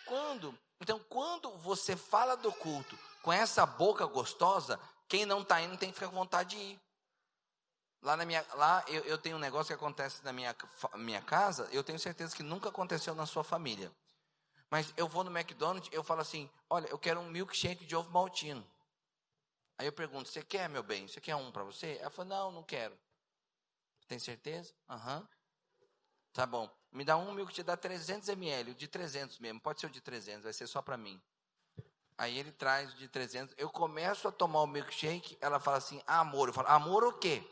quando, 0.05 0.59
então, 0.80 0.98
quando 1.09 1.51
você 1.59 1.97
fala 1.97 2.36
do 2.36 2.52
culto 2.52 2.98
com 3.22 3.32
essa 3.32 3.64
boca 3.64 4.06
gostosa, 4.06 4.78
quem 5.09 5.24
não 5.24 5.43
está 5.43 5.60
indo 5.60 5.76
tem 5.76 5.90
que 5.90 5.94
ficar 5.94 6.09
com 6.09 6.16
vontade 6.16 6.51
de 6.51 6.56
ir. 6.56 6.80
Lá, 8.02 8.16
na 8.16 8.24
minha, 8.24 8.44
lá 8.55 8.85
eu, 8.86 9.02
eu 9.05 9.18
tenho 9.18 9.36
um 9.36 9.40
negócio 9.40 9.68
que 9.68 9.74
acontece 9.74 10.24
na 10.24 10.32
minha, 10.32 10.55
minha 10.94 11.20
casa, 11.22 11.68
eu 11.72 11.82
tenho 11.82 11.98
certeza 11.98 12.35
que 12.36 12.43
nunca 12.43 12.68
aconteceu 12.68 13.14
na 13.14 13.26
sua 13.26 13.43
família. 13.43 13.90
Mas 14.70 14.93
eu 14.97 15.09
vou 15.09 15.24
no 15.24 15.36
McDonald's, 15.36 15.90
eu 15.93 16.05
falo 16.05 16.20
assim: 16.20 16.48
olha, 16.68 16.86
eu 16.89 16.98
quero 16.98 17.20
um 17.20 17.28
milkshake 17.28 17.85
de 17.85 17.97
ovo 17.97 18.10
maltino. 18.10 18.64
Aí 19.78 19.86
eu 19.86 19.93
pergunto: 19.93 20.28
você 20.28 20.43
quer, 20.43 20.68
meu 20.68 20.82
bem? 20.82 21.09
Você 21.09 21.20
quer 21.20 21.35
um 21.35 21.51
para 21.51 21.64
você? 21.64 21.98
Ela 22.01 22.10
fala: 22.10 22.28
não, 22.28 22.52
não 22.52 22.62
quero. 22.62 22.97
Tem 24.06 24.18
certeza? 24.18 24.72
Aham. 24.89 25.20
Uhum. 25.20 25.28
Tá 26.32 26.47
bom. 26.47 26.77
Me 26.90 27.05
dá 27.05 27.16
um 27.16 27.32
milkshake, 27.32 27.62
dá 27.62 27.77
300 27.77 28.28
ml, 28.31 28.70
o 28.70 28.74
de 28.74 28.89
300 28.89 29.39
mesmo, 29.39 29.60
pode 29.60 29.81
ser 29.81 29.86
o 29.86 29.90
de 29.90 30.01
300, 30.01 30.44
vai 30.44 30.52
ser 30.52 30.66
só 30.66 30.81
para 30.81 30.97
mim. 30.97 31.20
Aí 32.16 32.36
ele 32.36 32.51
traz 32.51 32.93
o 32.93 32.97
de 32.97 33.09
300, 33.09 33.55
eu 33.59 33.70
começo 33.70 34.27
a 34.27 34.32
tomar 34.32 34.62
o 34.62 34.66
milkshake, 34.66 35.39
ela 35.40 35.60
fala 35.60 35.77
assim, 35.77 36.02
amor, 36.06 36.48
eu 36.48 36.55
falo, 36.55 36.69
amor 36.69 37.05
o 37.05 37.12
quê? 37.12 37.44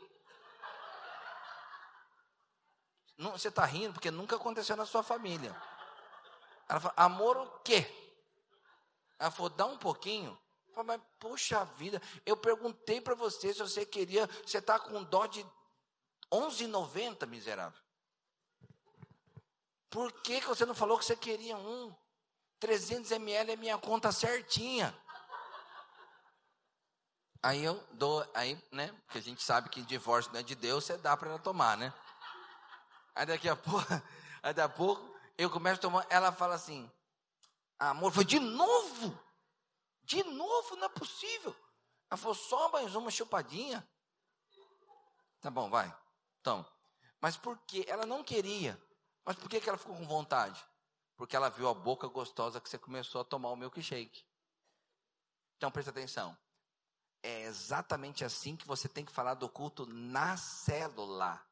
Não, 3.17 3.31
você 3.31 3.47
está 3.47 3.65
rindo 3.65 3.93
porque 3.93 4.11
nunca 4.11 4.35
aconteceu 4.35 4.75
na 4.75 4.85
sua 4.85 5.01
família. 5.01 5.55
Ela 6.69 6.79
fala, 6.79 6.93
amor 6.97 7.37
o 7.37 7.59
quê? 7.59 7.89
Ela 9.17 9.31
falou, 9.31 9.49
dá 9.49 9.65
um 9.65 9.77
pouquinho. 9.77 10.37
Eu 10.67 10.73
falei, 10.75 10.97
mas 10.97 11.01
puxa 11.17 11.63
vida, 11.63 12.01
eu 12.25 12.37
perguntei 12.37 13.01
para 13.01 13.15
você 13.15 13.53
se 13.53 13.59
você 13.59 13.85
queria, 13.85 14.27
você 14.45 14.59
está 14.59 14.77
com 14.77 15.03
dó 15.03 15.25
de 15.25 15.43
11,90, 16.31 17.25
miserável. 17.25 17.86
Por 19.89 20.11
que, 20.21 20.41
que 20.41 20.47
você 20.47 20.65
não 20.65 20.75
falou 20.75 20.97
que 20.97 21.05
você 21.05 21.15
queria 21.15 21.57
um? 21.57 21.95
300 22.59 23.11
ml 23.11 23.51
é 23.51 23.55
minha 23.55 23.77
conta 23.77 24.11
certinha. 24.11 24.95
Aí 27.41 27.63
eu 27.63 27.75
dou, 27.93 28.27
aí, 28.33 28.61
né? 28.71 28.87
Porque 29.05 29.19
a 29.19 29.21
gente 29.21 29.41
sabe 29.43 29.69
que 29.69 29.81
divórcio 29.83 30.31
não 30.33 30.39
é 30.39 30.43
de 30.43 30.55
Deus, 30.55 30.83
você 30.83 30.97
dá 30.97 31.15
para 31.15 31.29
ela 31.29 31.39
tomar, 31.39 31.77
né? 31.77 31.93
Aí 33.15 33.25
daqui 33.25 33.47
a 33.47 33.55
pouco, 33.55 33.79
aí 34.43 34.53
daqui 34.53 34.61
a 34.61 34.69
pouco, 34.69 35.17
eu 35.37 35.49
começo 35.49 35.79
a 35.79 35.81
tomar, 35.81 36.05
ela 36.09 36.31
fala 36.31 36.55
assim, 36.55 36.91
amor, 37.79 38.11
foi 38.11 38.25
de 38.25 38.39
novo? 38.39 39.17
De 40.03 40.23
novo, 40.23 40.75
não 40.75 40.85
é 40.85 40.89
possível. 40.89 41.55
Ela 42.09 42.17
falou, 42.17 42.35
só 42.35 42.69
mais 42.69 42.95
uma 42.95 43.11
chupadinha. 43.11 43.87
Tá 45.39 45.51
bom, 45.51 45.69
vai. 45.69 45.95
Então, 46.41 46.65
mas 47.21 47.37
por 47.37 47.57
que? 47.59 47.85
Ela 47.87 48.05
não 48.05 48.23
queria. 48.23 48.81
Mas 49.27 49.35
por 49.35 49.49
que, 49.49 49.57
ela 49.67 49.77
ficou 49.77 49.93
com 49.93 50.07
vontade? 50.07 50.65
Porque 51.17 51.35
ela 51.35 51.49
viu 51.49 51.67
a 51.67 51.73
boca 51.73 52.07
gostosa 52.07 52.61
que 52.61 52.69
você 52.69 52.77
começou 52.77 53.19
a 53.19 53.25
tomar 53.25 53.49
o 53.49 53.57
milkshake. 53.57 54.25
Então 55.57 55.69
presta 55.69 55.91
atenção. 55.91 56.37
É 57.21 57.41
exatamente 57.41 58.23
assim 58.23 58.55
que 58.55 58.65
você 58.65 58.87
tem 58.87 59.03
que 59.03 59.11
falar 59.11 59.33
do 59.33 59.49
culto 59.49 59.85
na 59.85 60.37
célula. 60.37 61.45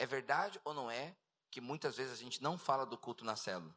É 0.00 0.04
verdade 0.04 0.60
ou 0.64 0.74
não 0.74 0.90
é 0.90 1.16
que 1.48 1.60
muitas 1.60 1.96
vezes 1.96 2.14
a 2.14 2.16
gente 2.16 2.42
não 2.42 2.58
fala 2.58 2.84
do 2.84 2.98
culto 2.98 3.24
na 3.24 3.36
célula? 3.36 3.72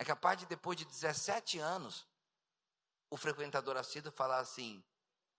É 0.00 0.04
capaz 0.04 0.36
de 0.40 0.46
depois 0.46 0.76
de 0.76 0.84
17 0.84 1.60
anos 1.60 2.08
o 3.08 3.16
frequentador 3.16 3.76
assíduo 3.76 4.10
falar 4.10 4.40
assim: 4.40 4.82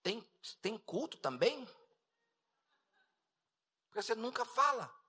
tem, 0.02 0.22
tem 0.62 0.78
culto 0.78 1.18
também? 1.18 1.68
Porque 3.88 4.02
você 4.02 4.16
nunca 4.16 4.46
fala. 4.46 5.01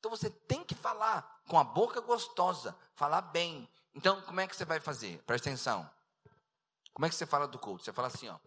Então 0.00 0.10
você 0.10 0.30
tem 0.30 0.64
que 0.64 0.74
falar 0.74 1.42
com 1.46 1.58
a 1.58 1.62
boca 1.62 2.00
gostosa, 2.00 2.74
falar 2.94 3.20
bem. 3.20 3.68
Então, 3.94 4.20
como 4.22 4.40
é 4.40 4.48
que 4.48 4.56
você 4.56 4.64
vai 4.64 4.80
fazer? 4.80 5.22
Presta 5.24 5.50
atenção. 5.50 5.88
Como 6.94 7.04
é 7.04 7.08
que 7.10 7.14
você 7.14 7.26
fala 7.26 7.46
do 7.46 7.58
culto? 7.58 7.84
Você 7.84 7.92
fala 7.92 8.08
assim, 8.08 8.26
ó. 8.28 8.38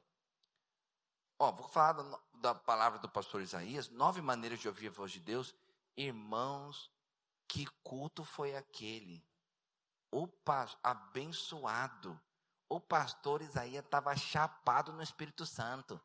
Ó, 1.37 1.51
vou 1.51 1.67
falar 1.67 1.93
da, 1.93 2.19
da 2.33 2.55
palavra 2.55 2.97
do 2.97 3.07
pastor 3.07 3.41
Isaías, 3.41 3.87
nove 3.89 4.19
maneiras 4.19 4.59
de 4.59 4.67
ouvir 4.67 4.87
a 4.87 4.91
voz 4.91 5.11
de 5.11 5.19
Deus. 5.19 5.53
Irmãos, 5.95 6.91
que 7.47 7.67
culto 7.83 8.23
foi 8.23 8.55
aquele? 8.55 9.23
O 10.11 10.27
abençoado. 10.81 12.19
O 12.67 12.79
pastor 12.79 13.43
Isaías 13.43 13.85
estava 13.85 14.15
chapado 14.15 14.91
no 14.91 15.03
Espírito 15.03 15.45
Santo. 15.45 16.01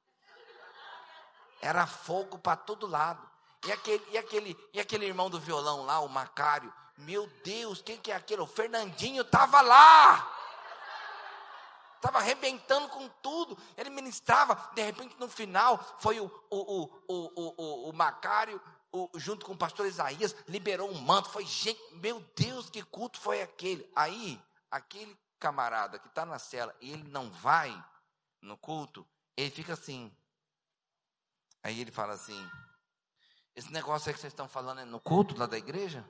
Era 1.62 1.86
fogo 1.86 2.38
para 2.38 2.56
todo 2.56 2.86
lado. 2.86 3.37
E 3.66 3.72
aquele, 3.72 4.04
e, 4.10 4.18
aquele, 4.18 4.68
e 4.72 4.80
aquele 4.80 5.06
irmão 5.06 5.28
do 5.28 5.40
violão 5.40 5.84
lá, 5.84 6.00
o 6.00 6.08
Macário, 6.08 6.72
meu 6.98 7.26
Deus, 7.44 7.80
quem 7.82 7.96
que 7.96 8.10
é 8.10 8.16
aquele? 8.16 8.42
O 8.42 8.46
Fernandinho 8.46 9.22
estava 9.22 9.60
lá. 9.60 10.34
Estava 11.96 12.18
arrebentando 12.18 12.88
com 12.88 13.08
tudo. 13.22 13.58
Ele 13.76 13.90
ministrava, 13.90 14.70
de 14.74 14.82
repente 14.82 15.16
no 15.18 15.28
final 15.28 15.78
foi 15.98 16.20
o, 16.20 16.26
o, 16.50 16.58
o, 16.58 16.90
o, 17.08 17.54
o, 17.56 17.90
o 17.90 17.92
Macário, 17.92 18.60
o, 18.92 19.10
junto 19.16 19.44
com 19.44 19.52
o 19.52 19.58
pastor 19.58 19.86
Isaías, 19.86 20.34
liberou 20.46 20.90
um 20.90 21.00
manto. 21.00 21.30
Foi 21.30 21.44
gente, 21.44 21.80
meu 21.94 22.20
Deus, 22.36 22.70
que 22.70 22.82
culto 22.82 23.18
foi 23.20 23.42
aquele? 23.42 23.88
Aí, 23.94 24.40
aquele 24.70 25.16
camarada 25.38 25.98
que 25.98 26.08
está 26.08 26.24
na 26.24 26.38
cela 26.38 26.74
e 26.80 26.92
ele 26.92 27.04
não 27.04 27.30
vai 27.30 27.72
no 28.40 28.56
culto, 28.56 29.06
ele 29.36 29.50
fica 29.50 29.72
assim. 29.72 30.12
Aí 31.62 31.80
ele 31.80 31.90
fala 31.90 32.14
assim: 32.14 32.50
esse 33.58 33.72
negócio 33.72 34.08
aí 34.08 34.14
que 34.14 34.20
vocês 34.20 34.32
estão 34.32 34.48
falando 34.48 34.82
é 34.82 34.84
no 34.84 35.00
culto 35.00 35.36
lá 35.36 35.44
da 35.44 35.58
igreja? 35.58 36.08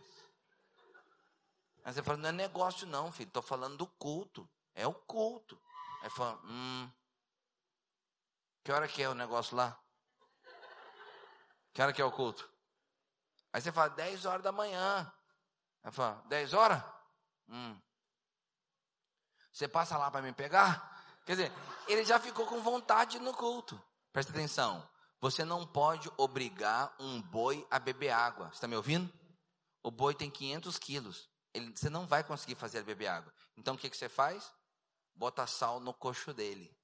Aí 1.83 1.95
você 1.95 2.03
fala, 2.03 2.19
não 2.19 2.29
é 2.29 2.33
negócio 2.33 2.87
não, 2.87 3.11
filho, 3.11 3.29
estou 3.29 3.43
falando 3.43 3.79
do 3.79 3.87
culto. 3.87 4.47
É 4.75 4.87
o 4.87 4.93
culto. 4.93 5.59
Aí 6.03 6.11
fala, 6.11 6.39
hum, 6.45 6.91
que 8.63 8.71
hora 8.71 8.87
que 8.87 9.03
é 9.03 9.09
o 9.09 9.15
negócio 9.15 9.57
lá? 9.57 9.81
Que 11.73 11.81
hora 11.81 11.91
que 11.91 12.03
é 12.03 12.05
o 12.05 12.13
culto? 12.13 12.47
Aí 13.51 13.63
você 13.63 13.73
fala, 13.73 13.89
10 13.89 14.27
horas 14.27 14.43
da 14.43 14.53
manhã. 14.53 15.11
Aí 15.83 15.91
fala, 15.91 16.23
10 16.27 16.53
horas? 16.53 16.85
Hum. 17.49 17.81
Você 19.51 19.67
passa 19.67 19.97
lá 19.97 20.11
para 20.11 20.21
me 20.21 20.35
pegar? 20.35 21.03
Quer 21.25 21.33
dizer, 21.33 21.53
ele 21.87 22.05
já 22.05 22.21
ficou 22.21 22.47
com 22.47 22.61
vontade 22.61 23.19
no 23.19 23.33
culto. 23.33 23.83
Presta 24.13 24.33
atenção. 24.33 24.87
Você 25.21 25.45
não 25.45 25.67
pode 25.67 26.11
obrigar 26.17 26.95
um 26.99 27.21
boi 27.21 27.67
a 27.71 27.79
beber 27.79 28.11
água. 28.11 28.49
Você 28.49 28.55
está 28.55 28.69
me 28.69 28.77
ouvindo? 28.77 29.13
O 29.83 29.91
boi 29.91 30.15
tem 30.15 30.31
500 30.31 30.79
quilos. 30.79 31.29
Ele, 31.53 31.75
você 31.75 31.91
não 31.91 32.07
vai 32.07 32.23
conseguir 32.23 32.55
fazer 32.55 32.79
ele 32.79 32.87
beber 32.87 33.09
água. 33.09 33.33
Então 33.57 33.75
o 33.75 33.79
que, 33.79 33.91
que 33.91 33.97
você 33.97 34.09
faz? 34.09 34.53
Bota 35.15 35.47
sal 35.47 35.81
no 35.81 35.93
coxo 35.93 36.33
dele. 36.33 36.77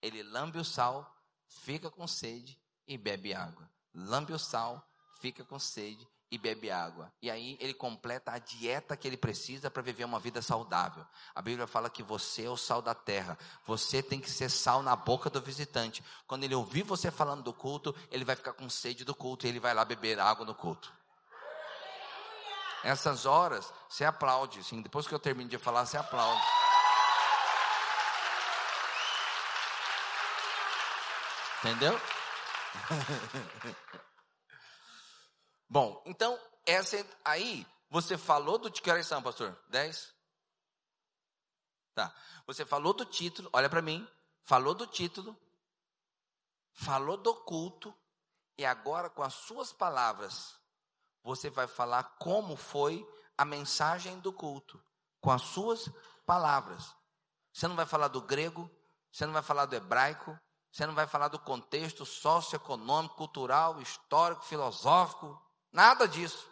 Ele 0.00 0.22
lambe 0.22 0.58
o 0.58 0.64
sal, 0.64 1.14
fica 1.46 1.90
com 1.90 2.06
sede 2.06 2.58
e 2.86 2.96
bebe 2.96 3.34
água. 3.34 3.70
Lambe 3.92 4.32
o 4.32 4.38
sal, 4.38 4.86
fica 5.20 5.44
com 5.44 5.58
sede 5.58 6.06
e 6.30 6.36
bebe 6.36 6.70
água. 6.70 7.12
E 7.22 7.30
aí 7.30 7.56
ele 7.60 7.72
completa 7.72 8.32
a 8.32 8.38
dieta 8.38 8.96
que 8.96 9.06
ele 9.06 9.16
precisa 9.16 9.70
para 9.70 9.82
viver 9.82 10.04
uma 10.04 10.18
vida 10.18 10.42
saudável. 10.42 11.06
A 11.34 11.40
Bíblia 11.40 11.66
fala 11.66 11.88
que 11.88 12.02
você 12.02 12.44
é 12.44 12.50
o 12.50 12.56
sal 12.56 12.82
da 12.82 12.94
terra. 12.94 13.38
Você 13.64 14.02
tem 14.02 14.20
que 14.20 14.30
ser 14.30 14.50
sal 14.50 14.82
na 14.82 14.96
boca 14.96 15.30
do 15.30 15.40
visitante. 15.40 16.02
Quando 16.26 16.44
ele 16.44 16.54
ouvir 16.54 16.82
você 16.82 17.10
falando 17.10 17.42
do 17.42 17.52
culto, 17.52 17.94
ele 18.10 18.24
vai 18.24 18.34
ficar 18.34 18.54
com 18.54 18.68
sede 18.68 19.04
do 19.04 19.14
culto 19.14 19.46
e 19.46 19.48
ele 19.48 19.60
vai 19.60 19.72
lá 19.72 19.84
beber 19.84 20.18
água 20.18 20.44
no 20.44 20.54
culto. 20.54 20.92
Essas 22.82 23.26
horas, 23.26 23.72
você 23.88 24.04
aplaude. 24.04 24.62
Sim, 24.62 24.82
depois 24.82 25.06
que 25.06 25.14
eu 25.14 25.18
termino 25.18 25.50
de 25.50 25.58
falar, 25.58 25.86
você 25.86 25.96
aplaude. 25.96 26.42
Entendeu? 31.64 32.00
Bom, 35.68 36.02
então, 36.06 36.38
essa 36.64 37.04
aí, 37.24 37.66
você 37.90 38.16
falou 38.16 38.58
do 38.58 38.70
que 38.70 38.90
horas 38.90 39.06
são, 39.06 39.22
pastor? 39.22 39.58
10? 39.68 40.14
Tá. 41.94 42.14
Você 42.46 42.64
falou 42.64 42.92
do 42.92 43.04
título, 43.04 43.48
olha 43.52 43.68
para 43.68 43.82
mim, 43.82 44.06
falou 44.44 44.74
do 44.74 44.86
título, 44.86 45.36
falou 46.72 47.16
do 47.16 47.34
culto, 47.34 47.94
e 48.58 48.64
agora 48.64 49.10
com 49.10 49.22
as 49.22 49.34
suas 49.34 49.72
palavras, 49.72 50.58
você 51.22 51.50
vai 51.50 51.66
falar 51.66 52.04
como 52.18 52.56
foi 52.56 53.06
a 53.36 53.44
mensagem 53.44 54.18
do 54.20 54.32
culto, 54.32 54.82
com 55.20 55.30
as 55.30 55.42
suas 55.42 55.90
palavras. 56.24 56.94
Você 57.52 57.68
não 57.68 57.76
vai 57.76 57.86
falar 57.86 58.08
do 58.08 58.22
grego, 58.22 58.70
você 59.10 59.26
não 59.26 59.32
vai 59.32 59.42
falar 59.42 59.66
do 59.66 59.74
hebraico, 59.74 60.38
você 60.70 60.86
não 60.86 60.94
vai 60.94 61.06
falar 61.06 61.28
do 61.28 61.38
contexto 61.38 62.04
socioeconômico, 62.04 63.16
cultural, 63.16 63.80
histórico, 63.80 64.44
filosófico, 64.44 65.40
Nada 65.76 66.08
disso. 66.08 66.50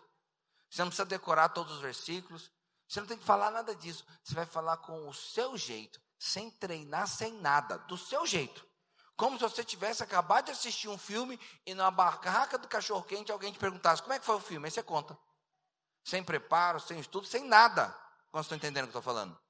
Você 0.68 0.82
não 0.82 0.88
precisa 0.88 1.06
decorar 1.06 1.48
todos 1.48 1.76
os 1.76 1.80
versículos. 1.80 2.52
Você 2.86 3.00
não 3.00 3.06
tem 3.06 3.16
que 3.16 3.24
falar 3.24 3.50
nada 3.50 3.74
disso. 3.74 4.04
Você 4.22 4.34
vai 4.34 4.44
falar 4.44 4.76
com 4.76 5.08
o 5.08 5.14
seu 5.14 5.56
jeito, 5.56 5.98
sem 6.18 6.50
treinar, 6.50 7.08
sem 7.08 7.32
nada, 7.40 7.78
do 7.78 7.96
seu 7.96 8.26
jeito. 8.26 8.68
Como 9.16 9.38
se 9.38 9.42
você 9.42 9.64
tivesse 9.64 10.02
acabado 10.02 10.44
de 10.44 10.50
assistir 10.50 10.88
um 10.88 10.98
filme 10.98 11.40
e 11.64 11.72
na 11.72 11.90
barraca 11.90 12.58
do 12.58 12.68
cachorro 12.68 13.02
quente 13.02 13.32
alguém 13.32 13.50
te 13.50 13.58
perguntasse 13.58 14.02
como 14.02 14.12
é 14.12 14.18
que 14.18 14.26
foi 14.26 14.36
o 14.36 14.40
filme. 14.40 14.66
Aí 14.66 14.70
você 14.70 14.82
conta. 14.82 15.18
Sem 16.04 16.22
preparo, 16.22 16.78
sem 16.78 17.00
estudo, 17.00 17.26
sem 17.26 17.44
nada. 17.44 17.98
Como 18.30 18.42
estão 18.42 18.58
entendendo 18.58 18.84
o 18.84 18.88
que 18.88 18.96
eu 18.96 19.00
estou 19.00 19.14
falando? 19.14 19.40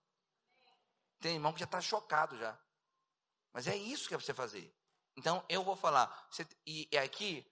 Tem 1.18 1.34
irmão 1.34 1.52
que 1.52 1.58
já 1.58 1.64
está 1.64 1.80
chocado 1.80 2.38
já. 2.38 2.56
Mas 3.52 3.66
é 3.66 3.74
isso 3.74 4.06
que 4.06 4.14
é 4.14 4.16
para 4.16 4.24
você 4.24 4.34
fazer. 4.34 4.72
Então 5.16 5.44
eu 5.48 5.64
vou 5.64 5.74
falar. 5.74 6.28
Você, 6.30 6.46
e, 6.64 6.88
e 6.92 6.96
aqui 6.96 7.44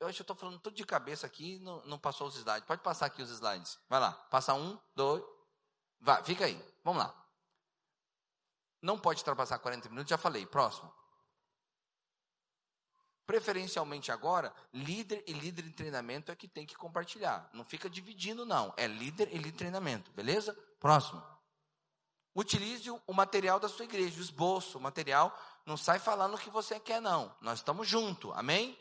eu 0.00 0.06
acho 0.06 0.16
que 0.16 0.22
eu 0.22 0.24
estou 0.24 0.36
falando 0.36 0.58
tudo 0.58 0.74
de 0.74 0.84
cabeça 0.84 1.26
aqui, 1.26 1.58
não, 1.58 1.84
não 1.84 1.98
passou 1.98 2.26
os 2.26 2.34
slides. 2.34 2.66
Pode 2.66 2.82
passar 2.82 3.06
aqui 3.06 3.22
os 3.22 3.30
slides. 3.30 3.78
Vai 3.86 4.00
lá. 4.00 4.12
Passa 4.12 4.54
um, 4.54 4.78
dois. 4.96 5.22
Vai, 6.00 6.24
fica 6.24 6.46
aí. 6.46 6.58
Vamos 6.82 7.02
lá. 7.02 7.14
Não 8.80 8.98
pode 8.98 9.20
ultrapassar 9.20 9.58
40 9.58 9.90
minutos, 9.90 10.08
já 10.08 10.16
falei. 10.16 10.46
Próximo. 10.46 10.90
Preferencialmente 13.26 14.10
agora, 14.10 14.52
líder 14.72 15.22
e 15.26 15.34
líder 15.34 15.66
em 15.66 15.70
treinamento 15.70 16.32
é 16.32 16.34
que 16.34 16.48
tem 16.48 16.66
que 16.66 16.74
compartilhar. 16.74 17.48
Não 17.52 17.64
fica 17.64 17.88
dividindo, 17.88 18.46
não. 18.46 18.72
É 18.78 18.86
líder 18.86 19.28
e 19.28 19.36
líder 19.36 19.48
em 19.48 19.52
treinamento, 19.52 20.10
beleza? 20.12 20.54
Próximo. 20.80 21.22
Utilize 22.34 22.90
o 22.90 23.12
material 23.12 23.60
da 23.60 23.68
sua 23.68 23.84
igreja, 23.84 24.18
o 24.18 24.22
esboço, 24.22 24.78
o 24.78 24.80
material. 24.80 25.38
Não 25.66 25.76
sai 25.76 25.98
falando 25.98 26.34
o 26.34 26.38
que 26.38 26.48
você 26.48 26.80
quer, 26.80 27.02
não. 27.02 27.36
Nós 27.40 27.58
estamos 27.58 27.86
juntos, 27.86 28.32
amém? 28.34 28.76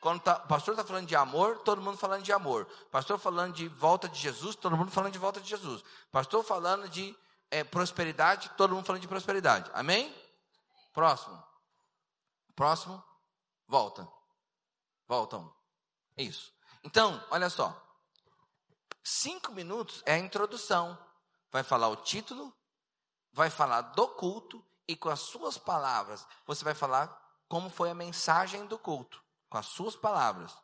Quando 0.00 0.20
tá, 0.20 0.36
o 0.44 0.48
pastor 0.48 0.74
está 0.74 0.84
falando 0.84 1.06
de 1.06 1.14
amor, 1.14 1.58
todo 1.58 1.82
mundo 1.82 1.98
falando 1.98 2.22
de 2.22 2.32
amor. 2.32 2.66
Pastor 2.90 3.18
falando 3.18 3.54
de 3.54 3.68
volta 3.68 4.08
de 4.08 4.18
Jesus, 4.18 4.56
todo 4.56 4.76
mundo 4.76 4.90
falando 4.90 5.12
de 5.12 5.18
volta 5.18 5.40
de 5.40 5.48
Jesus. 5.48 5.84
Pastor 6.10 6.42
falando 6.42 6.88
de 6.88 7.16
é, 7.50 7.62
prosperidade, 7.62 8.50
todo 8.56 8.74
mundo 8.74 8.86
falando 8.86 9.02
de 9.02 9.08
prosperidade. 9.08 9.70
Amém? 9.74 10.14
Próximo. 10.92 11.42
Próximo. 12.56 13.02
Volta. 13.68 14.08
Voltam. 15.06 15.52
Isso. 16.16 16.52
Então, 16.82 17.22
olha 17.30 17.50
só. 17.50 17.76
Cinco 19.02 19.52
minutos 19.52 20.02
é 20.06 20.14
a 20.14 20.18
introdução. 20.18 20.98
Vai 21.52 21.62
falar 21.62 21.88
o 21.88 21.96
título, 21.96 22.54
vai 23.32 23.50
falar 23.50 23.80
do 23.80 24.06
culto 24.08 24.64
e 24.86 24.96
com 24.96 25.08
as 25.08 25.20
suas 25.20 25.58
palavras 25.58 26.26
você 26.46 26.64
vai 26.64 26.74
falar 26.74 27.20
como 27.48 27.68
foi 27.68 27.90
a 27.90 27.94
mensagem 27.94 28.66
do 28.66 28.78
culto, 28.78 29.22
com 29.50 29.58
as 29.58 29.66
suas 29.66 29.94
palavras. 29.94 30.56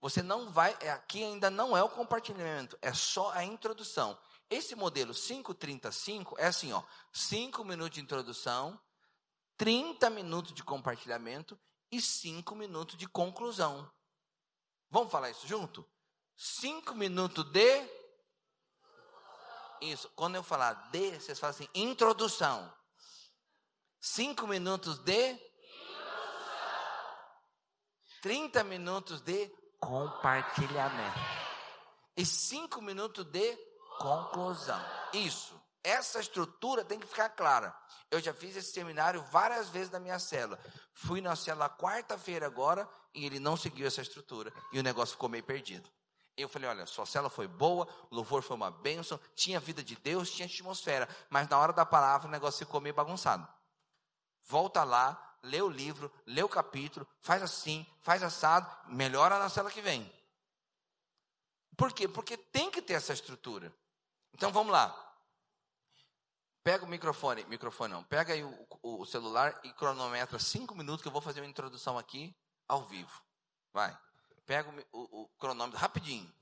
Você 0.00 0.22
não 0.22 0.52
vai, 0.52 0.76
é, 0.80 0.90
aqui 0.90 1.24
ainda 1.24 1.50
não 1.50 1.76
é 1.76 1.82
o 1.82 1.88
compartilhamento, 1.88 2.78
é 2.80 2.92
só 2.94 3.32
a 3.32 3.42
introdução. 3.42 4.16
Esse 4.48 4.76
modelo 4.76 5.12
535 5.12 6.36
é 6.38 6.46
assim, 6.46 6.72
ó, 6.72 6.82
5 7.12 7.64
minutos 7.64 7.94
de 7.94 8.00
introdução, 8.00 8.78
30 9.56 10.10
minutos 10.10 10.54
de 10.54 10.62
compartilhamento 10.62 11.58
e 11.90 12.00
cinco 12.00 12.54
minutos 12.56 12.96
de 12.96 13.06
conclusão. 13.06 13.88
Vamos 14.90 15.12
falar 15.12 15.30
isso 15.30 15.46
junto? 15.46 15.88
Cinco 16.36 16.94
minutos 16.94 17.44
de. 17.52 17.88
Isso. 19.80 20.10
Quando 20.16 20.34
eu 20.34 20.42
falar 20.42 20.90
de, 20.90 21.12
vocês 21.12 21.38
falam 21.38 21.54
assim: 21.54 21.68
introdução. 21.74 22.72
Cinco 24.00 24.46
minutos 24.46 24.98
de. 24.98 25.38
Trinta 28.24 28.64
minutos 28.64 29.20
de 29.20 29.52
compartilhamento. 29.78 31.20
E 32.16 32.24
cinco 32.24 32.80
minutos 32.80 33.22
de 33.26 33.54
conclusão. 33.98 34.82
Isso. 35.12 35.60
Essa 35.82 36.20
estrutura 36.20 36.82
tem 36.82 36.98
que 36.98 37.06
ficar 37.06 37.28
clara. 37.28 37.76
Eu 38.10 38.22
já 38.22 38.32
fiz 38.32 38.56
esse 38.56 38.72
seminário 38.72 39.22
várias 39.24 39.68
vezes 39.68 39.90
na 39.90 40.00
minha 40.00 40.18
célula. 40.18 40.58
Fui 40.94 41.20
na 41.20 41.36
célula 41.36 41.68
quarta-feira 41.68 42.46
agora 42.46 42.88
e 43.14 43.26
ele 43.26 43.38
não 43.38 43.58
seguiu 43.58 43.86
essa 43.86 44.00
estrutura 44.00 44.50
e 44.72 44.80
o 44.80 44.82
negócio 44.82 45.16
ficou 45.16 45.28
meio 45.28 45.44
perdido. 45.44 45.86
Eu 46.34 46.48
falei, 46.48 46.70
olha, 46.70 46.86
sua 46.86 47.04
célula 47.04 47.28
foi 47.28 47.46
boa, 47.46 47.86
o 48.10 48.14
louvor 48.14 48.40
foi 48.40 48.56
uma 48.56 48.70
bênção, 48.70 49.20
tinha 49.34 49.60
vida 49.60 49.82
de 49.82 49.96
Deus, 49.96 50.30
tinha 50.30 50.46
atmosfera, 50.46 51.06
mas 51.28 51.46
na 51.46 51.58
hora 51.58 51.74
da 51.74 51.84
palavra 51.84 52.26
o 52.26 52.30
negócio 52.30 52.64
ficou 52.64 52.80
meio 52.80 52.94
bagunçado. 52.94 53.46
Volta 54.46 54.82
lá, 54.82 55.23
lê 55.44 55.62
o 55.62 55.68
livro, 55.68 56.12
lê 56.26 56.42
o 56.42 56.48
capítulo, 56.48 57.06
faz 57.20 57.42
assim, 57.42 57.86
faz 58.00 58.22
assado, 58.22 58.68
melhora 58.88 59.38
na 59.38 59.48
célula 59.48 59.72
que 59.72 59.80
vem. 59.80 60.10
Por 61.76 61.92
quê? 61.92 62.08
Porque 62.08 62.36
tem 62.36 62.70
que 62.70 62.82
ter 62.82 62.94
essa 62.94 63.12
estrutura. 63.12 63.72
Então 64.32 64.52
vamos 64.52 64.72
lá. 64.72 65.00
Pega 66.62 66.84
o 66.84 66.88
microfone, 66.88 67.44
microfone 67.44 67.92
não, 67.92 68.02
pega 68.04 68.32
aí 68.32 68.42
o, 68.42 68.66
o, 68.82 69.04
celular 69.04 69.60
e 69.64 69.72
cronometra 69.74 70.38
cinco 70.38 70.74
minutos 70.74 71.02
que 71.02 71.08
eu 71.08 71.12
vou 71.12 71.20
fazer 71.20 71.40
uma 71.40 71.48
introdução 71.48 71.98
aqui 71.98 72.34
ao 72.66 72.84
vivo. 72.84 73.22
Vai. 73.72 73.96
Pega 74.46 74.70
o, 74.92 74.98
o, 75.00 75.22
o 75.22 75.28
cronômetro 75.38 75.78
rapidinho. 75.78 76.32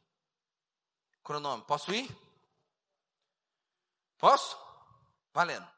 Cronômetro, 1.25 1.67
posso 1.67 1.93
ir? 1.93 2.09
Posso? 4.17 4.57
Valendo. 5.33 5.69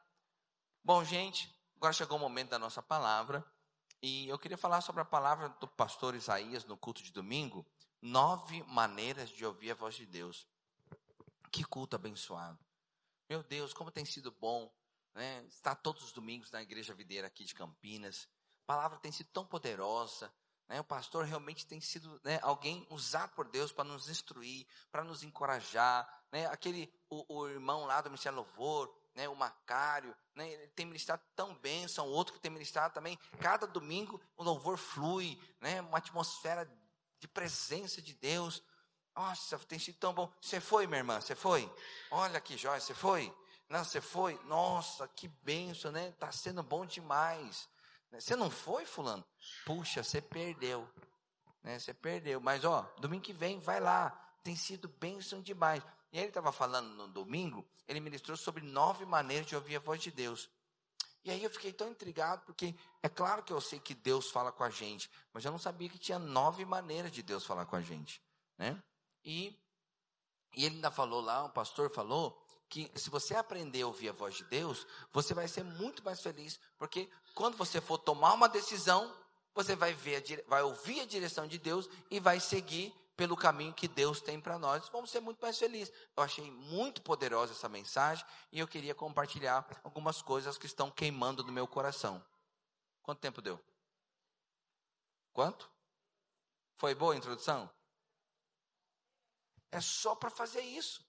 Bom, 0.83 1.03
gente, 1.03 1.54
agora 1.85 1.93
chegou 1.93 2.17
o 2.17 2.19
momento 2.19 2.49
da 2.49 2.57
nossa 2.57 2.81
palavra. 2.81 3.45
E 4.01 4.27
eu 4.27 4.39
queria 4.39 4.57
falar 4.57 4.81
sobre 4.81 5.03
a 5.03 5.05
palavra 5.05 5.49
do 5.49 5.67
pastor 5.67 6.15
Isaías 6.15 6.65
no 6.65 6.75
culto 6.75 7.03
de 7.03 7.11
domingo. 7.11 7.63
Nove 8.01 8.63
maneiras 8.63 9.29
de 9.29 9.45
ouvir 9.45 9.69
a 9.69 9.75
voz 9.75 9.93
de 9.93 10.07
Deus. 10.07 10.47
Que 11.51 11.63
culto 11.63 11.95
abençoado. 11.95 12.57
Meu 13.29 13.43
Deus, 13.43 13.71
como 13.71 13.91
tem 13.91 14.03
sido 14.03 14.31
bom 14.31 14.73
né, 15.13 15.45
estar 15.47 15.75
todos 15.75 16.03
os 16.03 16.11
domingos 16.11 16.49
na 16.49 16.59
Igreja 16.63 16.95
Videira 16.95 17.27
aqui 17.27 17.43
de 17.43 17.53
Campinas. 17.53 18.27
A 18.63 18.65
palavra 18.65 18.97
tem 18.97 19.11
sido 19.11 19.27
tão 19.27 19.45
poderosa. 19.45 20.33
Né, 20.67 20.81
o 20.81 20.83
pastor 20.83 21.25
realmente 21.25 21.67
tem 21.67 21.79
sido 21.79 22.19
né, 22.23 22.39
alguém 22.41 22.87
usado 22.89 23.35
por 23.35 23.47
Deus 23.47 23.71
para 23.71 23.83
nos 23.83 24.09
instruir, 24.09 24.65
para 24.91 25.03
nos 25.03 25.21
encorajar. 25.21 26.25
Né, 26.31 26.47
aquele, 26.47 26.91
o, 27.11 27.41
o, 27.41 27.47
irmão 27.47 27.85
lá 27.85 28.01
do 28.01 28.09
Ministério 28.09 28.37
Louvor, 28.37 28.91
né, 29.15 29.29
o 29.29 29.35
Macário, 29.35 30.15
né, 30.35 30.51
ele 30.51 30.67
tem 30.67 30.85
ministrado 30.85 31.23
tão 31.35 31.55
bem, 31.55 31.87
são 31.87 32.05
outro 32.07 32.33
que 32.33 32.39
tem 32.39 32.51
ministrado 32.51 32.93
também. 32.93 33.17
Cada 33.39 33.65
domingo 33.65 34.21
o 34.35 34.43
louvor 34.43 34.77
flui, 34.77 35.39
né, 35.61 35.81
uma 35.81 35.97
atmosfera 35.97 36.69
de 37.19 37.27
presença 37.27 38.01
de 38.01 38.13
Deus. 38.13 38.61
Nossa, 39.15 39.57
tem 39.59 39.79
sido 39.79 39.97
tão 39.97 40.13
bom. 40.13 40.31
Você 40.41 40.59
foi, 40.59 40.85
minha 40.85 40.99
irmã? 40.99 41.21
Você 41.21 41.33
foi? 41.33 41.73
Olha 42.11 42.41
que 42.41 42.57
jóia, 42.57 42.81
você 42.81 42.93
foi? 42.93 43.33
Não, 43.69 43.83
você 43.83 44.01
foi? 44.01 44.39
Nossa, 44.43 45.07
que 45.07 45.27
benção, 45.27 45.91
né? 45.91 46.09
Está 46.09 46.31
sendo 46.31 46.61
bom 46.61 46.85
demais. 46.85 47.67
Você 48.11 48.35
não 48.35 48.49
foi, 48.49 48.85
fulano? 48.85 49.25
Puxa, 49.65 50.03
você 50.03 50.21
perdeu. 50.21 50.87
Né? 51.63 51.79
Você 51.79 51.93
perdeu. 51.93 52.39
Mas, 52.39 52.63
ó, 52.63 52.83
domingo 52.99 53.23
que 53.23 53.33
vem, 53.33 53.59
vai 53.59 53.79
lá. 53.79 54.09
Tem 54.43 54.55
sido 54.55 54.87
bênção 54.87 55.41
demais. 55.41 55.81
E 56.15 56.17
ele 56.17 56.29
estava 56.29 56.49
falando 56.53 56.87
no 56.95 57.09
domingo, 57.09 57.67
ele 57.85 57.99
ministrou 57.99 58.37
sobre 58.37 58.63
nove 58.63 59.05
maneiras 59.05 59.47
de 59.47 59.53
ouvir 59.53 59.75
a 59.75 59.79
voz 59.79 60.01
de 60.01 60.09
Deus. 60.09 60.49
E 61.25 61.29
aí 61.29 61.43
eu 61.43 61.49
fiquei 61.49 61.73
tão 61.73 61.89
intrigado, 61.89 62.41
porque 62.45 62.73
é 63.03 63.09
claro 63.09 63.43
que 63.43 63.51
eu 63.51 63.59
sei 63.59 63.81
que 63.81 63.93
Deus 63.93 64.31
fala 64.31 64.49
com 64.49 64.63
a 64.63 64.69
gente, 64.69 65.11
mas 65.33 65.43
eu 65.43 65.51
não 65.51 65.59
sabia 65.59 65.89
que 65.89 65.99
tinha 65.99 66.17
nove 66.17 66.63
maneiras 66.63 67.11
de 67.11 67.21
Deus 67.21 67.45
falar 67.45 67.65
com 67.65 67.75
a 67.75 67.81
gente, 67.81 68.21
né? 68.57 68.81
E, 69.25 69.59
e 70.55 70.63
ele 70.63 70.75
ainda 70.75 70.89
falou 70.89 71.19
lá, 71.19 71.43
o 71.43 71.49
pastor 71.49 71.89
falou, 71.89 72.41
que 72.69 72.89
se 72.95 73.09
você 73.09 73.35
aprender 73.35 73.81
a 73.81 73.87
ouvir 73.87 74.07
a 74.07 74.13
voz 74.13 74.35
de 74.35 74.45
Deus, 74.45 74.87
você 75.11 75.33
vai 75.33 75.49
ser 75.49 75.65
muito 75.65 76.01
mais 76.01 76.21
feliz, 76.21 76.57
porque 76.77 77.09
quando 77.33 77.57
você 77.57 77.81
for 77.81 77.97
tomar 77.97 78.31
uma 78.31 78.47
decisão, 78.47 79.13
você 79.53 79.75
vai 79.75 79.93
ver, 79.93 80.45
vai 80.47 80.63
ouvir 80.63 81.01
a 81.01 81.05
direção 81.05 81.45
de 81.45 81.57
Deus 81.57 81.89
e 82.09 82.21
vai 82.21 82.39
seguir 82.39 82.95
pelo 83.15 83.35
caminho 83.37 83.73
que 83.73 83.87
Deus 83.87 84.21
tem 84.21 84.39
para 84.39 84.59
nós. 84.59 84.89
Vamos 84.89 85.09
ser 85.09 85.19
muito 85.19 85.39
mais 85.41 85.57
felizes. 85.57 85.93
Eu 86.15 86.23
achei 86.23 86.49
muito 86.51 87.01
poderosa 87.01 87.53
essa 87.53 87.69
mensagem 87.69 88.25
e 88.51 88.59
eu 88.59 88.67
queria 88.67 88.93
compartilhar 88.93 89.65
algumas 89.83 90.21
coisas 90.21 90.57
que 90.57 90.65
estão 90.65 90.91
queimando 90.91 91.43
no 91.43 91.51
meu 91.51 91.67
coração. 91.67 92.23
Quanto 93.01 93.19
tempo 93.19 93.41
deu? 93.41 93.63
Quanto? 95.31 95.69
Foi 96.77 96.93
boa 96.93 97.13
a 97.13 97.17
introdução? 97.17 97.69
É 99.71 99.79
só 99.79 100.15
para 100.15 100.29
fazer 100.29 100.61
isso. 100.61 101.05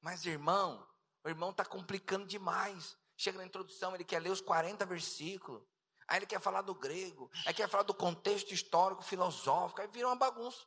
Mas, 0.00 0.24
irmão, 0.26 0.86
o 1.24 1.28
irmão 1.28 1.50
está 1.50 1.64
complicando 1.64 2.26
demais. 2.26 2.96
Chega 3.16 3.38
na 3.38 3.46
introdução, 3.46 3.94
ele 3.94 4.04
quer 4.04 4.20
ler 4.20 4.30
os 4.30 4.40
40 4.40 4.84
versículos. 4.84 5.62
Aí 6.06 6.18
ele 6.18 6.26
quer 6.26 6.40
falar 6.40 6.62
do 6.62 6.74
grego. 6.74 7.30
Aí 7.46 7.54
quer 7.54 7.68
falar 7.68 7.84
do 7.84 7.94
contexto 7.94 8.52
histórico, 8.52 9.02
filosófico. 9.02 9.80
Aí 9.80 9.88
vira 9.88 10.06
uma 10.06 10.16
bagunça. 10.16 10.66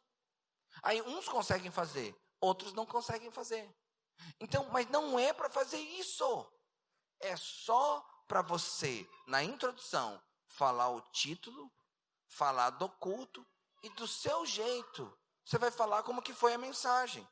Aí 0.83 1.01
uns 1.01 1.27
conseguem 1.27 1.71
fazer, 1.71 2.15
outros 2.39 2.73
não 2.73 2.85
conseguem 2.85 3.31
fazer. 3.31 3.73
Então, 4.39 4.67
mas 4.71 4.87
não 4.89 5.17
é 5.17 5.33
para 5.33 5.49
fazer 5.49 5.79
isso. 5.79 6.51
É 7.19 7.35
só 7.35 8.05
para 8.27 8.41
você, 8.41 9.07
na 9.27 9.43
introdução, 9.43 10.21
falar 10.47 10.89
o 10.89 11.01
título, 11.11 11.71
falar 12.27 12.71
do 12.71 12.89
culto 12.89 13.45
e 13.83 13.89
do 13.89 14.07
seu 14.07 14.45
jeito. 14.45 15.17
Você 15.45 15.57
vai 15.57 15.71
falar 15.71 16.03
como 16.03 16.21
que 16.21 16.33
foi 16.33 16.53
a 16.53 16.57
mensagem, 16.57 17.27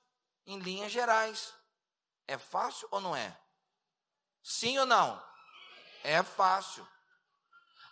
em 0.45 0.59
linhas 0.59 0.91
gerais. 0.91 1.53
É 2.27 2.38
fácil 2.38 2.88
ou 2.91 3.01
não 3.01 3.15
é? 3.15 3.38
Sim 4.41 4.80
ou 4.80 4.85
não? 4.85 5.22
É 6.03 6.23
fácil. 6.23 6.88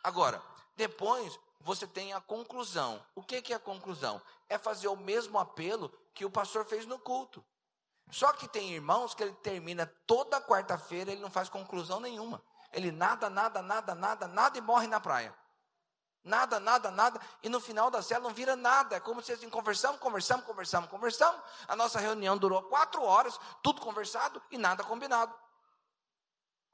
Agora, 0.04 0.42
depois 0.76 1.38
você 1.64 1.88
tem 1.88 2.14
a 2.14 2.20
conclusão. 2.20 3.04
O 3.16 3.24
que, 3.24 3.42
que 3.42 3.54
é 3.54 3.56
a 3.56 3.60
conclusão? 3.60 4.22
É 4.50 4.58
fazer 4.58 4.90
o 4.90 4.98
mesmo 4.98 5.40
apelo 5.40 5.90
que 6.14 6.26
o 6.26 6.30
pastor 6.30 6.66
fez 6.66 6.86
no 6.86 7.00
culto. 7.00 7.44
Só 8.12 8.34
que 8.34 8.48
tem 8.48 8.74
irmãos 8.74 9.16
que 9.16 9.24
ele 9.24 9.34
termina 9.36 9.86
toda 10.06 10.42
quarta-feira, 10.42 11.12
ele 11.12 11.22
não 11.22 11.32
faz 11.32 11.48
conclusão 11.48 12.00
nenhuma. 12.00 12.44
Ele 12.74 12.92
nada, 12.92 13.30
nada, 13.30 13.62
nada, 13.62 13.96
nada, 13.96 14.28
nada 14.28 14.58
e 14.58 14.62
morre 14.62 14.88
na 14.88 15.00
praia. 15.00 15.34
Nada, 16.22 16.60
nada, 16.60 16.92
nada. 16.92 17.20
E 17.42 17.50
no 17.50 17.60
final 17.60 17.90
da 17.90 18.02
célula 18.02 18.30
não 18.30 18.36
vira 18.36 18.56
nada. 18.56 18.98
É 18.98 19.00
como 19.00 19.22
se 19.22 19.32
assim, 19.32 19.50
conversamos, 19.50 20.00
conversamos, 20.00 20.46
conversamos, 20.46 20.90
conversamos. 20.90 21.42
A 21.68 21.76
nossa 21.76 22.00
reunião 22.00 22.38
durou 22.38 22.62
quatro 22.64 23.02
horas, 23.04 23.40
tudo 23.62 23.82
conversado 23.82 24.42
e 24.52 24.58
nada 24.58 24.84
combinado. 24.84 25.34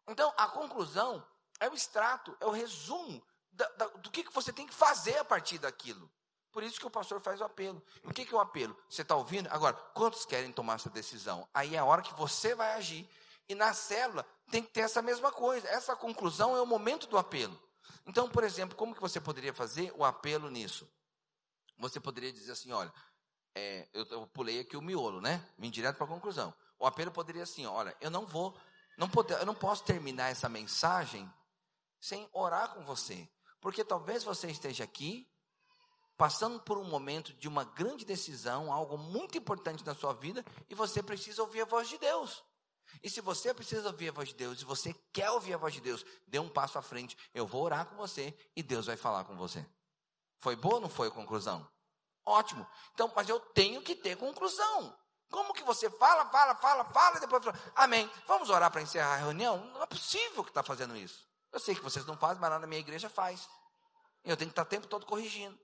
Então, 0.07 0.33
a 0.35 0.47
conclusão 0.47 1.23
é 1.59 1.69
o 1.69 1.73
extrato, 1.75 2.35
é 2.39 2.45
o 2.45 2.51
resumo 2.51 3.23
da, 3.51 3.67
da, 3.69 3.87
do 3.87 4.11
que, 4.11 4.23
que 4.23 4.33
você 4.33 4.53
tem 4.53 4.67
que 4.67 4.73
fazer 4.73 5.17
a 5.17 5.25
partir 5.25 5.57
daquilo. 5.57 6.09
Por 6.51 6.63
isso 6.63 6.79
que 6.79 6.87
o 6.87 6.89
pastor 6.89 7.21
faz 7.21 7.41
o 7.41 7.43
apelo. 7.43 7.83
o 8.03 8.13
que, 8.13 8.25
que 8.25 8.33
é 8.33 8.37
o 8.37 8.41
apelo? 8.41 8.75
Você 8.89 9.03
está 9.03 9.15
ouvindo? 9.15 9.47
Agora, 9.51 9.75
quantos 9.93 10.25
querem 10.25 10.51
tomar 10.51 10.75
essa 10.75 10.89
decisão? 10.89 11.47
Aí 11.53 11.75
é 11.75 11.79
a 11.79 11.85
hora 11.85 12.01
que 12.01 12.13
você 12.15 12.55
vai 12.55 12.73
agir. 12.73 13.07
E 13.47 13.55
na 13.55 13.73
célula 13.73 14.25
tem 14.49 14.63
que 14.63 14.69
ter 14.69 14.81
essa 14.81 15.01
mesma 15.01 15.31
coisa. 15.31 15.67
Essa 15.67 15.95
conclusão 15.95 16.55
é 16.55 16.61
o 16.61 16.65
momento 16.65 17.07
do 17.07 17.17
apelo. 17.17 17.57
Então, 18.05 18.27
por 18.29 18.43
exemplo, 18.43 18.75
como 18.75 18.95
que 18.95 19.01
você 19.01 19.21
poderia 19.21 19.53
fazer 19.53 19.93
o 19.95 20.03
apelo 20.03 20.49
nisso? 20.49 20.87
Você 21.77 21.99
poderia 21.99 22.33
dizer 22.33 22.51
assim, 22.51 22.71
olha, 22.71 22.91
é, 23.55 23.87
eu, 23.93 24.05
eu, 24.05 24.27
pulei 24.27 24.59
aqui 24.59 24.75
o 24.75 24.81
miolo, 24.81 25.21
né? 25.21 25.47
Vim 25.57 25.69
direto 25.69 25.97
para 25.97 26.05
a 26.05 26.09
conclusão. 26.09 26.53
O 26.77 26.85
apelo 26.85 27.11
poderia 27.11 27.43
assim, 27.43 27.65
olha, 27.65 27.95
eu 28.01 28.09
não 28.09 28.25
vou, 28.25 28.57
não 28.97 29.09
poder, 29.09 29.39
eu 29.39 29.45
não 29.45 29.55
posso 29.55 29.83
terminar 29.83 30.29
essa 30.29 30.49
mensagem 30.49 31.31
sem 31.99 32.27
orar 32.33 32.73
com 32.73 32.83
você, 32.83 33.29
porque 33.61 33.83
talvez 33.83 34.23
você 34.23 34.47
esteja 34.47 34.83
aqui 34.83 35.27
passando 36.19 36.59
por 36.59 36.77
um 36.77 36.83
momento 36.83 37.31
de 37.35 37.47
uma 37.47 37.63
grande 37.63 38.03
decisão, 38.03 38.73
algo 38.73 38.97
muito 38.97 39.37
importante 39.37 39.85
na 39.85 39.95
sua 39.95 40.11
vida, 40.11 40.43
e 40.69 40.75
você 40.75 41.01
precisa 41.01 41.41
ouvir 41.41 41.61
a 41.61 41.65
voz 41.65 41.87
de 41.87 41.97
Deus. 41.97 42.43
E 43.01 43.09
se 43.09 43.21
você 43.21 43.53
precisa 43.53 43.87
ouvir 43.87 44.09
a 44.09 44.11
voz 44.11 44.27
de 44.27 44.35
Deus, 44.35 44.61
e 44.61 44.65
você 44.65 44.93
quer 45.13 45.31
ouvir 45.31 45.53
a 45.53 45.57
voz 45.57 45.73
de 45.73 45.79
Deus, 45.79 46.05
dê 46.27 46.37
um 46.37 46.49
passo 46.49 46.77
à 46.77 46.81
frente. 46.81 47.17
Eu 47.33 47.47
vou 47.47 47.63
orar 47.63 47.85
com 47.85 47.95
você 47.95 48.37
e 48.53 48.61
Deus 48.61 48.87
vai 48.87 48.97
falar 48.97 49.23
com 49.23 49.37
você. 49.37 49.65
Foi 50.39 50.57
boa 50.57 50.75
ou 50.75 50.81
não 50.81 50.89
foi 50.89 51.07
a 51.07 51.11
conclusão? 51.11 51.65
Ótimo. 52.25 52.67
Então, 52.93 53.09
mas 53.15 53.29
eu 53.29 53.39
tenho 53.39 53.81
que 53.81 53.95
ter 53.95 54.17
conclusão. 54.17 54.93
Como 55.29 55.53
que 55.53 55.63
você 55.63 55.89
fala, 55.89 56.25
fala, 56.25 56.55
fala, 56.55 56.83
fala 56.83 57.17
e 57.17 57.21
depois 57.21 57.45
fala, 57.45 57.57
amém. 57.75 58.11
Vamos 58.27 58.49
orar 58.49 58.69
para 58.69 58.81
encerrar 58.81 59.13
a 59.13 59.17
reunião? 59.17 59.63
Não 59.67 59.83
é 59.83 59.85
possível 59.85 60.43
que 60.43 60.49
está 60.49 60.63
fazendo 60.63 60.97
isso. 60.97 61.28
Eu 61.51 61.59
sei 61.59 61.75
que 61.75 61.81
vocês 61.81 62.05
não 62.05 62.17
fazem, 62.17 62.39
mas 62.39 62.49
lá 62.49 62.59
na 62.59 62.67
minha 62.67 62.79
igreja 62.79 63.09
faz. 63.09 63.47
Eu 64.23 64.37
tenho 64.37 64.49
que 64.49 64.53
estar 64.53 64.63
o 64.63 64.65
tempo 64.65 64.87
todo 64.87 65.05
corrigindo. 65.05 65.57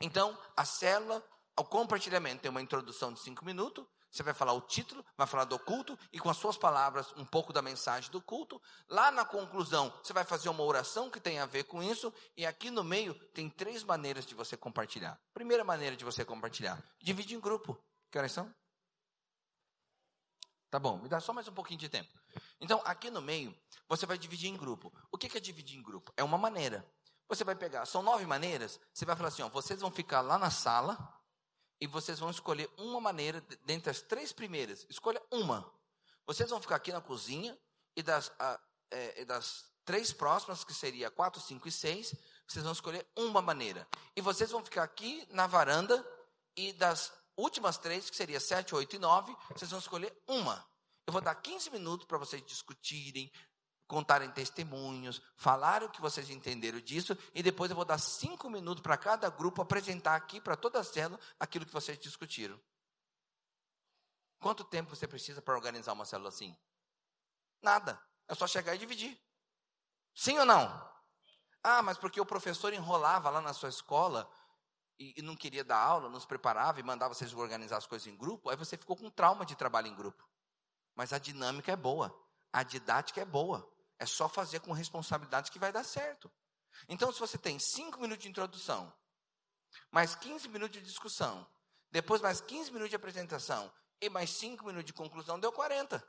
Então, 0.00 0.36
a 0.56 0.64
célula, 0.64 1.24
o 1.58 1.64
compartilhamento 1.64 2.42
tem 2.42 2.50
uma 2.50 2.60
introdução 2.60 3.12
de 3.12 3.20
cinco 3.20 3.44
minutos. 3.44 3.86
Você 4.10 4.22
vai 4.22 4.34
falar 4.34 4.52
o 4.52 4.60
título, 4.60 5.02
vai 5.16 5.26
falar 5.26 5.44
do 5.44 5.58
culto 5.58 5.98
e 6.12 6.18
com 6.18 6.28
as 6.28 6.36
suas 6.36 6.58
palavras 6.58 7.10
um 7.16 7.24
pouco 7.24 7.50
da 7.50 7.62
mensagem 7.62 8.10
do 8.10 8.20
culto. 8.20 8.60
Lá 8.86 9.10
na 9.10 9.24
conclusão, 9.24 9.90
você 10.02 10.12
vai 10.12 10.22
fazer 10.22 10.50
uma 10.50 10.62
oração 10.62 11.08
que 11.08 11.18
tem 11.18 11.38
a 11.38 11.46
ver 11.46 11.64
com 11.64 11.82
isso. 11.82 12.12
E 12.36 12.44
aqui 12.44 12.70
no 12.70 12.84
meio 12.84 13.14
tem 13.30 13.48
três 13.48 13.82
maneiras 13.82 14.26
de 14.26 14.34
você 14.34 14.54
compartilhar. 14.54 15.18
Primeira 15.32 15.64
maneira 15.64 15.96
de 15.96 16.04
você 16.04 16.26
compartilhar: 16.26 16.82
dividir 17.00 17.38
em 17.38 17.40
grupo. 17.40 17.82
Que 18.10 18.18
horas 18.18 18.32
são? 18.32 18.54
Tá 20.72 20.78
bom, 20.78 20.96
me 20.96 21.06
dá 21.06 21.20
só 21.20 21.34
mais 21.34 21.46
um 21.46 21.52
pouquinho 21.52 21.78
de 21.78 21.86
tempo. 21.86 22.10
Então, 22.58 22.80
aqui 22.86 23.10
no 23.10 23.20
meio, 23.20 23.54
você 23.86 24.06
vai 24.06 24.16
dividir 24.16 24.48
em 24.48 24.56
grupo. 24.56 24.90
O 25.12 25.18
que 25.18 25.36
é 25.36 25.38
dividir 25.38 25.78
em 25.78 25.82
grupo? 25.82 26.10
É 26.16 26.24
uma 26.24 26.38
maneira. 26.38 26.82
Você 27.28 27.44
vai 27.44 27.54
pegar, 27.54 27.84
são 27.84 28.02
nove 28.02 28.24
maneiras, 28.24 28.80
você 28.90 29.04
vai 29.04 29.14
falar 29.14 29.28
assim, 29.28 29.42
ó, 29.42 29.50
vocês 29.50 29.82
vão 29.82 29.90
ficar 29.90 30.22
lá 30.22 30.38
na 30.38 30.50
sala 30.50 30.96
e 31.78 31.86
vocês 31.86 32.18
vão 32.18 32.30
escolher 32.30 32.70
uma 32.78 33.02
maneira, 33.02 33.42
dentre 33.66 33.90
as 33.90 34.00
três 34.00 34.32
primeiras, 34.32 34.86
escolha 34.88 35.20
uma. 35.30 35.70
Vocês 36.26 36.48
vão 36.48 36.58
ficar 36.58 36.76
aqui 36.76 36.90
na 36.90 37.02
cozinha 37.02 37.54
e 37.94 38.02
das, 38.02 38.32
a, 38.38 38.58
é, 38.90 39.26
das 39.26 39.66
três 39.84 40.10
próximas, 40.10 40.64
que 40.64 40.72
seria 40.72 41.10
quatro, 41.10 41.38
cinco 41.38 41.68
e 41.68 41.72
seis, 41.72 42.14
vocês 42.48 42.64
vão 42.64 42.72
escolher 42.72 43.06
uma 43.14 43.42
maneira. 43.42 43.86
E 44.16 44.22
vocês 44.22 44.50
vão 44.50 44.64
ficar 44.64 44.84
aqui 44.84 45.28
na 45.32 45.46
varanda 45.46 46.02
e 46.56 46.72
das 46.72 47.12
últimas 47.36 47.78
três, 47.78 48.08
que 48.08 48.16
seria 48.16 48.40
sete, 48.40 48.74
oito 48.74 48.96
e 48.96 48.98
nove, 48.98 49.34
vocês 49.50 49.70
vão 49.70 49.80
escolher 49.80 50.16
uma. 50.26 50.64
Eu 51.06 51.12
vou 51.12 51.22
dar 51.22 51.34
15 51.34 51.70
minutos 51.70 52.06
para 52.06 52.18
vocês 52.18 52.44
discutirem, 52.44 53.30
contarem 53.86 54.30
testemunhos, 54.30 55.20
falar 55.36 55.82
o 55.82 55.90
que 55.90 56.00
vocês 56.00 56.30
entenderam 56.30 56.80
disso, 56.80 57.16
e 57.34 57.42
depois 57.42 57.70
eu 57.70 57.76
vou 57.76 57.84
dar 57.84 57.98
cinco 57.98 58.48
minutos 58.48 58.82
para 58.82 58.96
cada 58.96 59.28
grupo 59.28 59.60
apresentar 59.60 60.14
aqui 60.14 60.40
para 60.40 60.56
toda 60.56 60.80
a 60.80 60.84
célula 60.84 61.20
aquilo 61.38 61.66
que 61.66 61.72
vocês 61.72 61.98
discutiram. 61.98 62.58
Quanto 64.40 64.64
tempo 64.64 64.94
você 64.94 65.06
precisa 65.06 65.40
para 65.42 65.54
organizar 65.54 65.92
uma 65.92 66.04
célula 66.04 66.30
assim? 66.30 66.56
Nada. 67.62 68.02
É 68.26 68.34
só 68.34 68.46
chegar 68.46 68.74
e 68.74 68.78
dividir. 68.78 69.20
Sim 70.14 70.38
ou 70.38 70.44
não? 70.44 70.92
Ah, 71.62 71.82
mas 71.82 71.96
porque 71.96 72.20
o 72.20 72.26
professor 72.26 72.72
enrolava 72.72 73.30
lá 73.30 73.40
na 73.40 73.52
sua 73.52 73.68
escola 73.68 74.28
e, 75.02 75.14
e 75.16 75.22
não 75.22 75.34
queria 75.34 75.64
dar 75.64 75.78
aula, 75.78 76.08
nos 76.08 76.24
preparava 76.24 76.78
e 76.78 76.82
mandava 76.82 77.12
vocês 77.12 77.34
organizar 77.34 77.78
as 77.78 77.86
coisas 77.86 78.06
em 78.06 78.16
grupo, 78.16 78.48
aí 78.48 78.56
você 78.56 78.76
ficou 78.76 78.96
com 78.96 79.10
trauma 79.10 79.44
de 79.44 79.56
trabalho 79.56 79.88
em 79.88 79.94
grupo. 79.94 80.28
Mas 80.94 81.12
a 81.12 81.18
dinâmica 81.18 81.72
é 81.72 81.76
boa, 81.76 82.16
a 82.52 82.62
didática 82.62 83.20
é 83.20 83.24
boa. 83.24 83.68
É 83.98 84.06
só 84.06 84.28
fazer 84.28 84.60
com 84.60 84.72
responsabilidade 84.72 85.50
que 85.50 85.58
vai 85.58 85.72
dar 85.72 85.84
certo. 85.84 86.30
Então, 86.88 87.12
se 87.12 87.20
você 87.20 87.38
tem 87.38 87.58
cinco 87.58 88.00
minutos 88.00 88.22
de 88.22 88.28
introdução, 88.28 88.92
mais 89.90 90.14
15 90.14 90.48
minutos 90.48 90.78
de 90.78 90.84
discussão, 90.84 91.46
depois 91.90 92.20
mais 92.20 92.40
15 92.40 92.70
minutos 92.70 92.90
de 92.90 92.96
apresentação 92.96 93.72
e 94.00 94.08
mais 94.08 94.30
5 94.30 94.64
minutos 94.64 94.86
de 94.86 94.92
conclusão, 94.92 95.38
deu 95.38 95.52
40. 95.52 96.02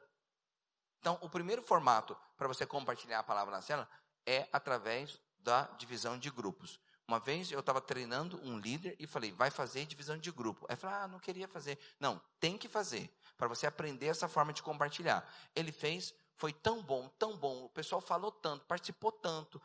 Então, 1.00 1.20
o 1.22 1.30
primeiro 1.30 1.62
formato 1.62 2.18
para 2.38 2.48
você 2.48 2.66
compartilhar 2.66 3.20
a 3.20 3.24
palavra 3.24 3.54
na 3.54 3.62
cela 3.62 3.88
é 4.26 4.48
através 4.52 5.20
da 5.40 5.64
divisão 5.78 6.18
de 6.18 6.32
grupos. 6.32 6.80
Uma 7.08 7.20
vez 7.20 7.52
eu 7.52 7.60
estava 7.60 7.82
treinando 7.82 8.40
um 8.44 8.58
líder 8.58 8.96
e 8.98 9.06
falei, 9.06 9.32
vai 9.32 9.52
fazer 9.52 9.86
divisão 9.86 10.18
de 10.18 10.32
grupo. 10.32 10.66
Aí 10.70 10.76
falou, 10.76 10.96
ah, 10.96 11.08
não 11.08 11.20
queria 11.20 11.48
fazer. 11.48 11.78
Não, 12.00 12.22
tem 12.40 12.58
que 12.58 12.70
fazer, 12.70 13.14
para 13.38 13.48
você 13.48 13.68
aprender 13.68 14.08
essa 14.08 14.28
forma 14.28 14.54
de 14.54 14.64
compartilhar. 14.64 15.28
Ele 15.54 15.72
fez, 15.72 16.14
foi 16.36 16.54
tão 16.54 16.82
bom, 16.82 17.10
tão 17.20 17.36
bom. 17.36 17.66
O 17.66 17.70
pessoal 17.70 18.00
falou 18.00 18.32
tanto, 18.32 18.66
participou 18.66 19.12
tanto. 19.12 19.62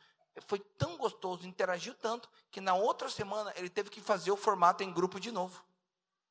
Foi 0.47 0.59
tão 0.59 0.97
gostoso, 0.97 1.47
interagiu 1.47 1.94
tanto, 1.94 2.28
que 2.51 2.60
na 2.60 2.74
outra 2.74 3.09
semana 3.09 3.52
ele 3.56 3.69
teve 3.69 3.90
que 3.90 4.01
fazer 4.01 4.31
o 4.31 4.36
formato 4.36 4.82
em 4.82 4.93
grupo 4.93 5.20
de 5.20 5.31
novo. 5.31 5.65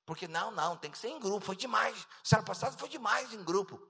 Porque 0.06 0.28
não, 0.28 0.52
não, 0.52 0.78
tem 0.78 0.92
que 0.92 0.98
ser 0.98 1.10
em 1.10 1.20
grupo. 1.20 1.46
Foi 1.46 1.56
demais. 1.56 2.08
Semana 2.24 2.46
passada 2.46 2.78
foi 2.78 2.88
demais 2.88 3.34
em 3.34 3.44
grupo. 3.44 3.82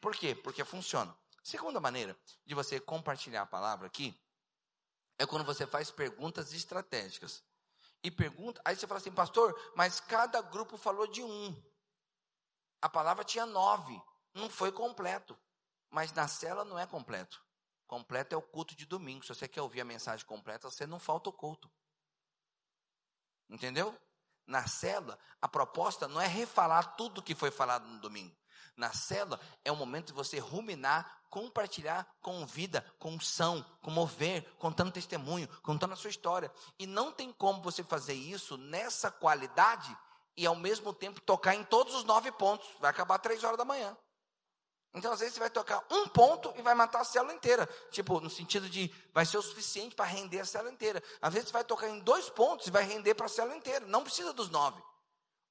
Por 0.00 0.14
quê? 0.14 0.34
Porque 0.34 0.64
funciona. 0.64 1.14
Segunda 1.42 1.78
maneira 1.80 2.16
de 2.44 2.54
você 2.54 2.80
compartilhar 2.80 3.42
a 3.42 3.46
palavra 3.46 3.86
aqui 3.86 4.18
é 5.18 5.26
quando 5.26 5.44
você 5.44 5.66
faz 5.66 5.90
perguntas 5.90 6.52
estratégicas. 6.52 7.42
E 8.02 8.10
pergunta, 8.10 8.60
aí 8.64 8.76
você 8.76 8.86
fala 8.86 8.98
assim, 8.98 9.10
pastor, 9.10 9.72
mas 9.74 10.00
cada 10.00 10.40
grupo 10.42 10.76
falou 10.76 11.06
de 11.06 11.22
um. 11.22 11.54
A 12.80 12.88
palavra 12.88 13.24
tinha 13.24 13.46
nove, 13.46 14.00
não 14.34 14.48
foi 14.48 14.70
completo. 14.70 15.36
Mas 15.90 16.12
na 16.12 16.28
cela 16.28 16.64
não 16.64 16.78
é 16.78 16.86
completo. 16.86 17.42
Completo 17.86 18.34
é 18.34 18.38
o 18.38 18.42
culto 18.42 18.76
de 18.76 18.84
domingo. 18.84 19.24
Se 19.24 19.34
você 19.34 19.48
quer 19.48 19.62
ouvir 19.62 19.80
a 19.80 19.84
mensagem 19.84 20.26
completa, 20.26 20.70
você 20.70 20.86
não 20.86 20.98
falta 20.98 21.30
o 21.30 21.32
culto. 21.32 21.70
Entendeu? 23.48 23.96
Na 24.46 24.66
cela, 24.66 25.18
a 25.40 25.48
proposta 25.48 26.06
não 26.06 26.20
é 26.20 26.26
refalar 26.26 26.96
tudo 26.96 27.22
que 27.22 27.34
foi 27.34 27.50
falado 27.50 27.86
no 27.86 28.00
domingo. 28.00 28.36
Na 28.76 28.92
cela 28.92 29.40
é 29.64 29.72
o 29.72 29.76
momento 29.76 30.08
de 30.08 30.12
você 30.12 30.38
ruminar, 30.38 31.22
compartilhar 31.30 32.06
com 32.20 32.44
vida, 32.46 32.84
com 32.98 33.18
são, 33.18 33.64
com 33.80 33.90
mover, 33.90 34.44
contando 34.58 34.92
testemunho, 34.92 35.48
contando 35.62 35.94
a 35.94 35.96
sua 35.96 36.10
história. 36.10 36.52
E 36.78 36.86
não 36.86 37.10
tem 37.10 37.32
como 37.32 37.62
você 37.62 37.82
fazer 37.82 38.14
isso 38.14 38.58
nessa 38.58 39.10
qualidade 39.10 39.96
e 40.36 40.46
ao 40.46 40.54
mesmo 40.54 40.92
tempo 40.92 41.20
tocar 41.22 41.54
em 41.54 41.64
todos 41.64 41.94
os 41.94 42.04
nove 42.04 42.30
pontos. 42.32 42.68
Vai 42.78 42.90
acabar 42.90 43.18
três 43.18 43.42
horas 43.42 43.56
da 43.56 43.64
manhã. 43.64 43.96
Então, 44.94 45.12
às 45.12 45.20
vezes, 45.20 45.34
você 45.34 45.40
vai 45.40 45.50
tocar 45.50 45.84
um 45.90 46.08
ponto 46.08 46.52
e 46.56 46.62
vai 46.62 46.74
matar 46.74 47.02
a 47.02 47.04
célula 47.04 47.34
inteira. 47.34 47.68
Tipo, 47.90 48.18
no 48.20 48.30
sentido 48.30 48.68
de 48.68 48.92
vai 49.12 49.26
ser 49.26 49.36
o 49.36 49.42
suficiente 49.42 49.94
para 49.94 50.06
render 50.06 50.40
a 50.40 50.44
célula 50.44 50.72
inteira. 50.72 51.02
Às 51.20 51.34
vezes, 51.34 51.48
você 51.48 51.52
vai 51.52 51.64
tocar 51.64 51.88
em 51.88 52.00
dois 52.00 52.30
pontos 52.30 52.66
e 52.66 52.70
vai 52.70 52.82
render 52.82 53.14
para 53.14 53.26
a 53.26 53.28
célula 53.28 53.56
inteira. 53.56 53.84
Não 53.86 54.02
precisa 54.02 54.32
dos 54.32 54.48
nove. 54.48 54.82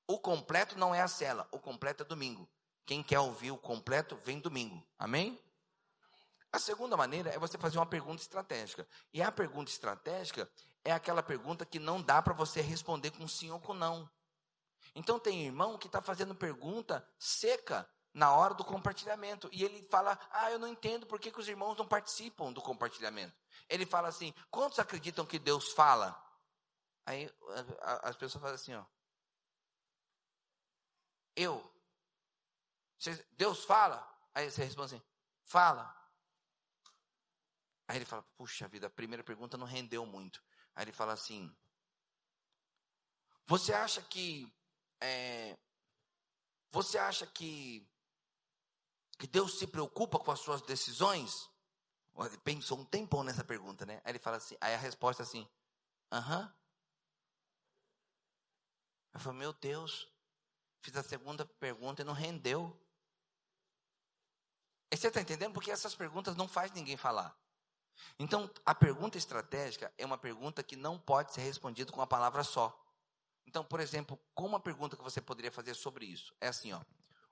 O 0.08 0.20
completo 0.20 0.78
não 0.78 0.94
é 0.94 1.02
a 1.02 1.08
célula, 1.08 1.48
o 1.52 1.60
completo 1.60 2.04
é 2.04 2.06
domingo. 2.06 2.48
Quem 2.86 3.02
quer 3.02 3.20
ouvir 3.20 3.52
o 3.52 3.58
completo, 3.58 4.16
vem 4.24 4.40
domingo. 4.40 4.86
Amém? 4.98 5.40
A 6.52 6.60
segunda 6.60 6.96
maneira 6.96 7.32
é 7.32 7.40
você 7.40 7.58
fazer 7.58 7.78
uma 7.78 7.86
pergunta 7.86 8.22
estratégica. 8.22 8.88
E 9.14 9.22
a 9.22 9.32
pergunta 9.32 9.72
estratégica 9.72 10.50
é 10.84 10.92
aquela 10.92 11.24
pergunta 11.24 11.66
que 11.66 11.80
não 11.80 12.02
dá 12.02 12.22
para 12.22 12.34
você 12.34 12.62
responder 12.62 13.12
com 13.12 13.28
sim 13.28 13.50
ou 13.52 13.60
com 13.60 13.74
não. 13.74 14.10
Então, 14.94 15.20
tem 15.20 15.46
irmão 15.46 15.78
que 15.78 15.88
está 15.88 16.02
fazendo 16.02 16.34
pergunta 16.34 17.06
seca 17.20 17.90
na 18.14 18.34
hora 18.34 18.54
do 18.54 18.64
compartilhamento. 18.64 19.50
E 19.52 19.64
ele 19.64 19.82
fala: 19.90 20.18
Ah, 20.32 20.50
eu 20.50 20.58
não 20.58 20.68
entendo 20.68 21.06
por 21.06 21.20
que, 21.20 21.30
que 21.30 21.40
os 21.40 21.50
irmãos 21.50 21.78
não 21.78 21.86
participam 21.86 22.54
do 22.54 22.62
compartilhamento. 22.62 23.36
Ele 23.68 23.86
fala 23.86 24.08
assim: 24.08 24.34
Quantos 24.50 24.80
acreditam 24.80 25.26
que 25.26 25.38
Deus 25.38 25.74
fala? 25.74 26.18
Aí 27.06 27.30
as 28.04 28.16
pessoas 28.16 28.42
falam 28.42 28.56
assim: 28.56 28.74
Ó, 28.74 28.86
eu. 31.36 31.75
Deus 33.32 33.64
fala? 33.64 34.06
Aí 34.34 34.50
você 34.50 34.64
responde 34.64 34.96
assim: 34.96 35.06
Fala. 35.44 35.94
Aí 37.88 37.98
ele 37.98 38.06
fala: 38.06 38.24
Puxa 38.38 38.68
vida, 38.68 38.88
a 38.88 38.90
primeira 38.90 39.24
pergunta 39.24 39.58
não 39.58 39.66
rendeu 39.66 40.06
muito. 40.06 40.44
Aí 40.76 40.84
ele 40.86 40.92
fala 40.92 41.14
assim: 41.14 41.56
Você 43.46 43.74
acha 43.74 44.02
que. 44.02 44.52
É, 45.02 45.58
você 46.72 46.98
acha 46.98 47.28
que 47.28 47.88
que 49.18 49.28
Deus 49.28 49.58
se 49.58 49.68
preocupa 49.68 50.20
com 50.20 50.32
as 50.32 50.40
suas 50.40 50.62
decisões? 50.62 51.50
Ele 52.18 52.38
pensou 52.40 52.80
um 52.80 52.86
tempão 52.86 53.24
nessa 53.24 53.44
pergunta, 53.44 53.86
né? 53.86 54.02
Aí 54.04 54.12
ele 54.12 54.20
fala 54.20 54.38
assim, 54.38 54.56
aí 54.62 54.74
a 54.74 54.78
resposta 54.78 55.24
é 55.24 55.26
assim, 55.26 55.48
aham. 56.12 56.54
Eu 59.14 59.20
falei, 59.20 59.40
meu 59.40 59.54
Deus, 59.54 60.08
fiz 60.82 60.96
a 60.96 61.04
segunda 61.04 61.46
pergunta 61.46 62.02
e 62.02 62.06
não 62.06 62.14
rendeu. 62.14 62.78
Você 65.06 65.10
está 65.10 65.22
entendendo? 65.22 65.54
Porque 65.54 65.70
essas 65.70 65.94
perguntas 65.94 66.36
não 66.36 66.48
faz 66.48 66.72
ninguém 66.72 66.98
falar. 66.98 67.38
Então, 68.18 68.50
a 68.66 68.74
pergunta 68.74 69.20
estratégica 69.20 69.94
é 70.00 70.04
uma 70.04 70.18
pergunta 70.18 70.64
que 70.64 70.76
não 70.76 70.98
pode 70.98 71.32
ser 71.32 71.42
respondida 71.42 71.92
com 71.92 72.00
uma 72.00 72.08
palavra 72.08 72.44
só. 72.44 72.76
Então, 73.46 73.64
por 73.64 73.80
exemplo, 73.80 74.20
como 74.34 74.50
uma 74.50 74.60
pergunta 74.60 74.98
que 74.98 75.04
você 75.04 75.22
poderia 75.22 75.52
fazer 75.52 75.76
sobre 75.76 76.08
isso? 76.08 76.34
É 76.42 76.48
assim, 76.48 76.74
ó. 76.74 76.82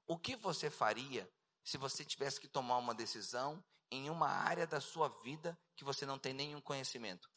O 0.05 0.19
que 0.19 0.35
você 0.35 0.69
faria 0.69 1.27
se 1.63 1.75
você 1.75 2.05
tivesse 2.05 2.39
que 2.39 2.47
tomar 2.47 2.77
uma 2.77 2.93
decisão 2.93 3.63
em 3.89 4.07
uma 4.07 4.29
área 4.29 4.67
da 4.67 4.79
sua 4.79 5.09
vida 5.23 5.57
que 5.75 5.83
você 5.83 6.05
não 6.05 6.19
tem 6.19 6.31
nenhum 6.31 6.61
conhecimento? 6.61 7.27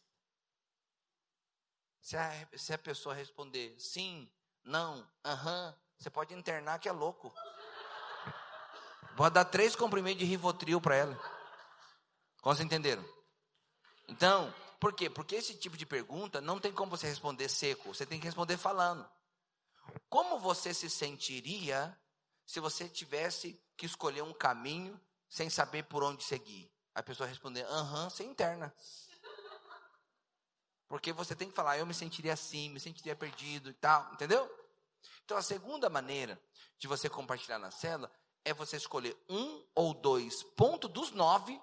Se 2.03 2.15
a, 2.15 2.49
se 2.59 2.75
a 2.75 2.79
pessoa 2.79 3.15
responder 3.15 3.75
sim, 3.81 4.31
não, 4.63 5.11
aham, 5.25 5.75
você 5.97 6.11
pode 6.11 6.35
internar 6.35 6.79
que 6.79 6.91
é 6.91 6.93
louco. 6.93 7.33
Pode 9.17 9.35
dar 9.35 9.47
três 9.47 9.75
comprimidos 9.75 10.19
de 10.19 10.27
Rivotril 10.27 10.79
para 10.79 10.95
ela. 10.95 11.17
Como 12.43 12.55
vocês 12.55 12.67
entenderam? 12.67 13.03
Então, 14.09 14.55
por 14.79 14.93
quê? 14.93 15.09
Porque 15.09 15.37
esse 15.37 15.55
tipo 15.55 15.77
de 15.77 15.87
pergunta 15.87 16.41
não 16.41 16.61
tem 16.61 16.71
como 16.71 16.91
você 16.91 17.07
responder 17.07 17.49
seco, 17.49 17.95
você 17.95 18.05
tem 18.05 18.21
que 18.21 18.27
responder 18.27 18.59
falando. 18.59 19.09
Como 20.11 20.39
você 20.39 20.75
se 20.75 20.91
sentiria 20.91 21.99
se 22.45 22.61
você 22.61 22.89
tivesse 22.89 23.59
que 23.77 23.87
escolher 23.87 24.23
um 24.23 24.35
caminho 24.35 25.01
sem 25.29 25.49
saber 25.49 25.85
por 25.85 26.03
onde 26.03 26.23
seguir? 26.23 26.71
A 26.95 27.03
pessoa 27.03 27.29
responder, 27.29 27.65
aham, 27.65 28.11
você 28.11 28.23
interna. 28.23 28.73
Porque 30.89 31.13
você 31.13 31.35
tem 31.35 31.49
que 31.49 31.57
falar, 31.57 31.79
eu 31.79 31.87
me 31.87 31.95
sentiria 31.95 32.35
assim, 32.35 32.69
me 32.69 32.79
sentiria 32.79 33.17
perdido 33.17 33.71
e 33.71 33.75
tal, 33.75 34.13
entendeu? 34.13 34.49
Então 35.25 35.37
a 35.37 35.43
segunda 35.43 35.89
maneira 35.89 36.41
de 36.79 36.87
você 36.87 37.09
compartilhar 37.09 37.59
na 37.59 37.71
célula 37.71 38.13
é 38.47 38.55
você 38.55 38.77
escolher 38.77 39.17
um 39.29 39.61
ou 39.75 39.93
dois 39.93 40.45
pontos 40.45 40.89
dos 40.89 41.11
nove 41.11 41.61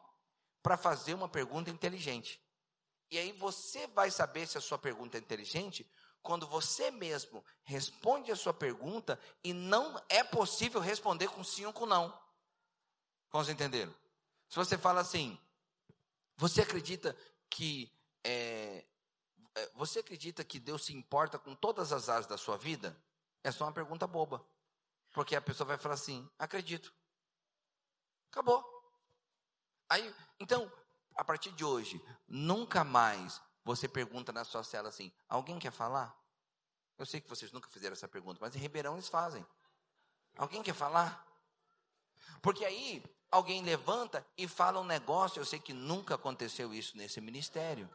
para 0.61 0.75
fazer 0.75 1.13
uma 1.13 1.29
pergunta 1.29 1.69
inteligente. 1.69 2.41
E 3.09 3.17
aí 3.17 3.31
você 3.31 3.87
vai 3.87 4.11
saber 4.11 4.45
se 4.45 4.57
a 4.57 4.61
sua 4.61 4.77
pergunta 4.77 5.17
é 5.17 5.21
inteligente 5.21 5.89
quando 6.21 6.45
você 6.45 6.91
mesmo 6.91 7.43
responde 7.63 8.33
a 8.33 8.35
sua 8.35 8.53
pergunta 8.53 9.17
e 9.41 9.53
não 9.53 10.01
é 10.09 10.25
possível 10.25 10.81
responder 10.81 11.29
com 11.29 11.41
sim 11.41 11.65
ou 11.65 11.71
com 11.71 11.85
não. 11.85 12.13
Vamos 13.31 13.47
entender? 13.47 13.89
Se 14.49 14.57
você 14.57 14.77
fala 14.77 14.99
assim, 14.99 15.39
você 16.35 16.63
acredita 16.63 17.15
que 17.49 17.89
é, 18.25 18.83
é, 19.55 19.71
você 19.73 19.99
acredita 19.99 20.43
que 20.43 20.59
Deus 20.59 20.83
se 20.83 20.93
importa 20.93 21.39
com 21.39 21.55
todas 21.55 21.93
as 21.93 22.09
áreas 22.09 22.27
da 22.27 22.37
sua 22.37 22.57
vida? 22.57 22.97
É 23.41 23.51
só 23.51 23.63
uma 23.63 23.71
pergunta 23.71 24.05
boba. 24.05 24.45
Porque 25.13 25.35
a 25.35 25.41
pessoa 25.41 25.67
vai 25.67 25.77
falar 25.77 25.95
assim: 25.95 26.27
acredito. 26.37 26.93
Acabou. 28.31 28.63
Aí, 29.87 30.13
então, 30.39 30.69
a 31.15 31.23
partir 31.23 31.51
de 31.51 31.63
hoje, 31.63 32.03
nunca 32.27 32.83
mais 32.83 33.39
você 33.63 33.87
pergunta 33.87 34.33
na 34.33 34.43
sua 34.43 34.63
cela 34.63 34.89
assim: 34.89 35.13
alguém 35.29 35.59
quer 35.59 35.71
falar? 35.71 36.13
Eu 36.97 37.05
sei 37.05 37.21
que 37.21 37.29
vocês 37.29 37.51
nunca 37.51 37.69
fizeram 37.69 37.93
essa 37.93 38.07
pergunta, 38.07 38.39
mas 38.41 38.55
em 38.55 38.59
Ribeirão 38.59 38.93
eles 38.95 39.07
fazem. 39.07 39.45
Alguém 40.35 40.63
quer 40.63 40.73
falar? 40.73 41.25
Porque 42.41 42.65
aí 42.65 43.03
alguém 43.31 43.63
levanta 43.63 44.25
e 44.37 44.47
fala 44.47 44.79
um 44.79 44.85
negócio, 44.85 45.39
eu 45.39 45.45
sei 45.45 45.59
que 45.59 45.73
nunca 45.73 46.15
aconteceu 46.15 46.73
isso 46.73 46.97
nesse 46.97 47.19
ministério. 47.21 47.89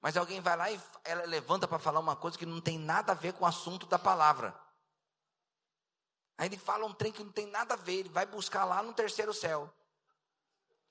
Mas 0.00 0.16
alguém 0.16 0.40
vai 0.40 0.56
lá 0.56 0.70
e 0.70 0.80
ela 1.04 1.24
levanta 1.24 1.66
para 1.66 1.78
falar 1.78 2.00
uma 2.00 2.16
coisa 2.16 2.38
que 2.38 2.46
não 2.46 2.60
tem 2.60 2.78
nada 2.78 3.12
a 3.12 3.14
ver 3.14 3.32
com 3.32 3.44
o 3.44 3.48
assunto 3.48 3.86
da 3.86 3.98
palavra. 3.98 4.54
Aí 6.38 6.48
ele 6.48 6.58
fala 6.58 6.84
um 6.84 6.92
trem 6.92 7.12
que 7.12 7.24
não 7.24 7.32
tem 7.32 7.46
nada 7.46 7.74
a 7.74 7.76
ver, 7.76 8.00
ele 8.00 8.08
vai 8.08 8.26
buscar 8.26 8.64
lá 8.64 8.82
no 8.82 8.92
terceiro 8.92 9.32
céu. 9.32 9.72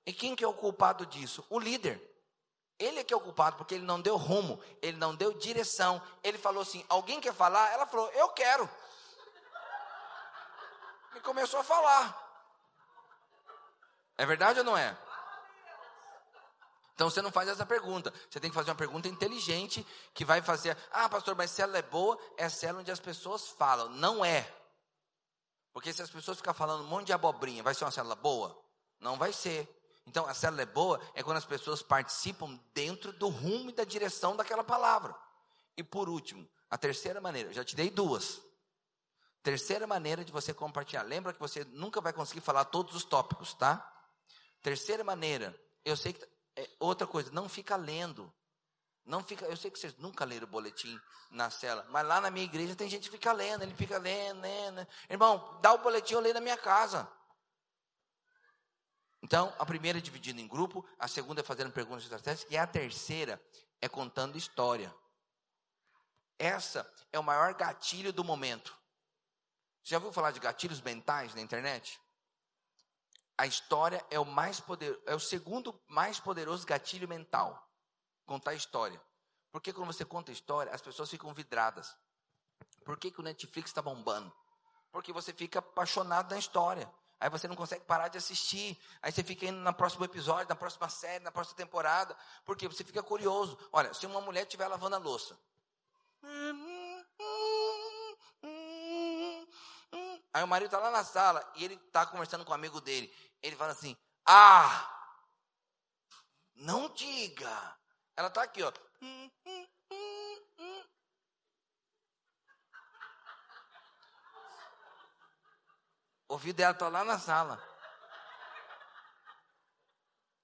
E 0.05 0.13
quem 0.13 0.35
que 0.35 0.43
é 0.43 0.47
o 0.47 0.53
culpado 0.53 1.05
disso? 1.05 1.45
O 1.49 1.59
líder. 1.59 2.01
Ele 2.77 2.99
é 2.99 3.03
que 3.03 3.13
é 3.13 3.17
o 3.17 3.21
culpado, 3.21 3.55
porque 3.55 3.75
ele 3.75 3.85
não 3.85 4.01
deu 4.01 4.17
rumo, 4.17 4.61
ele 4.81 4.97
não 4.97 5.15
deu 5.15 5.33
direção. 5.33 6.01
Ele 6.23 6.37
falou 6.37 6.61
assim: 6.61 6.85
alguém 6.89 7.21
quer 7.21 7.33
falar? 7.33 7.71
Ela 7.71 7.85
falou: 7.85 8.09
eu 8.11 8.29
quero. 8.29 8.69
E 11.15 11.19
começou 11.21 11.59
a 11.59 11.63
falar. 11.63 12.21
É 14.17 14.25
verdade 14.25 14.59
ou 14.59 14.65
não 14.65 14.77
é? 14.77 14.97
Então 16.93 17.09
você 17.09 17.21
não 17.21 17.31
faz 17.31 17.49
essa 17.49 17.65
pergunta. 17.65 18.13
Você 18.29 18.39
tem 18.39 18.49
que 18.49 18.55
fazer 18.55 18.71
uma 18.71 18.77
pergunta 18.77 19.07
inteligente 19.07 19.85
que 20.13 20.23
vai 20.23 20.41
fazer. 20.41 20.77
Ah, 20.91 21.09
pastor, 21.09 21.35
mas 21.35 21.51
célula 21.51 21.77
é 21.77 21.81
boa? 21.81 22.17
É 22.37 22.47
célula 22.47 22.81
onde 22.81 22.91
as 22.91 22.99
pessoas 22.99 23.49
falam. 23.49 23.89
Não 23.89 24.23
é. 24.23 24.49
Porque 25.75 25.91
se 25.91 26.01
as 26.01 26.09
pessoas 26.09 26.37
ficarem 26.37 26.57
falando 26.57 26.85
um 26.85 26.87
monte 26.87 27.07
de 27.07 27.11
abobrinha, 27.11 27.61
vai 27.61 27.75
ser 27.75 27.83
uma 27.83 27.91
célula 27.91 28.15
boa? 28.15 28.57
Não 28.97 29.17
vai 29.17 29.33
ser. 29.33 29.69
Então, 30.07 30.25
a 30.25 30.33
célula 30.33 30.61
é 30.61 30.65
boa 30.65 31.01
é 31.13 31.21
quando 31.21 31.35
as 31.35 31.43
pessoas 31.43 31.81
participam 31.81 32.57
dentro 32.73 33.11
do 33.11 33.27
rumo 33.27 33.69
e 33.71 33.73
da 33.73 33.83
direção 33.83 34.37
daquela 34.37 34.63
palavra. 34.63 35.13
E 35.75 35.83
por 35.83 36.07
último, 36.07 36.49
a 36.69 36.77
terceira 36.77 37.19
maneira, 37.19 37.51
já 37.51 37.61
te 37.61 37.75
dei 37.75 37.89
duas. 37.89 38.41
Terceira 39.43 39.85
maneira 39.85 40.23
de 40.23 40.31
você 40.31 40.53
compartilhar. 40.53 41.03
Lembra 41.03 41.33
que 41.33 41.41
você 41.41 41.65
nunca 41.65 41.99
vai 41.99 42.13
conseguir 42.13 42.39
falar 42.39 42.63
todos 42.63 42.95
os 42.95 43.03
tópicos, 43.03 43.53
tá? 43.53 43.85
Terceira 44.61 45.03
maneira, 45.03 45.53
eu 45.83 45.97
sei 45.97 46.13
que 46.13 46.25
é, 46.55 46.69
outra 46.79 47.05
coisa, 47.05 47.29
não 47.33 47.49
fica 47.49 47.75
lendo. 47.75 48.33
Não 49.05 49.23
fica, 49.23 49.45
eu 49.45 49.55
sei 49.55 49.69
que 49.69 49.77
vocês 49.77 49.95
nunca 49.97 50.25
leram 50.25 50.47
o 50.47 50.49
boletim 50.49 50.99
na 51.29 51.51
cela, 51.51 51.85
mas 51.89 52.05
lá 52.07 52.19
na 52.19 52.31
minha 52.31 52.45
igreja 52.45 52.75
tem 52.75 52.89
gente 52.89 53.03
que 53.03 53.15
fica 53.15 53.31
lendo, 53.31 53.61
ele 53.61 53.75
fica 53.75 53.99
lendo, 53.99 54.41
lendo. 54.41 54.87
Irmão, 55.07 55.59
dá 55.61 55.73
o 55.73 55.77
boletim, 55.77 56.15
eu 56.15 56.19
leio 56.19 56.33
na 56.33 56.41
minha 56.41 56.57
casa. 56.57 57.07
Então, 59.21 59.53
a 59.59 59.65
primeira 59.65 59.99
é 59.99 60.01
dividindo 60.01 60.41
em 60.41 60.47
grupo, 60.47 60.87
a 60.99 61.07
segunda 61.07 61.41
é 61.41 61.43
fazendo 61.43 61.71
perguntas 61.71 62.03
estratégicas, 62.03 62.51
e 62.51 62.57
a 62.57 62.65
terceira 62.65 63.39
é 63.79 63.87
contando 63.87 64.37
história. 64.37 64.93
Essa 66.39 66.91
é 67.11 67.19
o 67.19 67.23
maior 67.23 67.53
gatilho 67.53 68.11
do 68.11 68.23
momento. 68.23 68.75
Já 69.83 69.97
ouviu 69.97 70.11
falar 70.11 70.31
de 70.31 70.39
gatilhos 70.39 70.81
mentais 70.81 71.35
na 71.35 71.41
internet? 71.41 71.99
A 73.37 73.45
história 73.45 74.03
é 74.09 74.19
o 74.19 74.25
mais 74.25 74.59
poder, 74.59 74.99
é 75.05 75.13
o 75.13 75.19
segundo 75.19 75.79
mais 75.87 76.19
poderoso 76.19 76.65
gatilho 76.65 77.07
mental. 77.07 77.64
Contar 78.25 78.53
história. 78.53 79.01
Porque 79.51 79.71
quando 79.71 79.87
você 79.87 80.03
conta 80.03 80.31
história, 80.31 80.73
as 80.73 80.81
pessoas 80.81 81.09
ficam 81.09 81.33
vidradas. 81.33 81.95
Por 82.83 82.97
que, 82.97 83.11
que 83.11 83.19
o 83.19 83.23
Netflix 83.23 83.69
está 83.69 83.81
bombando? 83.81 84.33
Porque 84.91 85.11
você 85.13 85.33
fica 85.33 85.59
apaixonado 85.59 86.31
na 86.31 86.39
história. 86.39 86.91
Aí 87.19 87.29
você 87.29 87.47
não 87.47 87.55
consegue 87.55 87.85
parar 87.85 88.07
de 88.07 88.17
assistir. 88.17 88.79
Aí 89.01 89.11
você 89.11 89.23
fica 89.23 89.45
indo 89.45 89.57
no 89.57 89.73
próximo 89.73 90.05
episódio, 90.05 90.49
na 90.49 90.55
próxima 90.55 90.89
série, 90.89 91.23
na 91.23 91.31
próxima 91.31 91.57
temporada. 91.57 92.15
Porque 92.43 92.67
você 92.67 92.83
fica 92.83 93.01
curioso. 93.01 93.57
Olha, 93.71 93.93
se 93.93 94.05
uma 94.05 94.21
mulher 94.21 94.43
estiver 94.43 94.67
lavando 94.67 94.95
a 94.95 94.99
louça. 94.99 95.37
Aí 100.33 100.43
o 100.43 100.47
marido 100.47 100.67
está 100.67 100.79
lá 100.79 100.91
na 100.91 101.03
sala 101.03 101.49
e 101.55 101.63
ele 101.63 101.75
está 101.75 102.05
conversando 102.05 102.43
com 102.43 102.51
um 102.51 102.55
amigo 102.55 102.81
dele. 102.81 103.13
Ele 103.41 103.55
fala 103.55 103.71
assim: 103.71 103.95
Ah, 104.25 104.89
não 106.55 106.89
diga. 106.89 107.77
Ela 108.17 108.29
está 108.29 108.43
aqui, 108.43 108.63
ó. 108.63 108.71
O 116.27 116.33
ouvido 116.33 116.55
dela 116.55 116.71
está 116.71 116.87
lá 116.87 117.03
na 117.03 117.19
sala. 117.19 117.61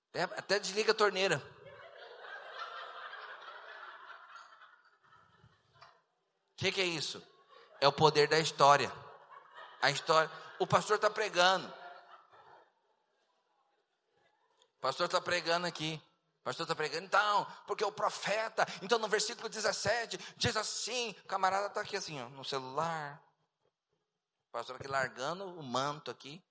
Até, 0.10 0.23
até 0.23 0.60
desliga 0.60 0.91
a 0.91 0.95
torneira. 0.95 1.41
O 6.52 6.56
que, 6.57 6.72
que 6.72 6.81
é 6.81 6.85
isso? 6.85 7.26
É 7.80 7.88
o 7.88 7.93
poder 7.93 8.27
da 8.27 8.38
história. 8.38 8.91
A 9.81 9.89
história. 9.89 10.30
O 10.60 10.68
pastor 10.68 10.98
está 10.98 11.10
pregando. 11.10 11.68
O 14.76 14.81
pastor 14.81 15.06
está 15.06 15.22
pregando 15.22 15.65
aqui. 15.65 16.02
O 16.41 16.43
pastor 16.43 16.63
está 16.63 16.76
pregando, 16.76 17.05
então, 17.05 17.45
porque 17.68 17.85
o 17.85 17.91
profeta, 17.91 18.65
então 18.81 18.97
no 18.97 19.07
versículo 19.07 19.47
17, 19.47 20.18
diz 20.38 20.57
assim: 20.57 21.11
o 21.23 21.27
camarada 21.27 21.68
está 21.68 21.81
aqui 21.81 21.95
assim, 21.95 22.19
ó, 22.19 22.30
no 22.30 22.43
celular, 22.43 23.23
o 24.47 24.51
pastor 24.51 24.76
aqui 24.76 24.88
largando 24.88 25.45
o 25.45 25.61
manto 25.61 26.09
aqui. 26.09 26.43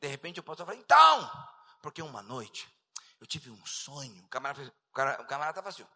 De 0.00 0.08
repente 0.08 0.40
o 0.40 0.42
pastor 0.42 0.66
fala, 0.66 0.76
então, 0.78 1.48
porque 1.80 2.02
uma 2.02 2.22
noite 2.22 2.68
eu 3.20 3.26
tive 3.26 3.50
um 3.50 3.64
sonho. 3.64 4.22
O 4.24 4.28
camarada 4.28 5.50
estava 5.50 5.68
assim. 5.68 5.86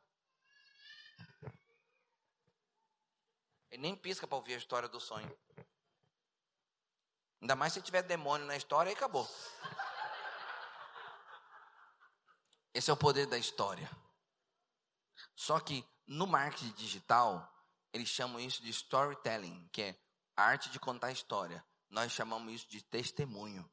Ele 3.71 3.83
nem 3.83 3.97
pisca 3.97 4.27
para 4.27 4.37
ouvir 4.37 4.55
a 4.55 4.59
história 4.59 4.89
do 4.89 5.01
sonho. 5.01 5.31
Ainda 7.41 7.57
mais 7.57 7.73
se 7.73 7.83
tiver 7.83 8.03
demônio 8.03 8.47
na 8.47 8.57
história, 8.57 8.91
aí 8.91 8.97
acabou. 8.97 9.29
Esse 12.73 12.91
é 12.91 12.93
o 12.93 12.97
poder 12.97 13.27
da 13.27 13.39
história. 13.39 13.91
Só 15.35 15.59
que 15.59 15.85
no 16.07 16.27
marketing 16.27 16.73
digital, 16.73 17.49
eles 17.93 18.09
chamam 18.09 18.41
isso 18.41 18.63
de 18.63 18.71
storytelling, 18.71 19.69
que 19.73 19.83
é 19.83 20.01
a 20.37 20.45
arte 20.45 20.71
de 20.71 20.79
contar 20.79 21.11
história. 21.11 21.65
Nós 21.89 22.13
chamamos 22.13 22.53
isso 22.53 22.69
de 22.69 22.83
testemunho. 22.83 23.69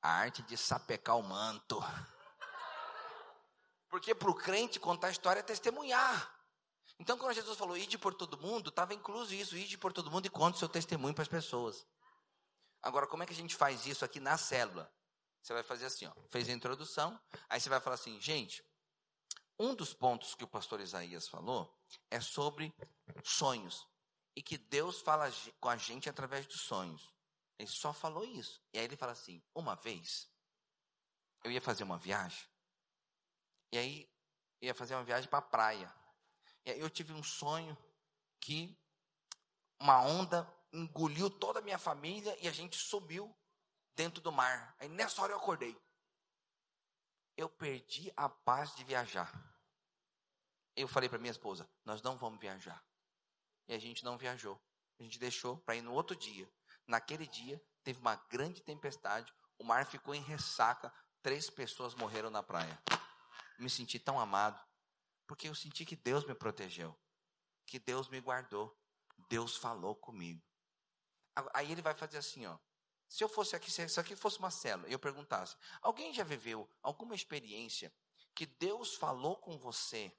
A 0.00 0.10
arte 0.10 0.42
de 0.42 0.56
sapecar 0.56 1.16
o 1.16 1.22
manto. 1.22 1.80
Porque 3.88 4.14
para 4.14 4.30
o 4.30 4.34
crente 4.34 4.80
contar 4.80 5.10
história 5.10 5.40
é 5.40 5.42
testemunhar. 5.42 6.34
Então, 6.98 7.18
quando 7.18 7.34
Jesus 7.34 7.58
falou 7.58 7.76
ide 7.76 7.98
por 7.98 8.14
todo 8.14 8.38
mundo, 8.38 8.70
estava 8.70 8.94
incluso 8.94 9.34
isso, 9.34 9.56
ide 9.56 9.76
por 9.76 9.92
todo 9.92 10.10
mundo 10.10 10.26
e 10.26 10.30
conte 10.30 10.58
seu 10.58 10.68
testemunho 10.68 11.14
para 11.14 11.22
as 11.22 11.28
pessoas. 11.28 11.86
Agora, 12.80 13.06
como 13.06 13.22
é 13.22 13.26
que 13.26 13.32
a 13.32 13.36
gente 13.36 13.54
faz 13.54 13.86
isso 13.86 14.04
aqui 14.04 14.18
na 14.18 14.36
célula? 14.36 14.92
Você 15.42 15.52
vai 15.52 15.62
fazer 15.62 15.86
assim, 15.86 16.06
ó, 16.06 16.12
fez 16.30 16.48
a 16.48 16.52
introdução, 16.52 17.20
aí 17.48 17.60
você 17.60 17.68
vai 17.68 17.80
falar 17.80 17.94
assim, 17.94 18.20
gente, 18.20 18.64
um 19.58 19.74
dos 19.74 19.92
pontos 19.92 20.34
que 20.34 20.44
o 20.44 20.48
pastor 20.48 20.80
Isaías 20.80 21.28
falou 21.28 21.72
é 22.10 22.20
sobre 22.20 22.74
sonhos. 23.24 23.86
E 24.34 24.42
que 24.42 24.56
Deus 24.56 25.00
fala 25.02 25.30
com 25.60 25.68
a 25.68 25.76
gente 25.76 26.08
através 26.08 26.46
dos 26.46 26.62
sonhos. 26.62 27.12
Ele 27.58 27.68
só 27.68 27.92
falou 27.92 28.24
isso. 28.24 28.62
E 28.72 28.78
aí 28.78 28.84
ele 28.84 28.96
fala 28.96 29.12
assim: 29.12 29.42
uma 29.54 29.76
vez, 29.76 30.28
eu 31.44 31.50
ia 31.50 31.60
fazer 31.60 31.84
uma 31.84 31.98
viagem. 31.98 32.48
E 33.70 33.78
aí, 33.78 34.10
ia 34.60 34.74
fazer 34.74 34.94
uma 34.94 35.04
viagem 35.04 35.28
para 35.28 35.40
a 35.40 35.42
praia. 35.42 35.94
E 36.64 36.70
aí 36.70 36.80
eu 36.80 36.88
tive 36.88 37.12
um 37.12 37.22
sonho 37.22 37.76
que 38.40 38.76
uma 39.78 40.00
onda 40.00 40.50
engoliu 40.72 41.28
toda 41.28 41.58
a 41.58 41.62
minha 41.62 41.78
família 41.78 42.36
e 42.40 42.48
a 42.48 42.52
gente 42.52 42.76
subiu 42.76 43.34
dentro 43.94 44.20
do 44.20 44.32
mar. 44.32 44.74
Aí 44.78 44.88
nessa 44.88 45.22
hora 45.22 45.32
eu 45.32 45.38
acordei. 45.38 45.76
Eu 47.36 47.48
perdi 47.48 48.12
a 48.16 48.28
paz 48.28 48.74
de 48.76 48.84
viajar. 48.84 49.32
Eu 50.76 50.88
falei 50.88 51.08
para 51.08 51.18
minha 51.18 51.30
esposa: 51.30 51.68
nós 51.84 52.02
não 52.02 52.16
vamos 52.16 52.40
viajar. 52.40 52.82
E 53.68 53.74
a 53.74 53.78
gente 53.78 54.04
não 54.04 54.18
viajou. 54.18 54.60
A 54.98 55.02
gente 55.02 55.18
deixou 55.18 55.56
para 55.58 55.76
ir 55.76 55.82
no 55.82 55.92
outro 55.92 56.14
dia. 56.16 56.50
Naquele 56.86 57.26
dia, 57.26 57.62
teve 57.82 58.00
uma 58.00 58.16
grande 58.28 58.62
tempestade. 58.62 59.32
O 59.58 59.64
mar 59.64 59.86
ficou 59.86 60.14
em 60.14 60.22
ressaca. 60.22 60.92
Três 61.22 61.48
pessoas 61.48 61.94
morreram 61.94 62.30
na 62.30 62.42
praia. 62.42 62.80
Me 63.58 63.70
senti 63.70 63.98
tão 63.98 64.18
amado. 64.18 64.60
Porque 65.26 65.48
eu 65.48 65.54
senti 65.54 65.84
que 65.84 65.96
Deus 65.96 66.26
me 66.26 66.34
protegeu. 66.34 66.98
Que 67.66 67.78
Deus 67.78 68.08
me 68.08 68.20
guardou. 68.20 68.76
Deus 69.28 69.56
falou 69.56 69.94
comigo. 69.94 70.42
Aí 71.54 71.70
ele 71.70 71.80
vai 71.80 71.94
fazer 71.94 72.18
assim, 72.18 72.44
ó. 72.46 72.58
Se 73.12 73.22
eu 73.22 73.28
fosse 73.28 73.54
aqui, 73.54 73.70
se 73.70 74.00
aqui 74.00 74.16
fosse 74.16 74.38
uma 74.38 74.50
célula, 74.50 74.88
e 74.88 74.92
eu 74.94 74.98
perguntasse: 74.98 75.54
alguém 75.82 76.14
já 76.14 76.24
viveu 76.24 76.66
alguma 76.82 77.14
experiência 77.14 77.92
que 78.34 78.46
Deus 78.46 78.94
falou 78.94 79.36
com 79.36 79.58
você 79.58 80.10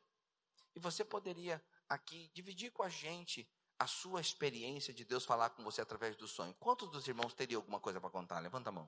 e 0.76 0.80
você 0.80 1.04
poderia 1.04 1.60
aqui 1.90 2.30
dividir 2.36 2.70
com 2.70 2.84
a 2.84 2.90
gente 2.90 3.50
a 3.80 3.88
sua 3.88 4.22
experiência 4.22 4.94
de 4.94 5.04
Deus 5.04 5.26
falar 5.26 5.50
com 5.50 5.64
você 5.64 5.82
através 5.82 6.16
do 6.16 6.28
sonho. 6.28 6.54
Quantos 6.60 6.88
dos 6.92 7.08
irmãos 7.08 7.34
teriam 7.34 7.62
alguma 7.62 7.80
coisa 7.80 8.00
para 8.00 8.12
contar? 8.12 8.40
Levanta 8.40 8.70
a 8.70 8.72
mão. 8.72 8.88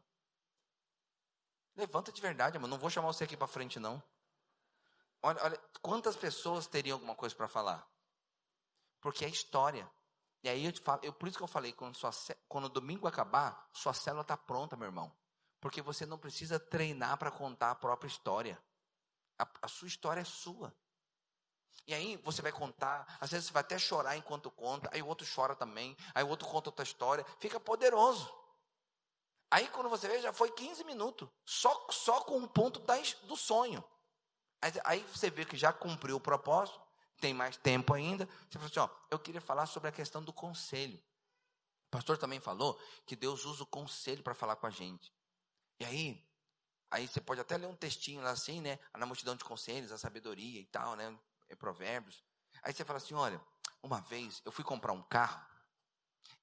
Levanta 1.75 2.11
de 2.11 2.21
verdade, 2.21 2.57
irmão. 2.57 2.69
Não 2.69 2.77
vou 2.77 2.91
chamar 2.91 3.07
você 3.07 3.23
aqui 3.23 3.35
para 3.35 3.47
frente, 3.47 3.79
não. 3.79 4.03
Olha, 5.23 5.43
olha, 5.43 5.57
quantas 5.81 6.15
pessoas 6.15 6.67
teriam 6.67 6.97
alguma 6.97 7.15
coisa 7.15 7.35
para 7.35 7.47
falar? 7.47 7.91
Porque 9.01 9.25
é 9.25 9.29
história. 9.29 9.91
E 10.45 10.49
aí 10.49 10.63
eu 10.63 10.71
te 10.71 10.79
falo, 10.79 10.99
eu, 11.01 11.11
por 11.11 11.27
isso 11.27 11.39
que 11.39 11.43
eu 11.43 11.47
falei, 11.47 11.73
quando, 11.73 11.95
sua, 11.95 12.11
quando 12.47 12.65
o 12.65 12.69
domingo 12.69 13.07
acabar, 13.07 13.67
sua 13.73 13.95
célula 13.95 14.21
está 14.21 14.37
pronta, 14.37 14.75
meu 14.75 14.85
irmão. 14.85 15.11
Porque 15.59 15.81
você 15.81 16.05
não 16.05 16.19
precisa 16.19 16.59
treinar 16.59 17.17
para 17.17 17.31
contar 17.31 17.71
a 17.71 17.75
própria 17.75 18.07
história. 18.07 18.61
A, 19.39 19.47
a 19.63 19.67
sua 19.67 19.87
história 19.87 20.21
é 20.21 20.23
sua. 20.23 20.71
E 21.87 21.95
aí 21.95 22.17
você 22.17 22.43
vai 22.43 22.51
contar, 22.51 23.17
às 23.19 23.31
vezes 23.31 23.47
você 23.47 23.53
vai 23.53 23.61
até 23.61 23.79
chorar 23.79 24.17
enquanto 24.17 24.51
conta, 24.51 24.87
aí 24.93 25.01
o 25.01 25.07
outro 25.07 25.25
chora 25.25 25.55
também, 25.55 25.97
aí 26.13 26.23
o 26.23 26.27
outro 26.27 26.47
conta 26.47 26.69
outra 26.69 26.83
história, 26.83 27.25
fica 27.39 27.59
poderoso. 27.59 28.31
Aí 29.49 29.67
quando 29.69 29.89
você 29.89 30.07
vê, 30.07 30.21
já 30.21 30.31
foi 30.31 30.51
15 30.51 30.83
minutos, 30.83 31.27
só, 31.43 31.87
só 31.89 32.21
com 32.21 32.37
um 32.37 32.47
ponto 32.47 32.79
da, 32.81 32.93
do 33.23 33.35
sonho. 33.35 33.83
Aí, 34.61 34.71
aí 34.83 35.03
você 35.05 35.31
vê 35.31 35.43
que 35.43 35.57
já 35.57 35.73
cumpriu 35.73 36.17
o 36.17 36.21
propósito, 36.21 36.84
tem 37.19 37.33
mais 37.33 37.57
tempo 37.57 37.93
ainda. 37.93 38.27
Você 38.49 38.57
fala 38.57 38.65
assim: 38.65 38.79
ó, 38.79 38.89
eu 39.09 39.19
queria 39.19 39.41
falar 39.41 39.65
sobre 39.65 39.89
a 39.89 39.91
questão 39.91 40.23
do 40.23 40.33
conselho. 40.33 40.97
O 41.87 41.91
pastor 41.91 42.17
também 42.17 42.39
falou 42.39 42.79
que 43.05 43.15
Deus 43.15 43.45
usa 43.45 43.63
o 43.63 43.67
conselho 43.67 44.23
para 44.23 44.33
falar 44.33 44.55
com 44.55 44.67
a 44.67 44.71
gente. 44.71 45.13
E 45.79 45.85
aí, 45.85 46.25
aí 46.91 47.07
você 47.07 47.21
pode 47.21 47.41
até 47.41 47.57
ler 47.57 47.67
um 47.67 47.75
textinho 47.75 48.21
lá 48.21 48.31
assim, 48.31 48.61
né? 48.61 48.79
Na 48.97 49.05
multidão 49.05 49.35
de 49.35 49.43
conselhos, 49.43 49.91
a 49.91 49.97
sabedoria 49.97 50.59
e 50.59 50.65
tal, 50.65 50.95
né? 50.95 51.17
é 51.49 51.55
Provérbios. 51.55 52.23
Aí 52.63 52.73
você 52.73 52.83
fala 52.83 52.97
assim: 52.97 53.13
olha, 53.13 53.41
uma 53.81 54.01
vez 54.01 54.41
eu 54.45 54.51
fui 54.51 54.63
comprar 54.63 54.93
um 54.93 55.01
carro, 55.03 55.45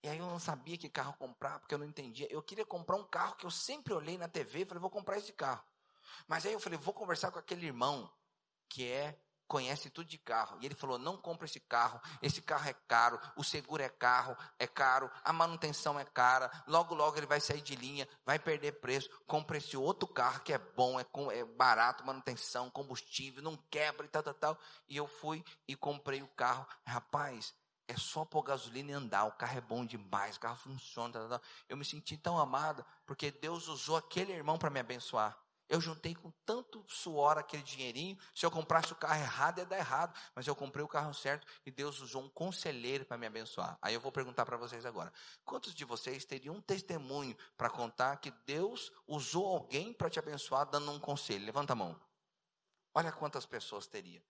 e 0.02 0.08
aí 0.08 0.18
eu 0.18 0.26
não 0.26 0.38
sabia 0.38 0.76
que 0.76 0.88
carro 0.88 1.14
comprar, 1.14 1.58
porque 1.58 1.74
eu 1.74 1.78
não 1.78 1.86
entendia. 1.86 2.30
Eu 2.30 2.42
queria 2.42 2.64
comprar 2.64 2.96
um 2.96 3.04
carro 3.04 3.36
que 3.36 3.46
eu 3.46 3.50
sempre 3.50 3.92
olhei 3.92 4.16
na 4.18 4.28
TV 4.28 4.62
e 4.62 4.64
falei: 4.64 4.80
vou 4.80 4.90
comprar 4.90 5.18
esse 5.18 5.32
carro. 5.32 5.64
Mas 6.26 6.46
aí 6.46 6.52
eu 6.52 6.60
falei: 6.60 6.78
vou 6.78 6.94
conversar 6.94 7.30
com 7.30 7.38
aquele 7.38 7.66
irmão 7.66 8.10
que 8.68 8.86
é 8.86 9.20
conhece 9.52 9.90
tudo 9.90 10.06
de 10.06 10.16
carro. 10.16 10.56
E 10.62 10.64
ele 10.64 10.74
falou: 10.74 10.98
não 10.98 11.14
compra 11.14 11.44
esse 11.44 11.60
carro, 11.60 12.00
esse 12.22 12.40
carro 12.40 12.66
é 12.70 12.72
caro, 12.72 13.20
o 13.36 13.44
seguro 13.44 13.82
é 13.82 13.88
caro, 13.90 14.34
é 14.58 14.66
caro, 14.66 15.10
a 15.22 15.30
manutenção 15.30 16.00
é 16.00 16.06
cara, 16.06 16.50
logo, 16.66 16.94
logo 16.94 17.18
ele 17.18 17.26
vai 17.26 17.38
sair 17.38 17.60
de 17.60 17.76
linha, 17.76 18.08
vai 18.24 18.38
perder 18.38 18.80
preço. 18.80 19.10
Compra 19.26 19.58
esse 19.58 19.76
outro 19.76 20.08
carro 20.08 20.40
que 20.40 20.54
é 20.54 20.58
bom, 20.58 20.98
é, 20.98 21.04
é 21.34 21.44
barato, 21.44 22.02
manutenção, 22.06 22.70
combustível, 22.70 23.42
não 23.42 23.54
quebra 23.70 24.06
e 24.06 24.08
tal, 24.08 24.22
tal, 24.22 24.34
tal. 24.34 24.58
E 24.88 24.96
eu 24.96 25.06
fui 25.06 25.44
e 25.68 25.76
comprei 25.76 26.22
o 26.22 26.28
carro. 26.28 26.66
Rapaz, 26.86 27.54
é 27.86 27.96
só 27.98 28.24
pôr 28.24 28.42
gasolina 28.42 28.90
e 28.90 28.94
andar. 28.94 29.24
O 29.24 29.32
carro 29.32 29.58
é 29.58 29.60
bom 29.60 29.84
demais, 29.84 30.36
o 30.36 30.40
carro 30.40 30.56
funciona. 30.56 31.12
Tal, 31.12 31.28
tal. 31.28 31.42
Eu 31.68 31.76
me 31.76 31.84
senti 31.84 32.16
tão 32.16 32.38
amado 32.38 32.82
porque 33.04 33.30
Deus 33.30 33.68
usou 33.68 33.98
aquele 33.98 34.32
irmão 34.32 34.56
para 34.56 34.70
me 34.70 34.80
abençoar. 34.80 35.36
Eu 35.72 35.80
juntei 35.80 36.14
com 36.14 36.30
tanto 36.44 36.84
suor 36.86 37.38
aquele 37.38 37.62
dinheirinho. 37.62 38.18
Se 38.34 38.44
eu 38.44 38.50
comprasse 38.50 38.92
o 38.92 38.94
carro 38.94 39.22
errado, 39.22 39.56
ia 39.56 39.64
dar 39.64 39.78
errado. 39.78 40.14
Mas 40.34 40.46
eu 40.46 40.54
comprei 40.54 40.84
o 40.84 40.88
carro 40.88 41.14
certo 41.14 41.46
e 41.64 41.70
Deus 41.70 41.98
usou 42.00 42.24
um 42.24 42.28
conselheiro 42.28 43.06
para 43.06 43.16
me 43.16 43.26
abençoar. 43.26 43.78
Aí 43.80 43.94
eu 43.94 44.00
vou 44.00 44.12
perguntar 44.12 44.44
para 44.44 44.58
vocês 44.58 44.84
agora: 44.84 45.10
quantos 45.46 45.74
de 45.74 45.86
vocês 45.86 46.26
teriam 46.26 46.56
um 46.56 46.60
testemunho 46.60 47.34
para 47.56 47.70
contar 47.70 48.18
que 48.18 48.30
Deus 48.44 48.92
usou 49.06 49.46
alguém 49.46 49.94
para 49.94 50.10
te 50.10 50.18
abençoar 50.18 50.66
dando 50.66 50.90
um 50.90 51.00
conselho? 51.00 51.46
Levanta 51.46 51.72
a 51.72 51.76
mão. 51.76 51.98
Olha 52.92 53.10
quantas 53.10 53.46
pessoas 53.46 53.86
teria. 53.86 54.22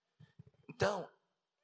Então, 0.69 1.09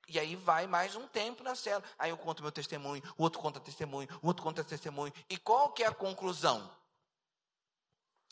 e 0.10 0.20
aí 0.20 0.36
vai 0.36 0.68
mais 0.68 0.94
um 0.98 1.08
tempo 1.08 1.42
na 1.42 1.56
cela. 1.56 1.82
Aí 1.98 2.10
eu 2.10 2.18
conto 2.18 2.44
meu 2.44 2.52
testemunho, 2.52 3.02
o 3.18 3.24
outro 3.24 3.40
conta 3.40 3.62
testemunho, 3.62 4.10
o 4.22 4.28
outro 4.28 4.44
conta 4.44 4.62
testemunho. 4.62 5.14
E 5.30 5.38
qual 5.38 5.72
que 5.72 5.84
é 5.84 5.88
a 5.88 5.94
conclusão? 5.94 6.70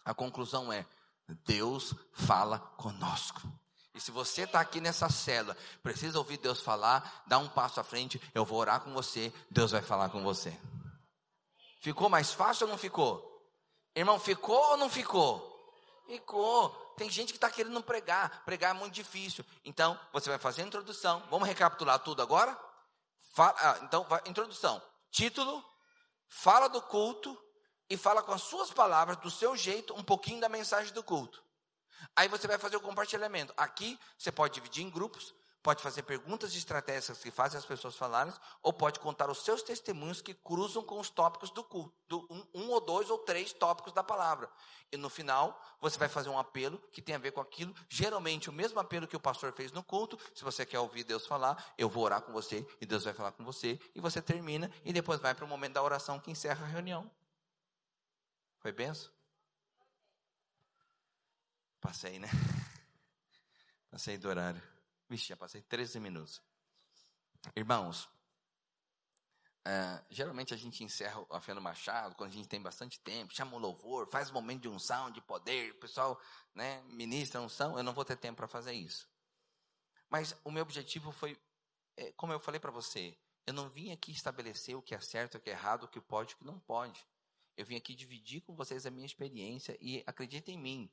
A 0.03 0.14
conclusão 0.14 0.74
é: 0.74 0.86
Deus 1.45 1.93
fala 2.13 2.59
conosco. 2.59 3.41
E 3.93 3.99
se 3.99 4.11
você 4.11 4.43
está 4.43 4.59
aqui 4.59 4.79
nessa 4.79 5.09
célula, 5.09 5.57
precisa 5.81 6.19
ouvir 6.19 6.37
Deus 6.37 6.61
falar, 6.61 7.23
dá 7.25 7.39
um 7.39 7.49
passo 7.49 7.79
à 7.79 7.83
frente, 7.83 8.21
eu 8.33 8.45
vou 8.45 8.59
orar 8.59 8.81
com 8.81 8.93
você, 8.93 9.33
Deus 9.49 9.71
vai 9.71 9.81
falar 9.81 10.09
com 10.09 10.21
você. 10.21 10.57
Ficou 11.81 12.09
mais 12.09 12.31
fácil 12.31 12.65
ou 12.65 12.71
não 12.71 12.77
ficou? 12.77 13.27
Irmão, 13.95 14.19
ficou 14.19 14.71
ou 14.71 14.77
não 14.77 14.89
ficou? 14.89 15.73
Ficou. 16.05 16.69
Tem 16.97 17.09
gente 17.09 17.33
que 17.33 17.37
está 17.37 17.49
querendo 17.49 17.81
pregar, 17.81 18.43
pregar 18.45 18.75
é 18.75 18.77
muito 18.77 18.93
difícil. 18.93 19.43
Então, 19.65 19.99
você 20.13 20.29
vai 20.29 20.37
fazer 20.37 20.61
a 20.61 20.65
introdução. 20.65 21.23
Vamos 21.29 21.47
recapitular 21.47 21.99
tudo 21.99 22.21
agora? 22.21 22.57
Fala, 23.33 23.55
ah, 23.57 23.79
então, 23.83 24.03
vai, 24.03 24.21
introdução. 24.27 24.81
Título, 25.11 25.63
fala 26.27 26.67
do 26.67 26.81
culto, 26.81 27.37
e 27.89 27.97
fala 27.97 28.22
com 28.22 28.31
as 28.31 28.41
suas 28.41 28.72
palavras, 28.72 29.18
do 29.18 29.31
seu 29.31 29.55
jeito, 29.55 29.93
um 29.93 30.03
pouquinho 30.03 30.41
da 30.41 30.49
mensagem 30.49 30.93
do 30.93 31.03
culto. 31.03 31.43
Aí 32.15 32.27
você 32.27 32.47
vai 32.47 32.57
fazer 32.57 32.77
o 32.77 32.81
compartilhamento. 32.81 33.53
Aqui 33.55 33.99
você 34.18 34.31
pode 34.31 34.53
dividir 34.53 34.84
em 34.84 34.89
grupos, 34.89 35.34
pode 35.61 35.81
fazer 35.84 36.03
perguntas 36.03 36.55
estratégicas 36.55 37.18
que 37.19 37.31
fazem 37.31 37.57
as 37.57 37.65
pessoas 37.65 37.95
falarem, 37.95 38.34
ou 38.61 38.72
pode 38.72 38.99
contar 38.99 39.30
os 39.30 39.43
seus 39.43 39.61
testemunhos 39.61 40.22
que 40.22 40.34
cruzam 40.34 40.84
com 40.84 40.99
os 40.99 41.09
tópicos 41.09 41.49
do 41.49 41.64
culto, 41.64 41.93
do, 42.07 42.26
um, 42.30 42.61
um, 42.61 42.69
ou 42.69 42.80
dois 42.80 43.09
ou 43.09 43.19
três 43.19 43.51
tópicos 43.51 43.91
da 43.91 44.03
palavra. 44.03 44.49
E 44.91 44.97
no 44.97 45.09
final, 45.09 45.61
você 45.81 45.97
vai 45.97 46.07
fazer 46.07 46.30
um 46.30 46.39
apelo 46.39 46.77
que 46.91 47.01
tem 47.01 47.15
a 47.15 47.19
ver 47.19 47.31
com 47.31 47.41
aquilo, 47.41 47.76
geralmente 47.89 48.49
o 48.49 48.53
mesmo 48.53 48.80
apelo 48.80 49.07
que 49.07 49.15
o 49.15 49.19
pastor 49.19 49.51
fez 49.51 49.72
no 49.72 49.84
culto. 49.84 50.18
Se 50.34 50.43
você 50.43 50.65
quer 50.65 50.80
ouvir 50.80 51.03
Deus 51.03 51.27
falar, 51.27 51.73
eu 51.77 51.89
vou 51.89 52.03
orar 52.03 52.22
com 52.22 52.31
você 52.31 52.65
e 52.80 52.85
Deus 52.85 53.03
vai 53.03 53.14
falar 53.14 53.34
com 53.34 53.43
você, 53.43 53.80
e 53.93 53.99
você 53.99 54.22
termina 54.22 54.72
e 54.85 54.93
depois 54.93 55.19
vai 55.19 55.35
para 55.35 55.43
o 55.43 55.47
momento 55.47 55.73
da 55.73 55.84
oração 55.84 56.19
que 56.19 56.31
encerra 56.31 56.65
a 56.65 56.69
reunião. 56.69 57.11
Foi 58.68 58.73
benção? 58.73 59.10
Passei, 61.80 62.19
né? 62.19 62.27
Passei 63.89 64.18
do 64.18 64.27
horário. 64.27 64.61
Vixe, 65.07 65.27
já 65.27 65.38
passei 65.38 65.61
13 65.61 66.02
minutos. 66.02 66.41
Irmãos, 67.56 68.10
é, 69.64 70.03
geralmente 70.10 70.53
a 70.53 70.57
gente 70.57 70.84
encerra 70.84 71.26
a 71.30 71.39
Fé 71.39 71.53
no 71.53 71.61
Machado, 71.61 72.14
quando 72.15 72.31
a 72.31 72.34
gente 72.34 72.49
tem 72.49 72.61
bastante 72.61 72.99
tempo, 72.99 73.34
chama 73.34 73.56
o 73.56 73.57
louvor, 73.57 74.06
faz 74.11 74.30
um 74.30 74.34
momento 74.34 74.64
de 74.64 74.68
unção, 74.68 75.11
de 75.11 75.22
poder, 75.22 75.72
o 75.72 75.80
pessoal 75.80 76.19
né, 76.53 76.81
ministra 76.88 77.39
unção, 77.39 77.77
eu 77.77 77.84
não 77.84 77.94
vou 77.94 78.03
ter 78.03 78.18
tempo 78.18 78.35
para 78.35 78.49
fazer 78.49 78.73
isso. 78.73 79.10
Mas 80.10 80.35
o 80.44 80.52
meu 80.52 80.64
objetivo 80.64 81.14
foi, 81.14 81.39
é, 81.95 82.11
como 82.18 82.34
eu 82.34 82.39
falei 82.41 82.60
para 82.60 82.72
você, 82.72 83.18
eu 83.45 83.53
não 83.53 83.69
vim 83.69 83.94
aqui 83.94 84.11
estabelecer 84.11 84.76
o 84.76 84.81
que 84.81 84.94
é 84.94 84.99
certo, 84.99 85.35
o 85.35 85.39
que 85.39 85.49
é 85.49 85.53
errado, 85.53 85.84
o 85.84 85.88
que 85.88 86.02
pode, 86.02 86.34
o 86.34 86.38
que 86.39 86.44
não 86.44 86.60
pode. 86.60 87.07
Eu 87.57 87.65
vim 87.65 87.75
aqui 87.75 87.95
dividir 87.95 88.41
com 88.41 88.55
vocês 88.55 88.85
a 88.85 88.91
minha 88.91 89.05
experiência 89.05 89.75
e 89.81 90.03
acreditem 90.05 90.55
em 90.55 90.61
mim. 90.61 90.91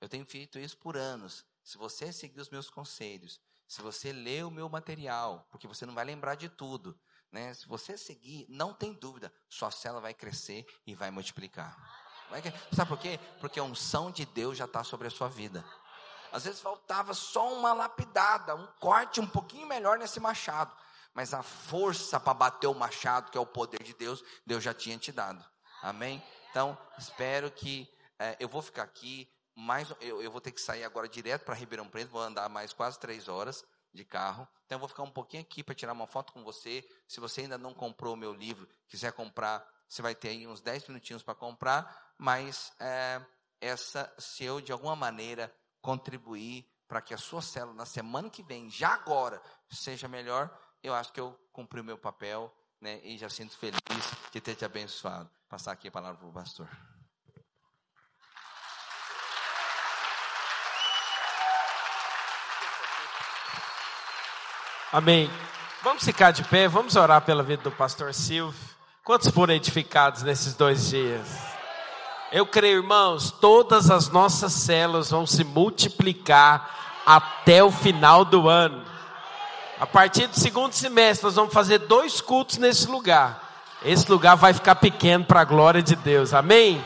Eu 0.00 0.08
tenho 0.08 0.26
feito 0.26 0.58
isso 0.58 0.76
por 0.76 0.96
anos. 0.96 1.46
Se 1.62 1.78
você 1.78 2.12
seguir 2.12 2.40
os 2.40 2.50
meus 2.50 2.68
conselhos, 2.68 3.40
se 3.66 3.80
você 3.80 4.12
ler 4.12 4.44
o 4.44 4.50
meu 4.50 4.68
material, 4.68 5.46
porque 5.50 5.68
você 5.68 5.86
não 5.86 5.94
vai 5.94 6.04
lembrar 6.04 6.34
de 6.34 6.48
tudo, 6.48 6.98
né? 7.30 7.54
Se 7.54 7.66
você 7.66 7.96
seguir, 7.96 8.44
não 8.48 8.74
tem 8.74 8.92
dúvida, 8.92 9.32
sua 9.48 9.70
célula 9.70 10.00
vai 10.00 10.12
crescer 10.12 10.66
e 10.84 10.94
vai 10.94 11.10
multiplicar. 11.12 11.76
Vai, 12.28 12.42
sabe 12.72 12.88
por 12.88 12.98
quê? 12.98 13.18
Porque 13.40 13.60
a 13.60 13.64
unção 13.64 14.10
de 14.10 14.26
Deus 14.26 14.58
já 14.58 14.64
está 14.64 14.82
sobre 14.82 15.06
a 15.06 15.10
sua 15.10 15.28
vida. 15.28 15.64
Às 16.32 16.44
vezes 16.44 16.60
faltava 16.60 17.14
só 17.14 17.52
uma 17.54 17.72
lapidada, 17.72 18.56
um 18.56 18.66
corte 18.80 19.20
um 19.20 19.26
pouquinho 19.26 19.68
melhor 19.68 19.96
nesse 19.96 20.18
machado. 20.18 20.74
Mas 21.12 21.32
a 21.32 21.44
força 21.44 22.18
para 22.18 22.34
bater 22.34 22.66
o 22.66 22.74
machado, 22.74 23.30
que 23.30 23.38
é 23.38 23.40
o 23.40 23.46
poder 23.46 23.80
de 23.84 23.94
Deus, 23.94 24.24
Deus 24.44 24.62
já 24.62 24.74
tinha 24.74 24.98
te 24.98 25.12
dado. 25.12 25.44
Amém? 25.84 26.22
Então, 26.48 26.78
espero 26.96 27.50
que 27.50 27.86
é, 28.18 28.38
eu 28.40 28.48
vou 28.48 28.62
ficar 28.62 28.84
aqui. 28.84 29.30
Mais, 29.54 29.86
eu, 30.00 30.22
eu 30.22 30.30
vou 30.30 30.40
ter 30.40 30.50
que 30.50 30.60
sair 30.60 30.82
agora 30.82 31.06
direto 31.06 31.44
para 31.44 31.54
Ribeirão 31.54 31.86
Preto, 31.86 32.10
vou 32.10 32.22
andar 32.22 32.48
mais 32.48 32.72
quase 32.72 32.98
três 32.98 33.28
horas 33.28 33.62
de 33.92 34.02
carro. 34.02 34.48
Então 34.64 34.76
eu 34.76 34.80
vou 34.80 34.88
ficar 34.88 35.02
um 35.02 35.10
pouquinho 35.10 35.42
aqui 35.42 35.62
para 35.62 35.74
tirar 35.74 35.92
uma 35.92 36.06
foto 36.06 36.32
com 36.32 36.42
você. 36.42 36.82
Se 37.06 37.20
você 37.20 37.42
ainda 37.42 37.58
não 37.58 37.74
comprou 37.74 38.14
o 38.14 38.16
meu 38.16 38.32
livro, 38.32 38.66
quiser 38.88 39.12
comprar, 39.12 39.62
você 39.86 40.00
vai 40.00 40.14
ter 40.14 40.30
aí 40.30 40.46
uns 40.46 40.62
10 40.62 40.88
minutinhos 40.88 41.22
para 41.22 41.34
comprar. 41.34 42.14
Mas 42.16 42.72
é, 42.80 43.20
essa, 43.60 44.10
se 44.18 44.42
eu 44.42 44.62
de 44.62 44.72
alguma 44.72 44.96
maneira 44.96 45.54
contribuir 45.82 46.66
para 46.88 47.02
que 47.02 47.12
a 47.12 47.18
sua 47.18 47.42
célula 47.42 47.76
na 47.76 47.86
semana 47.86 48.30
que 48.30 48.42
vem, 48.42 48.70
já 48.70 48.94
agora, 48.94 49.40
seja 49.70 50.08
melhor, 50.08 50.50
eu 50.82 50.94
acho 50.94 51.12
que 51.12 51.20
eu 51.20 51.38
cumpri 51.52 51.80
o 51.80 51.84
meu 51.84 51.98
papel 51.98 52.50
né, 52.80 53.00
e 53.04 53.18
já 53.18 53.28
sinto 53.28 53.56
feliz 53.58 53.80
de 54.32 54.40
ter 54.40 54.54
te 54.54 54.64
abençoado. 54.64 55.30
Passar 55.54 55.70
aqui 55.70 55.86
a 55.86 55.92
palavra 55.92 56.16
para 56.16 56.28
o 56.28 56.32
pastor. 56.32 56.66
Amém. 64.92 65.30
Vamos 65.80 66.04
ficar 66.04 66.32
de 66.32 66.42
pé, 66.42 66.66
vamos 66.66 66.96
orar 66.96 67.20
pela 67.22 67.44
vida 67.44 67.62
do 67.62 67.70
pastor 67.70 68.12
Silvio. 68.12 68.60
Quantos 69.04 69.28
foram 69.28 69.54
edificados 69.54 70.24
nesses 70.24 70.54
dois 70.54 70.88
dias? 70.88 71.24
Eu 72.32 72.44
creio, 72.46 72.78
irmãos, 72.78 73.30
todas 73.30 73.92
as 73.92 74.08
nossas 74.08 74.52
células 74.52 75.10
vão 75.10 75.24
se 75.24 75.44
multiplicar 75.44 76.68
até 77.06 77.62
o 77.62 77.70
final 77.70 78.24
do 78.24 78.48
ano. 78.48 78.84
A 79.78 79.86
partir 79.86 80.26
do 80.26 80.34
segundo 80.34 80.72
semestre, 80.72 81.26
nós 81.26 81.36
vamos 81.36 81.54
fazer 81.54 81.78
dois 81.78 82.20
cultos 82.20 82.58
nesse 82.58 82.88
lugar. 82.88 83.43
Esse 83.84 84.10
lugar 84.10 84.34
vai 84.34 84.54
ficar 84.54 84.76
pequeno 84.76 85.26
para 85.26 85.42
a 85.42 85.44
glória 85.44 85.82
de 85.82 85.94
Deus. 85.94 86.32
Amém? 86.32 86.82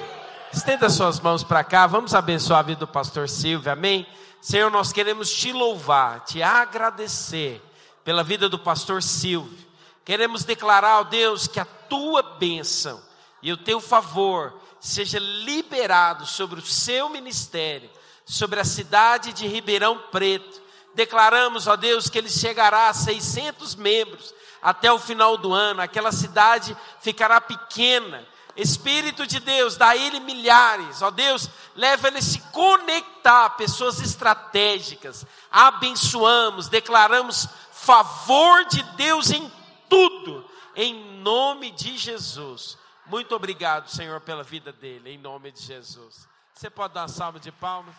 Estenda 0.53 0.91
suas 0.91 1.21
mãos 1.21 1.45
para 1.45 1.63
cá. 1.63 1.87
Vamos 1.87 2.13
abençoar 2.13 2.59
a 2.59 2.63
vida 2.63 2.81
do 2.81 2.89
pastor 2.89 3.29
Silvio. 3.29 3.71
Amém? 3.71 4.05
Senhor, 4.41 4.69
nós 4.69 4.93
queremos 4.93 5.33
te 5.33 5.53
louvar, 5.53 6.25
te 6.25 6.43
agradecer 6.43 7.63
pela 8.05 8.25
vida 8.25 8.49
do 8.49 8.59
pastor 8.59 9.01
Silvio. 9.01 9.65
Queremos 10.05 10.43
declarar, 10.43 10.99
ó 10.99 11.05
Deus, 11.05 11.47
que 11.47 11.61
a 11.61 11.65
tua 11.65 12.21
bênção 12.21 13.01
e 13.41 13.53
o 13.53 13.57
teu 13.57 13.81
favor 13.81 14.61
seja 14.81 15.21
liberado 15.21 16.27
sobre 16.27 16.59
o 16.59 16.67
seu 16.67 17.09
ministério, 17.09 17.89
sobre 18.27 18.59
a 18.59 18.65
cidade 18.65 19.33
de 19.33 19.47
Ribeirão 19.47 19.99
Preto. 20.11 20.61
Declaramos, 20.97 21.69
ó 21.69 21.77
Deus, 21.77 22.11
que 22.11 22.19
ele 22.19 22.29
chegará 22.29 22.89
a 22.89 22.95
600 22.95 23.77
membros 23.77 24.35
até 24.63 24.93
o 24.93 24.99
final 24.99 25.37
do 25.37 25.53
ano. 25.53 25.81
Aquela 25.81 26.13
cidade 26.13 26.77
ficará 27.01 27.41
pequena. 27.41 28.27
Espírito 28.57 29.25
de 29.25 29.39
Deus, 29.39 29.77
dá 29.77 29.91
a 29.91 29.97
ele 29.97 30.19
milhares, 30.19 31.01
ó 31.01 31.13
Deus, 31.13 31.49
leva 31.77 32.09
ele 32.09 32.19
a 32.19 32.23
se 32.23 32.41
conectar 32.51 33.45
a 33.45 33.51
pessoas 33.51 34.01
estratégicas. 34.01 35.25
Abençoamos, 35.49 36.69
declaramos 36.69 37.49
favor 37.71 38.65
de 38.65 38.83
Deus 38.97 39.31
em 39.31 39.49
tudo, 39.89 40.45
em 40.75 41.21
nome 41.21 41.71
de 41.71 41.97
Jesus. 41.97 42.77
Muito 43.07 43.33
obrigado, 43.35 43.89
Senhor, 43.89 44.21
pela 44.21 44.43
vida 44.43 44.73
dele, 44.73 45.11
em 45.11 45.19
nome 45.19 45.53
de 45.53 45.63
Jesus. 45.63 46.29
Você 46.53 46.69
pode 46.69 46.95
dar 46.95 47.03
uma 47.03 47.09
salva 47.09 47.39
de 47.39 47.53
palmas? 47.53 47.95